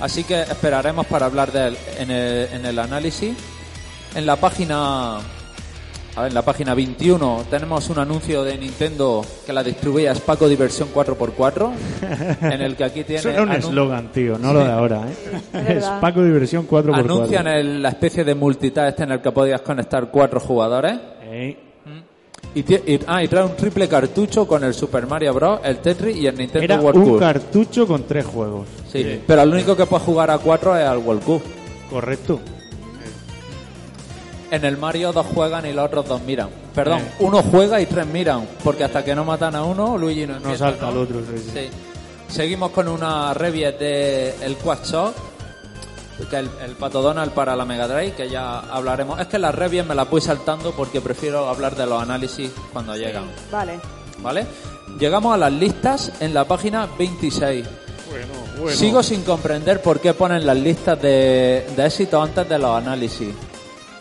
Así 0.00 0.24
que 0.24 0.40
esperaremos 0.42 1.06
para 1.06 1.26
hablar 1.26 1.52
de 1.52 1.68
él 1.68 1.78
en 1.98 2.10
el, 2.10 2.48
en 2.54 2.66
el 2.66 2.78
análisis. 2.78 3.36
En 4.14 4.26
la 4.26 4.36
página 4.36 5.18
a 6.16 6.22
ver, 6.22 6.28
en 6.30 6.34
la 6.34 6.42
página 6.42 6.74
21 6.74 7.44
tenemos 7.48 7.88
un 7.88 7.98
anuncio 7.98 8.42
de 8.42 8.58
Nintendo 8.58 9.24
que 9.46 9.52
la 9.52 9.62
distribuye 9.62 10.12
Spaco 10.14 10.48
Diversión 10.48 10.88
4x4 10.94 11.70
en 12.52 12.60
el 12.62 12.74
que 12.76 12.84
aquí 12.84 13.04
tiene 13.04 13.20
Eso 13.20 13.30
era 13.30 13.42
un 13.42 13.52
eslogan, 13.52 14.10
tío, 14.12 14.36
no 14.38 14.52
lo 14.52 14.64
de 14.64 14.70
ahora, 14.72 15.02
¿eh? 15.08 15.12
Es 15.32 15.52
verdad. 15.52 15.70
Es 15.76 15.84
Paco 16.00 16.22
Diversión 16.22 16.66
4x4. 16.68 16.94
anuncian 16.94 17.46
el- 17.46 17.82
la 17.82 17.90
especie 17.90 18.24
de 18.24 18.34
multitask 18.34 18.98
en 19.00 19.12
el 19.12 19.20
que 19.20 19.30
podías 19.32 19.60
conectar 19.60 20.10
cuatro 20.10 20.40
jugadores 20.40 20.98
Ey, 21.30 21.56
y, 22.54 22.60
y- 22.60 23.00
ah, 23.06 23.22
y 23.22 23.28
trae 23.28 23.44
un 23.44 23.54
triple 23.54 23.86
cartucho 23.86 24.48
con 24.48 24.64
el 24.64 24.74
Super 24.74 25.06
Mario 25.06 25.32
Bros, 25.32 25.60
el 25.62 25.76
Tetris 25.78 26.16
y 26.16 26.26
el 26.26 26.36
Nintendo 26.36 26.64
Era 26.64 26.80
World 26.80 26.98
un 27.04 27.08
Cup. 27.10 27.20
cartucho 27.20 27.86
con 27.86 28.02
tres 28.02 28.26
juegos. 28.26 28.66
Sí, 28.90 29.20
pero 29.24 29.42
el 29.42 29.52
único 29.52 29.76
que 29.76 29.86
puede 29.86 30.02
jugar 30.04 30.32
a 30.32 30.38
cuatro 30.38 30.76
es 30.76 30.84
al 30.84 30.98
World 30.98 31.22
Cup. 31.22 31.42
Correcto. 31.88 32.40
En 34.50 34.64
el 34.64 34.76
Mario 34.76 35.12
dos 35.12 35.26
juegan 35.26 35.64
y 35.66 35.72
los 35.72 35.86
otros 35.86 36.06
dos 36.08 36.20
miran. 36.22 36.48
Perdón, 36.74 36.98
Eh. 37.00 37.12
uno 37.20 37.42
juega 37.42 37.80
y 37.80 37.86
tres 37.86 38.06
miran, 38.06 38.46
porque 38.64 38.84
hasta 38.84 39.04
que 39.04 39.14
no 39.14 39.24
matan 39.24 39.54
a 39.54 39.62
uno, 39.64 39.96
Luigi 39.96 40.22
no 40.26 40.32
No 40.34 40.38
empieza, 40.38 40.66
salta 40.66 40.86
¿no? 40.86 40.88
al 40.92 40.96
otro. 40.98 41.20
sí, 41.20 41.42
sí. 41.44 41.50
Sí. 41.54 41.70
Seguimos 42.34 42.70
con 42.70 42.88
una 42.88 43.34
review 43.34 43.72
de 43.78 44.34
el 44.42 44.56
Quad 44.56 44.78
Shock, 44.84 45.14
que 46.28 46.36
el, 46.36 46.50
el 46.64 46.72
Pato 46.72 47.00
Donald 47.02 47.32
para 47.32 47.56
la 47.56 47.64
Mega 47.64 47.88
Drive, 47.88 48.12
que 48.14 48.28
ya 48.28 48.58
hablaremos. 48.60 49.18
Es 49.20 49.26
que 49.26 49.38
las 49.38 49.54
reviews 49.54 49.86
me 49.86 49.94
las 49.94 50.08
voy 50.10 50.20
saltando 50.20 50.72
porque 50.72 51.00
prefiero 51.00 51.48
hablar 51.48 51.74
de 51.76 51.86
los 51.86 52.00
análisis 52.02 52.50
cuando 52.72 52.94
llegan, 52.96 53.24
Vale. 53.50 53.80
¿vale? 54.18 54.46
Llegamos 54.98 55.32
a 55.34 55.38
las 55.38 55.52
listas 55.52 56.12
en 56.20 56.34
la 56.34 56.44
página 56.44 56.86
26. 56.98 57.64
Bueno, 58.10 58.26
bueno. 58.60 58.76
Sigo 58.76 59.02
sin 59.02 59.22
comprender 59.22 59.80
por 59.80 60.00
qué 60.00 60.12
ponen 60.14 60.44
las 60.44 60.56
listas 60.56 61.00
de, 61.00 61.66
de 61.76 61.86
éxito 61.86 62.20
antes 62.20 62.48
de 62.48 62.58
los 62.58 62.76
análisis. 62.76 63.28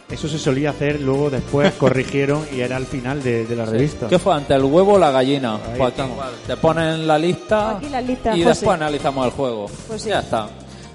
Eso 0.09 0.27
se 0.27 0.39
solía 0.39 0.71
hacer, 0.71 0.99
luego 1.01 1.29
después 1.29 1.73
corrigieron 1.77 2.43
y 2.51 2.61
era 2.61 2.77
al 2.77 2.85
final 2.85 3.21
de, 3.21 3.45
de 3.45 3.55
la 3.55 3.65
revista. 3.65 4.07
¿Qué 4.07 4.17
fue 4.17 4.33
antes, 4.33 4.57
el 4.57 4.63
huevo 4.63 4.93
o 4.93 4.97
la 4.99 5.11
gallina? 5.11 5.55
Ahí 5.55 5.61
Pues 5.77 5.81
aquí 5.81 5.87
estamos. 5.91 6.11
igual. 6.15 6.29
Te 6.47 6.57
ponen 6.57 7.07
la 7.07 7.17
lista 7.19 7.77
Aquí 7.77 7.89
la 7.89 8.01
lista, 8.01 8.29
y 8.35 8.39
José. 8.43 8.49
después 8.49 8.75
analizamos 8.75 9.25
el 9.25 9.31
juego. 9.31 9.65
Pues 9.87 10.01
sí. 10.01 10.09
Ya 10.09 10.19
está. 10.19 10.47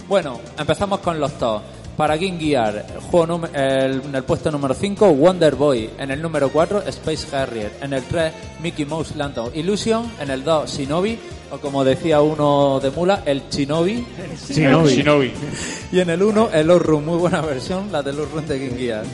Bueno, 0.09 0.41
empezamos 0.59 0.99
con 1.01 1.19
los 1.21 1.33
top. 1.39 1.63
Para 1.97 2.17
Game 2.17 2.39
Gear, 2.41 2.85
juego 3.11 3.41
el- 3.55 4.03
en 4.03 4.15
el 4.15 4.25
puesto 4.25 4.51
número 4.51 4.75
5, 4.75 5.13
Wonder 5.15 5.55
Boy. 5.55 5.91
En 5.97 6.11
el 6.11 6.21
número 6.21 6.51
4, 6.51 6.83
Space 6.89 7.35
Harrier. 7.37 7.73
En 7.81 7.93
el 7.93 8.03
3, 8.03 8.33
Mickey 8.61 8.85
Mouse 8.85 9.15
Lantern 9.15 9.51
Illusion. 9.55 10.11
En 10.21 10.31
el 10.31 10.43
2, 10.43 10.77
Shinobi. 10.77 11.17
O 11.53 11.59
como 11.59 11.85
decía 11.85 12.21
uno 12.21 12.81
de 12.83 12.91
Mula, 12.91 13.23
el 13.25 13.43
Shinobi. 13.49 14.05
Shinobi. 14.51 14.91
Shinobi. 14.97 15.33
Y 15.93 16.01
en 16.01 16.11
el 16.11 16.21
1, 16.23 16.51
el 16.53 16.69
Outrun, 16.71 17.05
muy 17.05 17.19
buena 17.19 17.41
versión, 17.43 17.93
la 17.93 18.03
del 18.03 18.19
Outrun 18.19 18.47
de 18.49 18.59
Game 18.59 18.77
Gear. 18.79 19.05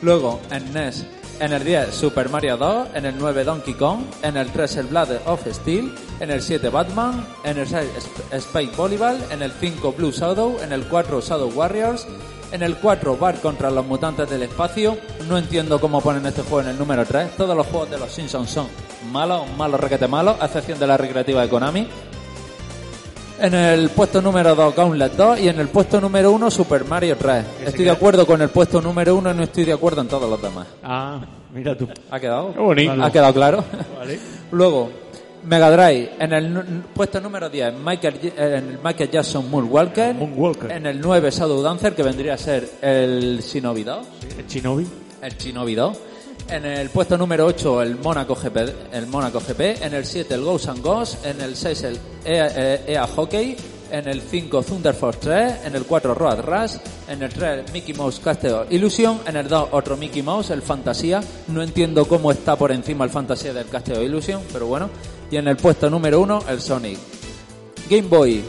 Luego, 0.00 0.40
en 0.50 0.72
NES, 0.72 1.04
en 1.40 1.52
el 1.52 1.64
10, 1.64 1.94
Super 1.94 2.28
Mario 2.28 2.56
2, 2.56 2.88
en 2.94 3.06
el 3.06 3.16
9, 3.18 3.44
Donkey 3.44 3.74
Kong, 3.74 4.00
en 4.22 4.36
el 4.36 4.50
3, 4.52 4.76
el 4.76 4.86
Blood 4.86 5.08
of 5.26 5.40
Steel, 5.46 5.92
en 6.20 6.30
el 6.30 6.42
7, 6.42 6.68
Batman, 6.68 7.26
en 7.44 7.58
el 7.58 7.66
6, 7.66 7.88
Sp- 7.98 8.36
Spike 8.36 8.76
Volleyball, 8.76 9.18
en 9.30 9.42
el 9.42 9.50
5, 9.52 9.92
Blue 9.92 10.10
Shadow, 10.12 10.58
en 10.62 10.72
el 10.72 10.84
4, 10.86 11.20
Shadow 11.20 11.50
Warriors, 11.54 12.06
en 12.52 12.62
el 12.62 12.76
4, 12.76 13.16
Bar 13.16 13.40
contra 13.40 13.70
los 13.70 13.86
mutantes 13.86 14.28
del 14.28 14.42
espacio. 14.42 14.98
No 15.28 15.38
entiendo 15.38 15.80
cómo 15.80 16.00
ponen 16.00 16.26
este 16.26 16.42
juego 16.42 16.60
en 16.62 16.68
el 16.68 16.78
número 16.78 17.04
3. 17.06 17.36
Todos 17.36 17.56
los 17.56 17.66
juegos 17.68 17.90
de 17.90 17.98
los 17.98 18.10
Simpsons 18.12 18.50
son 18.50 18.66
malos, 19.12 19.42
malos, 19.56 19.80
requete 19.80 20.08
malos, 20.08 20.36
a 20.40 20.46
excepción 20.46 20.78
de 20.78 20.86
la 20.88 20.96
recreativa 20.96 21.42
de 21.42 21.48
Konami. 21.48 21.88
En 23.40 23.54
el 23.54 23.88
puesto 23.88 24.20
número 24.20 24.54
2, 24.54 24.76
Gauntlet 24.76 25.12
2. 25.14 25.40
Y 25.40 25.48
en 25.48 25.58
el 25.60 25.68
puesto 25.68 25.98
número 25.98 26.30
1, 26.32 26.50
Super 26.50 26.84
Mario 26.84 27.16
3. 27.16 27.44
Estoy 27.64 27.86
de 27.86 27.90
acuerdo 27.90 28.26
con 28.26 28.42
el 28.42 28.50
puesto 28.50 28.82
número 28.82 29.16
1 29.16 29.30
y 29.30 29.34
no 29.34 29.42
estoy 29.42 29.64
de 29.64 29.72
acuerdo 29.72 30.02
en 30.02 30.08
todos 30.08 30.28
los 30.28 30.42
demás. 30.42 30.66
Ah, 30.82 31.20
mira 31.54 31.74
tú. 31.74 31.88
¿Ha 32.10 32.20
quedado? 32.20 32.52
Qué 32.52 32.60
bonito. 32.60 33.02
¿Ha 33.02 33.10
quedado 33.10 33.32
claro? 33.32 33.64
Vale. 33.98 34.18
Luego, 34.52 34.90
Mega 35.46 35.70
Drive. 35.70 36.10
En 36.18 36.32
el 36.34 36.82
puesto 36.92 37.18
número 37.18 37.48
10, 37.48 37.74
Michael, 37.82 38.14
eh, 38.22 38.32
en 38.36 38.68
el 38.72 38.78
Michael 38.84 39.10
Jackson 39.10 39.50
Moonwalker. 39.50 40.14
Moonwalker. 40.16 40.70
En 40.72 40.84
el 40.84 41.00
9, 41.00 41.30
Shadow 41.30 41.62
Dancer, 41.62 41.94
que 41.94 42.02
vendría 42.02 42.34
a 42.34 42.38
ser 42.38 42.68
el 42.82 43.40
Shinobi 43.40 43.84
2. 43.84 44.06
El 44.38 44.46
Shinobi. 44.46 44.86
El 45.22 45.36
Shinobi 45.38 45.74
2. 45.74 45.98
En 46.50 46.64
el 46.66 46.90
puesto 46.90 47.16
número 47.16 47.46
8 47.46 47.80
el 47.82 47.96
Mónaco 47.96 48.34
GP, 48.34 48.56
el 48.92 49.06
Mónaco 49.06 49.38
GP, 49.38 49.84
en 49.84 49.94
el 49.94 50.04
7 50.04 50.34
el 50.34 50.42
Ghosts 50.42 50.68
and 50.68 50.82
Ghosts, 50.82 51.24
en 51.24 51.40
el 51.40 51.54
6 51.54 51.82
el 51.84 51.98
EA, 52.24 52.86
EA 52.88 53.06
Hockey, 53.06 53.56
en 53.92 54.08
el 54.08 54.20
5 54.20 54.64
Thunder 54.64 54.92
Force 54.92 55.20
3, 55.22 55.66
en 55.66 55.76
el 55.76 55.84
4 55.84 56.12
Road 56.12 56.40
Rush, 56.40 56.72
en 57.08 57.22
el 57.22 57.32
3 57.32 57.72
Mickey 57.72 57.94
Mouse 57.94 58.18
Castle 58.18 58.66
Illusion, 58.70 59.20
en 59.26 59.36
el 59.36 59.46
2 59.46 59.68
otro 59.70 59.96
Mickey 59.96 60.22
Mouse, 60.22 60.50
el 60.50 60.60
Fantasía, 60.60 61.22
no 61.46 61.62
entiendo 61.62 62.04
cómo 62.06 62.32
está 62.32 62.56
por 62.56 62.72
encima 62.72 63.04
el 63.04 63.10
Fantasía 63.10 63.52
del 63.52 63.68
Castle 63.68 64.02
Illusion, 64.02 64.42
pero 64.52 64.66
bueno, 64.66 64.90
y 65.30 65.36
en 65.36 65.46
el 65.46 65.56
puesto 65.56 65.88
número 65.88 66.20
1 66.20 66.44
el 66.48 66.60
Sonic. 66.60 66.98
Game 67.88 68.08
Boy, 68.08 68.44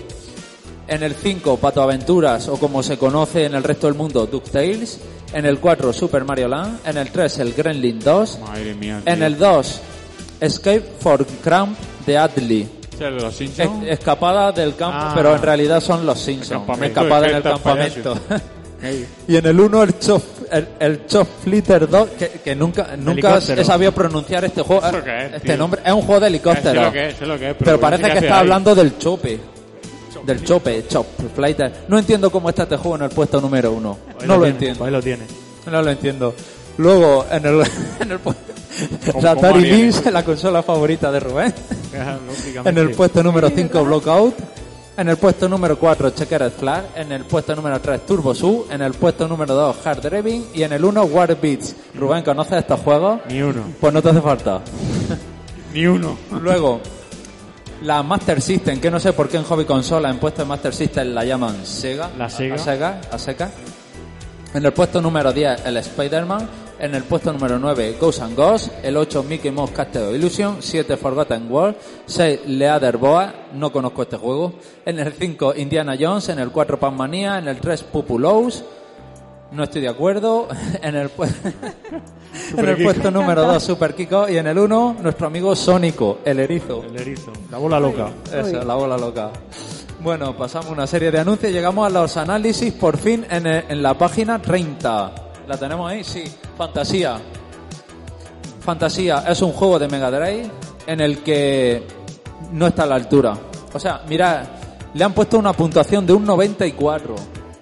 en 0.87 1.03
el 1.03 1.13
5 1.13 1.57
Pato 1.57 1.83
Aventuras 1.83 2.47
o 2.47 2.57
como 2.57 2.81
se 2.81 2.97
conoce 2.97 3.45
en 3.45 3.53
el 3.53 3.63
resto 3.63 3.85
del 3.85 3.95
mundo 3.95 4.25
DuckTales, 4.25 4.99
en 5.33 5.45
el 5.45 5.59
4 5.59 5.93
Super 5.93 6.23
Mario 6.25 6.47
Land, 6.47 6.79
en 6.85 6.97
el 6.97 7.11
3 7.11 7.39
el 7.39 7.53
Gremlin 7.53 7.99
2, 7.99 8.39
Madre 8.39 8.73
mía. 8.75 9.01
en 9.05 9.17
tío. 9.17 9.25
el 9.27 9.37
2 9.37 9.81
Escape 10.39 10.83
for 10.99 11.25
Cramp 11.43 11.77
de 12.05 12.17
Adley. 12.17 12.67
¿Es 12.93 13.11
los 13.11 13.41
Es- 13.41 13.59
escapada 13.87 14.51
del 14.51 14.75
campo, 14.75 14.97
Ah. 14.99 15.13
pero 15.15 15.35
en 15.35 15.41
realidad 15.41 15.79
son 15.81 16.05
los 16.05 16.19
Simpsons. 16.19 16.67
Escapada 16.81 17.27
en 17.29 17.35
el 17.37 17.43
campamento. 17.43 18.17
Y 19.27 19.35
en 19.35 19.45
el 19.45 19.59
1 19.59 19.83
el 19.83 19.99
Chop, 19.99 20.23
el, 20.51 20.67
el 20.79 21.05
Chop 21.05 21.27
Flitter 21.43 21.87
2, 21.87 22.09
que, 22.17 22.29
que 22.43 22.55
nunca, 22.55 22.95
nunca 22.97 23.37
he 23.37 23.63
sabido 23.63 23.91
pronunciar 23.91 24.43
este 24.43 24.63
juego. 24.63 24.83
¿Eso 24.87 25.03
qué 25.03 25.17
es, 25.17 25.33
este 25.33 25.39
tío? 25.49 25.57
nombre 25.57 25.81
es 25.85 25.93
un 25.93 26.01
juego 26.01 26.19
de 26.21 26.27
helicóptero. 26.27 26.81
lo 26.85 26.91
que 26.91 27.09
es, 27.09 27.15
sé 27.15 27.25
lo 27.27 27.37
que 27.37 27.51
es, 27.51 27.55
pero 27.59 27.65
pero 27.65 27.79
parece 27.79 28.03
¿qué 28.05 28.09
que 28.13 28.17
está 28.25 28.33
ahí? 28.33 28.39
hablando 28.39 28.73
del 28.73 28.97
chope. 28.97 29.39
Del 30.25 30.43
chope, 30.43 30.85
chop, 30.87 31.05
flighter. 31.35 31.85
No 31.87 31.97
entiendo 31.97 32.29
cómo 32.31 32.49
está 32.49 32.63
este 32.63 32.77
juego 32.77 32.95
en 32.97 33.03
el 33.03 33.09
puesto 33.09 33.41
número 33.41 33.71
1. 33.71 33.97
Ahí 34.19 34.27
No 34.27 34.35
lo 34.35 34.43
tiene, 34.43 34.49
entiendo. 34.49 34.85
Ahí 34.85 34.91
lo 34.91 35.01
tiene. 35.01 35.23
No 35.65 35.81
lo 35.81 35.89
entiendo. 35.91 36.33
Luego, 36.77 37.25
en 37.29 37.45
el, 37.45 37.61
en 37.99 38.11
el 38.11 38.19
Atari. 39.27 39.61
Lynx, 39.61 40.11
la 40.11 40.23
consola 40.23 40.63
favorita 40.63 41.11
de 41.11 41.19
Rubén. 41.19 41.53
En 42.65 42.77
el 42.77 42.91
puesto 42.91 43.21
número 43.23 43.49
5, 43.49 43.83
Blockout. 43.83 44.35
En 44.97 45.09
el 45.09 45.17
puesto 45.17 45.47
número 45.47 45.77
4, 45.79 46.11
Checkered 46.11 46.51
Flag. 46.51 46.85
En 46.95 47.11
el 47.11 47.25
puesto 47.25 47.55
número 47.55 47.79
3, 47.79 48.05
Turbo 48.05 48.35
Su. 48.35 48.67
En 48.69 48.81
el 48.81 48.93
puesto 48.93 49.27
número 49.27 49.53
2, 49.53 49.75
Hard 49.85 50.01
Driving. 50.01 50.47
Y 50.53 50.63
en 50.63 50.73
el 50.73 50.83
1, 50.83 51.03
War 51.05 51.39
Beats. 51.39 51.75
Rubén, 51.95 52.23
¿conoces 52.23 52.59
estos 52.59 52.79
juegos? 52.81 53.19
Ni 53.29 53.41
uno. 53.41 53.63
Pues 53.79 53.93
no 53.93 54.01
te 54.01 54.09
hace 54.09 54.21
falta. 54.21 54.61
Ni 55.73 55.85
uno. 55.85 56.17
Luego, 56.41 56.81
la 57.81 58.03
Master 58.03 58.41
System, 58.41 58.79
que 58.79 58.91
no 58.91 58.99
sé 58.99 59.13
por 59.13 59.27
qué 59.29 59.37
en 59.37 59.43
Hobby 59.43 59.65
Consola, 59.65 60.09
en 60.09 60.19
puesto 60.19 60.41
de 60.41 60.47
Master 60.47 60.73
System 60.73 61.13
la 61.13 61.25
llaman 61.25 61.65
Sega. 61.65 62.09
La 62.17 62.29
Sega. 62.29 62.55
A 62.55 62.57
Sega, 62.57 63.01
a 63.11 63.17
Sega. 63.17 63.51
En 64.53 64.65
el 64.65 64.73
puesto 64.73 65.01
número 65.01 65.31
10, 65.31 65.65
el 65.65 65.77
Spider-Man. 65.77 66.49
En 66.79 66.95
el 66.95 67.03
puesto 67.03 67.31
número 67.31 67.59
9, 67.59 67.97
Ghosts 67.99 68.21
and 68.21 68.35
Ghosts. 68.35 68.71
El 68.83 68.97
8, 68.97 69.23
Mickey 69.23 69.51
Mouse 69.51 69.71
Castle 69.71 70.15
Illusion. 70.15 70.57
7, 70.59 70.97
Forgotten 70.97 71.49
World. 71.49 71.75
6, 72.05 72.39
Leader 72.47 72.97
Boa. 72.97 73.33
No 73.53 73.71
conozco 73.71 74.01
este 74.01 74.17
juego. 74.17 74.55
En 74.83 74.99
el 74.99 75.13
5, 75.13 75.53
Indiana 75.57 75.95
Jones. 75.97 76.29
En 76.29 76.39
el 76.39 76.51
4, 76.51 76.79
Pac-Mania. 76.79 77.37
En 77.37 77.47
el 77.47 77.61
3, 77.61 77.83
Pupulous. 77.83 78.63
No 79.51 79.63
estoy 79.63 79.81
de 79.81 79.89
acuerdo. 79.89 80.47
En 80.81 80.95
el, 80.95 81.09
pu- 81.09 81.27
en 82.57 82.67
el 82.69 82.83
puesto 82.83 83.11
número 83.11 83.43
2, 83.45 83.61
Super 83.63 83.93
Kiko. 83.95 84.27
Y 84.29 84.37
en 84.37 84.47
el 84.47 84.57
1, 84.57 84.97
nuestro 85.01 85.27
amigo 85.27 85.55
Sónico, 85.55 86.19
el 86.25 86.39
erizo. 86.39 86.83
El 86.83 86.95
erizo. 86.99 87.31
La 87.51 87.57
bola 87.57 87.79
loca. 87.79 88.09
Eso, 88.33 88.63
la 88.63 88.75
bola 88.75 88.97
loca. 88.97 89.29
Bueno, 89.99 90.35
pasamos 90.35 90.71
una 90.71 90.87
serie 90.87 91.11
de 91.11 91.19
anuncios 91.19 91.51
y 91.51 91.53
llegamos 91.53 91.85
a 91.85 91.89
los 91.89 92.17
análisis 92.17 92.73
por 92.73 92.97
fin 92.97 93.25
en, 93.29 93.45
eh, 93.45 93.65
en 93.69 93.83
la 93.83 93.93
página 93.95 94.41
30. 94.41 95.11
¿La 95.47 95.57
tenemos 95.57 95.91
ahí? 95.91 96.03
Sí. 96.03 96.23
Fantasía. 96.57 97.19
Fantasía 98.61 99.23
es 99.27 99.41
un 99.41 99.51
juego 99.51 99.77
de 99.79 99.87
Mega 99.87 100.09
Drive 100.11 100.49
en 100.87 101.01
el 101.01 101.19
que 101.23 101.83
no 102.51 102.67
está 102.67 102.83
a 102.83 102.85
la 102.87 102.95
altura. 102.95 103.37
O 103.73 103.79
sea, 103.79 104.01
mira, 104.07 104.43
le 104.93 105.03
han 105.03 105.13
puesto 105.13 105.37
una 105.37 105.53
puntuación 105.53 106.05
de 106.05 106.13
un 106.13 106.25
94. 106.25 107.15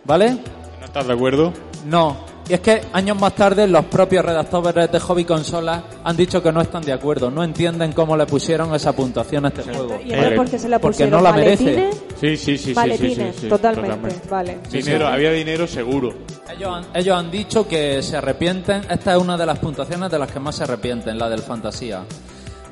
¿Vale? 0.06 0.32
¿No 0.80 0.86
estás 0.86 1.08
de 1.08 1.14
acuerdo? 1.14 1.54
No. 1.90 2.18
Y 2.48 2.54
es 2.54 2.62
que 2.62 2.82
años 2.94 3.20
más 3.20 3.36
tarde 3.36 3.68
los 3.68 3.86
propios 3.86 4.26
redactores 4.26 4.92
de 4.92 5.00
Hobby 5.00 5.24
Consolas 5.24 5.84
han 6.04 6.18
dicho 6.18 6.42
que 6.42 6.52
no 6.52 6.62
están 6.62 6.82
de 6.82 6.92
acuerdo, 6.92 7.30
no 7.30 7.44
entienden 7.44 7.94
cómo 7.94 8.18
le 8.18 8.26
pusieron 8.26 8.74
esa 8.74 8.92
puntuación 8.94 9.46
a 9.46 9.50
este 9.50 9.62
juego. 9.62 10.00
Y 10.04 10.14
entonces, 10.14 10.36
¿por 10.36 10.50
qué 10.50 10.58
se 10.60 10.70
la 10.70 10.80
Porque 10.80 10.94
pusieron? 11.06 11.24
no 11.24 11.30
la 11.30 11.34
merece. 11.36 11.92
Sí, 12.20 12.38
sí, 12.38 12.58
sí, 12.58 12.74
sí, 12.74 12.76
sí, 12.98 13.16
sí, 13.16 13.32
sí, 13.42 13.48
totalmente. 13.48 14.16
Vale. 14.28 14.60
Dinero, 14.72 15.08
había 15.08 15.32
dinero 15.32 15.68
seguro. 15.68 16.12
Ellos 16.52 16.70
han, 16.74 16.86
ellos 16.96 17.16
han 17.16 17.30
dicho 17.30 17.68
que 17.68 18.02
se 18.02 18.18
arrepienten. 18.18 18.82
Esta 18.90 19.16
es 19.16 19.22
una 19.22 19.38
de 19.38 19.46
las 19.46 19.60
puntuaciones 19.60 20.10
de 20.10 20.18
las 20.18 20.32
que 20.32 20.40
más 20.40 20.56
se 20.56 20.64
arrepienten, 20.64 21.20
la 21.20 21.30
del 21.30 21.44
fantasía. 21.44 22.04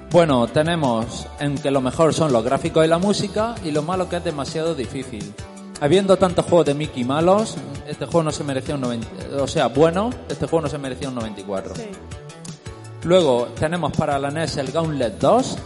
Bueno, 0.09 0.47
tenemos 0.47 1.27
en 1.39 1.55
que 1.55 1.69
lo 1.69 1.81
mejor 1.81 2.15
son 2.15 2.31
los 2.33 2.43
gráficos 2.43 2.83
y 2.83 2.87
la 2.87 2.97
música 2.97 3.53
y 3.63 3.69
lo 3.69 3.83
malo 3.83 4.09
que 4.09 4.15
es 4.17 4.23
demasiado 4.23 4.73
difícil. 4.73 5.33
Habiendo 5.79 6.17
tantos 6.17 6.45
juegos 6.45 6.65
de 6.65 6.73
Mickey 6.73 7.03
malos, 7.03 7.55
este 7.87 8.05
juego 8.05 8.23
no 8.23 8.31
se 8.31 8.43
merecía 8.43 8.75
un 8.75 8.81
90, 8.81 9.07
o 9.41 9.47
sea, 9.47 9.67
bueno, 9.67 10.09
este 10.27 10.47
juego 10.47 10.63
no 10.63 10.69
se 10.69 10.77
merecía 10.77 11.09
un 11.09 11.15
94. 11.15 11.75
Sí. 11.75 11.83
Luego 13.03 13.47
tenemos 13.59 13.91
para 13.93 14.17
la 14.17 14.31
NES 14.31 14.57
el 14.57 14.71
Gauntlet 14.71 15.19
2 15.19 15.57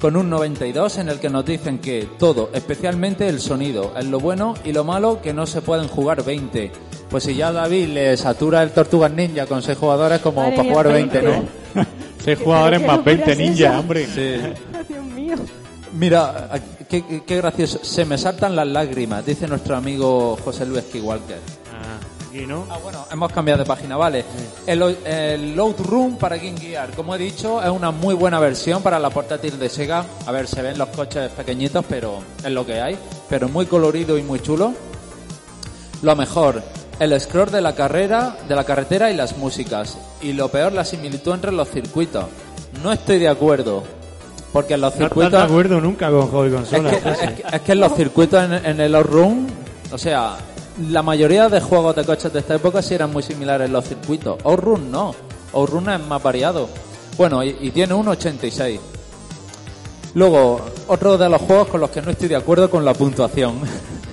con 0.00 0.16
un 0.16 0.30
92 0.30 0.98
en 0.98 1.08
el 1.10 1.20
que 1.20 1.30
nos 1.30 1.44
dicen 1.44 1.78
que 1.78 2.08
todo, 2.18 2.50
especialmente 2.52 3.28
el 3.28 3.40
sonido, 3.40 3.92
es 3.96 4.06
lo 4.06 4.18
bueno 4.18 4.54
y 4.64 4.72
lo 4.72 4.82
malo 4.82 5.20
que 5.22 5.32
no 5.32 5.46
se 5.46 5.62
pueden 5.62 5.88
jugar 5.88 6.24
20. 6.24 6.72
Pues 7.08 7.24
si 7.24 7.34
ya 7.34 7.52
David 7.52 7.88
le 7.88 8.16
satura 8.16 8.62
el 8.62 8.70
Tortugas 8.70 9.12
Ninja 9.12 9.46
con 9.46 9.62
6 9.62 9.76
jugadores 9.78 10.20
como 10.20 10.42
Madre 10.42 10.56
para 10.56 10.68
jugar 10.68 10.88
20, 10.88 11.22
¿no? 11.22 11.44
6 12.24 12.38
jugadores 12.42 12.80
más 12.80 12.96
locura 12.96 13.14
20 13.14 13.32
es 13.32 13.38
ninja, 13.38 13.78
hombre. 13.78 14.06
Dios 14.88 15.04
mío. 15.14 15.36
Mira, 15.92 16.50
qué, 16.88 17.02
gracioso. 17.26 17.80
Se 17.82 18.04
me 18.04 18.16
saltan 18.16 18.54
las 18.54 18.66
lágrimas, 18.66 19.24
dice 19.26 19.48
nuestro 19.48 19.76
amigo 19.76 20.38
José 20.44 20.64
Luis 20.66 20.84
Skywalker. 20.84 21.38
Ah, 21.72 22.28
aquí 22.28 22.46
no. 22.46 22.66
Ah, 22.70 22.78
bueno, 22.82 23.04
hemos 23.10 23.32
cambiado 23.32 23.58
de 23.58 23.66
página, 23.66 23.96
vale. 23.96 24.24
El, 24.66 24.82
el 25.04 25.56
Load 25.56 25.80
Room 25.80 26.16
para 26.16 26.36
Game 26.36 26.58
Gear, 26.58 26.90
como 26.92 27.14
he 27.14 27.18
dicho, 27.18 27.62
es 27.62 27.70
una 27.70 27.90
muy 27.90 28.14
buena 28.14 28.38
versión 28.38 28.82
para 28.82 28.98
la 28.98 29.10
portátil 29.10 29.58
de 29.58 29.68
Sega. 29.68 30.04
A 30.26 30.32
ver, 30.32 30.46
se 30.46 30.62
ven 30.62 30.78
los 30.78 30.88
coches 30.90 31.30
pequeñitos, 31.32 31.84
pero 31.88 32.20
es 32.44 32.50
lo 32.50 32.64
que 32.64 32.80
hay. 32.80 32.96
Pero 33.28 33.48
muy 33.48 33.66
colorido 33.66 34.16
y 34.16 34.22
muy 34.22 34.40
chulo. 34.40 34.72
Lo 36.02 36.16
mejor, 36.16 36.62
el 37.00 37.20
scroll 37.20 37.50
de 37.50 37.60
la 37.60 37.74
carrera, 37.74 38.36
de 38.48 38.54
la 38.54 38.64
carretera 38.64 39.10
y 39.10 39.16
las 39.16 39.36
músicas. 39.36 39.98
Y 40.22 40.34
lo 40.34 40.48
peor, 40.48 40.72
la 40.72 40.84
similitud 40.84 41.34
entre 41.34 41.50
los 41.50 41.68
circuitos. 41.68 42.26
No 42.82 42.92
estoy 42.92 43.18
de 43.18 43.28
acuerdo. 43.28 43.82
Porque 44.52 44.74
en 44.74 44.80
los 44.80 44.92
No 44.94 44.98
circuitos... 44.98 45.32
estás 45.32 45.48
de 45.48 45.52
acuerdo 45.52 45.80
nunca 45.80 46.10
con 46.10 46.26
Hobby 46.28 46.48
Es 46.48 46.54
Consola. 46.54 46.90
que, 46.90 46.96
es, 46.96 47.18
que, 47.18 47.44
es 47.56 47.60
que 47.62 47.72
en 47.72 47.80
los 47.80 47.94
circuitos 47.94 48.44
en, 48.44 48.52
en 48.66 48.80
el 48.80 48.94
Outrun, 48.96 49.46
o 49.92 49.98
sea, 49.98 50.36
la 50.90 51.02
mayoría 51.02 51.48
de 51.48 51.60
juegos 51.60 51.94
de 51.96 52.04
coches 52.04 52.32
de 52.32 52.40
esta 52.40 52.54
época 52.56 52.82
sí 52.82 52.94
eran 52.94 53.12
muy 53.12 53.22
similares 53.22 53.66
en 53.66 53.72
los 53.72 53.84
circuitos. 53.84 54.38
Outrun 54.44 54.90
no. 54.90 55.14
Outrun 55.52 55.88
es 55.90 56.00
más 56.06 56.22
variado. 56.22 56.68
Bueno, 57.16 57.44
y, 57.44 57.56
y 57.60 57.70
tiene 57.70 57.94
un 57.94 58.08
86. 58.08 58.80
Luego, 60.14 60.60
otro 60.88 61.16
de 61.16 61.28
los 61.28 61.40
juegos 61.42 61.68
con 61.68 61.80
los 61.80 61.90
que 61.90 62.02
no 62.02 62.10
estoy 62.10 62.28
de 62.28 62.36
acuerdo 62.36 62.68
con 62.68 62.84
la 62.84 62.92
puntuación. 62.94 63.60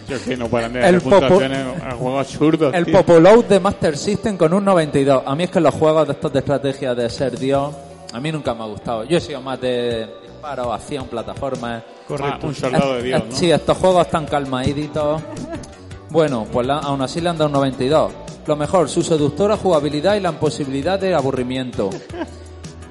Yo 0.08 0.22
que 0.24 0.38
no 0.38 0.48
paran 0.48 0.72
de 0.74 0.80
El 0.88 1.02
puntuaciones 1.02 1.66
a 1.84 1.96
juegos 1.96 2.20
absurdos. 2.28 2.74
El 2.74 2.86
tío. 2.86 2.94
Popoload 2.98 3.46
de 3.46 3.60
Master 3.60 3.98
System 3.98 4.38
con 4.38 4.54
un 4.54 4.64
92. 4.64 5.24
A 5.26 5.36
mí 5.36 5.44
es 5.46 5.50
que 5.52 5.60
los 5.60 5.74
juegos 5.74 6.06
de 6.08 6.14
estos 6.14 6.32
de 6.32 6.40
estrategia 6.40 6.94
de 6.94 7.10
ser 7.10 7.38
Dios, 7.40 7.74
a 8.14 8.20
mí 8.20 8.32
nunca 8.32 8.54
me 8.54 8.64
ha 8.64 8.68
gustado. 8.68 9.04
Yo 9.06 9.18
he 9.18 9.22
sido 9.22 9.42
más 9.42 9.60
de 9.60 10.08
disparo, 10.48 10.72
acción, 10.74 11.08
plataformas. 11.08 11.84
Ah, 12.22 12.40
un 12.42 12.56
soldado 12.56 12.94
de 12.96 13.04
Dios, 13.04 13.24
¿no? 13.30 13.36
Sí, 13.36 13.52
estos 13.52 13.78
juegos 13.78 14.06
están 14.06 14.26
calmaditos. 14.26 15.22
Bueno, 16.10 16.46
pues 16.52 16.66
la- 16.66 16.78
aún 16.80 17.02
así 17.02 17.20
le 17.20 17.30
han 17.30 17.38
dado 17.38 17.48
un 17.48 17.54
92. 17.54 18.12
Lo 18.46 18.56
mejor, 18.56 18.88
su 18.88 19.04
seductora 19.04 19.58
jugabilidad 19.58 20.16
y 20.16 20.22
la 20.22 20.30
imposibilidad 20.30 20.98
de 21.00 21.14
aburrimiento. 21.14 21.90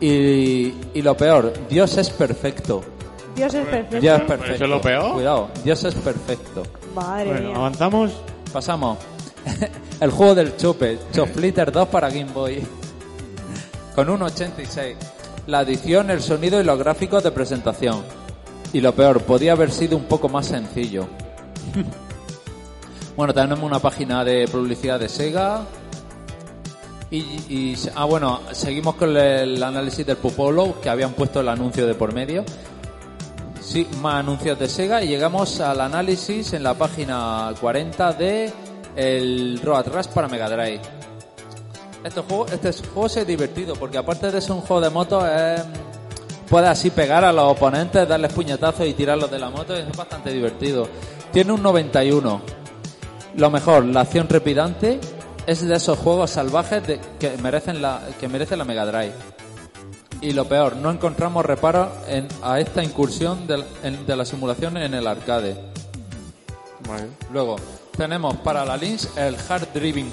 Y, 0.01 0.75
y 0.93 1.03
lo 1.03 1.17
peor, 1.17 1.53
Dios 1.71 1.97
es 1.97 2.11
perfecto. 2.11 2.83
Dios 3.35 3.55
es 3.55 3.65
perfecto. 3.67 4.01
Dios 4.01 4.21
es 4.21 4.27
perfecto. 4.27 4.55
¿Eso 4.55 4.65
es 4.65 4.71
lo 4.71 4.81
peor? 4.83 5.13
Cuidado, 5.15 5.49
Dios 5.65 5.85
es 5.85 5.95
perfecto. 5.95 6.63
Madre 6.95 7.31
Bueno, 7.33 7.49
mía. 7.49 7.57
avanzamos. 7.57 8.13
Pasamos. 8.53 8.99
El 10.01 10.11
juego 10.11 10.35
del 10.35 10.57
chope, 10.59 10.99
Choflitter 11.13 11.73
2 11.73 11.89
para 11.89 12.09
Game 12.11 12.31
Boy. 12.35 12.63
Con 13.95 14.11
un 14.11 14.21
86. 14.23 14.97
La 15.47 15.63
edición, 15.63 16.11
el 16.11 16.21
sonido 16.23 16.61
y 16.61 16.65
los 16.65 16.79
gráficos 16.79 17.23
de 17.23 17.31
presentación. 17.31 18.03
Y 18.73 18.81
lo 18.81 18.93
peor, 18.95 19.23
podía 19.23 19.53
haber 19.53 19.71
sido 19.71 19.97
un 19.97 20.05
poco 20.05 20.29
más 20.29 20.47
sencillo. 20.47 21.07
Bueno, 23.17 23.33
tenemos 23.33 23.61
una 23.65 23.79
página 23.79 24.23
de 24.25 24.47
publicidad 24.47 25.01
de 25.01 25.09
Sega. 25.09 25.63
Y, 27.11 27.17
y- 27.49 27.75
ah, 27.95 28.05
bueno, 28.05 28.41
seguimos 28.53 28.97
con 28.97 29.17
el 29.17 29.63
análisis 29.63 30.05
del 30.05 30.19
Popolo, 30.19 30.79
que 30.83 30.91
habían 30.91 31.13
puesto 31.15 31.41
el 31.41 31.49
anuncio 31.49 31.87
de 31.87 31.95
por 31.95 32.13
medio. 32.13 32.45
Sí, 33.63 33.87
más 34.03 34.17
anuncios 34.17 34.59
de 34.59 34.69
Sega 34.69 35.03
y 35.03 35.09
llegamos 35.09 35.61
al 35.61 35.81
análisis 35.81 36.53
en 36.53 36.63
la 36.63 36.75
página 36.75 37.55
40 37.59 38.13
de 38.13 38.53
el 38.97 39.61
Road 39.63 39.87
Rush 39.89 40.09
para 40.09 40.29
Mega 40.29 40.51
Drive. 40.51 40.83
Este 42.07 42.21
juego, 42.21 42.47
este 42.47 42.73
juego 42.73 43.07
es 43.07 43.27
divertido, 43.27 43.75
porque 43.75 43.99
aparte 43.99 44.31
de 44.31 44.41
ser 44.41 44.53
un 44.53 44.61
juego 44.61 44.81
de 44.81 44.91
moto, 44.91 45.27
es, 45.27 45.61
puedes 46.49 46.69
así 46.71 46.91
pegar 46.91 47.25
a 47.25 47.33
los 47.33 47.51
oponentes, 47.53 48.07
darles 48.09 48.33
puñetazos 48.33 48.87
y 48.87 48.95
tirarlos 48.95 49.31
de 49.31 49.39
la 49.41 49.51
moto, 49.51 49.75
es 49.75 49.95
bastante 49.97 50.31
divertido. 50.31 50.89
Tiene 51.33 51.53
un 51.53 51.63
91. 51.63 52.41
Lo 53.37 53.51
mejor, 53.51 53.85
la 53.87 54.03
acción 54.03 54.29
trepidante 54.29 55.01
es 55.47 55.67
de 55.67 55.75
esos 55.75 55.99
juegos 55.99 56.31
salvajes 56.31 56.87
de- 56.87 57.01
que, 57.19 57.37
merecen 57.39 57.83
la, 57.83 58.01
que 58.21 58.29
merece 58.29 58.57
la 58.57 58.65
Mega 58.65 58.87
Drive. 58.87 59.13
Y 60.21 60.33
lo 60.33 60.47
peor, 60.47 60.77
no 60.77 60.91
encontramos 60.91 61.45
reparos 61.45 61.89
en- 62.09 62.29
a 62.43 62.61
esta 62.61 62.83
incursión 62.85 63.47
de, 63.49 63.59
la- 63.59 63.65
en- 63.83 64.07
de 64.07 64.17
la 64.17 64.25
simulación 64.25 64.77
en 64.77 64.95
el 64.95 65.07
arcade. 65.09 65.57
Luego, 67.33 67.57
tenemos 67.97 68.37
para 68.37 68.65
la 68.65 68.77
Lynx 68.77 69.09
el 69.17 69.37
Hard 69.49 69.69
Driving. 69.75 70.11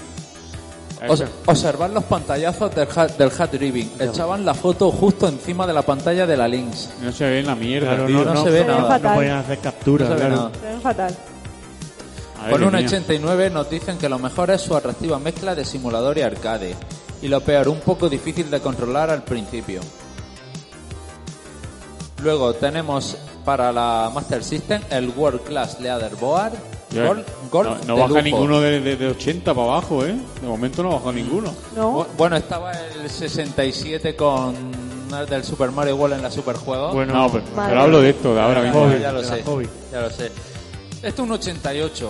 Os- 1.09 1.23
observad 1.47 1.91
los 1.91 2.03
pantallazos 2.05 2.73
del 2.73 2.87
hard, 2.95 3.11
del 3.17 3.31
hard 3.37 3.51
driving. 3.51 3.91
Echaban 3.99 4.45
la 4.45 4.53
foto 4.53 4.89
justo 4.91 5.27
encima 5.27 5.67
de 5.67 5.73
la 5.73 5.81
pantalla 5.81 6.25
de 6.25 6.37
la 6.37 6.47
Lynx. 6.47 6.89
No 7.01 7.11
se 7.11 7.25
ve 7.25 7.39
en 7.39 7.47
la 7.47 7.55
mierda, 7.55 7.89
Claro, 7.89 8.05
tío. 8.07 8.23
no 8.25 8.43
se 8.43 8.49
ve 8.49 8.59
Se 8.59 8.63
ve 8.63 8.65
nada. 8.65 8.79
No 8.81 8.87
fatal. 8.87 9.15
podían 9.15 9.37
hacer 9.39 9.59
capturas, 9.59 10.09
No 10.09 10.17
se 10.17 10.23
ve 10.23 10.29
claro. 10.29 10.51
Se 10.61 10.67
ven 10.67 10.81
fatal. 10.81 11.17
Con 12.49 12.63
un 12.63 12.73
mía. 12.75 12.85
89 12.85 13.49
nos 13.49 13.69
dicen 13.69 13.97
que 13.97 14.09
lo 14.09 14.19
mejor 14.19 14.49
es 14.51 14.61
su 14.61 14.75
atractiva 14.75 15.17
mezcla 15.19 15.55
de 15.55 15.63
simulador 15.65 16.17
y 16.17 16.21
arcade. 16.21 16.75
Y 17.21 17.27
lo 17.29 17.39
peor, 17.41 17.69
un 17.69 17.79
poco 17.79 18.09
difícil 18.09 18.49
de 18.51 18.59
controlar 18.59 19.09
al 19.09 19.23
principio. 19.23 19.79
Luego 22.21 22.53
tenemos 22.53 23.17
para 23.45 23.71
la 23.71 24.09
Master 24.13 24.43
System 24.43 24.81
el 24.89 25.09
World 25.09 25.41
Class 25.43 25.79
Leaderboard. 25.79 26.53
Ya, 26.93 27.07
Gol- 27.07 27.25
golf 27.51 27.85
no 27.87 27.95
baja 27.95 28.07
lujo. 28.09 28.21
ninguno 28.21 28.61
de, 28.61 28.79
de, 28.79 28.95
de 28.95 29.07
80 29.07 29.53
para 29.53 29.67
abajo, 29.67 30.05
¿eh? 30.05 30.15
De 30.41 30.47
momento 30.47 30.83
no 30.83 30.91
baja 30.91 31.11
ninguno. 31.11 31.51
¿No? 31.75 31.99
Bu- 32.01 32.07
Bueno, 32.17 32.35
estaba 32.35 32.71
el 32.71 33.09
67 33.09 34.15
con 34.15 34.55
el 35.19 35.25
del 35.27 35.43
Super 35.43 35.71
Mario 35.71 35.95
World 35.95 36.15
en 36.17 36.21
la 36.23 36.31
Superjuego. 36.31 36.93
Bueno, 36.93 37.13
No, 37.13 37.31
pero, 37.31 37.81
hablo 37.81 38.01
de 38.01 38.09
esto 38.11 38.33
de 38.35 38.41
ahora 38.41 38.61
mismo. 38.61 38.81
Hobby, 38.85 38.99
ya 38.99 39.11
lo 39.11 39.23
sé. 39.23 39.43
hobby. 39.43 39.69
Ya 39.91 40.01
lo 40.01 40.09
sé. 40.09 40.25
Esto 41.01 41.07
es 41.07 41.19
un 41.19 41.31
88. 41.31 42.09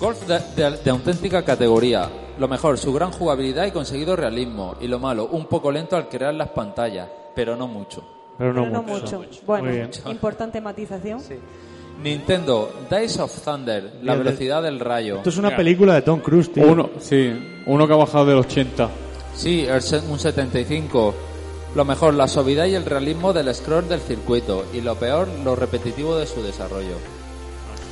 Golf 0.00 0.26
de, 0.26 0.38
de- 0.56 0.76
de 0.78 0.90
auténtica 0.90 1.44
categoría. 1.44 2.08
Lo 2.38 2.48
mejor, 2.48 2.78
su 2.78 2.92
gran 2.92 3.10
jugabilidad 3.12 3.66
y 3.66 3.70
conseguido 3.70 4.16
realismo. 4.16 4.74
Y 4.80 4.86
lo 4.88 4.98
malo, 4.98 5.26
un 5.26 5.44
poco 5.46 5.70
lento 5.70 5.96
al 5.96 6.08
crear 6.08 6.32
las 6.34 6.48
pantallas, 6.48 7.06
pero 7.34 7.54
no 7.56 7.66
mucho. 7.68 8.02
pero 8.38 8.52
no, 8.54 8.62
Pero 8.62 8.72
no 8.76 8.82
mucho. 8.82 9.18
mucho. 9.18 9.40
Bueno, 9.46 9.70
importante 10.06 10.60
matización. 10.60 11.20
Nintendo, 12.02 12.72
Dice 12.90 13.20
of 13.22 13.32
Thunder, 13.44 13.92
la 14.02 14.14
velocidad 14.14 14.62
del 14.62 14.80
rayo. 14.80 15.16
Esto 15.18 15.28
es 15.30 15.36
una 15.38 15.48
Mira. 15.48 15.56
película 15.58 15.94
de 15.94 16.02
Tom 16.02 16.20
Cruise, 16.20 16.52
tío. 16.52 16.66
Uno, 16.66 16.90
sí, 17.00 17.32
uno 17.66 17.86
que 17.86 17.92
ha 17.92 17.96
bajado 17.96 18.24
del 18.26 18.38
80. 18.38 18.88
Sí, 19.36 19.64
el 19.68 19.82
se- 19.82 19.98
un 20.00 20.18
75. 20.18 21.14
Lo 21.74 21.84
mejor, 21.84 22.14
la 22.14 22.26
suavidad 22.26 22.64
y 22.66 22.74
el 22.74 22.84
realismo 22.84 23.32
del 23.32 23.54
scroll 23.54 23.88
del 23.88 24.00
circuito. 24.00 24.64
Y 24.72 24.80
lo 24.80 24.96
peor, 24.96 25.28
lo 25.44 25.54
repetitivo 25.54 26.16
de 26.16 26.26
su 26.26 26.42
desarrollo. 26.42 26.96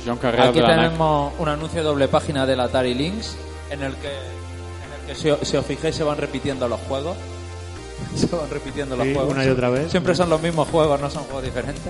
Aquí 0.09 0.59
de 0.59 0.61
la 0.61 0.75
NAC. 0.75 0.75
tenemos 0.75 1.33
un 1.39 1.47
anuncio 1.49 1.83
doble 1.83 2.07
página 2.07 2.45
del 2.45 2.59
Atari 2.61 2.93
Lynx 2.93 3.35
en 3.69 3.83
el 3.83 3.93
que, 3.95 4.07
en 4.07 4.93
el 5.01 5.07
que 5.07 5.15
si, 5.15 5.29
o- 5.29 5.39
si 5.43 5.55
os 5.55 5.65
fijáis 5.65 5.95
se 5.95 6.03
van 6.03 6.17
repitiendo 6.17 6.67
los 6.67 6.79
juegos. 6.81 7.15
Se 8.15 8.27
van 8.33 8.49
repitiendo 8.49 8.95
los 8.95 9.05
Sí, 9.05 9.13
juegos. 9.13 9.33
una 9.33 9.45
y 9.45 9.49
otra 9.49 9.69
vez. 9.69 9.91
Siempre 9.91 10.15
son 10.15 10.29
los 10.29 10.41
mismos 10.41 10.67
juegos, 10.69 10.99
no 11.01 11.09
son 11.09 11.23
juegos 11.25 11.43
diferentes. 11.43 11.83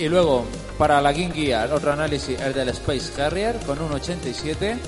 Y 0.00 0.08
luego, 0.08 0.44
para 0.78 1.00
la 1.02 1.12
Game 1.12 1.30
Gear, 1.32 1.70
otro 1.72 1.92
análisis, 1.92 2.40
el 2.40 2.54
del 2.54 2.70
Space 2.70 3.22
Harrier 3.22 3.56
con 3.66 3.80
un 3.82 3.92
87. 3.92 4.78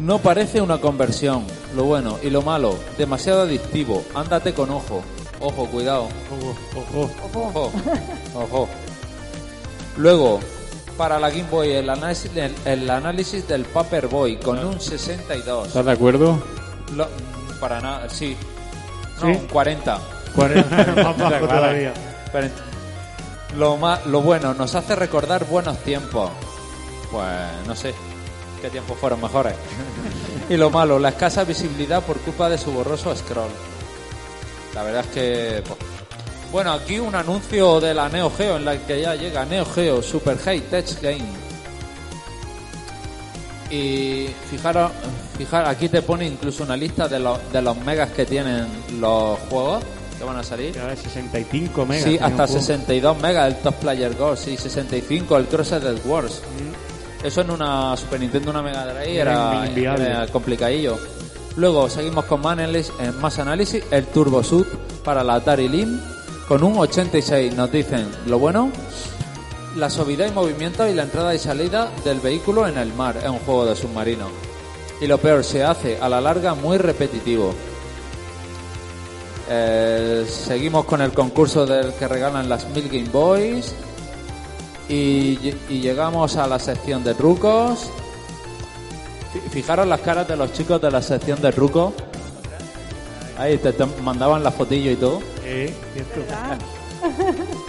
No 0.00 0.18
parece 0.18 0.60
una 0.60 0.78
conversión, 0.80 1.44
lo 1.76 1.84
bueno 1.84 2.18
y 2.22 2.30
lo 2.30 2.42
malo, 2.42 2.76
demasiado 2.98 3.42
adictivo, 3.42 4.04
ándate 4.14 4.52
con 4.54 4.70
ojo. 4.70 5.02
Ojo, 5.40 5.66
cuidado. 5.66 6.08
Ojo, 6.32 6.56
ojo. 6.94 7.10
Ojo, 7.34 7.72
ojo. 8.34 8.68
Luego, 9.96 10.40
para 10.96 11.18
la 11.20 11.30
Game 11.30 11.46
Boy, 11.50 11.70
el 11.72 11.88
análisis, 11.90 12.30
el, 12.36 12.54
el 12.64 12.90
análisis 12.90 13.46
del 13.46 13.64
Paperboy 13.64 14.36
con 14.40 14.58
un 14.64 14.80
62. 14.80 15.68
¿Estás 15.68 15.84
de 15.86 15.92
acuerdo? 15.92 16.42
Lo- 16.96 17.08
para 17.60 17.80
nada, 17.80 18.08
sí. 18.08 18.36
No, 19.20 19.26
¿Sí? 19.26 19.38
un 19.40 19.46
40. 19.46 19.98
40 20.34 20.76
más 20.96 20.96
bajo 21.04 21.14
Claro. 21.28 21.48
todavía. 21.48 21.94
40. 22.32 22.62
Lo, 23.56 23.76
ma- 23.76 24.00
lo 24.06 24.20
bueno, 24.20 24.54
nos 24.54 24.74
hace 24.74 24.94
recordar 24.94 25.46
buenos 25.46 25.78
tiempos. 25.78 26.30
Pues 27.10 27.26
no 27.66 27.74
sé 27.74 27.94
qué 28.60 28.68
tiempos 28.70 28.98
fueron 28.98 29.20
mejores. 29.20 29.54
y 30.50 30.56
lo 30.56 30.70
malo, 30.70 30.98
la 30.98 31.10
escasa 31.10 31.44
visibilidad 31.44 32.02
por 32.02 32.18
culpa 32.18 32.48
de 32.48 32.58
su 32.58 32.70
borroso 32.72 33.14
scroll. 33.16 33.50
La 34.74 34.82
verdad 34.82 35.04
es 35.06 35.10
que... 35.12 35.62
pues, 35.66 35.78
bueno, 36.52 36.72
aquí 36.72 36.98
un 36.98 37.14
anuncio 37.14 37.78
de 37.80 37.92
la 37.94 38.08
Neo 38.08 38.30
Geo 38.30 38.56
en 38.56 38.64
la 38.64 38.78
que 38.78 39.00
ya 39.02 39.14
llega 39.14 39.44
Neo 39.44 39.66
Geo 39.66 40.02
Super 40.02 40.38
High 40.38 40.60
Tech 40.62 41.00
Game. 41.02 41.24
Y 43.70 44.28
fijaros, 44.50 44.90
fijar, 45.36 45.66
aquí 45.66 45.88
te 45.90 46.00
pone 46.00 46.26
incluso 46.26 46.62
una 46.62 46.76
lista 46.76 47.06
de 47.06 47.18
los, 47.18 47.38
de 47.52 47.60
los 47.60 47.76
megas 47.78 48.10
que 48.12 48.24
tienen 48.24 48.66
los 48.98 49.38
juegos 49.50 49.84
que 50.18 50.24
van 50.24 50.36
a 50.36 50.42
salir. 50.42 50.72
Que 50.72 50.80
ahora 50.80 50.92
es 50.92 51.00
65 51.00 51.86
megas. 51.86 52.04
Sí, 52.04 52.14
hasta 52.14 52.28
un 52.28 52.36
juego. 52.36 52.52
62 52.60 53.20
megas 53.20 53.48
el 53.48 53.56
Top 53.60 53.74
Player 53.76 54.14
Go, 54.14 54.36
sí, 54.36 54.56
65 54.56 55.36
el 55.36 55.46
Crossed 55.46 55.82
Wars. 56.04 56.42
Eso 57.22 57.40
en 57.40 57.50
una 57.50 57.96
Super 57.96 58.20
Nintendo, 58.20 58.50
una 58.50 58.62
Mega 58.62 58.86
Drive 58.86 59.20
Era 59.20 59.66
era, 59.74 60.26
complicadillo. 60.28 60.98
Luego 61.56 61.88
seguimos 61.90 62.24
con 62.26 62.40
más 62.40 62.52
análisis, 62.52 62.92
eh, 63.00 63.10
más 63.20 63.38
análisis, 63.38 63.82
el 63.90 64.06
Turbo 64.06 64.44
Suit 64.44 64.68
para 65.02 65.24
la 65.24 65.34
Atari 65.34 65.68
Lim 65.68 66.00
con 66.46 66.62
un 66.62 66.78
86. 66.78 67.54
Nos 67.54 67.72
dicen, 67.72 68.08
lo 68.26 68.38
bueno, 68.38 68.70
la 69.76 69.90
suavidad 69.90 70.28
y 70.28 70.32
movimiento 70.32 70.86
y 70.88 70.94
la 70.94 71.02
entrada 71.02 71.34
y 71.34 71.38
salida 71.38 71.90
del 72.04 72.20
vehículo 72.20 72.68
en 72.68 72.78
el 72.78 72.92
mar, 72.94 73.16
es 73.16 73.28
un 73.28 73.38
juego 73.40 73.66
de 73.66 73.74
submarino. 73.74 74.28
Y 75.00 75.06
lo 75.06 75.18
peor, 75.18 75.42
se 75.44 75.64
hace 75.64 75.98
a 76.00 76.08
la 76.08 76.20
larga 76.20 76.54
muy 76.54 76.78
repetitivo. 76.78 77.54
Eh, 79.50 80.26
seguimos 80.28 80.84
con 80.84 81.00
el 81.00 81.12
concurso 81.12 81.64
del 81.66 81.92
que 81.94 82.06
regalan 82.08 82.48
las 82.48 82.68
Mil 82.70 82.88
Game 82.88 83.08
Boys. 83.10 83.74
Y, 84.88 85.38
y 85.68 85.80
llegamos 85.80 86.36
a 86.36 86.46
la 86.46 86.58
sección 86.58 87.04
de 87.04 87.14
trucos. 87.14 87.90
Fi- 89.32 89.50
Fijaros 89.50 89.86
las 89.86 90.00
caras 90.00 90.26
de 90.28 90.36
los 90.36 90.52
chicos 90.52 90.80
de 90.80 90.90
la 90.90 91.02
sección 91.02 91.40
de 91.42 91.52
trucos. 91.52 91.92
Ahí 93.38 93.58
te, 93.58 93.72
te 93.72 93.84
mandaban 94.02 94.42
la 94.42 94.50
fotillo 94.50 94.90
y 94.90 94.96
todo. 94.96 95.20
Sí, 95.44 95.72
cierto. 95.94 96.20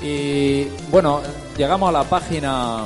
Y 0.00 0.64
bueno, 0.90 1.20
llegamos 1.56 1.88
a 1.88 1.92
la 1.92 2.04
página. 2.04 2.84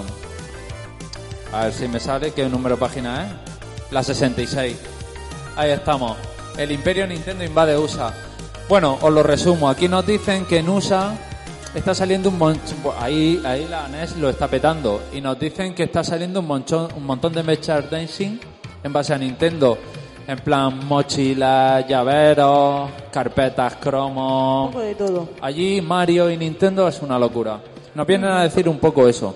A 1.53 1.65
ver 1.65 1.73
si 1.75 1.87
me 1.87 2.01
sale 2.01 2.33
qué 2.33 2.49
número 2.49 2.77
de 2.77 2.81
página 2.81 3.27
es. 3.27 3.93
La 3.93 4.03
66. 4.03 4.77
Ahí 5.57 5.71
estamos. 5.73 6.17
El 6.57 6.71
Imperio 6.71 7.07
Nintendo 7.07 7.45
invade 7.45 7.79
USA. 7.79 8.13
Bueno, 8.69 8.99
os 9.01 9.13
lo 9.13 9.23
resumo. 9.23 9.69
Aquí 9.69 9.89
nos 9.89 10.07
dicen 10.07 10.45
que 10.45 10.59
en 10.59 10.69
USA 10.69 11.15
está 11.75 11.95
saliendo 11.95 12.29
un 12.29 12.39
montón. 12.39 12.63
Ahí, 12.99 13.41
ahí 13.45 13.67
la 13.69 13.89
NES 13.89 14.17
lo 14.19 14.29
está 14.29 14.49
petando. 14.49 15.03
Y 15.13 15.21
nos 15.21 15.39
dicen 15.39 15.75
que 15.75 15.85
está 15.85 16.05
saliendo 16.05 16.41
un 16.41 16.47
montón, 16.47 16.89
un 16.95 17.07
montón 17.07 17.33
de 17.33 17.43
merchandising 17.43 18.39
en 18.85 18.93
base 18.93 19.15
a 19.15 19.19
Nintendo. 19.19 19.79
En 20.27 20.39
plan 20.39 20.87
mochilas, 20.87 21.89
llaveros, 21.89 22.91
carpetas 23.11 23.77
cromos. 23.77 24.67
Un 24.67 24.73
poco 24.73 24.85
de 24.85 24.95
todo. 24.95 25.29
Allí 25.41 25.81
Mario 25.81 26.31
y 26.31 26.37
Nintendo 26.37 26.87
es 26.87 27.01
una 27.01 27.19
locura. 27.19 27.61
Nos 27.95 28.07
vienen 28.07 28.31
a 28.31 28.43
decir 28.43 28.69
un 28.69 28.79
poco 28.79 29.09
eso. 29.09 29.35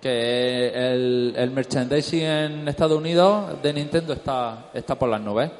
Que 0.00 0.68
el, 0.68 1.34
el 1.36 1.50
merchandising 1.50 2.22
en 2.22 2.68
Estados 2.68 2.96
Unidos 2.96 3.60
de 3.62 3.72
Nintendo 3.72 4.12
está, 4.12 4.70
está 4.72 4.94
por 4.94 5.08
las 5.08 5.20
nubes. 5.20 5.50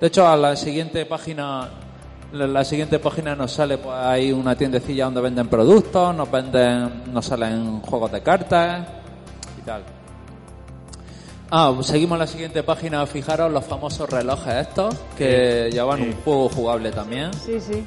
De 0.00 0.06
hecho, 0.08 0.26
a 0.28 0.36
la 0.36 0.56
siguiente 0.56 1.06
página, 1.06 1.68
la, 2.32 2.46
la 2.46 2.64
siguiente 2.64 2.98
página 2.98 3.34
nos 3.34 3.52
sale 3.52 3.78
pues, 3.78 3.94
ahí 3.96 4.30
una 4.32 4.54
tiendecilla 4.56 5.06
donde 5.06 5.20
venden 5.22 5.48
productos, 5.48 6.14
nos 6.14 6.30
venden, 6.30 7.12
nos 7.12 7.24
salen 7.26 7.80
juegos 7.80 8.12
de 8.12 8.20
cartas 8.22 8.86
y 9.58 9.62
tal. 9.62 9.82
Ah, 11.50 11.72
seguimos 11.82 12.18
la 12.18 12.26
siguiente 12.26 12.62
página, 12.62 13.06
fijaros 13.06 13.50
los 13.52 13.64
famosos 13.64 14.10
relojes 14.10 14.52
estos, 14.68 14.94
que 15.16 15.70
llevan 15.72 16.02
un 16.02 16.12
juego 16.24 16.48
jugable 16.48 16.90
también. 16.90 17.32
Sí, 17.34 17.60
sí. 17.60 17.84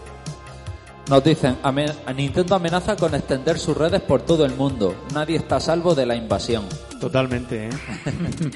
Nos 1.09 1.23
dicen, 1.23 1.57
"Ame- 1.63 1.91
a 2.05 2.13
Nintendo 2.13 2.55
amenaza 2.55 2.95
con 2.95 3.13
extender 3.15 3.57
sus 3.59 3.75
redes 3.75 3.99
por 4.01 4.21
todo 4.21 4.45
el 4.45 4.53
mundo. 4.55 4.95
Nadie 5.13 5.37
está 5.37 5.57
a 5.57 5.59
salvo 5.59 5.93
de 5.93 6.05
la 6.05 6.15
invasión. 6.15 6.65
Totalmente, 7.01 7.65
¿eh? 7.67 7.69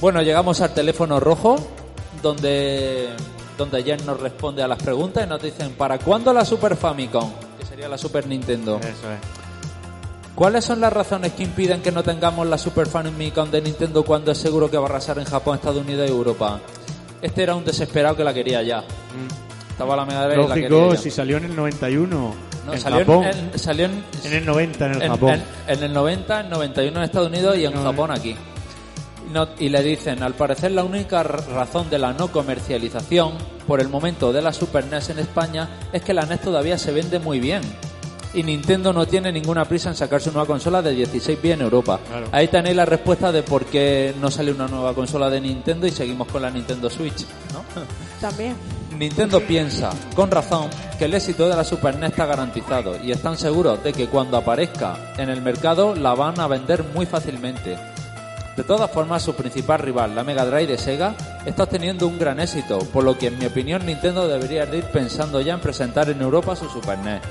Bueno, 0.00 0.20
llegamos 0.22 0.60
al 0.60 0.74
teléfono 0.74 1.20
rojo, 1.20 1.54
donde, 2.22 3.08
donde 3.58 3.82
Jen 3.82 4.04
nos 4.06 4.20
responde 4.20 4.62
a 4.62 4.68
las 4.68 4.82
preguntas 4.82 5.24
y 5.26 5.28
nos 5.28 5.42
dicen, 5.42 5.72
¿para 5.72 5.98
cuándo 5.98 6.32
la 6.32 6.44
Super 6.44 6.76
Famicom? 6.76 7.30
Que 7.58 7.66
sería 7.66 7.88
la 7.88 7.98
Super 7.98 8.26
Nintendo. 8.26 8.78
Eso 8.78 8.88
es. 9.12 9.18
¿Cuáles 10.34 10.64
son 10.64 10.80
las 10.80 10.92
razones 10.92 11.32
que 11.34 11.42
impiden 11.42 11.82
que 11.82 11.92
no 11.92 12.02
tengamos 12.02 12.46
la 12.46 12.56
Super 12.56 12.86
Famicom 12.86 13.50
de 13.50 13.60
Nintendo 13.60 14.02
cuando 14.04 14.32
es 14.32 14.38
seguro 14.38 14.70
que 14.70 14.78
va 14.78 14.84
a 14.84 14.88
arrasar 14.88 15.18
en 15.18 15.24
Japón, 15.24 15.56
Estados 15.56 15.82
Unidos 15.82 16.08
y 16.08 16.10
Europa? 16.12 16.58
Este 17.20 17.42
era 17.42 17.54
un 17.54 17.64
desesperado 17.64 18.16
que 18.16 18.24
la 18.24 18.32
quería 18.32 18.62
ya. 18.62 18.82
Estaba 19.70 19.94
la 19.96 20.04
Mega 20.06 20.26
Drive 20.26 20.42
y 20.44 20.48
la 20.48 20.54
quería 20.54 20.68
Lógico, 20.70 20.94
ya. 20.94 21.00
si 21.00 21.10
salió 21.10 21.36
en 21.36 21.44
el 21.44 21.56
91 21.56 22.34
No, 22.66 22.72
en 22.72 22.80
salió 22.80 23.00
en- 23.00 23.06
Japón, 23.06 23.24
en- 23.24 23.58
salió 23.58 23.84
en, 23.86 24.04
en 24.24 24.32
el 24.32 24.46
90 24.46 24.86
en 24.86 24.92
el 24.94 25.02
en, 25.02 25.10
Japón. 25.10 25.30
en- 25.30 25.44
en 25.78 25.82
el 25.84 25.92
90, 25.92 26.40
en 26.40 26.50
91 26.50 26.98
en 26.98 27.04
Estados 27.04 27.28
Unidos 27.28 27.56
y 27.58 27.64
en 27.66 27.74
No, 27.74 27.82
Japón 27.82 28.10
aquí. 28.10 28.34
No- 29.30 29.48
y 29.58 29.68
le 29.68 29.82
dicen, 29.82 30.22
al 30.22 30.34
parecer 30.34 30.72
la 30.72 30.84
única 30.84 31.22
razón 31.22 31.88
de 31.90 31.98
la 31.98 32.12
no 32.12 32.28
comercialización 32.28 33.32
por 33.66 33.80
el 33.80 33.88
momento 33.88 34.32
de 34.32 34.42
la 34.42 34.52
Super 34.52 34.86
NES 34.86 35.10
en 35.10 35.18
España 35.20 35.68
es 35.92 36.02
que 36.02 36.12
la 36.14 36.26
NES 36.26 36.40
todavía 36.40 36.76
se 36.78 36.92
vende 36.92 37.18
muy 37.18 37.40
bien. 37.40 37.62
Y 38.34 38.42
Nintendo 38.42 38.94
no 38.94 39.06
tiene 39.06 39.30
ninguna 39.30 39.66
prisa 39.66 39.90
en 39.90 39.94
sacar 39.94 40.20
su 40.22 40.32
nueva 40.32 40.46
consola 40.46 40.80
de 40.80 40.92
16 40.94 41.40
bits 41.42 41.54
en 41.54 41.60
Europa. 41.60 42.00
Claro. 42.08 42.28
Ahí 42.32 42.48
tenéis 42.48 42.74
la 42.76 42.86
respuesta 42.86 43.30
de 43.30 43.42
por 43.42 43.66
qué 43.66 44.14
no 44.20 44.30
sale 44.30 44.50
una 44.52 44.66
nueva 44.68 44.94
consola 44.94 45.28
de 45.28 45.40
Nintendo 45.40 45.86
y 45.86 45.90
seguimos 45.90 46.28
con 46.28 46.40
la 46.40 46.50
Nintendo 46.50 46.88
Switch, 46.88 47.26
¿no? 47.52 47.62
También. 48.20 48.56
Nintendo 48.98 49.40
piensa, 49.40 49.90
con 50.14 50.30
razón, 50.30 50.68
que 50.98 51.06
el 51.06 51.14
éxito 51.14 51.48
de 51.48 51.56
la 51.56 51.64
Super 51.64 51.98
NES 51.98 52.10
está 52.10 52.24
garantizado 52.26 52.96
y 53.02 53.10
están 53.12 53.36
seguros 53.36 53.82
de 53.84 53.92
que 53.92 54.06
cuando 54.08 54.36
aparezca 54.38 54.96
en 55.18 55.28
el 55.28 55.42
mercado 55.42 55.94
la 55.94 56.14
van 56.14 56.38
a 56.40 56.46
vender 56.46 56.84
muy 56.84 57.04
fácilmente. 57.06 57.76
De 58.56 58.64
todas 58.64 58.90
formas, 58.90 59.22
su 59.22 59.34
principal 59.34 59.78
rival, 59.78 60.14
la 60.14 60.24
Mega 60.24 60.44
Drive 60.44 60.66
de 60.66 60.78
Sega, 60.78 61.14
está 61.46 61.62
obteniendo 61.62 62.06
un 62.06 62.18
gran 62.18 62.38
éxito, 62.38 62.78
por 62.92 63.02
lo 63.02 63.16
que 63.16 63.28
en 63.28 63.38
mi 63.38 63.46
opinión 63.46 63.86
Nintendo 63.86 64.28
debería 64.28 64.66
de 64.66 64.78
ir 64.78 64.84
pensando 64.84 65.40
ya 65.40 65.54
en 65.54 65.60
presentar 65.60 66.10
en 66.10 66.20
Europa 66.20 66.54
su 66.54 66.68
Super 66.68 66.98
NES. 66.98 67.22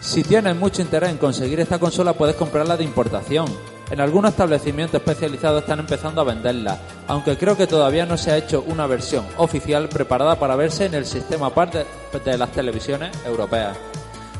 Si 0.00 0.22
tienes 0.22 0.56
mucho 0.56 0.80
interés 0.82 1.10
en 1.10 1.18
conseguir 1.18 1.60
esta 1.60 1.78
consola, 1.78 2.14
puedes 2.14 2.34
comprarla 2.34 2.76
de 2.76 2.84
importación. 2.84 3.46
En 3.90 4.00
algunos 4.00 4.30
establecimientos 4.30 5.00
especializados 5.00 5.62
están 5.62 5.80
empezando 5.80 6.22
a 6.22 6.24
venderla, 6.24 6.78
aunque 7.08 7.36
creo 7.36 7.56
que 7.56 7.66
todavía 7.66 8.06
no 8.06 8.16
se 8.16 8.30
ha 8.30 8.38
hecho 8.38 8.64
una 8.66 8.86
versión 8.86 9.26
oficial 9.36 9.90
preparada 9.90 10.36
para 10.36 10.56
verse 10.56 10.86
en 10.86 10.94
el 10.94 11.04
sistema 11.04 11.50
par 11.50 11.70
de, 11.70 11.84
de 12.24 12.38
las 12.38 12.50
televisiones 12.52 13.10
europeas. 13.26 13.76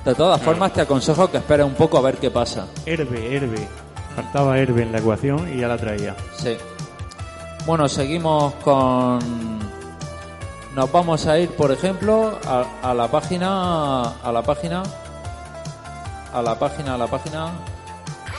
De 0.07 0.15
todas 0.15 0.41
formas, 0.41 0.73
te 0.73 0.81
aconsejo 0.81 1.31
que 1.31 1.37
esperes 1.37 1.67
un 1.67 1.75
poco 1.75 1.99
a 1.99 2.01
ver 2.01 2.17
qué 2.17 2.31
pasa. 2.31 2.67
Herbe, 2.87 3.37
Herbe. 3.37 3.69
Faltaba 4.17 4.59
Herbe 4.59 4.83
en 4.83 4.93
la 4.93 4.99
ecuación 4.99 5.53
y 5.55 5.61
ya 5.61 5.69
la 5.69 5.77
traía. 5.79 6.15
Sí. 6.37 6.57
Bueno, 7.67 7.89
seguimos 7.89 8.55
con... 8.55 9.19
Nos 10.75 10.91
vamos 10.91 11.27
a 11.27 11.39
ir, 11.39 11.51
por 11.51 11.71
ejemplo, 11.71 12.39
a, 12.47 12.65
a 12.91 12.95
la 12.95 13.09
página... 13.09 14.03
A 14.23 14.33
la 14.33 14.43
página... 14.43 14.83
A 16.33 16.43
la 16.43 16.59
página, 16.59 16.95
a 16.95 16.99
la 16.99 17.07
página... 17.07 17.51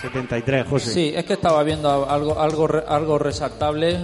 73, 0.01 0.67
José. 0.67 0.91
Sí, 0.91 1.13
es 1.15 1.23
que 1.23 1.33
estaba 1.33 1.63
viendo 1.63 2.09
algo, 2.09 2.37
algo, 2.39 2.67
algo 2.87 3.17
resaltable. 3.19 3.99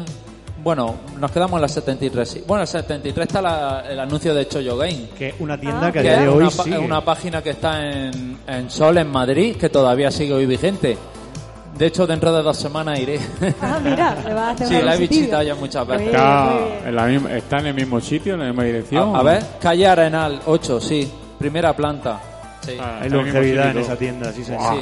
Bueno, 0.64 0.96
nos 1.20 1.30
quedamos 1.32 1.58
en 1.58 1.62
la 1.64 1.68
73. 1.68 2.30
sí. 2.30 2.44
Bueno, 2.48 2.60
en 2.62 2.62
la 2.62 2.68
73 2.68 3.28
está 3.28 3.42
la- 3.42 3.84
el 3.90 4.00
anuncio 4.00 4.34
de 4.34 4.48
Choyo 4.48 4.78
Game. 4.78 5.10
Que 5.18 5.30
es 5.30 5.36
una 5.40 5.60
tienda 5.60 5.92
que 5.92 6.00
a 6.00 6.02
Que 6.02 6.08
día 6.10 6.14
es 6.18 6.22
de 6.22 6.28
hoy 6.30 6.38
una, 6.38 6.50
sigue. 6.52 6.78
una 6.80 7.04
página 7.04 7.42
que 7.42 7.50
está 7.50 7.86
en, 7.86 8.38
en 8.48 8.70
Sol, 8.70 8.98
en 8.98 9.12
Madrid, 9.12 9.58
que 9.58 9.68
todavía 9.70 10.10
sigue 10.10 10.34
hoy 10.34 10.46
vigente. 10.46 10.98
De 11.80 11.88
hecho, 11.88 12.06
dentro 12.06 12.32
de 12.34 12.44
dos 12.44 12.58
semanas 12.58 13.00
iré. 13.00 13.20
Ah, 13.62 13.80
mira, 13.84 14.16
me 14.24 14.34
va 14.34 14.50
a 14.50 14.52
hacer 14.52 14.68
Sí, 14.68 14.76
una 14.76 14.86
la 14.86 14.96
he 14.96 14.98
visitado 15.00 15.42
ya 15.44 15.56
muchas 15.56 15.88
veces. 15.88 16.08
Está 16.08 16.58
en, 16.86 16.96
la 16.96 17.08
misma- 17.08 17.32
está 17.32 17.60
en 17.60 17.68
el 17.68 17.74
mismo 17.74 18.00
sitio, 18.02 18.34
en 18.34 18.40
la 18.42 18.46
misma 18.48 18.64
dirección. 18.66 19.16
A, 19.16 19.20
a 19.20 19.24
ver, 19.24 19.44
calle 19.62 19.88
Arenal 19.88 20.42
8, 20.46 20.80
sí. 20.82 21.12
Primera 21.40 21.74
planta. 21.76 22.20
Sí. 22.66 22.78
Ah, 22.80 23.00
Hay 23.02 23.06
está 23.06 23.06
en 23.08 23.14
el 23.14 23.24
mismo 23.24 23.26
longevidad 23.40 23.64
en 23.66 23.70
sitio. 23.72 23.82
esa 23.82 23.96
tienda, 23.96 24.32
sí, 24.34 24.44
señor. 24.44 24.74
Sí. 24.76 24.82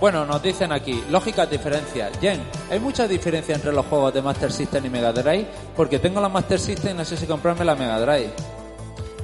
Bueno, 0.00 0.26
nos 0.26 0.42
dicen 0.42 0.72
aquí, 0.72 1.02
lógicas 1.10 1.48
diferencias. 1.48 2.10
Jen, 2.20 2.42
¿hay 2.70 2.78
mucha 2.80 3.06
diferencia 3.08 3.54
entre 3.54 3.72
los 3.72 3.86
juegos 3.86 4.12
de 4.12 4.20
Master 4.20 4.52
System 4.52 4.84
y 4.84 4.90
Mega 4.90 5.12
Drive? 5.12 5.46
Porque 5.74 5.98
tengo 6.00 6.20
la 6.20 6.28
Master 6.28 6.58
System 6.58 6.90
y 6.96 6.98
no 6.98 7.04
sé 7.04 7.16
si 7.16 7.24
comprarme 7.26 7.64
la 7.64 7.74
Mega 7.76 7.98
Drive. 8.00 8.30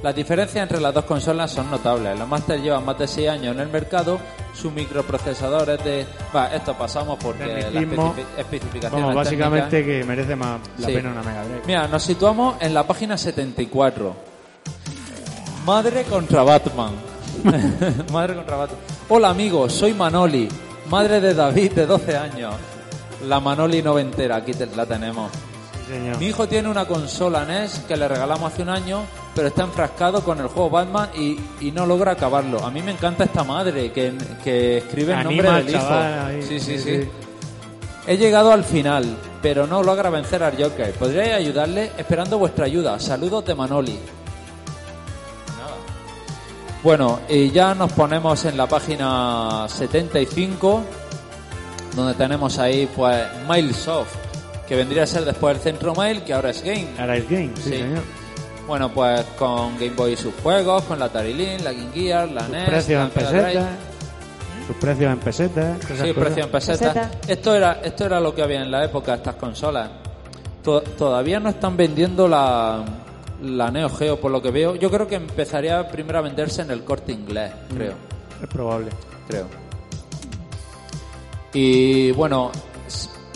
Las 0.03 0.13
diferencias 0.13 0.61
entre 0.63 0.81
las 0.81 0.93
dos 0.93 1.05
consolas 1.05 1.49
son 1.49 1.71
notables. 1.71 2.19
La 2.19 2.25
Master 2.25 2.61
lleva 2.61 2.81
más 2.81 2.99
de 2.99 3.07
6 3.07 3.29
años 3.29 3.55
en 3.55 3.61
el 3.61 3.69
mercado, 3.69 4.19
su 4.53 4.69
microprocesador 4.69 5.69
es 5.69 5.83
de... 5.85 6.05
Va, 6.35 6.47
esto 6.53 6.73
pasamos 6.77 7.17
porque 7.23 7.45
la 7.45 7.69
Tecnicismo. 7.79 8.13
especifi- 8.13 8.25
especificaciones 8.39 8.91
Vamos, 9.01 9.15
básicamente 9.15 9.77
técnicas- 9.81 9.85
que 10.01 10.03
merece 10.03 10.35
más 10.35 10.59
la 10.77 10.87
Sí. 10.87 10.93
pena 10.93 11.11
una 11.11 11.23
Mega 11.23 11.43
Drive. 11.45 11.61
Mira, 11.65 11.87
nos 11.87 12.03
situamos 12.03 12.55
en 12.59 12.73
la 12.73 12.83
página 12.85 13.17
74. 13.17 14.13
Madre 15.65 16.03
contra 16.03 16.43
Batman. 16.43 16.91
madre 18.11 18.35
contra 18.35 18.57
Batman. 18.57 18.79
Hola 19.07 19.29
amigos, 19.29 19.71
soy 19.71 19.93
Manoli, 19.93 20.49
madre 20.89 21.21
de 21.21 21.33
David 21.33 21.71
de 21.71 21.85
12 21.85 22.17
años. 22.17 22.53
La 23.25 23.39
Manoli 23.39 23.81
noventera, 23.81 24.35
aquí 24.35 24.51
te- 24.53 24.65
la 24.75 24.85
tenemos. 24.85 25.31
Señor. 25.87 26.17
Mi 26.17 26.27
hijo 26.27 26.47
tiene 26.47 26.69
una 26.69 26.85
consola 26.85 27.45
NES 27.45 27.83
que 27.87 27.97
le 27.97 28.07
regalamos 28.07 28.51
hace 28.53 28.61
un 28.61 28.69
año, 28.69 29.01
pero 29.35 29.47
está 29.49 29.63
enfrascado 29.63 30.23
con 30.23 30.39
el 30.39 30.47
juego 30.47 30.69
Batman 30.69 31.09
y, 31.15 31.37
y 31.61 31.71
no 31.71 31.85
logra 31.85 32.13
acabarlo. 32.13 32.63
A 32.65 32.71
mí 32.71 32.81
me 32.81 32.91
encanta 32.91 33.23
esta 33.25 33.43
madre 33.43 33.91
que, 33.91 34.13
que 34.43 34.77
escribe 34.79 35.13
el 35.13 35.23
nombre 35.23 35.47
Anima 35.47 35.55
al 35.57 35.65
del 35.65 35.75
hijo. 35.75 35.83
chaval 35.83 36.25
ahí. 36.27 36.41
sí, 36.43 36.59
sí, 36.59 36.77
Sí, 36.77 37.01
sí. 37.01 37.09
He 38.05 38.17
llegado 38.17 38.51
al 38.51 38.65
final, 38.65 39.17
pero 39.41 39.65
no 39.65 39.81
logra 39.81 40.09
vencer 40.09 40.43
al 40.43 40.61
Joker. 40.61 40.91
¿Podríais 40.93 41.33
ayudarle? 41.35 41.91
Esperando 41.97 42.37
vuestra 42.37 42.65
ayuda. 42.65 42.99
Saludos 42.99 43.45
de 43.45 43.55
Manoli. 43.55 43.97
Bueno, 46.83 47.21
y 47.29 47.49
ya 47.51 47.73
nos 47.73 47.93
ponemos 47.93 48.43
en 48.43 48.57
la 48.57 48.67
página 48.67 49.65
75, 49.69 50.81
donde 51.95 52.13
tenemos 52.15 52.59
ahí 52.59 52.89
pues 52.93 53.23
Milesoft, 53.47 54.13
que 54.67 54.75
vendría 54.75 55.03
a 55.03 55.07
ser 55.07 55.25
después 55.25 55.55
el 55.57 55.61
Centro 55.61 55.93
Mail, 55.95 56.23
que 56.23 56.33
ahora 56.33 56.49
es 56.51 56.63
Game. 56.63 56.87
Ahora 56.97 57.17
es 57.17 57.29
Game, 57.29 57.51
sí, 57.55 57.63
Sí. 57.63 57.69
señor. 57.77 58.01
Bueno, 58.67 58.89
pues 58.93 59.21
con 59.37 59.73
Game 59.77 59.91
Boy 59.91 60.13
y 60.13 60.15
sus 60.17 60.33
juegos, 60.41 60.83
con 60.83 60.97
la 60.99 61.05
Atari 61.05 61.33
Lynx, 61.33 61.63
la 61.63 61.73
Game 61.73 61.91
Gear, 61.93 62.29
la 62.31 62.41
Sus 62.41 62.49
NES, 62.51 62.69
precios 62.69 62.97
la 62.99 63.03
en 63.05 63.09
pesetas. 63.11 63.67
Sus 64.67 64.75
precios 64.77 65.11
en 65.13 65.19
pesetas. 65.19 65.77
Sí, 65.81 65.87
cosas. 65.87 66.07
precio 66.13 66.43
en 66.45 66.49
pesetas. 66.51 66.93
Peseta. 66.93 67.11
Esto 67.27 67.55
era, 67.55 67.81
esto 67.83 68.05
era 68.05 68.19
lo 68.21 68.33
que 68.33 68.41
había 68.41 68.61
en 68.61 68.71
la 68.71 68.85
época, 68.85 69.15
estas 69.15 69.35
consolas. 69.35 69.89
To- 70.63 70.81
todavía 70.81 71.41
no 71.41 71.49
están 71.49 71.75
vendiendo 71.75 72.25
la, 72.29 72.85
la 73.41 73.69
Neo 73.69 73.89
Geo, 73.89 74.17
por 74.21 74.31
lo 74.31 74.41
que 74.41 74.51
veo. 74.51 74.75
Yo 74.75 74.89
creo 74.89 75.05
que 75.07 75.15
empezaría 75.15 75.85
primero 75.89 76.19
a 76.19 76.21
venderse 76.21 76.61
en 76.61 76.71
el 76.71 76.85
corte 76.85 77.11
inglés, 77.11 77.51
creo. 77.75 77.95
Es 78.41 78.47
probable. 78.47 78.91
Creo. 79.27 79.45
Y 81.53 82.11
bueno, 82.13 82.51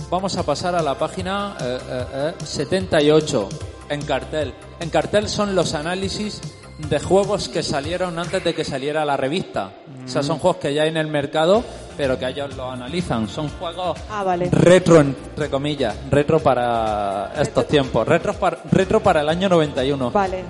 vamos 0.09 0.35
a 0.37 0.43
pasar 0.43 0.75
a 0.75 0.81
la 0.81 0.95
página 0.97 1.55
eh, 1.59 1.77
eh, 1.89 2.05
eh, 2.39 2.45
78, 2.45 3.49
en 3.89 4.01
cartel. 4.03 4.53
En 4.79 4.89
cartel 4.89 5.27
son 5.29 5.55
los 5.55 5.73
análisis 5.73 6.41
de 6.77 6.99
juegos 6.99 7.49
que 7.49 7.63
salieron 7.63 8.19
antes 8.19 8.43
de 8.43 8.53
que 8.53 8.63
saliera 8.63 9.03
la 9.05 9.17
revista. 9.17 9.71
O 10.05 10.07
sea, 10.07 10.21
son 10.23 10.37
juegos 10.39 10.57
que 10.57 10.73
ya 10.73 10.83
hay 10.83 10.89
en 10.89 10.97
el 10.97 11.07
mercado, 11.07 11.63
pero 11.97 12.17
que 12.19 12.27
ellos 12.27 12.55
lo 12.55 12.71
analizan. 12.71 13.27
Son 13.27 13.49
juegos 13.49 13.97
Ah, 14.09 14.23
vale. 14.23 14.49
retro, 14.51 15.01
entre 15.01 15.49
comillas, 15.49 15.95
retro 16.11 16.39
para 16.39 17.33
estos 17.41 17.67
tiempos, 17.67 18.07
retro 18.07 18.33
para, 18.35 18.59
retro 18.71 19.01
para 19.01 19.21
el 19.21 19.29
año 19.29 19.49
91. 19.49 20.11
Vale. 20.17 20.43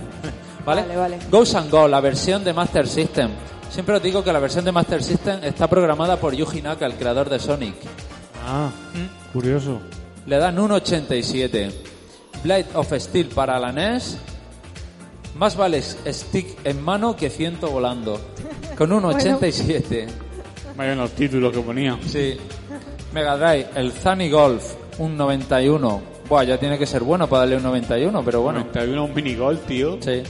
¿Vale? 0.65 0.81
Vale, 0.81 0.97
vale. 0.97 1.19
Ghost 1.31 1.55
and 1.55 1.71
Go, 1.71 1.87
la 1.87 2.01
versión 2.01 2.43
de 2.43 2.51
Master 2.51 2.85
System. 2.89 3.31
Siempre 3.69 3.95
os 3.95 4.03
digo 4.03 4.21
que 4.21 4.33
la 4.33 4.39
versión 4.39 4.65
de 4.65 4.73
Master 4.73 5.01
System 5.01 5.39
está 5.41 5.67
programada 5.67 6.17
por 6.17 6.33
Yuji 6.35 6.61
Naka, 6.61 6.85
el 6.85 6.95
creador 6.95 7.29
de 7.29 7.39
Sonic. 7.39 7.75
Ah, 8.45 8.69
¿Mm? 8.93 9.16
Curioso. 9.37 9.79
Le 10.25 10.37
dan 10.37 10.57
un 10.57 10.71
87. 10.71 11.69
Blade 12.43 12.65
of 12.73 12.91
Steel 12.97 13.27
para 13.27 13.59
la 13.59 13.71
NES. 13.71 14.17
Más 15.37 15.55
vale 15.55 15.79
stick 15.81 16.57
en 16.63 16.81
mano 16.81 17.15
que 17.15 17.29
ciento 17.29 17.69
volando. 17.69 18.19
Con 18.75 18.91
un 18.91 19.05
87. 19.15 20.07
Vaya 20.75 20.95
los 20.95 21.11
títulos 21.11 21.53
que 21.53 21.59
ponía. 21.59 21.97
Sí. 22.07 22.35
Mega 23.13 23.37
Drive, 23.37 23.67
el 23.75 23.91
Zany 23.91 24.29
Golf, 24.29 24.63
un 24.97 25.15
91. 25.15 26.01
Buah, 26.27 26.43
ya 26.43 26.57
tiene 26.59 26.77
que 26.79 26.85
ser 26.87 27.03
bueno 27.03 27.27
para 27.29 27.41
darle 27.41 27.57
un 27.57 27.63
91, 27.63 28.23
pero 28.25 28.41
bueno. 28.41 28.59
91 28.59 29.03
un 29.05 29.13
minigol, 29.13 29.59
tío. 29.59 29.97
Sí. 30.01 30.23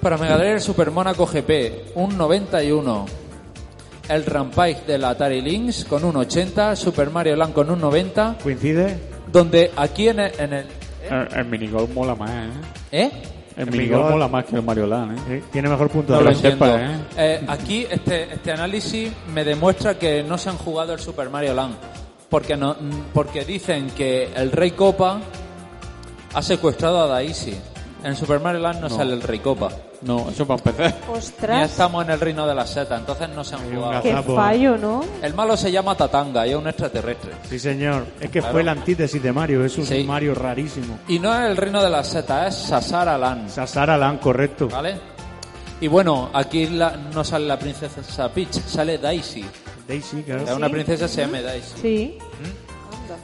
Para 0.00 0.16
Mega 0.16 0.36
Drive 0.38 0.54
el 0.54 0.60
Super 0.62 0.90
Monaco 0.90 1.26
GP, 1.26 1.92
un 1.96 2.16
91. 2.16 3.06
El 4.14 4.24
Rampage 4.26 4.82
de 4.86 4.98
la 4.98 5.10
Atari 5.10 5.40
Lynx 5.40 5.84
con 5.84 6.04
un 6.04 6.16
80. 6.16 6.76
Super 6.76 7.10
Mario 7.10 7.36
Land 7.36 7.52
con 7.54 7.70
un 7.70 7.80
90. 7.80 8.36
¿Coincide? 8.42 8.98
Donde 9.32 9.70
aquí 9.76 10.08
en 10.08 10.20
el... 10.20 10.32
en 10.38 10.52
el- 10.52 10.66
El, 11.10 11.28
el 11.38 11.44
minigol 11.46 11.88
mola 11.94 12.14
más, 12.14 12.30
¿eh? 12.30 12.50
¿Eh? 12.92 13.10
El, 13.56 13.68
El 13.68 13.70
minigol 13.72 14.10
mola 14.10 14.28
más 14.28 14.44
que 14.44 14.56
el 14.56 14.62
Mario 14.62 14.86
Land, 14.86 15.18
¿eh? 15.30 15.42
Tiene 15.52 15.68
mejor 15.68 15.88
punto 15.90 16.14
No 16.14 16.22
de 16.22 16.30
entiendo. 16.32 16.64
sepa, 16.66 17.00
Eh, 17.16 17.44
aquí 17.48 17.86
este, 17.90 18.32
este 18.34 18.52
análisis 18.52 19.10
me 19.34 19.44
demuestra 19.44 19.98
que 19.98 20.22
no 20.22 20.38
se 20.38 20.48
han 20.50 20.56
jugado 20.58 20.92
el 20.94 21.00
Super 21.00 21.28
Mario 21.28 21.54
Land. 21.54 21.74
Porque, 22.30 22.56
no, 22.56 22.74
mm, 22.80 23.12
porque 23.12 23.44
dicen 23.44 23.90
que 23.90 24.30
el 24.34 24.52
Rey 24.52 24.70
Copa 24.70 25.20
ha 26.34 26.40
secuestrado 26.42 27.02
a 27.02 27.06
Daisy. 27.08 27.54
En 28.04 28.16
Super 28.16 28.40
Mario 28.40 28.60
Land 28.60 28.80
no, 28.80 28.88
No. 28.88 28.96
sale 28.96 29.12
el 29.14 29.22
Ricopa. 29.22 29.70
No, 30.02 30.28
eso 30.30 30.44
para 30.46 30.58
empezar. 30.60 30.94
Ostras, 31.08 31.70
estamos 31.70 32.04
en 32.04 32.10
el 32.10 32.18
reino 32.20 32.46
de 32.46 32.54
las 32.54 32.70
setas, 32.70 32.98
entonces 32.98 33.28
no 33.28 33.44
se 33.44 33.54
han 33.54 33.72
jugado. 33.72 34.02
qué 34.02 34.10
Gazapo. 34.10 34.34
fallo, 34.34 34.76
¿no? 34.76 35.04
El 35.22 35.34
malo 35.34 35.56
se 35.56 35.70
llama 35.70 35.94
Tatanga 35.96 36.44
y 36.46 36.50
es 36.50 36.56
un 36.56 36.66
extraterrestre. 36.66 37.30
Sí, 37.48 37.58
señor. 37.60 38.04
Es 38.20 38.30
que 38.30 38.40
Claro. 38.40 38.52
fue 38.52 38.64
la 38.64 38.72
antítesis 38.72 39.22
de 39.22 39.32
Mario. 39.32 39.64
Es 39.64 39.78
un 39.78 39.86
Sí. 39.86 40.02
Mario 40.02 40.34
rarísimo. 40.34 40.98
Y 41.06 41.20
no 41.20 41.32
es 41.32 41.48
el 41.48 41.56
reino 41.56 41.80
de 41.80 41.90
las 41.90 42.08
setas, 42.08 42.48
es 42.56 42.62
Sasara 42.68 43.16
Land. 43.16 43.48
Sasara 43.50 43.96
Land, 43.96 44.18
correcto. 44.20 44.68
¿Vale? 44.68 44.98
Y 45.80 45.86
bueno, 45.86 46.30
aquí 46.32 46.66
la- 46.66 46.96
no 46.96 47.22
sale 47.22 47.46
la 47.46 47.58
princesa 47.58 48.28
Peach, 48.32 48.52
sale 48.66 48.98
Daisy. 48.98 49.44
Daisy, 49.86 50.22
claro. 50.22 50.42
Es 50.44 50.50
una 50.50 50.68
princesa 50.68 51.06
se 51.08 51.20
llama 51.22 51.40
Daisy. 51.40 51.74
Sí. 51.80 52.18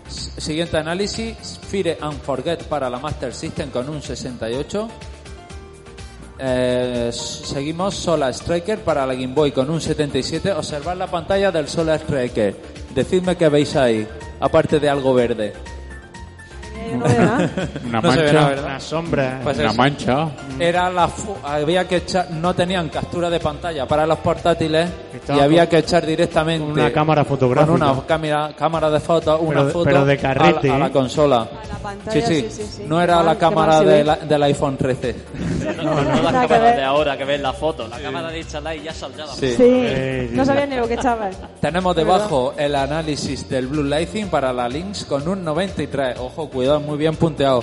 Siguiente 0.09 0.77
análisis, 0.77 1.37
Sphere 1.43 1.99
and 2.01 2.21
Forget 2.23 2.65
para 2.65 2.89
la 2.89 2.99
Master 2.99 3.35
System 3.35 3.71
con 3.71 3.89
un 3.89 4.01
68. 4.01 4.89
Eh, 6.41 7.11
seguimos 7.13 7.95
Solar 7.95 8.33
Striker 8.33 8.79
para 8.81 9.05
la 9.07 9.15
Game 9.15 9.35
Boy 9.35 9.53
con 9.53 9.69
un 9.71 9.81
77. 9.81 10.53
Observad 10.53 10.97
la 10.97 11.09
pantalla 11.09 11.51
del 11.51 11.69
Solar 11.69 12.01
Striker. 12.01 12.57
Decidme 12.95 13.37
qué 13.37 13.49
veis 13.49 13.77
ahí, 13.77 14.07
aparte 14.41 14.81
de 14.81 14.89
algo 14.89 15.15
verde. 15.15 15.53
No. 16.97 17.05
Una 17.05 18.01
No 18.01 18.03
mancha. 18.03 18.33
nada, 18.33 18.49
¿verdad? 18.49 18.65
Una 18.65 18.81
sombra. 18.81 19.41
Pues 19.43 19.59
una 19.59 19.69
eso. 19.69 19.77
mancha. 19.77 20.29
Era 20.59 20.91
la 20.91 21.09
fu- 21.09 21.37
había 21.45 21.87
que 21.87 21.97
echar, 21.97 22.31
no 22.31 22.55
tenían 22.55 22.89
captura 22.89 23.31
de 23.31 23.41
pantalla 23.41 23.87
para 23.87 24.07
los 24.07 24.19
portátiles 24.19 24.89
y 25.29 25.39
había 25.41 25.69
que 25.69 25.79
echar 25.79 26.05
directamente 26.07 26.65
con 26.65 26.73
una 26.79 26.93
cámara 26.93 27.25
fotográfica. 27.25 27.73
con 27.73 27.83
una 27.83 28.07
cámara, 28.07 28.51
cámara 28.57 28.91
de 28.91 29.01
fotos, 29.01 29.39
una 29.41 29.49
Pero 29.51 29.65
de- 29.67 29.73
foto 29.73 29.85
pero 29.85 30.05
de 30.05 30.13
a 30.13 30.17
la- 30.17 30.21
carrete, 30.23 30.71
a 30.71 30.79
la, 30.79 30.87
¿eh? 30.87 30.91
consola. 30.91 31.37
A 31.43 31.67
la 31.69 31.79
pantalla, 31.83 32.27
sí, 32.27 32.35
sí, 32.43 32.47
sí, 32.51 32.63
sí, 32.63 32.69
sí. 32.79 32.83
No 32.87 33.01
era 33.01 33.19
Qué 33.19 33.25
la 33.25 33.35
cámara 33.39 33.81
de 33.81 34.05
la- 34.05 34.17
del 34.17 34.43
iPhone 34.45 34.77
13. 34.77 35.17
No, 35.77 35.85
no, 35.85 35.95
las 36.03 36.23
Nada 36.23 36.43
que 36.43 36.49
cámaras 36.49 36.77
de 36.77 36.83
ahora 36.85 37.17
que 37.19 37.25
ves 37.25 37.41
la 37.41 37.53
foto. 37.53 37.87
La 37.89 37.99
cámara 37.99 38.29
de 38.31 38.39
instalar 38.39 38.77
y 38.77 38.83
ya 38.83 38.93
saldrá 38.95 39.27
la 39.27 39.33
Sí. 39.35 39.55
Sí, 39.57 40.29
no 40.33 40.43
sí, 40.43 40.47
sabía 40.47 40.65
sí. 40.65 40.71
ni 40.71 40.77
lo 40.77 40.89
que 40.89 40.95
echaba. 40.95 41.31
Tenemos 41.61 41.95
debajo 41.97 42.55
el 42.57 42.75
análisis 42.75 43.49
del 43.49 43.67
Blue 43.67 43.85
Lighting 43.85 44.29
para 44.29 44.53
la 44.53 44.69
Lynx 44.69 45.05
con 45.05 45.27
un 45.29 45.45
93. 45.45 46.19
Ojo, 46.19 46.49
cuidado, 46.49 46.78
muy 46.79 46.99
bien 46.99 47.17
punteado. 47.17 47.63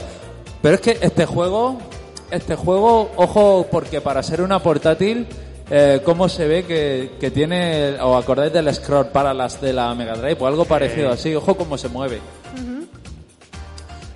Pero 0.61 0.75
es 0.75 0.81
que 0.81 0.97
este 1.01 1.25
juego, 1.25 1.77
este 2.31 2.55
juego, 2.55 3.11
ojo, 3.15 3.67
porque 3.71 4.01
para 4.01 4.23
ser 4.23 4.41
una 4.41 4.59
portátil, 4.59 5.27
eh, 5.69 6.01
cómo 6.03 6.29
se 6.29 6.47
ve 6.47 6.63
que, 6.65 7.11
que 7.19 7.31
tiene, 7.31 7.97
o 8.01 8.15
acordáis 8.17 8.53
del 8.53 8.73
scroll 8.73 9.07
para 9.07 9.33
las 9.33 9.59
de 9.61 9.73
la 9.73 9.93
Mega 9.95 10.13
Drive, 10.15 10.37
o 10.39 10.47
algo 10.47 10.65
parecido 10.65 11.11
así, 11.11 11.33
ojo 11.35 11.55
cómo 11.55 11.77
se 11.77 11.87
mueve. 11.89 12.19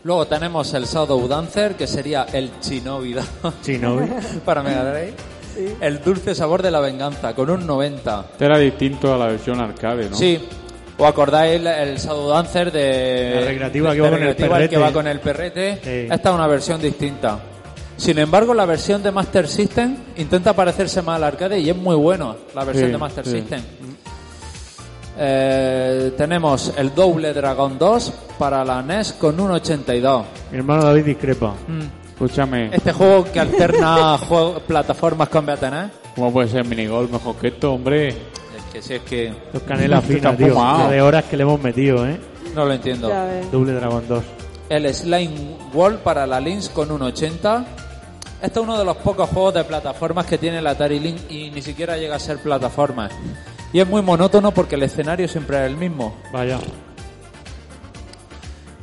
Luego 0.03 0.26
tenemos 0.27 0.73
el 0.73 0.85
Shadow 0.85 1.27
Dancer, 1.27 1.76
que 1.76 1.85
sería 1.85 2.26
el 2.31 2.49
Shinobi 2.61 3.15
Shinobi. 3.65 4.07
para 4.45 4.63
Mega 4.63 4.89
Drive. 4.91 5.13
El 5.81 6.01
dulce 6.01 6.34
sabor 6.34 6.61
de 6.61 6.71
la 6.71 6.80
venganza, 6.80 7.35
con 7.35 7.49
un 7.49 7.67
90. 7.67 8.26
Este 8.31 8.45
era 8.45 8.57
distinto 8.57 9.13
a 9.13 9.17
la 9.17 9.27
versión 9.27 9.59
arcade, 9.59 10.09
¿no? 10.09 10.15
Sí. 10.15 10.39
¿O 10.99 11.07
acordáis 11.07 11.55
el, 11.59 11.65
el 11.67 11.97
Shadow 11.97 12.27
Dancer 12.30 12.71
de 12.71 13.31
La 13.35 13.47
recreativa 13.47 13.91
que 13.93 14.01
de 14.01 14.01
va 14.01 14.09
con 14.11 14.21
el 14.23 14.35
perrete. 14.35 14.69
que 14.69 14.77
va 14.77 14.91
con 14.91 15.07
el 15.07 15.19
perrete? 15.21 15.80
Sí. 15.84 16.13
Esta 16.13 16.30
es 16.30 16.35
una 16.35 16.47
versión 16.47 16.81
distinta. 16.81 17.39
Sin 17.97 18.19
embargo, 18.19 18.53
la 18.53 18.65
versión 18.65 19.01
de 19.03 19.11
Master 19.11 19.47
System 19.47 19.95
intenta 20.17 20.53
parecerse 20.53 21.01
más 21.01 21.15
al 21.17 21.23
arcade 21.23 21.59
y 21.59 21.69
es 21.69 21.76
muy 21.76 21.95
bueno 21.95 22.35
la 22.55 22.63
versión 22.65 22.88
Sí, 22.88 22.91
de 22.91 22.97
Master 22.97 23.26
sí. 23.26 23.31
System. 23.31 23.61
Eh, 25.17 26.13
tenemos 26.17 26.73
el 26.77 26.93
Double 26.95 27.34
Dragon 27.34 27.77
2 27.77 28.13
para 28.38 28.63
la 28.63 28.81
NES 28.81 29.13
con 29.13 29.39
un 29.39 29.51
82. 29.51 30.26
Mi 30.51 30.57
hermano 30.59 30.84
David 30.85 31.03
discrepa. 31.05 31.55
Escúchame, 32.13 32.69
Este 32.73 32.91
juego 32.93 33.26
que 33.31 33.39
alterna 33.39 34.17
juego- 34.27 34.59
plataformas 34.59 35.30
con 35.30 35.45
Beaten, 35.45 35.91
¿cómo 36.15 36.31
puede 36.31 36.47
ser 36.49 36.65
minigolf 36.65 37.11
mejor 37.11 37.35
que 37.35 37.47
esto, 37.49 37.73
hombre? 37.73 38.15
Que 38.72 38.82
si 38.82 38.94
es 38.96 39.02
que 39.02 39.34
Los 39.54 39.64
canela 39.64 39.98
Está 40.08 40.14
fina, 40.14 40.38
tío. 40.38 40.54
La 40.54 40.90
de 40.90 41.02
horas 41.02 41.26
que 41.26 41.38
le 41.38 41.44
hemos 41.44 41.62
metido, 41.62 42.08
¿eh? 42.08 42.20
no 42.54 42.66
lo 42.66 42.74
entiendo. 42.74 43.10
Double 43.52 43.74
Dragon 43.74 44.04
2. 44.08 44.24
El 44.70 44.94
Slime 44.94 45.58
Wall 45.74 45.98
para 46.00 46.28
la 46.28 46.40
Lynx 46.40 46.70
con 46.70 46.91
un 46.91 47.02
80. 47.02 47.66
Este 48.41 48.60
es 48.60 48.64
uno 48.64 48.78
de 48.78 48.86
los 48.86 48.98
pocos 48.98 49.30
juegos 49.30 49.54
de 49.54 49.64
plataformas 49.64 50.26
que 50.26 50.38
tiene 50.38 50.62
la 50.62 50.72
Atari 50.72 51.00
Lynx 51.00 51.24
y 51.30 51.50
ni 51.52 51.62
siquiera 51.62 51.98
llega 51.98 52.16
a 52.16 52.20
ser 52.20 52.38
plataforma. 52.40 53.10
Y 53.74 53.80
es 53.80 53.88
muy 53.88 54.02
monótono 54.02 54.52
porque 54.52 54.76
el 54.76 54.84
escenario 54.84 55.28
siempre 55.28 55.58
es 55.58 55.64
el 55.64 55.78
mismo. 55.78 56.16
Vaya. 56.32 56.60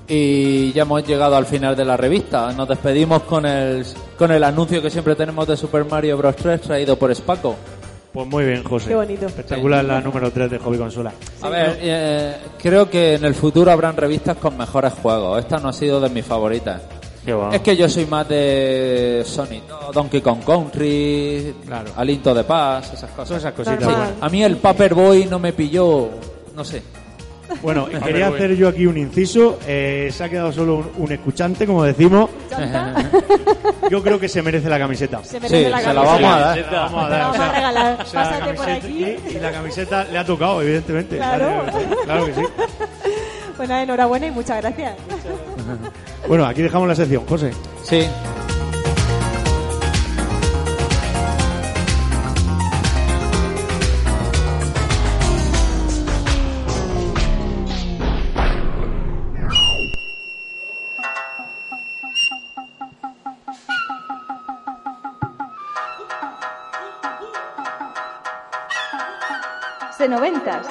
Y 0.09 0.73
ya 0.73 0.83
hemos 0.83 1.05
llegado 1.05 1.37
al 1.37 1.47
final 1.47 1.75
de 1.75 1.85
la 1.85 1.97
revista. 1.97 2.53
Nos 2.53 2.69
despedimos 2.69 3.23
con 3.23 3.47
el, 3.47 3.85
con 4.17 4.31
el 4.31 4.45
anuncio 4.45 4.81
que 4.81 4.91
siempre 4.91 5.17
tenemos 5.17 5.49
de 5.49 5.57
Super 5.57 5.85
Mario 5.85 6.17
Bros. 6.17 6.37
3 6.37 6.61
traído 6.61 6.97
por 6.97 7.15
Spaco. 7.15 7.57
Pues 8.16 8.28
muy 8.28 8.47
bien, 8.47 8.64
José. 8.64 8.88
Qué 8.88 8.94
bonito. 8.94 9.26
Espectacular 9.26 9.84
la 9.84 10.01
número 10.01 10.30
3 10.30 10.51
de 10.52 10.59
Hobby 10.59 10.78
Consola. 10.78 11.12
A 11.43 11.51
ver, 11.51 11.78
eh, 11.82 12.36
creo 12.59 12.88
que 12.88 13.16
en 13.16 13.24
el 13.26 13.34
futuro 13.34 13.70
habrán 13.70 13.94
revistas 13.94 14.38
con 14.38 14.56
mejores 14.56 14.94
juegos. 14.94 15.38
Esta 15.38 15.59
no 15.59 15.68
ha 15.68 15.72
sido 15.74 16.01
de 16.01 16.09
mis 16.09 16.24
favoritas. 16.24 16.80
Qué 17.26 17.34
va. 17.34 17.55
Es 17.55 17.60
que 17.60 17.76
yo 17.76 17.86
soy 17.90 18.06
más 18.06 18.26
de 18.26 19.22
Sonic, 19.26 19.68
¿no? 19.68 19.93
Donkey 19.93 20.22
Kong 20.22 20.38
Country, 20.47 21.56
Claro. 21.66 21.90
Aliento 21.94 22.32
de 22.34 22.44
Paz, 22.44 22.90
esas 22.94 23.10
cosas. 23.10 23.28
Todas 23.28 23.43
esas 23.43 23.52
cositas. 23.52 24.12
A 24.18 24.28
mí 24.30 24.43
el 24.43 24.56
Paperboy 24.56 25.26
no 25.26 25.38
me 25.38 25.52
pilló, 25.52 26.09
no 26.55 26.64
sé. 26.64 26.82
Bueno, 27.62 27.86
y 27.93 27.97
quería 28.02 28.28
hacer 28.28 28.55
yo 28.56 28.68
aquí 28.68 28.86
un 28.86 28.97
inciso. 28.98 29.59
Eh, 29.66 30.10
se 30.12 30.24
ha 30.24 30.28
quedado 30.28 30.52
solo 30.52 30.77
un, 30.77 30.90
un 30.97 31.12
escuchante, 31.12 31.66
como 31.66 31.85
decimos. 31.85 32.31
Yo 33.90 34.02
creo 34.02 34.18
que 34.18 34.28
se 34.28 34.43
merece 34.43 34.68
la 34.68 34.78
camiseta. 34.78 35.23
Se 35.23 35.39
merece 35.39 35.64
Sí, 35.64 35.70
la 35.70 35.78
se 35.81 35.94
la 35.94 36.02
camiseta. 36.02 36.16
vamos 36.18 36.35
a 36.35 36.39
dar. 36.40 36.55
Se 36.56 36.70
la 36.70 36.81
vamos 36.81 37.05
a 37.05 37.06
Te 37.06 37.10
la 37.12 37.18
dar. 37.18 37.20
vamos 37.23 37.36
o 37.36 37.39
sea, 37.39 37.48
a 37.48 37.55
regalar. 37.55 37.98
o 38.01 38.05
sea, 38.06 38.20
la 38.24 38.31
Pásate 38.31 38.55
por 38.55 38.66
camiseta- 38.66 38.86
aquí. 38.86 39.05
Y, 39.32 39.36
y 39.36 39.40
la 39.40 39.52
camiseta 39.52 40.05
le 40.05 40.18
ha 40.18 40.24
tocado, 40.24 40.62
evidentemente. 40.62 41.16
Claro. 41.16 41.62
Claro 42.05 42.27
que 42.27 42.35
sí. 42.35 42.43
Pues 43.56 43.68
nada, 43.68 43.82
enhorabuena 43.82 44.27
y 44.27 44.31
muchas 44.32 44.60
gracias. 44.60 44.94
Bueno, 46.28 46.44
aquí 46.47 46.62
dejamos 46.62 46.89
la 46.89 46.94
sección, 46.94 47.24
José. 47.27 47.52
Sí. 47.85 48.06
C90s. 70.16 70.66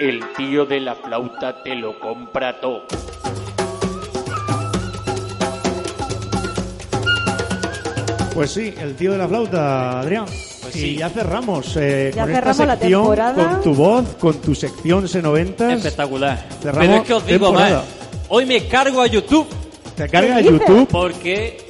El 0.00 0.20
tío 0.36 0.66
de 0.66 0.80
la 0.80 0.96
flauta 0.96 1.62
te 1.62 1.76
lo 1.76 1.98
compra 2.00 2.60
todo. 2.60 2.82
Pues 8.34 8.50
sí, 8.50 8.74
el 8.78 8.94
tío 8.96 9.12
de 9.12 9.18
la 9.18 9.28
flauta, 9.28 10.00
Adrián. 10.00 10.26
Pues 10.26 10.76
y 10.76 10.80
sí. 10.80 10.96
ya 10.96 11.08
cerramos 11.08 11.76
eh, 11.76 12.12
Ya 12.14 12.22
con 12.22 12.30
esta 12.30 12.40
cerramos 12.52 12.66
la 12.66 12.76
sección, 12.76 13.00
temporada. 13.02 13.48
con 13.50 13.62
tu 13.62 13.74
voz, 13.74 14.04
con 14.18 14.34
tu 14.40 14.54
sección 14.54 15.04
C90. 15.06 15.72
Espectacular. 15.76 16.44
Cerramos 16.60 16.86
Pero 16.88 16.96
es 17.00 17.06
que 17.06 17.14
os 17.14 17.26
digo 17.26 17.46
temporada. 17.46 17.76
más. 17.78 17.84
Hoy 18.28 18.44
me 18.46 18.66
cargo 18.66 19.00
a 19.00 19.06
YouTube 19.06 19.46
Te 19.96 20.08
carga 20.08 20.36
¿Qué 20.36 20.42
dices? 20.42 20.58
YouTube. 20.66 20.88
porque 20.88 21.65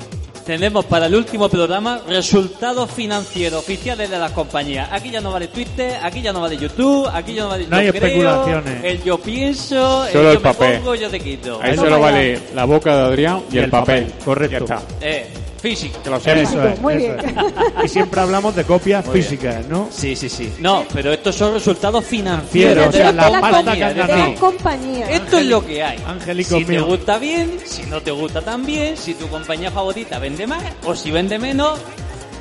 tenemos 0.47 0.85
para 0.85 1.07
el 1.07 1.15
último 1.17 1.49
programa 1.49 2.01
resultados 2.09 2.91
financieros 2.91 3.61
oficiales 3.61 4.09
de 4.09 4.19
las 4.19 4.31
compañías. 4.31 4.89
Aquí 4.93 5.11
ya 5.11 5.21
no 5.21 5.33
vale 5.33 5.49
Twitter, 5.49 5.99
aquí 6.03 6.23
ya 6.23 6.33
no 6.33 6.41
vale 6.41 6.57
YouTube, 6.57 7.09
aquí 7.13 7.35
ya 7.35 7.43
no 7.43 7.49
vale 7.49 7.67
No 7.67 7.77
hay 7.77 7.87
yo 7.87 7.93
creo, 7.93 8.07
especulaciones. 8.07 8.85
el 8.85 9.03
yo 9.03 9.19
pienso, 9.19 10.07
el 10.07 10.13
Solo 10.13 10.23
yo 10.25 10.31
el 10.31 10.37
me 10.39 10.43
papel. 10.43 10.79
pongo, 10.79 10.95
yo 10.95 11.11
te 11.11 11.21
quito. 11.21 11.59
Ahí 11.61 11.75
Toma 11.75 11.89
solo 11.89 12.01
vale 12.01 12.41
la 12.55 12.65
boca 12.65 12.97
de 12.97 13.03
Adrián 13.03 13.43
y, 13.51 13.55
Y 13.57 13.59
el, 13.59 13.65
el 13.65 13.71
papel. 13.71 14.05
papel, 14.07 14.25
correcto. 14.25 14.67
Ya 14.69 14.75
está. 14.77 14.83
Eh, 15.01 15.27
físico. 15.61 15.99
Que 16.03 16.11
lo 16.11 16.21
sepas. 16.21 16.41
Eso 16.53 16.69
es, 16.69 16.81
Muy 16.81 16.95
eso 16.95 17.15
bien. 17.23 17.39
es. 17.79 17.85
Y 17.85 17.89
siempre 17.89 18.21
hablamos 18.21 18.55
de 18.57 18.65
copias 18.65 19.05
físicas, 19.09 19.67
¿no? 19.67 19.89
Sí, 19.91 20.15
sí, 20.17 20.29
sí. 20.29 20.53
No, 20.61 20.85
pero 20.93 21.13
estos 21.13 21.35
son 21.35 21.55
resultados 21.55 22.05
Financieros, 22.05 22.89
o 22.89 22.93
sea, 22.93 23.13
la 23.13 23.31
pasta 23.41 23.51
compañías, 23.51 23.77
que 23.77 23.85
has 23.85 23.95
de 23.95 24.03
De 24.03 24.07
ganado. 24.09 24.31
las 24.31 24.41
compañías. 24.41 25.11
Esto 25.11 25.39
es 25.39 25.47
lo 25.47 25.67
que 25.67 25.83
hay. 25.83 25.99
Angélico 26.07 26.59
si 26.59 26.65
te 26.65 26.73
mío. 26.73 26.87
gusta 26.87 27.19
bien, 27.19 27.59
si 27.65 27.83
no 27.85 28.01
te 28.01 28.11
gusta 28.11 28.41
tan 28.43 28.65
bien, 28.67 28.97
si 28.97 29.15
tu 29.15 29.29
compañía 29.29 29.71
favorita 29.71 30.19
vende 30.19 30.47
más 30.47 30.63
o 30.85 30.95
si 30.95 31.11
vende 31.11 31.39
menos, 31.39 31.79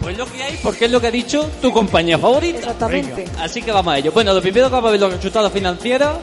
pues 0.02 0.18
lo 0.18 0.26
que 0.26 0.44
hay, 0.44 0.60
porque 0.62 0.86
es 0.86 0.92
lo 0.92 1.00
que 1.02 1.08
ha 1.08 1.12
dicho 1.12 1.50
tu 1.62 1.72
compañía 1.72 2.18
favorita. 2.20 2.60
Exactamente. 2.60 3.26
Así 3.40 3.62
que 3.62 3.72
vamos 3.72 3.94
a 3.94 3.98
ello. 3.98 4.12
Bueno, 4.12 4.34
lo 4.34 4.42
primero 4.42 4.68
que 4.68 4.74
vamos 4.76 4.90
a 4.90 4.92
ver 4.92 5.00
los 5.02 5.14
resultados 5.14 5.52
financieros 5.52 6.18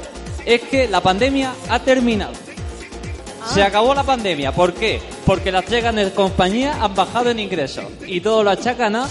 es 0.45 0.61
que 0.63 0.89
la 0.89 1.01
pandemia 1.01 1.53
ha 1.69 1.79
terminado. 1.81 2.33
Se 3.53 3.63
acabó 3.63 3.95
la 3.95 4.05
pandemia. 4.05 4.53
¿Por 4.53 4.73
qué? 4.75 5.01
Porque 5.27 5.53
las 5.53 5.65
tres 5.65 5.83
grandes 5.83 6.13
compañías 6.13 6.77
han 6.81 6.95
bajado 6.95 7.31
en 7.31 7.39
ingresos. 7.39 7.85
Y 8.07 8.21
todo 8.21 8.43
lo 8.43 8.51
achacan 8.51 8.97
a... 8.97 9.07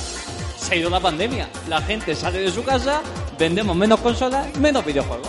Se 0.58 0.74
ha 0.74 0.76
ido 0.78 0.90
la 0.90 1.00
pandemia. 1.00 1.48
La 1.70 1.82
gente 1.82 2.14
sale 2.16 2.40
de 2.40 2.52
su 2.52 2.64
casa, 2.64 3.02
vendemos 3.40 3.76
menos 3.76 4.00
consolas, 4.00 4.46
menos 4.58 4.86
videojuegos. 4.86 5.28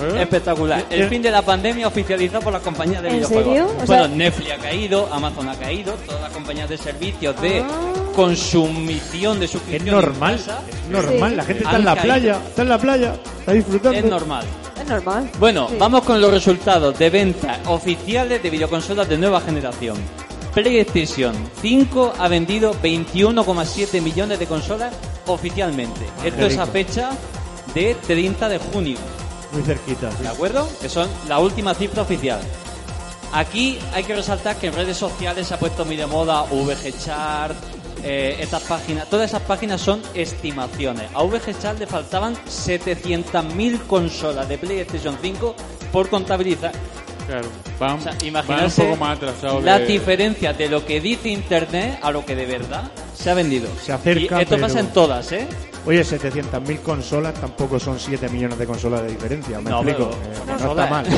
¿Eh? 0.00 0.22
Espectacular. 0.22 0.84
El 0.90 1.08
fin 1.08 1.20
de 1.22 1.30
la 1.32 1.42
pandemia 1.42 1.88
oficializado 1.88 2.40
por 2.42 2.52
las 2.52 2.62
compañías 2.62 3.02
de 3.02 3.08
¿En 3.08 3.14
videojuegos. 3.16 3.44
serio? 3.44 3.66
Bueno, 3.86 4.04
sea- 4.04 4.08
Netflix 4.08 4.50
ha 4.52 4.56
caído, 4.58 5.08
Amazon 5.12 5.48
ha 5.48 5.56
caído, 5.56 5.94
todas 6.06 6.20
las 6.20 6.30
compañías 6.30 6.68
de 6.68 6.78
servicios 6.78 7.40
de 7.40 7.60
Ah. 7.60 7.66
Consumición 8.18 9.38
de 9.38 9.44
Es 9.44 9.50
suscripción. 9.52 9.94
normal, 9.94 10.32
en 10.32 10.38
casa, 10.38 10.58
es 10.68 10.88
normal. 10.90 11.30
Sí. 11.30 11.36
La 11.36 11.44
gente 11.44 11.62
está 11.62 11.70
Han 11.70 11.76
en 11.76 11.84
la 11.84 11.94
caído. 11.94 12.04
playa, 12.14 12.40
está 12.48 12.62
en 12.62 12.68
la 12.68 12.78
playa, 12.78 13.14
está 13.38 13.52
disfrutando. 13.52 13.98
Es 13.98 14.04
normal. 14.04 14.44
Es 14.80 14.88
normal. 14.88 15.30
Bueno, 15.38 15.68
Sí. 15.70 15.76
vamos 15.78 16.02
con 16.02 16.20
los 16.20 16.30
resultados 16.30 16.98
de 16.98 17.10
venta 17.10 17.60
oficiales 17.66 18.42
de 18.42 18.50
videoconsolas 18.50 19.08
de 19.08 19.18
nueva 19.18 19.40
generación. 19.40 19.96
PlayStation 20.54 21.32
5 21.62 22.14
ha 22.18 22.26
vendido 22.28 22.74
21,7 22.82 24.00
millones 24.00 24.38
de 24.40 24.46
consolas 24.46 24.92
oficialmente. 25.26 26.00
Esto 26.24 26.46
es 26.46 26.58
a 26.58 26.66
fecha 26.66 27.10
de 27.74 27.94
30 28.06 28.48
de 28.48 28.58
junio. 28.58 28.98
Muy 29.52 29.62
cerquita. 29.62 30.10
sí. 30.10 30.22
¿De 30.22 30.28
acuerdo? 30.28 30.68
Que 30.80 30.88
son 30.88 31.08
la 31.28 31.38
última 31.38 31.72
cifra 31.74 32.02
oficial. 32.02 32.40
Aquí 33.32 33.78
hay 33.94 34.04
que 34.04 34.16
resaltar 34.16 34.56
que 34.56 34.68
en 34.68 34.72
redes 34.74 34.96
sociales 34.96 35.46
se 35.46 35.54
ha 35.54 35.58
puesto 35.58 35.84
muy 35.84 35.96
de 35.96 36.06
moda 36.06 36.42
VGChart, 36.50 37.56
eh, 38.04 38.36
estas 38.40 38.62
páginas, 38.64 39.08
todas 39.08 39.30
esas 39.30 39.42
páginas 39.42 39.80
son 39.80 40.00
estimaciones. 40.14 41.04
A 41.14 41.22
VGChart 41.22 41.78
le 41.78 41.86
faltaban 41.86 42.36
700.000 42.46 43.80
consolas 43.86 44.48
de 44.48 44.58
PlayStation 44.58 45.16
5 45.20 45.54
por 45.92 46.08
contabilizar. 46.08 46.72
Claro, 47.26 47.48
van, 47.78 47.98
O 47.98 48.00
sea, 48.00 48.12
van 48.32 48.64
un 48.64 48.70
poco 48.70 48.96
más 48.96 49.16
atrasados. 49.18 49.62
la 49.62 49.78
de- 49.78 49.86
diferencia 49.86 50.52
de 50.54 50.68
lo 50.68 50.86
que 50.86 51.00
dice 51.00 51.28
Internet 51.28 51.98
a 52.02 52.10
lo 52.10 52.24
que 52.24 52.34
de 52.34 52.46
verdad 52.46 52.90
se 53.14 53.30
ha 53.30 53.34
vendido. 53.34 53.68
Se 53.84 53.92
acerca, 53.92 54.38
y 54.38 54.42
esto 54.42 54.54
pero- 54.54 54.66
pasa 54.66 54.80
en 54.80 54.86
todas, 54.88 55.30
¿eh? 55.32 55.46
Oye, 55.88 56.02
700.000 56.04 56.80
consolas 56.82 57.32
tampoco 57.32 57.80
son 57.80 57.98
7 57.98 58.28
millones 58.28 58.58
de 58.58 58.66
consolas 58.66 59.00
de 59.04 59.08
diferencia, 59.08 59.58
me 59.58 59.70
No, 59.70 59.76
explico. 59.80 60.10
pero- 60.10 60.34
Eh, 60.34 60.60
no, 60.62 60.70
está 60.70 60.86
mal. 60.86 61.06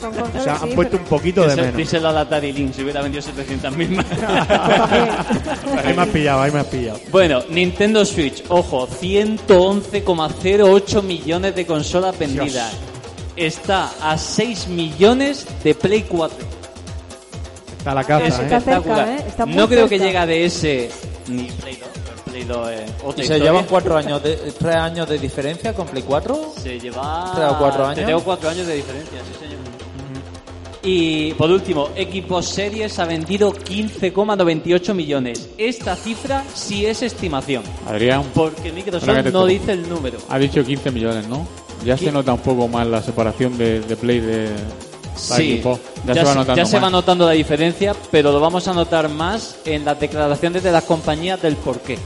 Son 0.00 0.10
O 0.10 0.12
consolas, 0.20 0.44
sea, 0.44 0.56
sí, 0.58 0.64
han 0.64 0.70
puesto 0.74 0.92
pero- 0.92 1.02
un 1.04 1.08
poquito 1.10 1.46
de 1.46 1.56
menos. 1.56 1.94
A 1.94 1.98
la 2.12 2.20
Atari 2.20 2.52
Lynx, 2.52 2.76
si 2.76 2.82
hubiera 2.82 3.02
vendido 3.02 3.22
700.000 3.22 3.90
más. 3.90 4.06
Ahí 5.84 5.94
me 5.94 6.02
has 6.02 6.08
pillado, 6.08 6.40
ahí 6.42 6.50
me 6.50 6.60
has 6.60 6.66
pillado. 6.66 6.98
Bueno, 7.10 7.42
Nintendo 7.50 8.04
Switch, 8.06 8.42
ojo, 8.48 8.86
111,08 8.88 11.02
millones 11.02 11.54
de 11.54 11.66
consolas 11.66 12.18
vendidas. 12.18 12.72
Está 13.36 13.90
a 14.02 14.16
6 14.18 14.68
millones 14.68 15.46
de 15.62 15.74
Play 15.74 16.04
4. 16.08 16.38
Está 17.78 17.94
la 17.94 18.04
caza, 18.04 18.26
es 18.26 18.38
¿eh? 18.38 18.42
Está 18.44 18.60
cerca, 18.60 18.76
espectacular. 18.78 19.08
¿eh? 19.08 19.24
Está 19.28 19.46
no 19.46 19.68
creo 19.68 19.88
que 19.88 19.98
llega 19.98 20.26
de 20.26 20.44
ese 20.46 20.90
ni 21.28 21.44
Play 21.52 21.76
2. 21.76 21.88
Pero 22.36 22.36
Play 22.36 22.44
2 22.44 22.70
es 22.70 22.90
otra 23.04 23.10
¿Y 23.10 23.14
se 23.14 23.22
historia. 23.22 23.44
llevan 23.44 23.64
cuatro 23.66 23.96
años 23.96 24.22
de, 24.22 24.36
tres 24.58 24.76
años 24.76 25.08
de 25.08 25.18
diferencia 25.18 25.72
con 25.72 25.86
Play 25.86 26.02
4? 26.02 26.54
Se 26.62 26.80
lleva 26.80 27.32
¿Tres 27.34 27.48
o 27.50 27.58
cuatro 27.58 27.86
años? 27.86 28.04
Tres 28.04 28.16
o 28.16 28.24
cuatro 28.24 28.48
años 28.50 28.66
de 28.66 28.74
diferencia, 28.76 29.18
sí 29.20 29.38
señor. 29.38 29.56
Y 30.82 31.34
por 31.34 31.50
último, 31.50 31.88
Xbox 31.96 32.46
Series 32.46 32.96
ha 33.00 33.06
vendido 33.06 33.52
15,98 33.52 34.94
millones. 34.94 35.48
Esta 35.58 35.96
cifra 35.96 36.44
sí 36.54 36.86
es 36.86 37.02
estimación, 37.02 37.64
Adrián, 37.88 38.22
porque 38.32 38.70
Microsoft 38.70 39.32
no 39.32 39.46
dice 39.46 39.72
el 39.72 39.88
número. 39.88 40.18
ha 40.28 40.38
dicho 40.38 40.64
15 40.64 40.92
millones, 40.92 41.26
¿no? 41.26 41.46
Ya 41.84 41.96
se 41.96 42.12
nota 42.12 42.32
un 42.34 42.40
poco 42.40 42.68
más 42.68 42.86
la 42.86 43.02
separación 43.02 43.58
de, 43.58 43.80
de 43.80 43.96
Play 43.96 44.20
de... 44.20 44.48
Sí, 45.16 45.52
equipo. 45.52 45.80
ya, 46.06 46.14
Ya, 46.14 46.26
se 46.26 46.34
va 46.34 46.54
ya 46.54 46.66
se 46.66 46.78
notando 46.78 47.26
la 47.26 47.32
diferencia, 47.32 47.94
pero 48.10 48.32
lo 48.32 48.38
vamos 48.38 48.68
a 48.68 48.74
notar 48.74 49.08
más 49.08 49.56
en 49.64 49.84
las 49.84 49.98
declaraciones 49.98 50.62
de 50.62 50.72
las 50.72 50.84
compañías 50.84 51.40
del 51.40 51.56
porqué. 51.56 51.98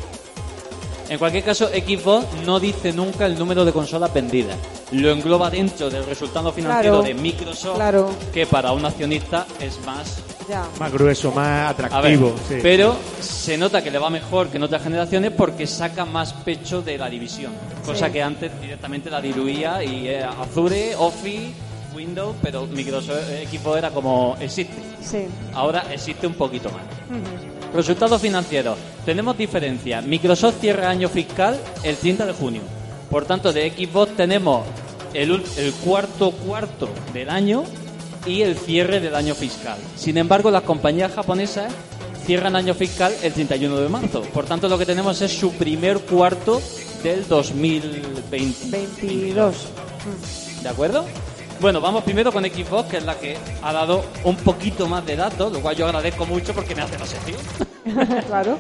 En 1.10 1.18
cualquier 1.18 1.42
caso, 1.44 1.68
Xbox 1.68 2.24
no 2.46 2.58
dice 2.60 2.92
nunca 2.92 3.26
el 3.26 3.36
número 3.38 3.64
de 3.64 3.72
consolas 3.72 4.14
vendidas. 4.14 4.56
Lo 4.92 5.10
engloba 5.10 5.50
dentro 5.50 5.90
del 5.90 6.06
resultado 6.06 6.52
financiero 6.52 7.00
Claro, 7.00 7.02
de 7.02 7.14
Microsoft, 7.20 7.74
claro. 7.74 8.10
que 8.32 8.46
para 8.46 8.70
un 8.72 8.84
accionista 8.86 9.44
es 9.60 9.78
más 9.84 10.22
Ya. 10.48 10.64
Más 10.78 10.92
grueso, 10.92 11.30
más 11.32 11.76
ver, 11.76 11.86
atractivo. 11.86 12.34
sí. 12.48 12.56
pero 12.62 12.96
se 13.20 13.56
nota 13.58 13.82
que 13.82 13.90
le 13.90 13.98
va 13.98 14.08
mejor 14.10 14.48
que 14.48 14.56
en 14.56 14.62
otras 14.64 14.82
generaciones 14.82 15.30
porque 15.32 15.66
saca 15.66 16.04
más 16.04 16.32
pecho 16.32 16.80
de 16.82 16.96
la 16.98 17.08
división. 17.10 17.52
Cosa 17.84 18.06
Sí. 18.06 18.12
que 18.12 18.22
antes 18.22 18.60
directamente 18.60 19.10
la 19.10 19.20
diluía 19.20 19.82
y 19.84 20.08
eh, 20.08 20.24
Azure, 20.24 20.94
Office, 20.96 21.52
Windows, 21.94 22.36
pero 22.42 22.66
Microsoft 22.66 23.28
eh, 23.30 23.48
Xbox 23.50 23.78
era 23.78 23.90
como 23.90 24.36
existe. 24.40 24.74
Sí. 25.02 25.26
Ahora 25.54 25.84
existe 25.92 26.26
un 26.26 26.34
poquito 26.34 26.68
más. 26.70 26.82
Resultados 27.74 28.20
financieros. 28.20 28.78
Tenemos 29.04 29.36
diferencia. 29.36 30.02
Microsoft 30.02 30.60
cierra 30.60 30.90
año 30.90 31.08
fiscal 31.08 31.58
el 31.82 31.96
30 31.96 32.26
de 32.26 32.32
junio. 32.32 32.62
Por 33.10 33.24
tanto, 33.24 33.52
de 33.52 33.70
Xbox 33.70 34.16
tenemos 34.16 34.66
el, 35.14 35.42
el 35.56 35.72
cuarto 35.84 36.32
cuarto 36.32 36.88
del 37.12 37.30
año 37.30 37.64
y 38.26 38.42
el 38.42 38.56
cierre 38.56 39.00
del 39.00 39.14
año 39.14 39.34
fiscal. 39.34 39.78
Sin 39.96 40.18
embargo, 40.18 40.50
las 40.50 40.62
compañías 40.62 41.12
japonesas 41.12 41.72
cierran 42.26 42.56
año 42.56 42.74
fiscal 42.74 43.12
el 43.22 43.32
31 43.32 43.76
de 43.78 43.88
marzo. 43.88 44.22
Por 44.22 44.44
tanto, 44.46 44.68
lo 44.68 44.78
que 44.78 44.86
tenemos 44.86 45.20
es 45.22 45.32
su 45.32 45.52
primer 45.52 45.98
cuarto 46.00 46.60
del 47.02 47.26
2020. 47.26 48.70
22. 48.70 49.54
¿De 50.62 50.68
acuerdo? 50.68 51.04
Bueno, 51.60 51.78
vamos 51.82 52.04
primero 52.04 52.32
con 52.32 52.42
Xbox, 52.42 52.88
que 52.88 52.96
es 52.96 53.04
la 53.04 53.18
que 53.18 53.36
ha 53.62 53.72
dado 53.72 54.02
un 54.24 54.34
poquito 54.36 54.88
más 54.88 55.04
de 55.04 55.14
datos, 55.14 55.52
lo 55.52 55.60
cual 55.60 55.76
yo 55.76 55.84
agradezco 55.84 56.24
mucho 56.24 56.54
porque 56.54 56.74
me 56.74 56.80
hace 56.80 56.98
la 56.98 57.04
sección. 57.04 57.38
claro. 58.26 58.58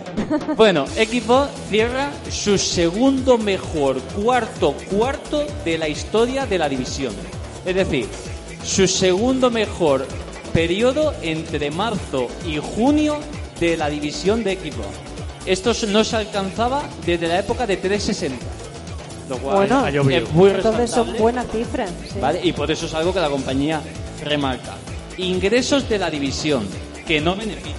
Bueno, 0.54 0.86
Xbox 0.86 1.48
cierra 1.70 2.10
su 2.30 2.58
segundo 2.58 3.38
mejor 3.38 4.00
cuarto 4.02 4.74
cuarto 4.90 5.46
de 5.64 5.78
la 5.78 5.88
historia 5.88 6.44
de 6.44 6.58
la 6.58 6.68
división. 6.68 7.14
Es 7.64 7.74
decir, 7.74 8.06
su 8.62 8.86
segundo 8.86 9.50
mejor 9.50 10.06
periodo 10.52 11.14
entre 11.22 11.70
marzo 11.70 12.28
y 12.46 12.58
junio 12.58 13.18
de 13.60 13.78
la 13.78 13.88
división 13.88 14.44
de 14.44 14.56
Xbox. 14.56 14.88
Esto 15.46 15.72
no 15.88 16.04
se 16.04 16.16
alcanzaba 16.16 16.82
desde 17.06 17.28
la 17.28 17.38
época 17.38 17.66
de 17.66 17.78
360. 17.78 18.44
Lo 19.30 19.38
cual 19.38 19.56
Bueno, 19.58 19.84
ha 19.86 19.90
llovido. 19.90 20.24
es 20.24 20.32
muy 20.32 20.50
Entonces 20.50 20.90
son 20.90 21.16
buenas 21.16 21.46
cifras. 21.50 21.88
sí. 22.12 22.18
¿Vale? 22.20 22.40
Y 22.42 22.52
por 22.52 22.68
eso 22.70 22.84
es 22.86 22.94
algo 22.94 23.14
que 23.14 23.20
la 23.20 23.30
compañía 23.30 23.80
remarca. 24.24 24.74
Ingresos 25.16 25.88
de 25.88 25.98
la 25.98 26.10
división, 26.10 26.66
que 27.06 27.20
no 27.20 27.36
beneficia. 27.36 27.76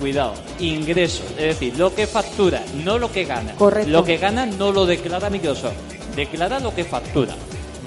Cuidado, 0.00 0.34
ingresos, 0.60 1.24
es 1.38 1.58
decir, 1.58 1.76
lo 1.78 1.92
que 1.94 2.06
factura, 2.06 2.62
no 2.84 2.98
lo 2.98 3.10
que 3.10 3.24
gana. 3.24 3.54
Correcto. 3.56 3.90
Lo 3.90 4.04
que 4.04 4.18
gana 4.18 4.44
no 4.46 4.70
lo 4.70 4.84
declara 4.86 5.28
Microsoft, 5.30 5.72
declara 6.14 6.60
lo 6.60 6.72
que 6.74 6.84
factura. 6.84 7.34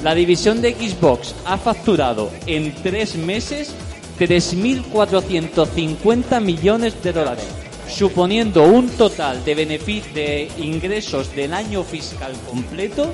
La 0.03 0.13
división 0.15 0.59
de 0.61 0.73
Xbox 0.73 1.35
ha 1.45 1.57
facturado 1.57 2.31
en 2.47 2.73
tres 2.81 3.15
meses 3.15 3.71
3.450 4.19 6.41
millones 6.41 7.01
de 7.03 7.13
dólares, 7.13 7.45
suponiendo 7.89 8.63
un 8.63 8.89
total 8.89 9.43
de 9.43 9.55
beneficios 9.55 10.13
de 10.13 10.47
ingresos 10.57 11.35
del 11.35 11.53
año 11.53 11.83
fiscal 11.83 12.31
completo 12.49 13.11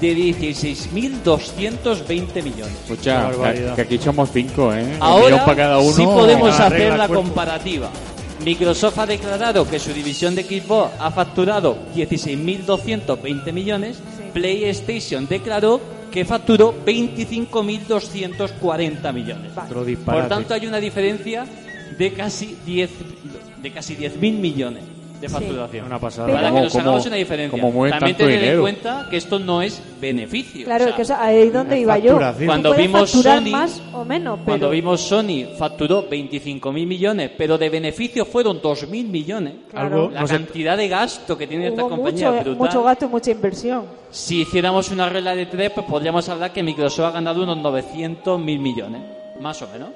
de 0.00 0.16
16.220 0.16 2.42
millones. 2.42 2.74
Escucha, 2.84 3.30
que, 3.74 3.82
aquí 3.82 3.98
somos 3.98 4.30
cinco, 4.32 4.72
¿eh? 4.74 4.96
Ahora 5.00 5.44
para 5.44 5.56
cada 5.56 5.78
uno. 5.78 5.92
sí 5.92 6.04
podemos 6.04 6.58
hacer 6.60 6.96
la 6.96 7.08
comparativa. 7.08 7.90
Microsoft 8.44 8.98
ha 8.98 9.06
declarado 9.06 9.66
que 9.68 9.78
su 9.78 9.92
división 9.92 10.34
de 10.34 10.42
Xbox 10.44 10.92
ha 10.98 11.10
facturado 11.10 11.76
16.220 11.94 13.52
millones. 13.52 13.98
PlayStation 14.34 15.26
declaró 15.26 15.80
que 16.10 16.24
facturó 16.24 16.74
25.240 16.84 19.12
millones. 19.12 19.52
Por 20.04 20.28
tanto, 20.28 20.54
hay 20.54 20.66
una 20.66 20.78
diferencia 20.78 21.46
de 21.98 22.12
casi 22.12 22.56
10 22.66 22.90
de 23.62 23.70
casi 23.72 23.96
10.000 23.96 24.38
millones 24.38 24.82
de 25.20 25.30
facturación. 25.30 25.86
Una 25.86 25.98
pasada. 25.98 26.30
Para 26.30 26.52
que 26.52 26.60
nos 26.60 26.72
como- 26.72 26.82
hagamos 26.84 27.06
una 27.06 27.16
diferencia. 27.16 27.62
mueven 27.62 27.90
También 27.98 28.16
tanto 28.16 28.24
tened 28.26 28.34
en 28.34 28.40
dinero. 28.42 28.60
cuenta 28.60 29.06
que 29.08 29.16
esto 29.16 29.38
no 29.38 29.62
es 29.62 29.82
beneficio. 29.98 30.66
Claro, 30.66 30.84
O 30.84 31.04
sea, 31.04 31.16
que 31.16 31.24
ahí 31.24 31.38
es 31.46 31.52
donde 31.54 31.80
iba 31.80 31.96
yo. 31.96 32.10
facturación. 32.10 32.46
Cuando 32.46 32.68
Puedes 32.68 32.86
vimos 32.86 33.10
facturar 33.12 33.38
Sony- 33.42 33.50
más 33.50 33.82
o 33.94 34.04
menos, 34.04 34.34
pero 34.40 34.44
Cuando 34.44 34.70
vimos 34.70 35.00
Sony 35.00 35.46
facturó 35.58 36.06
25.000 36.10 36.86
millones, 36.86 37.30
pero 37.38 37.56
de 37.56 37.70
beneficios 37.70 38.28
fueron 38.28 38.60
2.000 38.60 39.08
millones. 39.08 39.54
Claro. 39.70 39.86
Algo, 40.02 40.10
La 40.10 40.20
no 40.20 40.26
sé, 40.26 40.34
cantidad 40.34 40.76
de 40.76 40.88
gasto 40.88 41.38
que 41.38 41.46
tiene 41.46 41.68
esta 41.68 41.82
hubo 41.82 41.88
compañía 41.96 42.28
mucho, 42.28 42.38
es 42.38 42.44
brutal. 42.44 42.66
mucho 42.68 42.82
gasto 42.84 43.04
y 43.06 43.08
mucha 43.08 43.30
inversión. 43.30 43.84
Si 44.10 44.42
hiciéramos 44.42 44.90
una 44.90 45.08
regla 45.08 45.34
de 45.34 45.46
tres, 45.46 45.70
pues 45.70 45.86
podríamos 45.86 46.28
hablar 46.28 46.52
que 46.52 46.62
Microsoft 46.62 47.06
ha 47.06 47.10
ganado 47.12 47.42
unos 47.42 47.56
900.000 47.56 48.58
millones, 48.58 49.00
más 49.40 49.62
o 49.62 49.68
menos. 49.72 49.88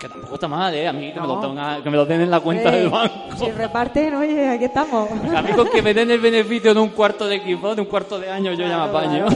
Que 0.00 0.08
tampoco 0.08 0.34
está 0.34 0.48
mal, 0.48 0.74
¿eh? 0.74 0.88
A 0.88 0.92
mí 0.94 1.12
que, 1.12 1.20
me, 1.20 1.26
lo 1.26 1.38
tenga- 1.40 1.82
que 1.82 1.90
me 1.90 1.96
lo 1.98 2.06
den 2.06 2.22
en 2.22 2.30
la 2.30 2.40
cuenta 2.40 2.74
Eh, 2.74 2.78
del 2.80 2.88
banco. 2.88 3.14
Si 3.36 3.50
reparten, 3.50 4.14
oye, 4.14 4.48
aquí 4.48 4.64
estamos. 4.64 5.10
A 5.36 5.42
mí 5.42 5.50
con 5.52 5.68
que 5.68 5.82
me 5.82 5.92
den 5.92 6.10
el 6.10 6.20
beneficio 6.20 6.72
de 6.72 6.80
un 6.80 6.88
cuarto 6.88 7.28
de 7.28 7.34
equipo, 7.36 7.74
de 7.74 7.82
un 7.82 7.86
cuarto 7.86 8.18
de 8.18 8.30
año, 8.30 8.50
yo 8.52 8.66
ya 8.66 8.78
me 8.84 8.90
Claro, 8.90 8.98
apaño. 8.98 9.26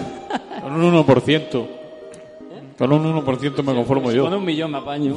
Con 0.63 0.73
un 0.83 1.05
1%. 1.05 1.67
Con 2.79 2.93
un 2.93 3.05
1% 3.25 3.63
me 3.63 3.75
conformo 3.75 4.05
Con 4.05 4.15
yo. 4.15 4.25
un 4.27 4.45
millón 4.45 4.71
me 4.73 4.79
apaño. 4.79 5.17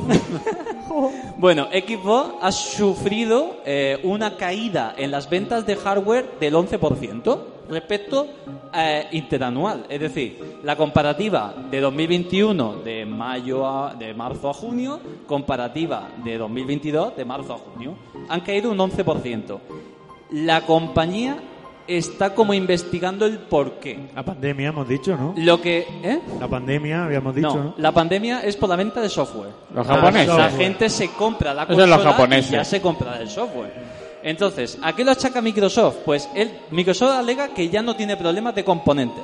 bueno, 1.37 1.67
Xbox 1.71 2.35
ha 2.41 2.51
sufrido 2.51 3.57
eh, 3.65 3.99
una 4.03 4.35
caída 4.35 4.93
en 4.97 5.11
las 5.11 5.29
ventas 5.29 5.65
de 5.65 5.75
hardware 5.75 6.25
del 6.39 6.55
11%. 6.55 7.37
Respecto 7.69 8.27
eh, 8.73 9.07
interanual. 9.11 9.85
Es 9.89 9.99
decir, 9.99 10.59
la 10.63 10.75
comparativa 10.75 11.53
de 11.69 11.79
2021 11.81 12.77
de 12.83 13.05
mayo 13.05 13.65
a, 13.67 13.93
de 13.95 14.13
marzo 14.13 14.49
a 14.49 14.53
junio, 14.53 14.99
comparativa 15.25 16.09
de 16.23 16.37
2022 16.37 17.15
de 17.15 17.25
marzo 17.25 17.53
a 17.53 17.57
junio. 17.57 17.95
Han 18.29 18.41
caído 18.41 18.71
un 18.71 18.77
11%. 18.77 19.59
La 20.31 20.61
compañía 20.61 21.37
está 21.87 22.35
como 22.35 22.53
investigando 22.53 23.25
el 23.25 23.39
porqué. 23.39 24.09
La 24.13 24.23
pandemia, 24.23 24.69
hemos 24.69 24.87
dicho, 24.89 25.15
¿no? 25.15 25.33
Lo 25.37 25.61
que... 25.61 25.87
¿eh? 26.03 26.19
La 26.37 26.47
pandemia, 26.49 27.05
habíamos 27.05 27.33
dicho, 27.33 27.47
No, 27.55 27.63
¿no? 27.63 27.73
la 27.77 27.93
pandemia 27.93 28.41
es 28.41 28.57
por 28.57 28.67
la 28.67 28.75
venta 28.75 28.99
de 28.99 29.07
software. 29.07 29.51
Los 29.73 29.87
japoneses. 29.87 30.35
La 30.35 30.49
gente 30.49 30.89
se 30.89 31.09
compra 31.11 31.53
la 31.53 31.63
Eso 31.63 31.71
es 31.73 31.77
los 31.77 31.89
consola 31.89 32.11
japoneses. 32.11 32.51
y 32.51 32.55
ya 32.55 32.65
se 32.65 32.81
compra 32.81 33.21
el 33.21 33.29
software. 33.29 34.06
Entonces, 34.27 34.77
¿a 34.81 34.93
qué 34.93 35.05
lo 35.05 35.11
achaca 35.11 35.41
Microsoft? 35.41 35.99
Pues 36.03 36.29
él, 36.35 36.51
Microsoft 36.71 37.11
alega 37.13 37.47
que 37.49 37.69
ya 37.69 37.81
no 37.81 37.95
tiene 37.95 38.17
problemas 38.17 38.53
de 38.55 38.65
componentes. 38.65 39.23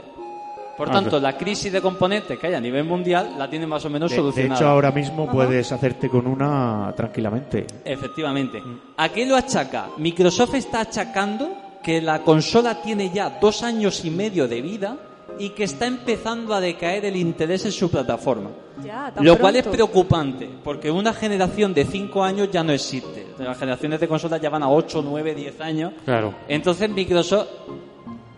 Por 0.77 0.87
Ah, 0.89 0.93
tanto, 0.93 1.17
sí. 1.17 1.21
la 1.23 1.37
crisis 1.37 1.71
de 1.73 1.81
componentes 1.81 2.39
que 2.39 2.47
hay 2.47 2.53
a 2.53 2.59
nivel 2.61 2.85
mundial 2.85 3.35
la 3.37 3.49
tiene 3.49 3.67
más 3.67 3.83
o 3.83 3.89
menos 3.89 4.09
De, 4.09 4.15
de 4.15 4.21
solucionada. 4.21 4.55
hecho, 4.55 4.67
ahora 4.69 4.91
mismo 4.91 5.29
puedes 5.29 5.71
hacerte 5.73 6.07
con 6.09 6.25
una 6.25 6.93
tranquilamente. 6.95 7.67
Efectivamente. 7.83 8.63
¿A 8.97 9.09
qué 9.09 9.25
lo 9.25 9.35
achaca? 9.35 9.89
Microsoft 9.97 10.55
está 10.55 10.79
achacando 10.79 11.49
que 11.83 12.01
la 12.01 12.21
consola 12.23 12.81
tiene 12.81 13.11
ya 13.13 13.29
dos 13.41 13.61
años 13.61 14.05
y 14.05 14.09
medio 14.09 14.47
de 14.47 14.61
vida 14.61 14.95
y 15.39 15.49
que 15.49 15.63
está 15.63 15.85
empezando 15.87 16.53
a 16.53 16.61
decaer 16.61 17.05
el 17.05 17.15
interés 17.15 17.65
en 17.65 17.71
su 17.71 17.89
plataforma. 17.89 18.51
Ya, 18.83 19.13
Lo 19.21 19.37
cual 19.37 19.55
es 19.55 19.67
preocupante, 19.67 20.49
porque 20.63 20.89
una 20.91 21.13
generación 21.13 21.73
de 21.73 21.85
5 21.85 22.23
años 22.23 22.49
ya 22.51 22.63
no 22.63 22.71
existe. 22.71 23.27
Las 23.37 23.57
generaciones 23.57 23.99
de 23.99 24.07
consolas 24.07 24.41
ya 24.41 24.49
van 24.49 24.63
a 24.63 24.69
8, 24.69 25.01
9, 25.05 25.35
10 25.35 25.61
años. 25.61 25.93
Claro. 26.05 26.33
Entonces 26.47 26.89
Microsoft, 26.89 27.47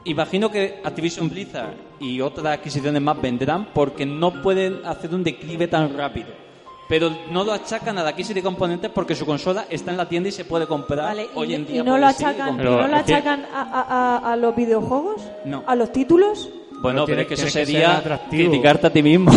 imagino 0.05 0.49
que 0.51 0.81
Activision 0.83 1.29
Blizzard 1.29 1.73
y 1.99 2.21
otras 2.21 2.45
adquisiciones 2.57 3.01
más 3.01 3.19
vendrán 3.21 3.69
porque 3.73 4.05
no 4.05 4.41
pueden 4.41 4.85
hacer 4.85 5.13
un 5.13 5.23
declive 5.23 5.67
tan 5.67 5.95
rápido. 5.97 6.27
Pero 6.87 7.09
no 7.31 7.43
lo 7.43 7.51
achacan 7.51 7.97
a 7.97 8.03
la 8.03 8.13
crisis 8.13 8.35
de 8.35 8.43
componentes 8.43 8.91
porque 8.93 9.15
su 9.15 9.25
consola 9.25 9.65
está 9.71 9.89
en 9.89 9.97
la 9.97 10.07
tienda 10.07 10.29
y 10.29 10.31
se 10.31 10.45
puede 10.45 10.67
comprar 10.67 11.05
Vale, 11.07 11.27
hoy 11.33 11.51
y, 11.51 11.55
en 11.55 11.61
y 11.61 11.65
día. 11.65 11.83
no 11.83 11.91
puede 11.93 12.01
lo 12.01 12.07
achacan, 12.07 12.53
y 12.53 12.57
no 12.63 12.87
lo 12.87 12.95
achacan 12.95 13.45
a- 13.51 14.31
a 14.31 14.35
los 14.35 14.55
videojuegos? 14.55 15.21
No. 15.45 15.63
¿A 15.65 15.75
los 15.75 15.91
títulos? 15.91 16.49
Bueno, 16.85 17.05
Pero 17.05 17.17
pero 17.17 17.21
es 17.21 17.27
que 17.27 17.33
eso 17.35 17.45
que 17.45 17.51
sería 17.65 18.03
criticarte 18.29 18.87
a 18.87 18.93
ti 18.93 19.01
mismo. 19.03 19.31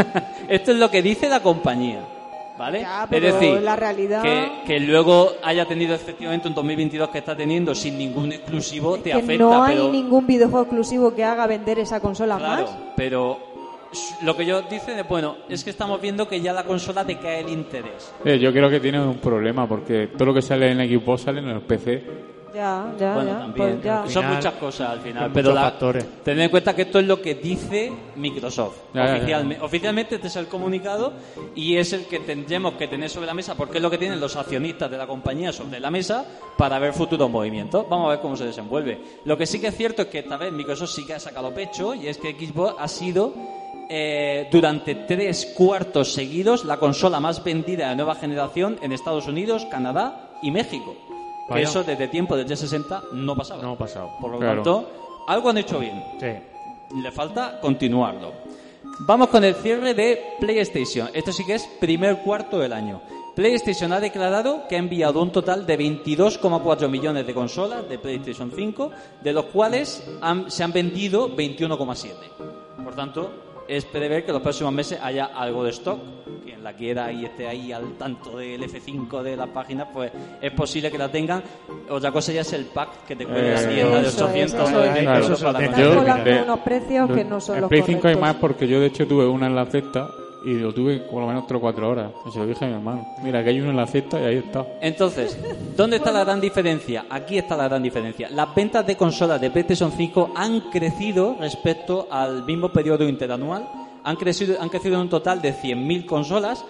Esto 0.48 0.72
es 0.72 0.78
lo 0.78 0.90
que 0.90 1.02
dice 1.02 1.28
la 1.28 1.40
compañía. 1.40 2.00
¿Vale? 2.56 2.82
Ya, 2.82 3.08
es 3.10 3.20
decir, 3.22 3.60
la 3.62 3.74
realidad- 3.74 4.22
que, 4.22 4.48
que 4.64 4.78
luego 4.80 5.32
haya 5.42 5.66
tenido 5.66 5.92
efectivamente 5.94 6.46
un 6.46 6.54
2022 6.54 7.08
que 7.10 7.18
está 7.18 7.36
teniendo 7.36 7.74
sin 7.74 7.98
ningún 7.98 8.30
exclusivo 8.32 8.96
te 8.98 9.10
que 9.10 9.12
afecta. 9.14 9.36
no 9.44 9.62
hay 9.64 9.74
pero, 9.76 9.90
ningún 9.90 10.24
videojuego 10.26 10.62
exclusivo 10.62 11.12
que 11.14 11.24
haga 11.24 11.48
vender 11.48 11.80
esa 11.80 11.98
consola 11.98 12.38
Claro, 12.38 12.62
más. 12.62 12.70
pero 12.96 13.38
lo 14.22 14.36
que 14.36 14.46
yo 14.46 14.62
dicen 14.62 14.98
es, 15.00 15.08
bueno, 15.08 15.36
es 15.48 15.64
que 15.64 15.70
estamos 15.70 16.00
viendo 16.00 16.28
que 16.28 16.40
ya 16.40 16.52
la 16.52 16.62
consola 16.62 17.02
decae 17.02 17.40
el 17.40 17.48
interés. 17.48 18.12
Eh, 18.24 18.38
yo 18.38 18.52
creo 18.52 18.70
que 18.70 18.78
tiene 18.78 19.00
un 19.04 19.16
problema 19.18 19.66
porque 19.68 20.08
todo 20.16 20.26
lo 20.26 20.34
que 20.34 20.42
sale 20.42 20.70
en 20.70 20.78
Xbox 20.78 21.22
sale 21.22 21.40
en 21.40 21.48
el 21.48 21.60
PC. 21.62 22.04
Ya, 22.54 22.94
ya, 22.98 23.14
bueno, 23.14 23.30
ya. 23.32 23.38
también. 23.38 23.52
pues 23.80 23.82
ya. 23.84 24.06
Son 24.08 24.26
muchas 24.32 24.54
cosas 24.54 24.90
al 24.90 25.00
final, 25.00 25.30
pero 25.34 25.52
la, 25.52 25.62
factores. 25.62 26.06
tened 26.22 26.44
en 26.44 26.50
cuenta 26.50 26.74
que 26.74 26.82
esto 26.82 27.00
es 27.00 27.06
lo 27.06 27.20
que 27.20 27.34
dice 27.34 27.92
Microsoft. 28.16 28.76
Ya, 28.94 29.06
ya, 29.06 29.06
ya. 29.06 29.40
Oficialme- 29.42 29.58
Oficialmente 29.60 30.14
este 30.14 30.28
es 30.28 30.36
el 30.36 30.46
comunicado 30.46 31.12
y 31.56 31.76
es 31.76 31.92
el 31.92 32.06
que 32.06 32.20
tendremos 32.20 32.74
que 32.74 32.86
tener 32.86 33.10
sobre 33.10 33.26
la 33.26 33.34
mesa 33.34 33.54
porque 33.56 33.78
es 33.78 33.82
lo 33.82 33.90
que 33.90 33.98
tienen 33.98 34.20
los 34.20 34.36
accionistas 34.36 34.90
de 34.90 34.96
la 34.96 35.06
compañía 35.06 35.52
sobre 35.52 35.80
la 35.80 35.90
mesa 35.90 36.24
para 36.56 36.78
ver 36.78 36.92
futuros 36.92 37.28
movimientos. 37.28 37.86
Vamos 37.88 38.06
a 38.06 38.10
ver 38.10 38.20
cómo 38.20 38.36
se 38.36 38.44
desenvuelve. 38.46 39.00
Lo 39.24 39.36
que 39.36 39.46
sí 39.46 39.60
que 39.60 39.68
es 39.68 39.76
cierto 39.76 40.02
es 40.02 40.08
que 40.08 40.20
esta 40.20 40.36
vez 40.36 40.52
Microsoft 40.52 40.90
sí 40.90 41.04
que 41.04 41.14
ha 41.14 41.20
sacado 41.20 41.52
pecho 41.52 41.94
y 41.94 42.06
es 42.06 42.18
que 42.18 42.32
Xbox 42.34 42.76
ha 42.78 42.86
sido 42.86 43.34
eh, 43.90 44.48
durante 44.50 44.94
tres 44.94 45.52
cuartos 45.56 46.12
seguidos 46.12 46.64
la 46.64 46.78
consola 46.78 47.20
más 47.20 47.42
vendida 47.44 47.90
de 47.90 47.96
nueva 47.96 48.14
generación 48.14 48.78
en 48.80 48.92
Estados 48.92 49.26
Unidos, 49.26 49.66
Canadá 49.70 50.30
y 50.42 50.50
México. 50.50 50.94
Que 51.52 51.62
eso 51.62 51.84
desde 51.84 52.08
tiempo 52.08 52.36
del 52.36 52.46
G60 52.46 53.10
no 53.12 53.36
pasaba. 53.36 53.62
No 53.62 53.72
ha 53.72 53.76
pasado. 53.78 54.10
Por 54.20 54.30
lo 54.32 54.38
Claro. 54.38 54.62
tanto, 54.62 54.90
algo 55.28 55.50
han 55.50 55.58
hecho 55.58 55.78
bien. 55.78 56.02
Sí. 56.18 56.96
Le 57.02 57.12
falta 57.12 57.60
continuarlo. 57.60 58.32
Vamos 59.00 59.28
con 59.28 59.42
el 59.44 59.54
cierre 59.56 59.94
de 59.94 60.34
PlayStation. 60.40 61.08
Esto 61.12 61.32
sí 61.32 61.44
que 61.44 61.54
es 61.54 61.66
primer 61.80 62.18
cuarto 62.22 62.58
del 62.58 62.72
año. 62.72 63.00
PlayStation 63.34 63.92
ha 63.92 63.98
declarado 63.98 64.68
que 64.68 64.76
ha 64.76 64.78
enviado 64.78 65.20
un 65.20 65.32
total 65.32 65.66
de 65.66 65.76
22,4 65.76 66.88
millones 66.88 67.26
de 67.26 67.34
consolas 67.34 67.88
de 67.88 67.98
PlayStation 67.98 68.52
5, 68.54 68.90
de 69.22 69.32
los 69.32 69.46
cuales 69.46 70.06
han- 70.20 70.48
se 70.50 70.62
han 70.62 70.72
vendido 70.72 71.28
21,7. 71.34 72.28
Por 72.84 72.94
tanto, 72.94 73.30
es 73.68 73.84
prever 73.84 74.24
que 74.24 74.32
los 74.32 74.42
próximos 74.42 74.72
meses 74.72 74.98
haya 75.02 75.26
algo 75.26 75.64
de 75.64 75.70
stock. 75.70 75.98
Quien 76.44 76.62
la 76.62 76.74
quiera 76.74 77.10
y 77.12 77.24
esté 77.24 77.46
ahí 77.46 77.72
al 77.72 77.92
tanto 77.98 78.36
del 78.38 78.62
F5 78.62 79.22
de 79.22 79.36
las 79.36 79.48
páginas, 79.48 79.88
pues 79.92 80.12
es 80.40 80.52
posible 80.52 80.90
que 80.90 80.98
la 80.98 81.10
tengan. 81.10 81.42
Otra 81.88 82.10
cosa 82.12 82.32
ya 82.32 82.42
es 82.42 82.52
el 82.52 82.66
pack 82.66 83.04
que 83.06 83.16
te 83.16 83.24
cuesta 83.26 83.42
Eh, 83.42 83.52
la 83.52 83.68
tienda 83.74 84.00
de 84.00 84.08
eso 84.08 84.16
es, 84.16 84.22
800 84.22 84.68
eso 84.70 84.84
es. 84.84 85.06
euros 85.06 85.42
Yo- 85.78 86.42
unos 86.44 86.58
precios 86.60 87.10
que 87.10 87.24
no 87.24 87.40
son 87.40 87.60
los 87.62 87.68
Play 87.70 87.82
5 87.82 88.08
hay 88.08 88.16
más 88.16 88.36
porque 88.36 88.66
yo 88.68 88.80
de 88.80 88.86
hecho 88.86 89.06
tuve 89.06 89.26
una 89.26 89.46
en 89.46 89.54
la 89.54 89.66
cesta 89.66 90.10
y 90.44 90.54
lo 90.54 90.72
tuve 90.72 90.98
por 90.98 91.20
lo 91.20 91.26
menos 91.26 91.46
3 91.46 91.58
o 91.58 91.60
4 91.60 91.90
horas. 91.90 92.12
Y 92.26 92.30
se 92.30 92.38
lo 92.38 92.46
dije 92.46 92.64
a 92.64 92.68
mi 92.68 92.74
hermano. 92.74 93.06
Mira, 93.22 93.42
que 93.42 93.50
hay 93.50 93.60
uno 93.60 93.70
en 93.70 93.76
la 93.76 93.86
cesta 93.86 94.20
y 94.20 94.24
ahí 94.24 94.36
está. 94.36 94.66
Entonces, 94.80 95.38
¿dónde 95.76 95.96
está 95.96 96.12
la 96.12 96.24
gran 96.24 96.40
diferencia? 96.40 97.06
Aquí 97.10 97.38
está 97.38 97.56
la 97.56 97.68
gran 97.68 97.82
diferencia. 97.82 98.28
Las 98.30 98.54
ventas 98.54 98.86
de 98.86 98.96
consolas 98.96 99.40
de 99.40 99.50
PlayStation 99.50 99.92
5 99.92 100.32
han 100.34 100.60
crecido 100.70 101.36
respecto 101.40 102.08
al 102.10 102.44
mismo 102.44 102.70
periodo 102.70 103.08
interanual. 103.08 103.68
Han 104.04 104.16
crecido, 104.16 104.60
han 104.60 104.68
crecido 104.68 104.96
en 104.96 105.02
un 105.02 105.08
total 105.08 105.40
de 105.40 105.54
100.000 105.54 106.06
consolas 106.06 106.64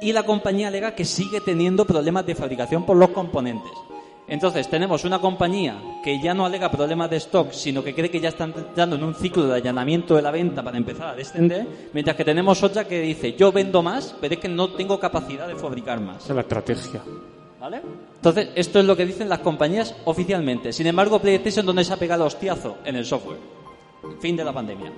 y 0.00 0.12
la 0.12 0.24
compañía 0.24 0.68
alega 0.68 0.94
que 0.94 1.04
sigue 1.04 1.40
teniendo 1.40 1.86
problemas 1.86 2.26
de 2.26 2.34
fabricación 2.34 2.84
por 2.84 2.96
los 2.96 3.08
componentes. 3.10 3.72
Entonces, 4.26 4.68
tenemos 4.70 5.04
una 5.04 5.18
compañía 5.18 5.76
que 6.02 6.18
ya 6.18 6.32
no 6.32 6.46
alega 6.46 6.70
problemas 6.70 7.10
de 7.10 7.16
stock, 7.18 7.52
sino 7.52 7.84
que 7.84 7.94
cree 7.94 8.10
que 8.10 8.20
ya 8.20 8.30
está 8.30 8.44
entrando 8.44 8.96
en 8.96 9.04
un 9.04 9.14
ciclo 9.14 9.46
de 9.46 9.56
allanamiento 9.56 10.16
de 10.16 10.22
la 10.22 10.30
venta 10.30 10.62
para 10.62 10.78
empezar 10.78 11.08
a 11.08 11.14
descender, 11.14 11.66
mientras 11.92 12.16
que 12.16 12.24
tenemos 12.24 12.62
otra 12.62 12.88
que 12.88 13.00
dice, 13.00 13.34
yo 13.34 13.52
vendo 13.52 13.82
más, 13.82 14.16
pero 14.20 14.34
es 14.34 14.40
que 14.40 14.48
no 14.48 14.70
tengo 14.70 14.98
capacidad 14.98 15.46
de 15.46 15.56
fabricar 15.56 16.00
más. 16.00 16.24
Esa 16.24 16.32
es 16.32 16.36
la 16.36 16.40
estrategia. 16.40 17.02
¿Vale? 17.60 17.82
Entonces, 18.16 18.48
esto 18.54 18.78
es 18.80 18.84
lo 18.86 18.96
que 18.96 19.04
dicen 19.06 19.28
las 19.28 19.40
compañías 19.40 19.94
oficialmente. 20.04 20.72
Sin 20.72 20.86
embargo, 20.86 21.18
PlayStation, 21.18 21.66
¿dónde 21.66 21.84
se 21.84 21.92
ha 21.92 21.96
pegado 21.98 22.24
hostiazo? 22.24 22.78
En 22.84 22.96
el 22.96 23.04
software. 23.04 23.38
Fin 24.20 24.36
de 24.36 24.44
la 24.44 24.52
pandemia. 24.52 24.92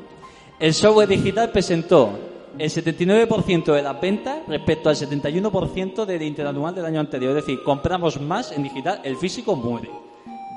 El 0.58 0.72
software 0.72 1.08
digital 1.08 1.50
presentó 1.50 2.35
el 2.58 2.70
79% 2.70 3.64
de 3.72 3.82
las 3.82 4.00
ventas 4.00 4.38
respecto 4.48 4.88
al 4.88 4.96
71% 4.96 6.04
del 6.04 6.22
interanual 6.22 6.74
del 6.74 6.84
año 6.86 7.00
anterior. 7.00 7.36
Es 7.36 7.44
decir, 7.46 7.62
compramos 7.62 8.20
más 8.20 8.52
en 8.52 8.62
digital, 8.62 9.00
el 9.04 9.16
físico 9.16 9.56
muere. 9.56 9.90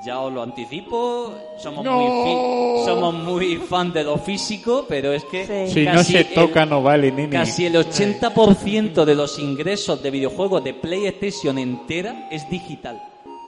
Ya 0.06 0.18
os 0.20 0.32
lo 0.32 0.42
anticipo, 0.42 1.34
somos, 1.58 1.84
muy, 1.84 2.06
fi- 2.24 2.84
somos 2.86 3.14
muy 3.14 3.56
fan 3.56 3.92
de 3.92 4.02
lo 4.02 4.16
físico, 4.16 4.86
pero 4.88 5.12
es 5.12 5.24
que 5.24 5.66
Sí. 5.66 5.74
Si 5.74 5.84
no 5.84 5.92
casi 5.92 6.12
se 6.14 6.18
el- 6.20 6.28
toca, 6.34 6.64
no 6.64 6.82
vale, 6.82 7.12
nene. 7.12 7.28
Casi 7.28 7.66
el 7.66 7.76
80% 7.76 9.04
de 9.04 9.14
los 9.14 9.38
ingresos 9.38 10.02
de 10.02 10.10
videojuegos 10.10 10.64
de 10.64 10.72
PlayStation 10.72 11.58
entera 11.58 12.28
es 12.30 12.48
digital. 12.48 13.02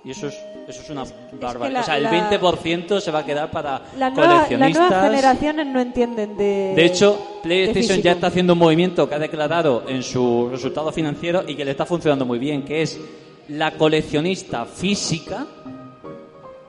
Y 0.04 0.10
eso 0.10 0.28
es, 0.28 0.34
eso 0.68 0.82
es 0.82 0.90
una 0.90 1.04
barbaridad. 1.40 1.72
la- 1.72 1.80
o 1.80 1.84
sea, 1.84 1.96
el 1.96 2.02
la- 2.04 2.10
20% 2.10 3.00
se 3.00 3.10
va 3.10 3.20
a 3.20 3.24
quedar 3.24 3.50
para 3.50 3.82
Las 3.98 4.12
nuevas, 4.12 4.16
las 4.16 4.44
coleccionistas. 4.48 4.88
nuevas 4.90 5.10
generaciones 5.10 5.66
no 5.66 5.80
entienden 5.80 6.36
de. 6.36 6.72
De 6.76 6.84
hecho, 6.84 7.10
de 7.12 7.40
PlayStation 7.42 7.82
físico. 7.88 8.04
ya 8.04 8.12
está 8.12 8.26
haciendo 8.28 8.52
un 8.54 8.58
movimiento 8.58 9.08
que 9.08 9.14
ha 9.14 9.18
declarado 9.18 9.84
en 9.88 10.02
su 10.02 10.48
resultado 10.50 10.92
financiero 10.92 11.42
y 11.46 11.54
que 11.54 11.64
le 11.64 11.70
está 11.72 11.84
funcionando 11.86 12.24
muy 12.24 12.38
bien, 12.38 12.62
que 12.64 12.82
es 12.82 12.98
la 13.48 13.72
coleccionista 13.72 14.64
física 14.64 15.46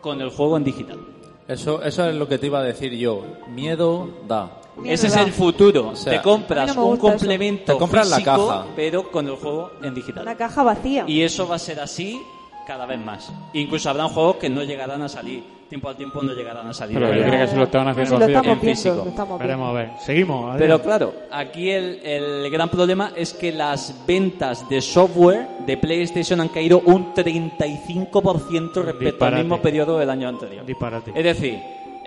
con 0.02 0.22
el 0.22 0.30
juego 0.30 0.57
en 0.57 0.64
digital. 0.64 0.99
Eso, 1.48 1.82
eso 1.84 2.07
es 2.10 2.15
lo 2.15 2.28
que 2.28 2.38
te 2.38 2.48
iba 2.48 2.60
a 2.60 2.64
decir 2.64 2.94
yo. 2.94 3.22
Miedo 3.49 4.10
da. 4.28 4.60
Miedo 4.78 4.94
Ese 4.95 5.07
es 5.07 5.15
el 5.18 5.32
futuro. 5.32 5.90
O 5.90 5.95
sea, 5.95 6.14
Te 6.14 6.22
compras 6.22 6.76
no 6.76 6.86
un 6.86 6.94
eso. 6.98 7.02
complemento 7.02 7.74
Te 7.74 7.78
compras 7.80 8.10
la 8.10 8.24
caja. 8.24 8.65
pero 8.76 9.11
con 9.11 9.28
el 9.28 9.36
juego 9.36 9.72
en 9.84 9.94
digital. 9.94 10.24
Una 10.24 10.36
caja 10.36 10.64
vacía. 10.64 11.03
Y 11.07 11.22
eso 11.22 11.48
va 11.48 11.56
a 11.56 11.60
ser 11.60 11.80
así 11.80 12.20
cada 12.65 12.85
vez 12.85 12.99
más. 12.99 13.31
Incluso 13.53 13.90
habrán 13.90 14.10
juegos 14.10 14.38
que 14.38 14.49
no 14.49 14.64
llegarán 14.64 15.02
a 15.02 15.10
salir. 15.10 15.44
Tiempo 15.69 15.90
al 15.90 15.95
tiempo 15.95 16.22
no 16.22 16.34
llegarán 16.34 16.68
a 16.68 16.73
salir. 16.73 16.95
Pero 16.99 17.07
yo 17.07 17.14
Pero, 17.14 17.27
creo 17.30 17.41
que 17.41 17.48
se 17.48 17.56
lo 17.57 17.64
estaban 17.64 17.88
haciendo 17.88 18.10
Si 18.15 18.19
lo 18.19 18.26
así. 18.26 18.31
estamos 18.34 18.53
en 18.53 18.61
viendo, 18.61 18.76
físico. 18.76 18.95
lo 19.03 19.10
estamos 19.10 19.40
viendo. 19.40 19.44
Veremos 19.48 19.69
a 19.69 19.73
ver. 19.73 19.90
Seguimos. 19.99 20.44
Adrián. 20.53 20.57
pero 20.60 20.81
claro, 20.84 21.14
aquí 21.31 21.69
el, 21.72 21.99
el 22.03 22.52
gran 22.52 22.69
problema 22.69 23.11
es 23.15 23.34
que 23.34 23.52
las 23.52 24.03
ventas 24.06 24.69
de 24.69 24.81
software 24.81 25.48
de 25.65 25.77
PlayStation 25.77 26.41
han 26.41 26.49
caído 26.49 26.81
un 26.85 27.14
35% 27.14 28.73
respecto 28.73 28.99
Disparate. 28.99 29.35
al 29.38 29.44
mismo 29.44 29.61
periodo 29.61 29.98
del 29.98 30.10
año 30.10 30.27
anterior. 30.30 30.65
Disparate. 30.65 31.11
Es 31.15 31.23
decir, 31.23 31.60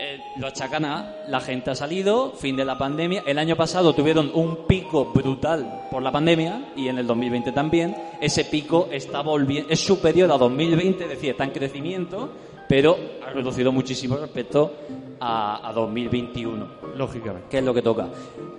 eh, 0.09 0.21
lo 0.37 0.47
achacan 0.47 0.85
a 0.85 1.17
la 1.27 1.41
gente 1.41 1.71
ha 1.71 1.75
salido, 1.75 2.31
fin 2.31 2.55
de 2.55 2.65
la 2.65 2.79
pandemia. 2.79 3.25
El 3.27 3.39
año 3.39 3.57
pasado 3.57 3.93
tuvieron 3.93 4.31
un 4.35 4.67
pico 4.67 5.07
brutal 5.07 5.89
por 5.91 6.01
la 6.01 6.13
pandemia 6.13 6.73
y 6.77 6.87
en 6.87 6.99
el 6.99 7.09
2020 7.09 7.51
también. 7.51 7.97
Ese 8.21 8.45
pico 8.45 8.89
está 8.93 9.23
volviendo, 9.23 9.69
es 9.69 9.81
superior 9.81 10.31
a 10.31 10.39
2020, 10.39 11.03
es 11.03 11.11
decir, 11.11 11.31
está 11.31 11.43
en 11.43 11.51
crecimiento, 11.51 12.29
pero 12.69 12.97
ha 13.27 13.31
reducido 13.31 13.73
muchísimo 13.73 14.17
respecto 14.17 14.75
a, 15.19 15.69
a 15.69 15.73
2021 15.73 16.69
Lógicamente. 16.97 17.49
que 17.51 17.59
es 17.59 17.65
lo 17.65 17.75
que 17.75 17.83
toca. 17.83 18.09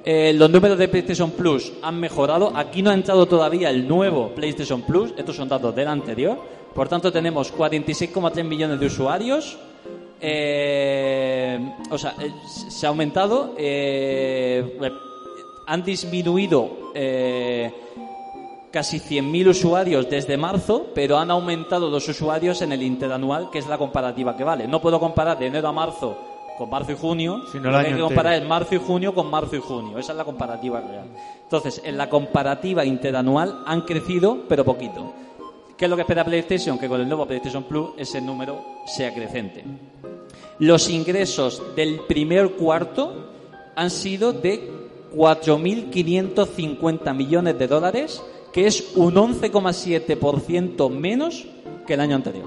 Eh, 0.03 0.33
los 0.33 0.49
números 0.49 0.77
de 0.77 0.89
PlayStation 0.89 1.31
Plus 1.31 1.71
han 1.81 1.97
mejorado. 1.97 2.51
Aquí 2.55 2.81
no 2.81 2.89
ha 2.89 2.93
entrado 2.93 3.25
todavía 3.25 3.69
el 3.69 3.87
nuevo 3.87 4.35
PlayStation 4.35 4.81
Plus. 4.81 5.13
Estos 5.17 5.37
son 5.37 5.47
datos 5.47 5.73
del 5.73 5.87
anterior. 5.87 6.37
Por 6.73 6.89
tanto, 6.89 7.09
tenemos 7.09 7.55
46,3 7.55 8.43
millones 8.43 8.79
de 8.81 8.85
usuarios. 8.85 9.57
Eh, 10.19 11.59
o 11.89 11.97
sea, 11.97 12.15
eh, 12.19 12.31
se 12.45 12.85
ha 12.85 12.89
aumentado. 12.89 13.53
eh, 13.57 14.77
re- 14.79 14.93
han 15.69 15.83
disminuido 15.83 16.91
eh, 16.95 17.73
casi 18.71 18.99
100.000 19.01 19.49
usuarios 19.49 20.09
desde 20.09 20.37
marzo, 20.37 20.87
pero 20.95 21.17
han 21.17 21.29
aumentado 21.29 21.89
los 21.89 22.07
usuarios 22.07 22.61
en 22.61 22.71
el 22.71 22.81
interanual, 22.83 23.49
que 23.51 23.59
es 23.59 23.67
la 23.67 23.77
comparativa 23.77 24.37
que 24.37 24.45
vale. 24.45 24.65
No 24.67 24.79
puedo 24.79 24.97
comparar 24.99 25.37
de 25.37 25.47
enero 25.47 25.67
a 25.67 25.73
marzo 25.73 26.17
con 26.57 26.69
marzo 26.69 26.93
y 26.93 26.95
junio, 26.95 27.41
Sino 27.51 27.65
el 27.67 27.71
lo 27.73 27.79
que 27.81 27.85
hay 27.87 27.93
que 27.93 27.99
comparar 28.07 28.33
es 28.41 28.47
marzo 28.47 28.75
y 28.75 28.77
junio 28.79 29.13
con 29.13 29.29
marzo 29.29 29.55
y 29.57 29.59
junio. 29.59 29.99
Esa 29.99 30.13
es 30.13 30.17
la 30.17 30.23
comparativa 30.25 30.79
real. 30.79 31.05
Entonces, 31.43 31.81
en 31.83 31.97
la 31.97 32.09
comparativa 32.09 32.85
interanual 32.85 33.63
han 33.65 33.81
crecido, 33.81 34.39
pero 34.47 34.63
poquito. 34.63 35.11
¿Qué 35.77 35.83
es 35.85 35.89
lo 35.91 35.95
que 35.97 36.01
espera 36.03 36.23
PlayStation? 36.23 36.79
Que 36.79 36.87
con 36.87 36.99
el 37.01 37.07
nuevo 37.07 37.25
PlayStation 37.27 37.63
Plus 37.63 37.89
ese 37.97 38.21
número 38.21 38.59
sea 38.87 39.13
creciente. 39.13 39.63
Los 40.59 40.89
ingresos 40.89 41.61
del 41.75 41.99
primer 42.07 42.51
cuarto 42.51 43.13
han 43.75 43.89
sido 43.91 44.33
de 44.33 44.71
4.550 45.15 47.13
millones 47.15 47.57
de 47.59 47.67
dólares, 47.67 48.21
que 48.51 48.65
es 48.67 48.93
un 48.95 49.13
11,7% 49.15 50.89
menos 50.89 51.45
que 51.85 51.93
el 51.93 51.99
año 52.01 52.15
anterior. 52.15 52.45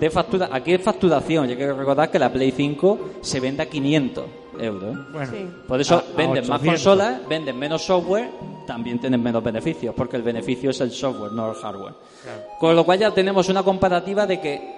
De 0.00 0.10
factura, 0.10 0.48
aquí 0.52 0.72
es 0.74 0.82
facturación, 0.82 1.48
y 1.48 1.52
hay 1.52 1.56
que 1.58 1.72
recordar 1.72 2.10
que 2.10 2.18
la 2.18 2.32
Play 2.32 2.50
5 2.52 2.98
se 3.20 3.40
vende 3.40 3.62
a 3.62 3.66
500 3.66 4.24
euros. 4.58 4.94
¿eh? 4.96 4.98
Bueno, 5.12 5.30
Sí. 5.32 5.46
Por 5.66 5.80
eso 5.80 5.94
a- 5.96 5.98
a 5.98 6.16
venden 6.16 6.46
más 6.48 6.60
800. 6.60 6.66
consolas, 6.84 7.28
venden 7.28 7.58
menos 7.58 7.82
software, 7.82 8.30
también 8.66 8.98
tienen 8.98 9.22
menos 9.22 9.42
beneficios, 9.42 9.94
porque 9.94 10.16
el 10.16 10.22
beneficio 10.22 10.70
es 10.70 10.80
el 10.80 10.90
software, 10.90 11.32
no 11.32 11.50
el 11.50 11.56
hardware. 11.56 11.94
Con 12.58 12.74
lo 12.74 12.84
cual 12.84 12.98
ya 12.98 13.12
tenemos 13.14 13.48
una 13.48 13.62
comparativa 13.62 14.26
de 14.26 14.40
que 14.40 14.75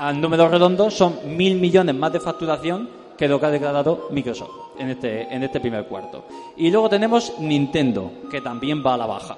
al 0.00 0.18
número 0.18 0.48
redondo 0.48 0.90
son 0.90 1.36
mil 1.36 1.60
millones 1.60 1.94
más 1.94 2.10
de 2.10 2.20
facturación 2.20 2.88
que 3.18 3.28
lo 3.28 3.38
que 3.38 3.44
ha 3.44 3.50
declarado 3.50 4.08
Microsoft 4.10 4.78
en 4.78 4.88
este, 4.88 5.22
en 5.34 5.42
este 5.42 5.60
primer 5.60 5.84
cuarto. 5.84 6.24
Y 6.56 6.70
luego 6.70 6.88
tenemos 6.88 7.34
Nintendo, 7.38 8.10
que 8.30 8.40
también 8.40 8.82
va 8.84 8.94
a 8.94 8.96
la 8.96 9.04
baja. 9.04 9.36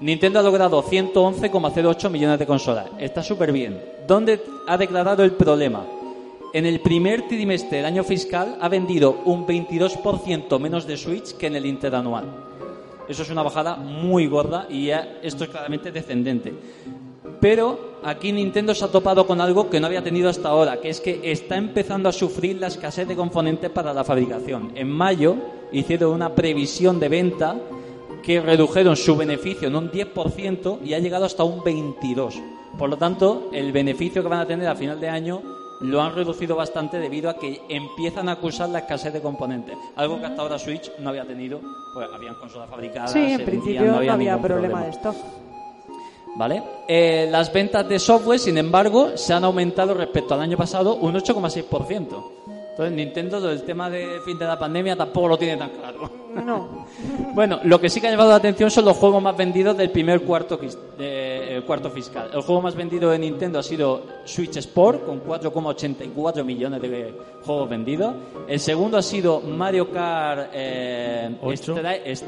Nintendo 0.00 0.40
ha 0.40 0.42
logrado 0.42 0.82
111,08 0.82 2.10
millones 2.10 2.38
de 2.38 2.46
consolas. 2.46 2.88
Está 2.98 3.22
súper 3.22 3.50
bien. 3.50 3.82
¿Dónde 4.06 4.42
ha 4.68 4.76
declarado 4.76 5.24
el 5.24 5.32
problema? 5.32 5.86
En 6.52 6.66
el 6.66 6.80
primer 6.80 7.26
trimestre 7.26 7.78
del 7.78 7.86
año 7.86 8.04
fiscal 8.04 8.58
ha 8.60 8.68
vendido 8.68 9.22
un 9.24 9.46
22% 9.46 10.60
menos 10.60 10.86
de 10.86 10.98
Switch 10.98 11.34
que 11.38 11.46
en 11.46 11.56
el 11.56 11.64
interanual. 11.64 12.26
Eso 13.08 13.22
es 13.22 13.30
una 13.30 13.42
bajada 13.42 13.76
muy 13.76 14.26
gorda 14.26 14.66
y 14.68 14.90
esto 14.90 15.44
es 15.44 15.50
claramente 15.50 15.90
descendente. 15.90 16.52
Pero 17.40 17.93
aquí 18.04 18.32
Nintendo 18.32 18.74
se 18.74 18.84
ha 18.84 18.88
topado 18.88 19.26
con 19.26 19.40
algo 19.40 19.70
que 19.70 19.80
no 19.80 19.86
había 19.86 20.02
tenido 20.02 20.28
hasta 20.28 20.48
ahora, 20.48 20.80
que 20.80 20.90
es 20.90 21.00
que 21.00 21.20
está 21.30 21.56
empezando 21.56 22.08
a 22.08 22.12
sufrir 22.12 22.58
la 22.58 22.68
escasez 22.68 23.08
de 23.08 23.16
componentes 23.16 23.70
para 23.70 23.94
la 23.94 24.04
fabricación. 24.04 24.72
En 24.74 24.90
mayo 24.90 25.36
hicieron 25.72 26.12
una 26.12 26.34
previsión 26.34 27.00
de 27.00 27.08
venta 27.08 27.56
que 28.22 28.40
redujeron 28.40 28.96
su 28.96 29.16
beneficio 29.16 29.68
en 29.68 29.76
un 29.76 29.90
10% 29.90 30.78
y 30.84 30.94
ha 30.94 30.98
llegado 30.98 31.24
hasta 31.24 31.44
un 31.44 31.60
22%. 31.60 32.42
Por 32.78 32.90
lo 32.90 32.96
tanto, 32.96 33.50
el 33.52 33.70
beneficio 33.70 34.22
que 34.22 34.28
van 34.28 34.40
a 34.40 34.46
tener 34.46 34.66
a 34.66 34.74
final 34.74 34.98
de 34.98 35.08
año 35.08 35.42
lo 35.80 36.02
han 36.02 36.14
reducido 36.14 36.56
bastante 36.56 36.98
debido 36.98 37.28
a 37.28 37.36
que 37.36 37.60
empiezan 37.68 38.28
a 38.28 38.32
acusar 38.32 38.68
la 38.70 38.80
escasez 38.80 39.12
de 39.12 39.20
componentes. 39.20 39.76
Algo 39.96 40.18
que 40.18 40.26
hasta 40.26 40.42
ahora 40.42 40.58
Switch 40.58 40.90
no 40.98 41.10
había 41.10 41.24
tenido, 41.24 41.60
pues 41.92 42.08
habían 42.12 42.34
consolas 42.36 42.70
fabricadas. 42.70 43.12
Sí, 43.12 43.32
en 43.32 43.44
principio 43.44 43.84
no 43.84 44.02
no 44.02 44.12
había, 44.12 44.40
problema 44.40 44.84
de 44.84 44.90
stock. 44.90 45.16
¿Vale? 46.36 46.62
Eh, 46.88 47.28
las 47.30 47.52
ventas 47.52 47.88
de 47.88 47.98
software, 47.98 48.40
sin 48.40 48.58
embargo, 48.58 49.16
se 49.16 49.32
han 49.32 49.44
aumentado 49.44 49.94
respecto 49.94 50.34
al 50.34 50.40
año 50.40 50.56
pasado 50.56 50.96
un 50.96 51.14
8,6%. 51.14 52.32
Entonces, 52.70 52.92
Nintendo, 52.92 53.40
del 53.40 53.62
tema 53.62 53.88
de 53.88 54.20
fin 54.24 54.36
de 54.36 54.46
la 54.46 54.58
pandemia, 54.58 54.96
tampoco 54.96 55.28
lo 55.28 55.38
tiene 55.38 55.56
tan 55.56 55.70
claro. 55.70 56.23
No. 56.42 56.86
Bueno, 57.34 57.60
lo 57.64 57.80
que 57.80 57.88
sí 57.88 58.00
que 58.00 58.08
ha 58.08 58.10
llamado 58.10 58.30
la 58.30 58.36
atención 58.36 58.70
son 58.70 58.84
los 58.84 58.96
juegos 58.96 59.22
más 59.22 59.36
vendidos 59.36 59.76
del 59.76 59.90
primer 59.90 60.22
cuarto, 60.22 60.58
eh, 60.98 61.62
cuarto 61.66 61.90
fiscal. 61.90 62.30
El 62.32 62.42
juego 62.42 62.62
más 62.62 62.74
vendido 62.74 63.10
de 63.10 63.18
Nintendo 63.18 63.58
ha 63.58 63.62
sido 63.62 64.02
Switch 64.24 64.56
Sport, 64.56 65.04
con 65.06 65.20
4,84 65.24 66.44
millones 66.44 66.80
de 66.82 67.14
juegos 67.44 67.68
vendidos. 67.68 68.14
El 68.48 68.60
segundo 68.60 68.98
ha 68.98 69.02
sido 69.02 69.40
Mario 69.40 69.90
Kart 69.90 70.50
eh, 70.52 71.36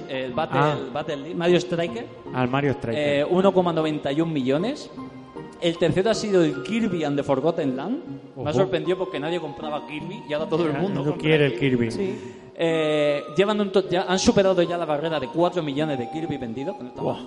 eh, 0.09 0.31
Battle, 0.35 0.61
Ah. 0.61 0.77
Battle 0.93 1.17
League, 1.17 1.35
Mario 1.35 1.57
Striker, 1.59 2.07
Al 2.35 2.49
Mario 2.49 2.73
Striker. 2.73 3.21
eh, 3.21 3.25
1,91 3.27 4.27
millones. 4.27 4.91
El 5.61 5.79
tercero 5.79 6.11
ha 6.11 6.15
sido 6.15 6.45
el 6.45 6.63
Kirby 6.63 7.05
and 7.05 7.17
the 7.17 7.23
Forgotten 7.23 7.77
Land. 7.77 7.99
Me 8.37 8.51
ha 8.51 8.53
sorprendido 8.53 8.99
porque 8.99 9.19
nadie 9.19 9.41
compraba 9.41 9.87
Kirby 9.87 10.23
y 10.29 10.33
ahora 10.33 10.49
todo 10.49 10.67
el 10.67 10.73
mundo 10.75 11.05
no 11.05 11.17
quiere 11.17 11.47
el 11.47 11.59
Kirby. 11.59 11.89
eh, 12.55 13.23
llevan 13.37 13.61
un 13.61 13.73
ya 13.91 14.03
han 14.03 14.19
superado 14.19 14.63
ya 14.63 14.77
la 14.77 14.85
barrera 14.85 15.19
de 15.21 15.29
4 15.29 15.63
millones 15.63 15.99
de 15.99 16.11
Kirby 16.11 16.37
vendidos 16.37 16.77
con 16.77 16.87
esta 16.89 17.03
baja. 17.03 17.23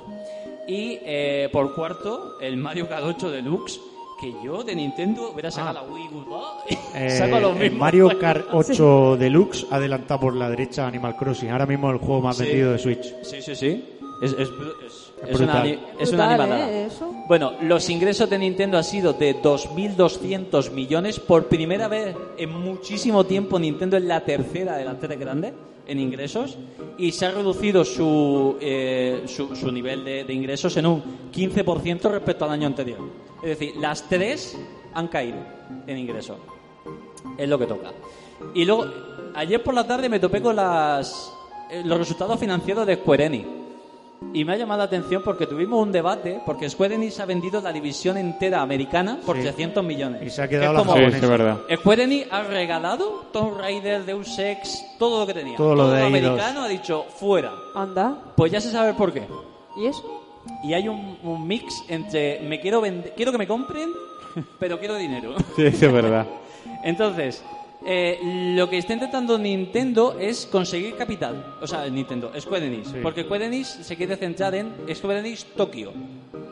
Y 0.68 1.00
eh, 1.04 1.50
por 1.52 1.74
cuarto, 1.74 2.38
el 2.40 2.58
Mario 2.58 2.88
Kart 2.88 3.04
8 3.04 3.32
Deluxe, 3.32 3.80
que 4.22 4.34
yo 4.44 4.64
de 4.64 4.76
Nintendo 4.76 5.32
hubiera 5.32 5.50
sacado 5.50 5.80
Ah. 5.80 5.84
la 5.88 5.94
Wii 5.94 6.08
U. 6.14 6.26
Eh, 6.96 7.10
Saco 7.18 7.40
lo 7.40 7.50
el 7.54 7.60
mismo. 7.60 7.80
Mario 7.80 8.20
Kart 8.20 8.48
8 8.54 9.18
Deluxe 9.18 9.66
adelantado 9.72 10.20
por 10.20 10.36
la 10.36 10.50
derecha 10.50 10.86
Animal 10.86 11.16
Crossing. 11.16 11.50
Ahora 11.50 11.66
mismo 11.66 11.90
el 11.90 11.98
juego 11.98 12.22
más 12.22 12.38
Sí. 12.38 12.44
vendido 12.44 12.72
de 12.74 12.78
Switch. 12.78 13.16
Sí, 13.24 13.42
sí, 13.42 13.56
sí. 13.56 13.84
Es, 14.22 14.34
es, 14.34 14.50
es- 14.86 15.09
Es 15.24 15.36
es 15.36 15.42
una, 15.42 15.66
es 16.00 16.12
una 16.12 16.30
animalada. 16.30 16.72
¿eh? 16.72 16.86
Eso. 16.86 17.14
Bueno, 17.28 17.54
los 17.62 17.90
ingresos 17.90 18.30
de 18.30 18.40
Nintendo 18.40 18.78
han 18.78 18.84
sido 18.84 19.14
de 19.14 19.42
2.200 19.42 20.72
millones. 20.72 21.20
Por 21.20 21.48
primera 21.48 21.88
vez 21.88 22.16
en 22.38 22.52
muchísimo 22.52 23.26
tiempo, 23.26 23.60
Nintendo 23.60 23.98
es 23.98 24.04
la 24.04 24.22
tercera 24.22 24.78
de 24.78 24.86
las 24.86 25.00
tres 25.00 25.20
grandes 25.20 25.54
en 25.88 26.00
ingresos 26.00 26.58
y 26.98 27.12
se 27.12 27.26
ha 27.26 27.32
reducido 27.32 27.84
su, 27.84 28.58
eh, 28.62 29.24
su, 29.26 29.56
su 29.56 29.72
nivel 29.72 30.06
de, 30.06 30.24
de 30.24 30.34
ingresos 30.34 30.78
en 30.78 30.86
un 30.86 31.04
15% 31.34 32.12
respecto 32.12 32.46
al 32.46 32.52
año 32.52 32.68
anterior. 32.68 33.00
Es 33.42 33.60
decir, 33.60 33.76
las 33.78 34.08
tres 34.08 34.58
han 34.94 35.08
caído 35.08 35.38
en 35.88 35.98
ingresos. 35.98 36.38
Es 37.38 37.50
lo 37.50 37.58
que 37.58 37.66
toca. 37.66 37.92
Y 38.54 38.66
luego, 38.66 38.86
ayer 39.36 39.62
por 39.64 39.74
la 39.74 39.86
tarde 39.86 40.10
me 40.10 40.20
topé 40.20 40.42
con 40.42 40.56
las, 40.56 41.32
eh, 41.70 41.82
los 41.84 41.98
resultados 41.98 42.40
financieros 42.40 42.86
de 42.86 42.96
Square 42.96 43.26
Enix. 43.26 43.48
Y 44.34 44.44
me 44.46 44.54
ha 44.54 44.58
llamado 44.58 44.80
la 44.80 44.84
atención 44.84 45.24
porque 45.24 45.48
tuvimos 45.48 45.82
un 45.82 45.92
debate, 45.92 46.42
porque 46.46 46.70
Square 46.70 46.96
Enix 46.96 47.20
ha 47.20 47.26
vendido 47.26 47.62
la 47.62 47.72
división 47.72 48.16
entera 48.18 48.62
americana 48.62 49.20
por 49.26 49.38
Sí. 49.38 49.42
300 49.44 49.84
millones. 49.84 50.22
Y 50.22 50.30
se 50.30 50.42
ha 50.44 50.48
Que 50.48 50.58
quedado 50.60 50.74
la 50.74 50.80
como- 50.80 50.92
Sí, 50.94 51.00
japonesa. 51.00 51.18
sí, 51.20 51.24
es 51.26 51.30
verdad. 51.30 51.58
Square 51.80 52.04
Enix 52.04 52.28
ha 52.32 52.44
regalado 52.44 53.26
Tomb 53.32 53.58
Raider, 53.58 54.06
Deus 54.06 54.38
Ex, 54.38 54.86
todo 55.00 55.22
lo 55.22 55.28
que 55.28 55.34
tenía. 55.34 55.58
Todo 55.58 55.74
lo 55.74 55.90
de 55.90 56.04
americano 56.06 56.62
ha 56.64 56.68
dicho 56.68 57.06
fuera. 57.16 57.54
Anda. 57.74 58.16
Pues 58.36 58.52
ya 58.52 58.62
se 58.62 58.70
sabe 58.70 58.94
por 58.94 59.12
qué. 59.14 59.24
¿Y 59.78 59.88
eso? 59.88 60.22
Y 60.64 60.74
hay 60.74 60.88
un, 60.88 61.18
un 61.24 61.48
mix 61.48 61.84
entre 61.88 62.40
me 62.42 62.60
quiero 62.60 62.82
vender, 62.82 63.14
quiero 63.16 63.32
que 63.32 63.38
me 63.38 63.48
compren, 63.48 63.90
pero 64.60 64.78
quiero 64.80 64.96
dinero. 64.96 65.34
Sí, 65.56 65.66
es 65.66 65.80
verdad. 65.92 66.26
Entonces, 66.84 67.44
eh, 67.86 68.20
lo 68.56 68.70
que 68.70 68.78
está 68.78 68.94
intentando 68.94 69.38
Nintendo 69.38 70.18
es 70.20 70.46
conseguir 70.46 70.96
capital. 70.96 71.56
O 71.62 71.68
sea, 71.68 71.88
Nintendo, 71.90 72.32
Square 72.40 72.68
Enix. 72.68 72.94
Porque 73.02 73.24
Square 73.24 73.46
Enix 73.46 73.68
se 73.68 73.96
quiere 73.96 74.16
centrar 74.18 74.54
en 74.56 74.74
Square 74.94 75.20
Enix 75.20 75.46
Tokio. 75.56 75.94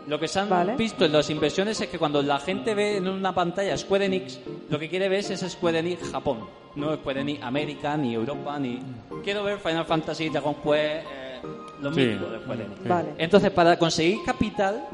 Lo 0.08 0.18
que 0.18 0.30
se 0.30 0.40
han 0.40 0.48
Vale. 0.49 0.76
visto 0.78 1.04
en 1.04 1.12
las 1.12 1.30
inversiones 1.30 1.82
es 1.82 1.88
que 1.90 1.99
cuando 1.99 2.22
la 2.22 2.40
gente 2.40 2.74
ve 2.74 2.98
en 2.98 3.10
una 3.10 3.36
pantalla 3.36 3.78
Square 3.78 4.06
Enix, 4.06 4.40
lo 4.70 4.80
que 4.80 4.88
quiere 4.88 5.10
ver 5.10 5.20
es 5.20 5.40
Square 5.52 5.80
Enix 5.80 6.10
Japón. 6.12 6.45
No 6.76 6.95
Square 6.95 7.22
Enix 7.22 7.44
América, 7.44 7.98
ni 7.98 8.14
Europa, 8.14 8.58
ni... 8.58 8.80
Quiero 9.24 9.44
ver 9.44 9.58
Final 9.60 9.86
Fantasy, 9.86 10.30
Dragon 10.30 10.56
Quest, 10.56 11.06
eh, 11.12 11.41
lo 11.82 11.94
Sí. 11.94 11.99
mítico 12.02 12.30
de 12.30 12.40
Square 12.40 12.64
Enix. 12.64 12.88
Vale. 12.88 13.10
Entonces, 13.18 13.52
para 13.52 13.78
conseguir 13.78 14.20
capital, 14.26 14.86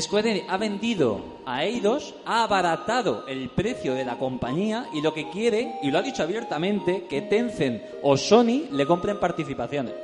Square 0.00 0.44
ha 0.48 0.56
vendido 0.58 1.20
a 1.46 1.64
Eidos, 1.64 2.14
ha 2.26 2.44
abaratado 2.44 3.26
el 3.26 3.48
precio 3.48 3.94
de 3.94 4.04
la 4.04 4.18
compañía 4.18 4.86
y 4.92 5.00
lo 5.00 5.14
que 5.14 5.30
quiere, 5.30 5.78
y 5.82 5.90
lo 5.90 5.98
ha 5.98 6.02
dicho 6.02 6.22
abiertamente, 6.22 7.06
que 7.08 7.22
Tencent 7.22 7.82
o 8.02 8.16
Sony 8.16 8.68
le 8.70 8.86
compren 8.86 9.18
participaciones. 9.18 9.94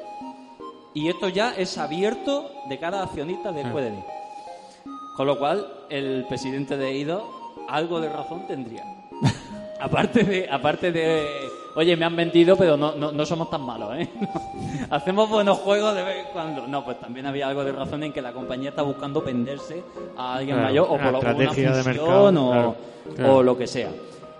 Y 0.94 1.08
esto 1.08 1.28
ya 1.28 1.54
es 1.54 1.76
abierto 1.76 2.50
de 2.68 2.78
cara 2.78 3.00
a 3.00 3.04
accionistas 3.04 3.54
de 3.54 3.62
Square 3.64 3.88
Enix. 3.88 4.06
Con 5.16 5.26
lo 5.26 5.38
cual, 5.38 5.66
el 5.90 6.24
presidente 6.28 6.76
de 6.76 6.88
Eidos 6.88 7.22
algo 7.68 8.00
de 8.00 8.08
razón 8.08 8.46
tendría. 8.46 8.84
aparte 9.80 10.24
de 10.24 10.48
aparte 10.50 10.92
de 10.92 11.26
oye, 11.76 11.96
me 11.96 12.04
han 12.04 12.14
vendido, 12.16 12.56
pero 12.56 12.76
no, 12.76 12.94
no, 12.94 13.12
no 13.12 13.26
somos 13.26 13.50
tan 13.50 13.62
malos, 13.62 13.94
¿eh? 13.96 14.08
Hacemos 14.90 15.28
buenos 15.28 15.58
juegos 15.58 15.94
de 15.94 16.02
vez 16.02 16.26
en 16.26 16.32
cuando. 16.32 16.66
No, 16.66 16.84
pues 16.84 16.98
también 17.00 17.26
había 17.26 17.48
algo 17.48 17.64
de 17.64 17.72
razón 17.72 18.02
en 18.02 18.12
que 18.12 18.22
la 18.22 18.32
compañía 18.32 18.70
está 18.70 18.82
buscando 18.82 19.20
venderse 19.22 19.82
a 20.16 20.34
alguien 20.36 20.56
Claro, 20.56 20.68
mayor 20.68 20.86
o 20.86 20.88
por 20.90 21.00
lo- 21.04 21.08
una 21.08 21.18
estrategia 21.30 21.72
de 21.72 21.82
mercado, 21.84 22.26
o, 22.26 22.30
claro, 22.50 22.76
claro. 23.16 23.34
o 23.36 23.42
lo 23.42 23.56
que 23.58 23.66
sea. 23.66 23.90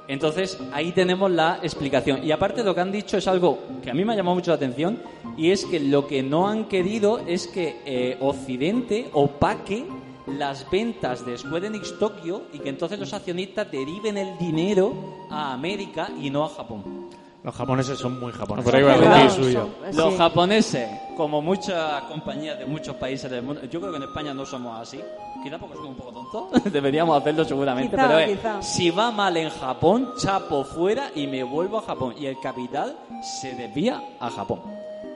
Entonces, 0.06 0.58
ahí 0.72 0.92
tenemos 0.92 1.30
la 1.30 1.60
explicación. 1.62 2.22
Y 2.22 2.30
aparte 2.30 2.62
lo 2.62 2.74
que 2.74 2.80
han 2.82 2.92
dicho 2.92 3.16
es 3.16 3.26
algo 3.26 3.58
que 3.82 3.90
a 3.90 3.94
mí 3.94 4.04
me 4.04 4.12
ha 4.12 4.16
llamado 4.16 4.34
mucho 4.34 4.50
la 4.50 4.56
atención, 4.56 4.98
y 5.36 5.50
es 5.50 5.64
que 5.64 5.80
lo 5.80 6.06
que 6.06 6.22
no 6.22 6.46
han 6.46 6.66
querido 6.66 7.20
es 7.26 7.46
que 7.48 7.80
eh, 7.86 8.18
Occidente 8.20 9.08
opaque 9.14 9.86
las 10.26 10.70
ventas 10.70 11.24
de 11.24 11.36
Square 11.38 11.66
Enix 11.68 11.98
Tokyo 11.98 12.42
y 12.52 12.58
que 12.58 12.68
entonces 12.70 12.98
los 12.98 13.12
accionistas 13.14 13.70
deriven 13.70 14.16
el 14.18 14.36
dinero 14.38 14.92
a 15.30 15.52
América 15.54 16.08
y 16.20 16.28
no 16.30 16.44
a 16.44 16.48
Japón. 16.50 17.03
Los 17.44 17.54
japoneses 17.54 17.98
son 17.98 18.18
muy 18.18 18.32
japoneses. 18.32 18.64
Por 18.64 18.74
ahí 18.74 18.82
va 18.82 18.96
Cuidado. 18.96 19.22
el 19.22 19.30
suyo. 19.30 19.68
Los 19.92 20.16
japoneses, 20.16 20.88
como 21.16 21.42
muchas 21.42 22.02
compañías 22.04 22.58
de 22.58 22.64
muchos 22.64 22.96
países 22.96 23.30
del 23.30 23.42
mundo, 23.42 23.60
yo 23.70 23.78
creo 23.80 23.90
que 23.92 23.98
en 23.98 24.02
España 24.04 24.32
no 24.32 24.46
somos 24.46 24.80
así. 24.80 24.98
Quizá 25.42 25.58
porque 25.58 25.74
somos 25.74 25.90
un 25.90 25.96
poco 25.96 26.10
tontos, 26.30 26.64
deberíamos 26.72 27.20
hacerlo 27.20 27.44
seguramente, 27.44 27.94
Quizá, 27.94 28.06
pero 28.08 28.18
es, 28.18 28.30
quizá. 28.38 28.62
si 28.62 28.90
va 28.90 29.10
mal 29.10 29.36
en 29.36 29.50
Japón, 29.50 30.08
chapo 30.16 30.64
fuera 30.64 31.10
y 31.14 31.26
me 31.26 31.42
vuelvo 31.44 31.78
a 31.78 31.82
Japón. 31.82 32.14
Y 32.18 32.24
el 32.24 32.40
capital 32.40 32.96
se 33.22 33.54
desvía 33.54 34.02
a 34.20 34.30
Japón. 34.30 34.60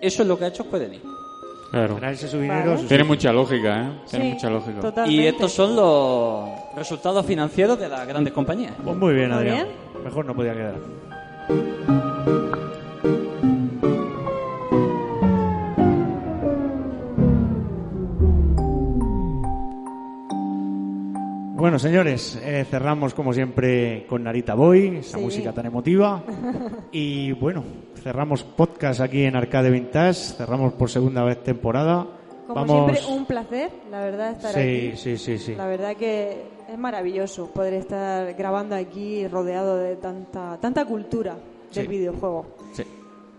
Eso 0.03 0.21
es 0.23 0.29
lo 0.29 0.39
que 0.39 0.45
ha 0.45 0.49
hecho 0.49 0.65
Square. 0.65 1.01
Claro. 1.71 1.97
Traerse 1.97 2.29
su 2.29 2.39
dinero. 2.41 2.71
Vale. 2.73 2.79
sus- 2.81 2.89
Tiene 2.89 3.05
mucha 3.05 3.33
lógica, 3.33 3.81
¿eh? 3.81 3.93
Tiene 4.11 4.25
Sí, 4.27 4.33
mucha 4.35 4.51
lógica. 4.51 4.81
Totalmente. 4.81 5.23
Y 5.23 5.27
estos 5.27 5.51
son 5.53 5.75
los 5.77 6.49
resultados 6.77 7.25
financieros 7.25 7.79
de 7.79 7.89
las 7.89 8.07
grandes 8.07 8.33
compañías. 8.35 8.73
Pues 8.85 8.97
muy 8.97 9.15
bien, 9.15 9.33
Adrián. 9.33 9.67
bien. 9.67 10.05
Mejor 10.05 10.27
no 10.27 10.35
podía 10.35 10.53
quedar. 10.53 10.75
Bueno, 21.57 21.81
señores, 21.81 22.41
eh, 22.45 22.65
cerramos 22.71 23.15
como 23.15 23.33
siempre 23.33 24.07
con 24.09 24.23
Narita 24.23 24.55
Boy, 24.55 24.99
esa 24.99 25.19
Sí. 25.19 25.25
música 25.25 25.53
tan 25.53 25.67
emotiva. 25.67 26.23
Y 26.93 27.33
bueno, 27.33 27.65
cerramos 28.03 28.45
podcast 28.45 29.01
aquí 29.01 29.25
en 29.25 29.37
Arcade 29.37 29.71
Vintage, 29.71 30.35
cerramos 30.37 30.73
por 30.75 30.89
segunda 30.89 31.25
vez 31.25 31.43
temporada. 31.43 32.07
Como 32.47 32.55
Vamos... 32.65 32.93
siempre, 32.99 33.15
un 33.15 33.27
placer, 33.27 33.71
la 33.91 34.01
verdad, 34.01 34.31
estar 34.33 34.53
Sí, 34.55 34.61
aquí. 34.61 34.97
sí, 34.97 35.19
sí, 35.19 35.39
sí. 35.39 35.55
La 35.57 35.67
verdad 35.67 35.97
que 35.97 36.45
es 36.69 36.79
maravilloso 36.79 37.47
poder 37.47 37.75
estar 37.75 38.33
grabando 38.35 38.75
aquí 38.77 39.27
rodeado 39.29 39.77
de 39.79 39.97
tanta 39.97 40.57
tanta 40.61 40.85
cultura 40.85 41.35
del 41.75 41.85
Sí. 41.85 41.89
videojuego. 41.89 42.47
Sí. 42.73 42.85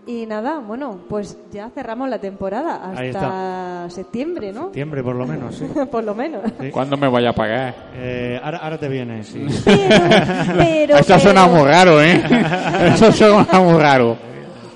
Y 0.06 0.26
nada, 0.26 0.58
bueno, 0.58 0.98
pues 1.08 1.36
ya 1.52 1.68
cerramos 1.70 2.08
la 2.08 2.18
temporada 2.18 2.90
hasta 2.90 3.88
septiembre, 3.90 4.50
¿no? 4.52 4.64
Septiembre 4.64 5.02
por 5.04 5.14
lo 5.14 5.26
menos, 5.26 5.54
sí. 5.56 5.66
Por 5.90 6.02
lo 6.02 6.14
menos. 6.14 6.42
Sí. 6.60 6.70
¿Cuándo 6.70 6.96
me 6.96 7.08
vaya 7.08 7.30
a 7.30 7.32
pagar? 7.34 7.74
Eh, 7.94 8.40
ahora, 8.42 8.58
ahora 8.58 8.78
te 8.78 8.88
viene, 8.88 9.22
sí. 9.22 9.46
Pero, 9.64 9.78
pero, 10.56 10.94
Eso 10.96 11.04
pero- 11.06 11.20
suena 11.20 11.46
muy 11.46 11.62
raro, 11.64 12.02
¿eh? 12.02 12.22
Eso 12.94 13.12
suena 13.12 13.60
muy 13.60 13.78
raro. 13.80 14.16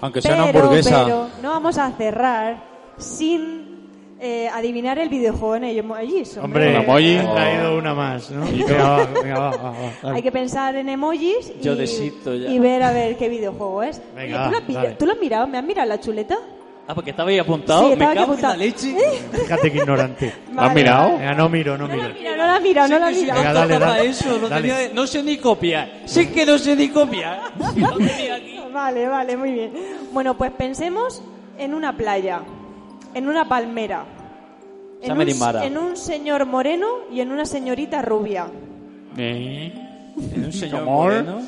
Aunque 0.02 0.20
sea 0.20 0.34
una 0.34 0.46
pero, 0.46 0.58
hamburguesa. 0.60 1.04
pero 1.04 1.26
no 1.42 1.50
vamos 1.50 1.78
a 1.78 1.90
cerrar 1.92 2.62
sin 2.98 3.63
eh, 4.26 4.48
adivinar 4.48 4.98
el 4.98 5.10
videojuego 5.10 5.56
en 5.56 5.64
emojis. 5.64 6.38
Hombre, 6.38 6.72
Con 6.72 6.82
emoji. 6.84 7.16
ha 7.18 7.34
traído 7.34 7.76
una 7.78 7.94
más, 7.94 8.30
¿no? 8.30 8.44
Venga, 8.50 8.82
va, 8.82 9.06
venga, 9.22 9.38
va, 9.38 9.50
va. 10.02 10.14
Hay 10.14 10.22
que 10.22 10.32
pensar 10.32 10.74
en 10.76 10.88
emojis 10.88 11.52
y, 11.60 11.62
Yo 11.62 11.74
ya. 11.74 11.84
y 12.50 12.58
ver 12.58 12.82
a 12.82 12.92
ver 12.92 13.16
qué 13.18 13.28
videojuego 13.28 13.82
es. 13.82 14.00
Venga, 14.16 14.48
Oye, 14.48 14.60
¿tú, 14.66 14.72
lo 14.72 14.78
has. 14.80 14.98
¿Tú 14.98 15.06
lo 15.06 15.12
has 15.12 15.18
mirado? 15.18 15.46
¿Me 15.46 15.58
has 15.58 15.64
mirado 15.64 15.86
la 15.88 16.00
chuleta? 16.00 16.38
Ah, 16.86 16.94
porque 16.94 17.10
estaba 17.10 17.30
ahí 17.30 17.38
apuntado. 17.38 17.80
Sí, 17.82 17.86
me 17.88 17.92
estaba 17.92 18.10
aquí 18.12 18.18
cago 18.20 18.34
en 18.34 18.42
la 18.42 18.48
apuntado. 18.50 18.56
leche. 18.56 18.96
Fíjate 19.42 19.72
que 19.72 19.78
ignorante. 19.78 20.34
¿Lo 20.54 20.60
has 20.62 20.74
mirado? 20.74 21.18
Venga, 21.18 21.34
no 21.34 21.48
miro, 21.50 21.76
no 21.78 21.86
miro. 21.88 22.08
Mira, 22.14 22.30
no 22.36 22.46
la 22.46 22.56
has 22.56 22.62
mirado, 22.62 22.88
no 22.88 22.98
la 22.98 23.10
mirado. 23.10 23.40
Venga, 23.40 23.52
no 23.52 23.60
dale, 23.60 23.78
dale. 23.78 24.06
eso, 24.08 24.38
no, 24.38 24.48
Dale. 24.48 24.68
tenía- 24.68 24.90
no 24.94 25.06
sé 25.06 25.22
ni 25.22 25.36
copiar. 25.36 25.90
Sé 26.06 26.30
que 26.30 26.46
no 26.46 26.56
sé 26.58 26.74
ni 26.76 26.88
copiar. 26.88 27.52
Lo 27.76 27.90
tenía 27.98 28.34
aquí. 28.36 28.58
Vale, 28.72 29.06
vale, 29.06 29.36
muy 29.36 29.52
bien. 29.52 29.72
Bueno, 30.12 30.36
pues 30.36 30.50
pensemos 30.52 31.22
en 31.58 31.72
una 31.74 31.96
playa, 31.96 32.40
en 33.14 33.28
una 33.28 33.48
palmera, 33.48 34.04
en 35.00 35.12
un, 35.18 35.24
Dimara. 35.24 35.64
en 35.64 35.78
un 35.78 35.96
señor 35.96 36.46
moreno 36.46 36.86
y 37.12 37.20
en 37.20 37.30
una 37.30 37.46
señorita 37.46 38.02
rubia. 38.02 38.46
¿Eh? 39.16 39.72
En 40.34 40.44
un 40.44 40.52
señor 40.52 40.84
moreno. 40.84 41.40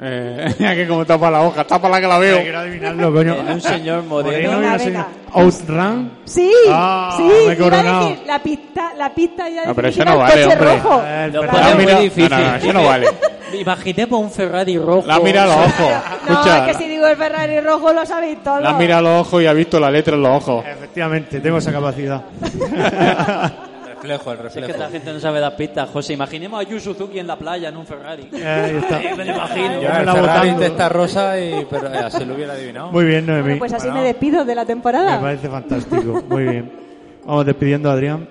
Eh, 0.00 0.54
mira 0.58 0.74
que 0.74 0.88
como 0.88 1.04
tapa 1.06 1.30
la 1.30 1.42
hoja, 1.42 1.64
tapa 1.64 1.88
la 1.88 2.00
que 2.00 2.06
la 2.08 2.18
veo. 2.18 2.38
Hay 2.38 2.44
que 2.44 2.56
adivinarlo, 2.56 3.12
coño. 3.12 3.34
En 3.36 3.48
un 3.52 3.60
señor 3.60 4.02
moreno. 4.04 4.52
Y 4.52 4.54
una 4.56 4.78
señora. 4.78 5.06
Outrun. 5.32 6.10
Sí, 6.24 6.50
Ah, 6.70 7.14
sí, 7.16 7.22
me 7.22 7.32
he 7.38 7.42
iba 7.44 7.52
a 7.52 7.56
coronado. 7.56 8.08
decir 8.08 8.26
la 8.26 8.38
pista, 8.42 8.92
la 8.96 9.14
pista 9.14 9.48
ya 9.48 9.66
No, 9.66 9.74
pero 9.74 9.88
eso 9.88 9.98
definitiva, 10.00 10.04
no 10.04 10.12
el 10.12 10.18
vale, 10.18 10.42
coche 10.44 10.54
hombre. 10.54 10.76
rojo. 10.82 11.02
Eh, 11.06 11.30
Lo 11.32 11.40
espera. 11.44 11.62
pone 11.62 11.74
muy 11.74 11.84
mira- 11.86 11.98
difícil. 12.00 12.30
no, 12.30 12.38
no, 12.38 12.54
eso 12.56 12.72
no 12.72 12.84
vale. 12.84 13.06
Imaginemos 13.54 14.20
un 14.20 14.30
Ferrari 14.32 14.78
rojo. 14.78 15.06
La 15.06 15.20
mira 15.20 15.42
a 15.44 15.46
los 15.46 15.56
ojos. 15.56 15.92
No, 16.28 16.32
Escucha, 16.32 16.70
es 16.70 16.76
que 16.76 16.82
si 16.84 16.88
digo 16.90 17.06
el 17.06 17.16
Ferrari 17.16 17.60
rojo 17.60 17.92
lo 17.92 18.04
sabéis 18.06 18.42
todos. 18.42 18.62
la 18.62 18.72
mira 18.74 18.98
a 18.98 19.00
los 19.00 19.20
ojos 19.26 19.42
y 19.42 19.46
ha 19.46 19.52
visto 19.52 19.78
la 19.80 19.90
letra 19.90 20.14
en 20.16 20.22
los 20.22 20.36
ojos. 20.42 20.64
Efectivamente, 20.66 21.40
tengo 21.40 21.58
esa 21.58 21.72
capacidad. 21.72 22.22
Reflejo, 24.04 24.32
el 24.32 24.36
Es 24.38 24.42
reflejo. 24.44 24.72
que 24.72 24.78
la 24.78 24.88
gente 24.90 25.12
no 25.12 25.20
sabe 25.20 25.40
las 25.40 25.54
pistas, 25.54 25.88
José. 25.90 26.12
Imaginemos 26.12 26.60
a 26.60 26.68
Yu 26.68 26.78
Suzuki 26.78 27.18
en 27.18 27.26
la 27.26 27.36
playa 27.36 27.70
en 27.70 27.76
un 27.76 27.86
Ferrari. 27.86 28.28
Eh, 28.32 28.44
Ahí 28.46 28.76
está. 28.76 29.02
Eh, 29.02 29.14
me 29.16 29.24
lo 29.24 29.32
imagino. 29.34 29.80
Ya, 29.82 29.92
me 29.94 30.00
el 30.00 30.06
la 30.06 30.12
Ferrari 30.14 30.48
botando. 30.50 30.62
está 30.66 30.88
rosa 30.90 31.40
y 31.40 31.66
pero 31.70 31.86
eh, 31.92 31.98
así 31.98 32.24
lo 32.24 32.34
hubiera 32.34 32.52
adivinado. 32.52 32.92
Muy 32.92 33.04
bien, 33.06 33.24
Noemí. 33.26 33.42
Bueno, 33.42 33.58
pues 33.60 33.72
así 33.72 33.86
Bueno. 33.86 34.02
me 34.02 34.06
despido 34.06 34.44
de 34.44 34.54
la 34.54 34.62
Me 34.62 34.66
temporada. 34.66 35.20
parece 35.20 35.48
fantástico. 35.48 36.22
Muy 36.28 36.42
bien. 36.44 36.72
Vamos 37.24 37.46
despidiendo 37.46 37.88
a 37.88 37.94
Adrián. 37.94 38.28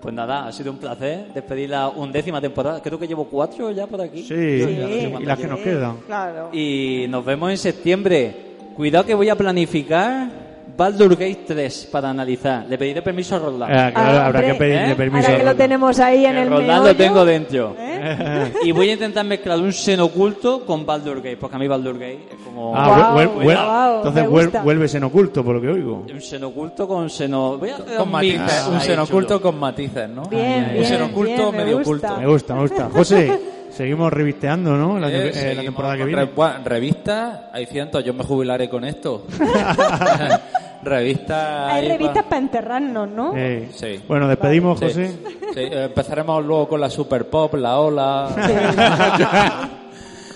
Pues 0.00 0.14
nada, 0.14 0.46
ha 0.48 0.52
sido 0.52 0.72
un 0.72 0.78
placer 0.78 1.26
despedir 1.32 1.70
la 1.70 1.88
undécima 1.88 2.40
temporada. 2.40 2.80
Creo 2.82 2.98
que 2.98 3.06
llevo 3.06 3.26
cuatro 3.26 3.70
ya 3.70 3.86
por 3.86 4.00
aquí. 4.00 4.22
Sí, 4.22 4.34
no 4.34 4.66
sé 4.66 5.16
y 5.20 5.24
las 5.24 5.38
que 5.38 5.46
nos 5.46 5.60
quedan. 5.60 5.96
Claro. 6.06 6.48
Y 6.52 7.06
nos 7.08 7.24
vemos 7.24 7.50
en 7.50 7.58
septiembre. 7.58 8.34
Cuidado 8.74 9.04
que 9.04 9.14
voy 9.14 9.28
a 9.28 9.36
planificar 9.36 10.28
Baldur 10.76 11.12
Gate 11.16 11.44
3 11.46 11.88
para 11.92 12.10
analizar. 12.10 12.64
Le 12.68 12.78
pediré 12.78 13.02
permiso 13.02 13.36
a 13.36 13.38
Roldán. 13.40 13.70
Eh, 13.70 13.92
claro, 13.92 13.92
Ah, 13.96 14.26
habrá 14.26 14.40
hombre, 14.40 14.46
que 14.52 14.54
pedirle 14.58 14.92
¿eh? 14.92 14.94
permiso. 14.96 15.26
Ahora 15.26 15.34
a 15.34 15.38
que 15.38 15.44
lo 15.44 15.54
tenemos 15.56 15.98
ahí 16.00 16.24
en 16.26 16.32
Que 16.32 16.42
el 16.42 16.48
Roldán 16.48 16.66
meollo, 16.66 16.84
lo 16.88 16.96
tengo 16.96 17.24
dentro. 17.24 17.76
¿eh? 17.78 18.52
Y 18.64 18.72
voy 18.72 18.88
a 18.90 18.92
intentar 18.94 19.24
mezclar 19.26 19.58
un 19.58 19.72
seno 19.72 20.06
oculto 20.06 20.64
con 20.64 20.84
Baldur 20.86 21.16
Gate, 21.18 21.36
porque 21.36 21.56
a 21.56 21.58
mí 21.58 21.68
Baldur 21.68 21.94
Gate 21.98 22.26
es 22.30 22.36
como 22.44 22.74
Ah, 22.76 23.12
vuel- 23.14 23.28
vuel- 23.34 23.44
guau, 23.64 23.96
entonces 23.98 24.22
me 24.22 24.28
vuel- 24.28 24.42
gusta. 24.44 24.62
vuelves 24.62 24.94
en 24.94 25.04
oculto, 25.04 25.44
por 25.44 25.54
lo 25.56 25.60
que 25.60 25.68
oigo. 25.68 26.04
un 26.12 26.20
seno 26.20 26.48
oculto 26.48 26.88
con 26.88 27.10
seno... 27.10 27.58
Voy 27.58 27.70
a 27.70 27.76
hacer 27.76 27.96
Con 27.96 28.06
un 28.06 28.12
matices, 28.12 28.66
un 28.70 28.80
seno 28.80 29.02
oculto 29.02 29.40
con 29.42 29.58
matices, 29.58 30.08
¿no? 30.08 30.22
Bien, 30.24 30.64
un 30.68 30.72
bien, 30.72 30.84
seno 30.86 31.04
oculto 31.06 31.34
bien, 31.34 31.50
me 31.52 31.64
medio 31.64 31.78
gusta. 31.78 31.90
oculto. 32.08 32.20
Me 32.20 32.26
gusta, 32.26 32.54
me 32.54 32.60
gusta. 32.62 32.90
José, 32.92 33.40
seguimos 33.70 34.12
revisteando, 34.12 34.72
¿no? 34.76 34.98
El 34.98 35.10
que- 35.12 35.28
Eh, 35.28 35.52
eh, 35.52 35.54
la 35.54 35.62
temporada 35.62 35.96
que 35.96 36.04
viene. 36.04 36.24
re- 36.24 36.30
bueno, 36.34 36.54
revistas, 36.64 37.40
hay 37.52 37.66
cientos, 37.66 38.02
yo 38.04 38.14
me 38.14 38.24
jubilaré 38.24 38.68
con 38.68 38.84
esto. 38.84 39.26
revistas. 40.82 41.72
Hay 41.72 41.88
revistas 41.88 42.22
pa- 42.24 42.28
para 42.30 42.42
enterrarnos, 42.42 43.08
¿no? 43.08 43.32
Eh, 43.36 43.68
Sí. 43.74 44.00
Bueno, 44.08 44.28
despedimos, 44.28 44.78
Sí. 44.78 44.84
José. 44.86 45.06
Sí, 45.54 45.60
eh, 45.60 45.84
empezaremos 45.86 46.44
luego 46.44 46.68
con 46.68 46.80
la 46.80 46.90
Super 46.90 47.26
Pop, 47.28 47.54
la 47.54 47.78
Ola. 47.78 48.28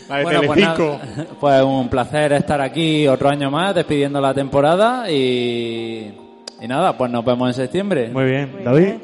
La 0.09 0.19
de 0.19 0.23
Bueno, 0.23 0.41
pues, 0.47 0.61
nada, 0.61 1.01
pues 1.41 1.63
un 1.65 1.89
placer 1.89 2.33
estar 2.35 2.61
aquí 2.61 3.09
otro 3.09 3.29
año 3.29 3.51
más 3.51 3.75
despidiendo 3.75 4.21
la 4.21 4.33
temporada 4.33 5.11
y, 5.11 6.13
y 6.61 6.69
nada, 6.69 6.97
pues 6.97 7.11
nos 7.11 7.25
vemos 7.25 7.49
en 7.49 7.55
septiembre. 7.55 8.11
Muy 8.13 8.25
bien. 8.27 8.53
Muy 8.55 8.63
David, 8.63 8.83
bien. 8.85 9.03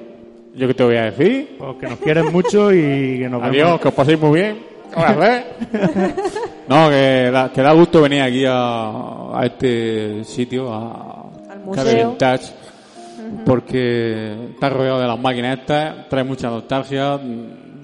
¿Yo 0.54 0.68
qué 0.68 0.74
te 0.74 0.84
voy 0.84 0.96
a 0.98 1.04
decir? 1.10 1.56
pues 1.58 1.76
que 1.80 1.86
nos 1.88 1.98
quieres 1.98 2.32
mucho 2.32 2.70
y 2.72 3.18
que 3.18 3.28
nos 3.28 3.42
Adiós, 3.42 3.64
vemos. 3.66 3.80
que 3.80 3.88
os 3.88 3.94
paséis 3.94 4.20
muy 4.20 4.40
bien. 4.40 4.58
No, 6.68 6.88
que 6.88 7.30
da, 7.32 7.50
que 7.52 7.60
da 7.60 7.72
gusto 7.72 8.00
venir 8.00 8.22
aquí 8.22 8.44
a, 8.46 9.36
a 9.36 9.40
este 9.44 10.22
sitio, 10.24 10.72
a 10.72 11.21
Museo. 11.64 12.10
Vintage, 12.10 12.52
porque 13.44 14.34
está 14.54 14.68
rodeado 14.70 15.00
de 15.00 15.06
las 15.06 15.18
máquinas 15.18 15.58
estas, 15.58 16.08
trae 16.08 16.24
mucha 16.24 16.48
nostalgia. 16.50 17.18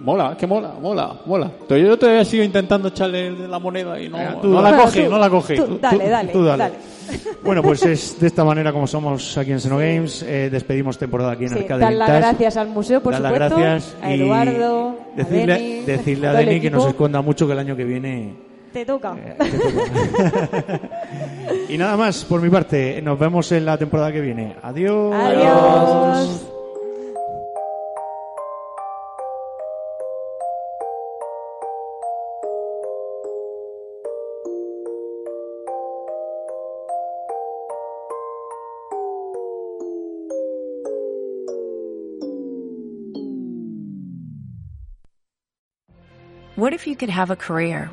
Mola, 0.01 0.31
es 0.33 0.39
que 0.39 0.47
mola, 0.47 0.75
mola, 0.81 1.13
mola. 1.27 1.51
Pero 1.67 1.85
yo 1.89 1.99
todavía 1.99 2.25
sigo 2.25 2.45
intentando 2.45 2.89
echarle 2.89 3.31
la 3.49 3.59
moneda 3.59 4.01
y 4.01 4.09
no, 4.09 4.17
Venga, 4.17 4.41
tú 4.41 4.49
no 4.49 4.63
la 4.63 4.77
coge, 4.77 5.05
Tú- 5.05 5.11
no 5.11 5.19
la 5.19 5.29
coge. 5.31 5.57
tú- 5.57 5.79
dale, 5.83 6.09
dale, 6.09 6.33
tú 6.33 6.45
dale. 6.45 6.63
dale. 6.63 6.75
Bueno, 7.43 7.63
pues 7.63 7.83
es 7.85 8.21
de 8.21 8.27
esta 8.27 8.45
manera 8.45 8.71
como 8.73 8.87
somos 8.87 9.37
aquí 9.39 9.51
en 9.51 9.61
Seno 9.61 9.79
Games. 9.79 10.23
Eh, 10.23 10.51
despedimos 10.53 10.99
temporada 10.99 11.33
aquí 11.33 11.45
en 11.45 11.51
Sí, 11.51 11.59
Arcade 11.61 11.81
dar 11.81 11.93
las 11.95 12.07
Vintage. 12.09 12.21
gracias 12.29 12.57
al 12.59 12.69
museo, 12.69 13.03
por 13.03 13.13
Dar 13.15 13.23
las 13.23 13.33
supuesto. 13.33 13.57
gracias 13.59 13.97
a 14.03 14.15
y 14.15 14.21
Eduardo, 14.21 14.89
a 14.91 15.17
decirle, 15.17 15.55
Deni, 15.55 15.81
decirle 15.85 16.27
a 16.29 16.33
Deni 16.35 16.61
que 16.61 16.71
nos 16.71 16.87
esconda 16.87 17.21
mucho 17.23 17.47
que 17.47 17.55
el 17.55 17.59
año 17.59 17.75
que 17.77 17.85
viene 17.85 18.35
te 18.73 18.85
toca. 18.85 19.17
Eh, 19.17 19.37
te 19.39 19.51
toca. 19.51 20.81
y 21.69 21.79
nada 21.79 21.97
más 21.97 22.25
por 22.25 22.43
mi 22.43 22.51
parte. 22.51 23.01
Nos 23.03 23.19
vemos 23.19 23.51
en 23.53 23.65
la 23.65 23.79
temporada 23.79 24.13
que 24.13 24.21
viene. 24.21 24.57
Adiós. 24.63 25.15
Adiós. 25.15 26.53
What 46.59 46.73
if 46.73 46.89
you 46.89 46.97
could 46.97 47.09
have 47.09 47.31
a 47.31 47.37
career? 47.37 47.93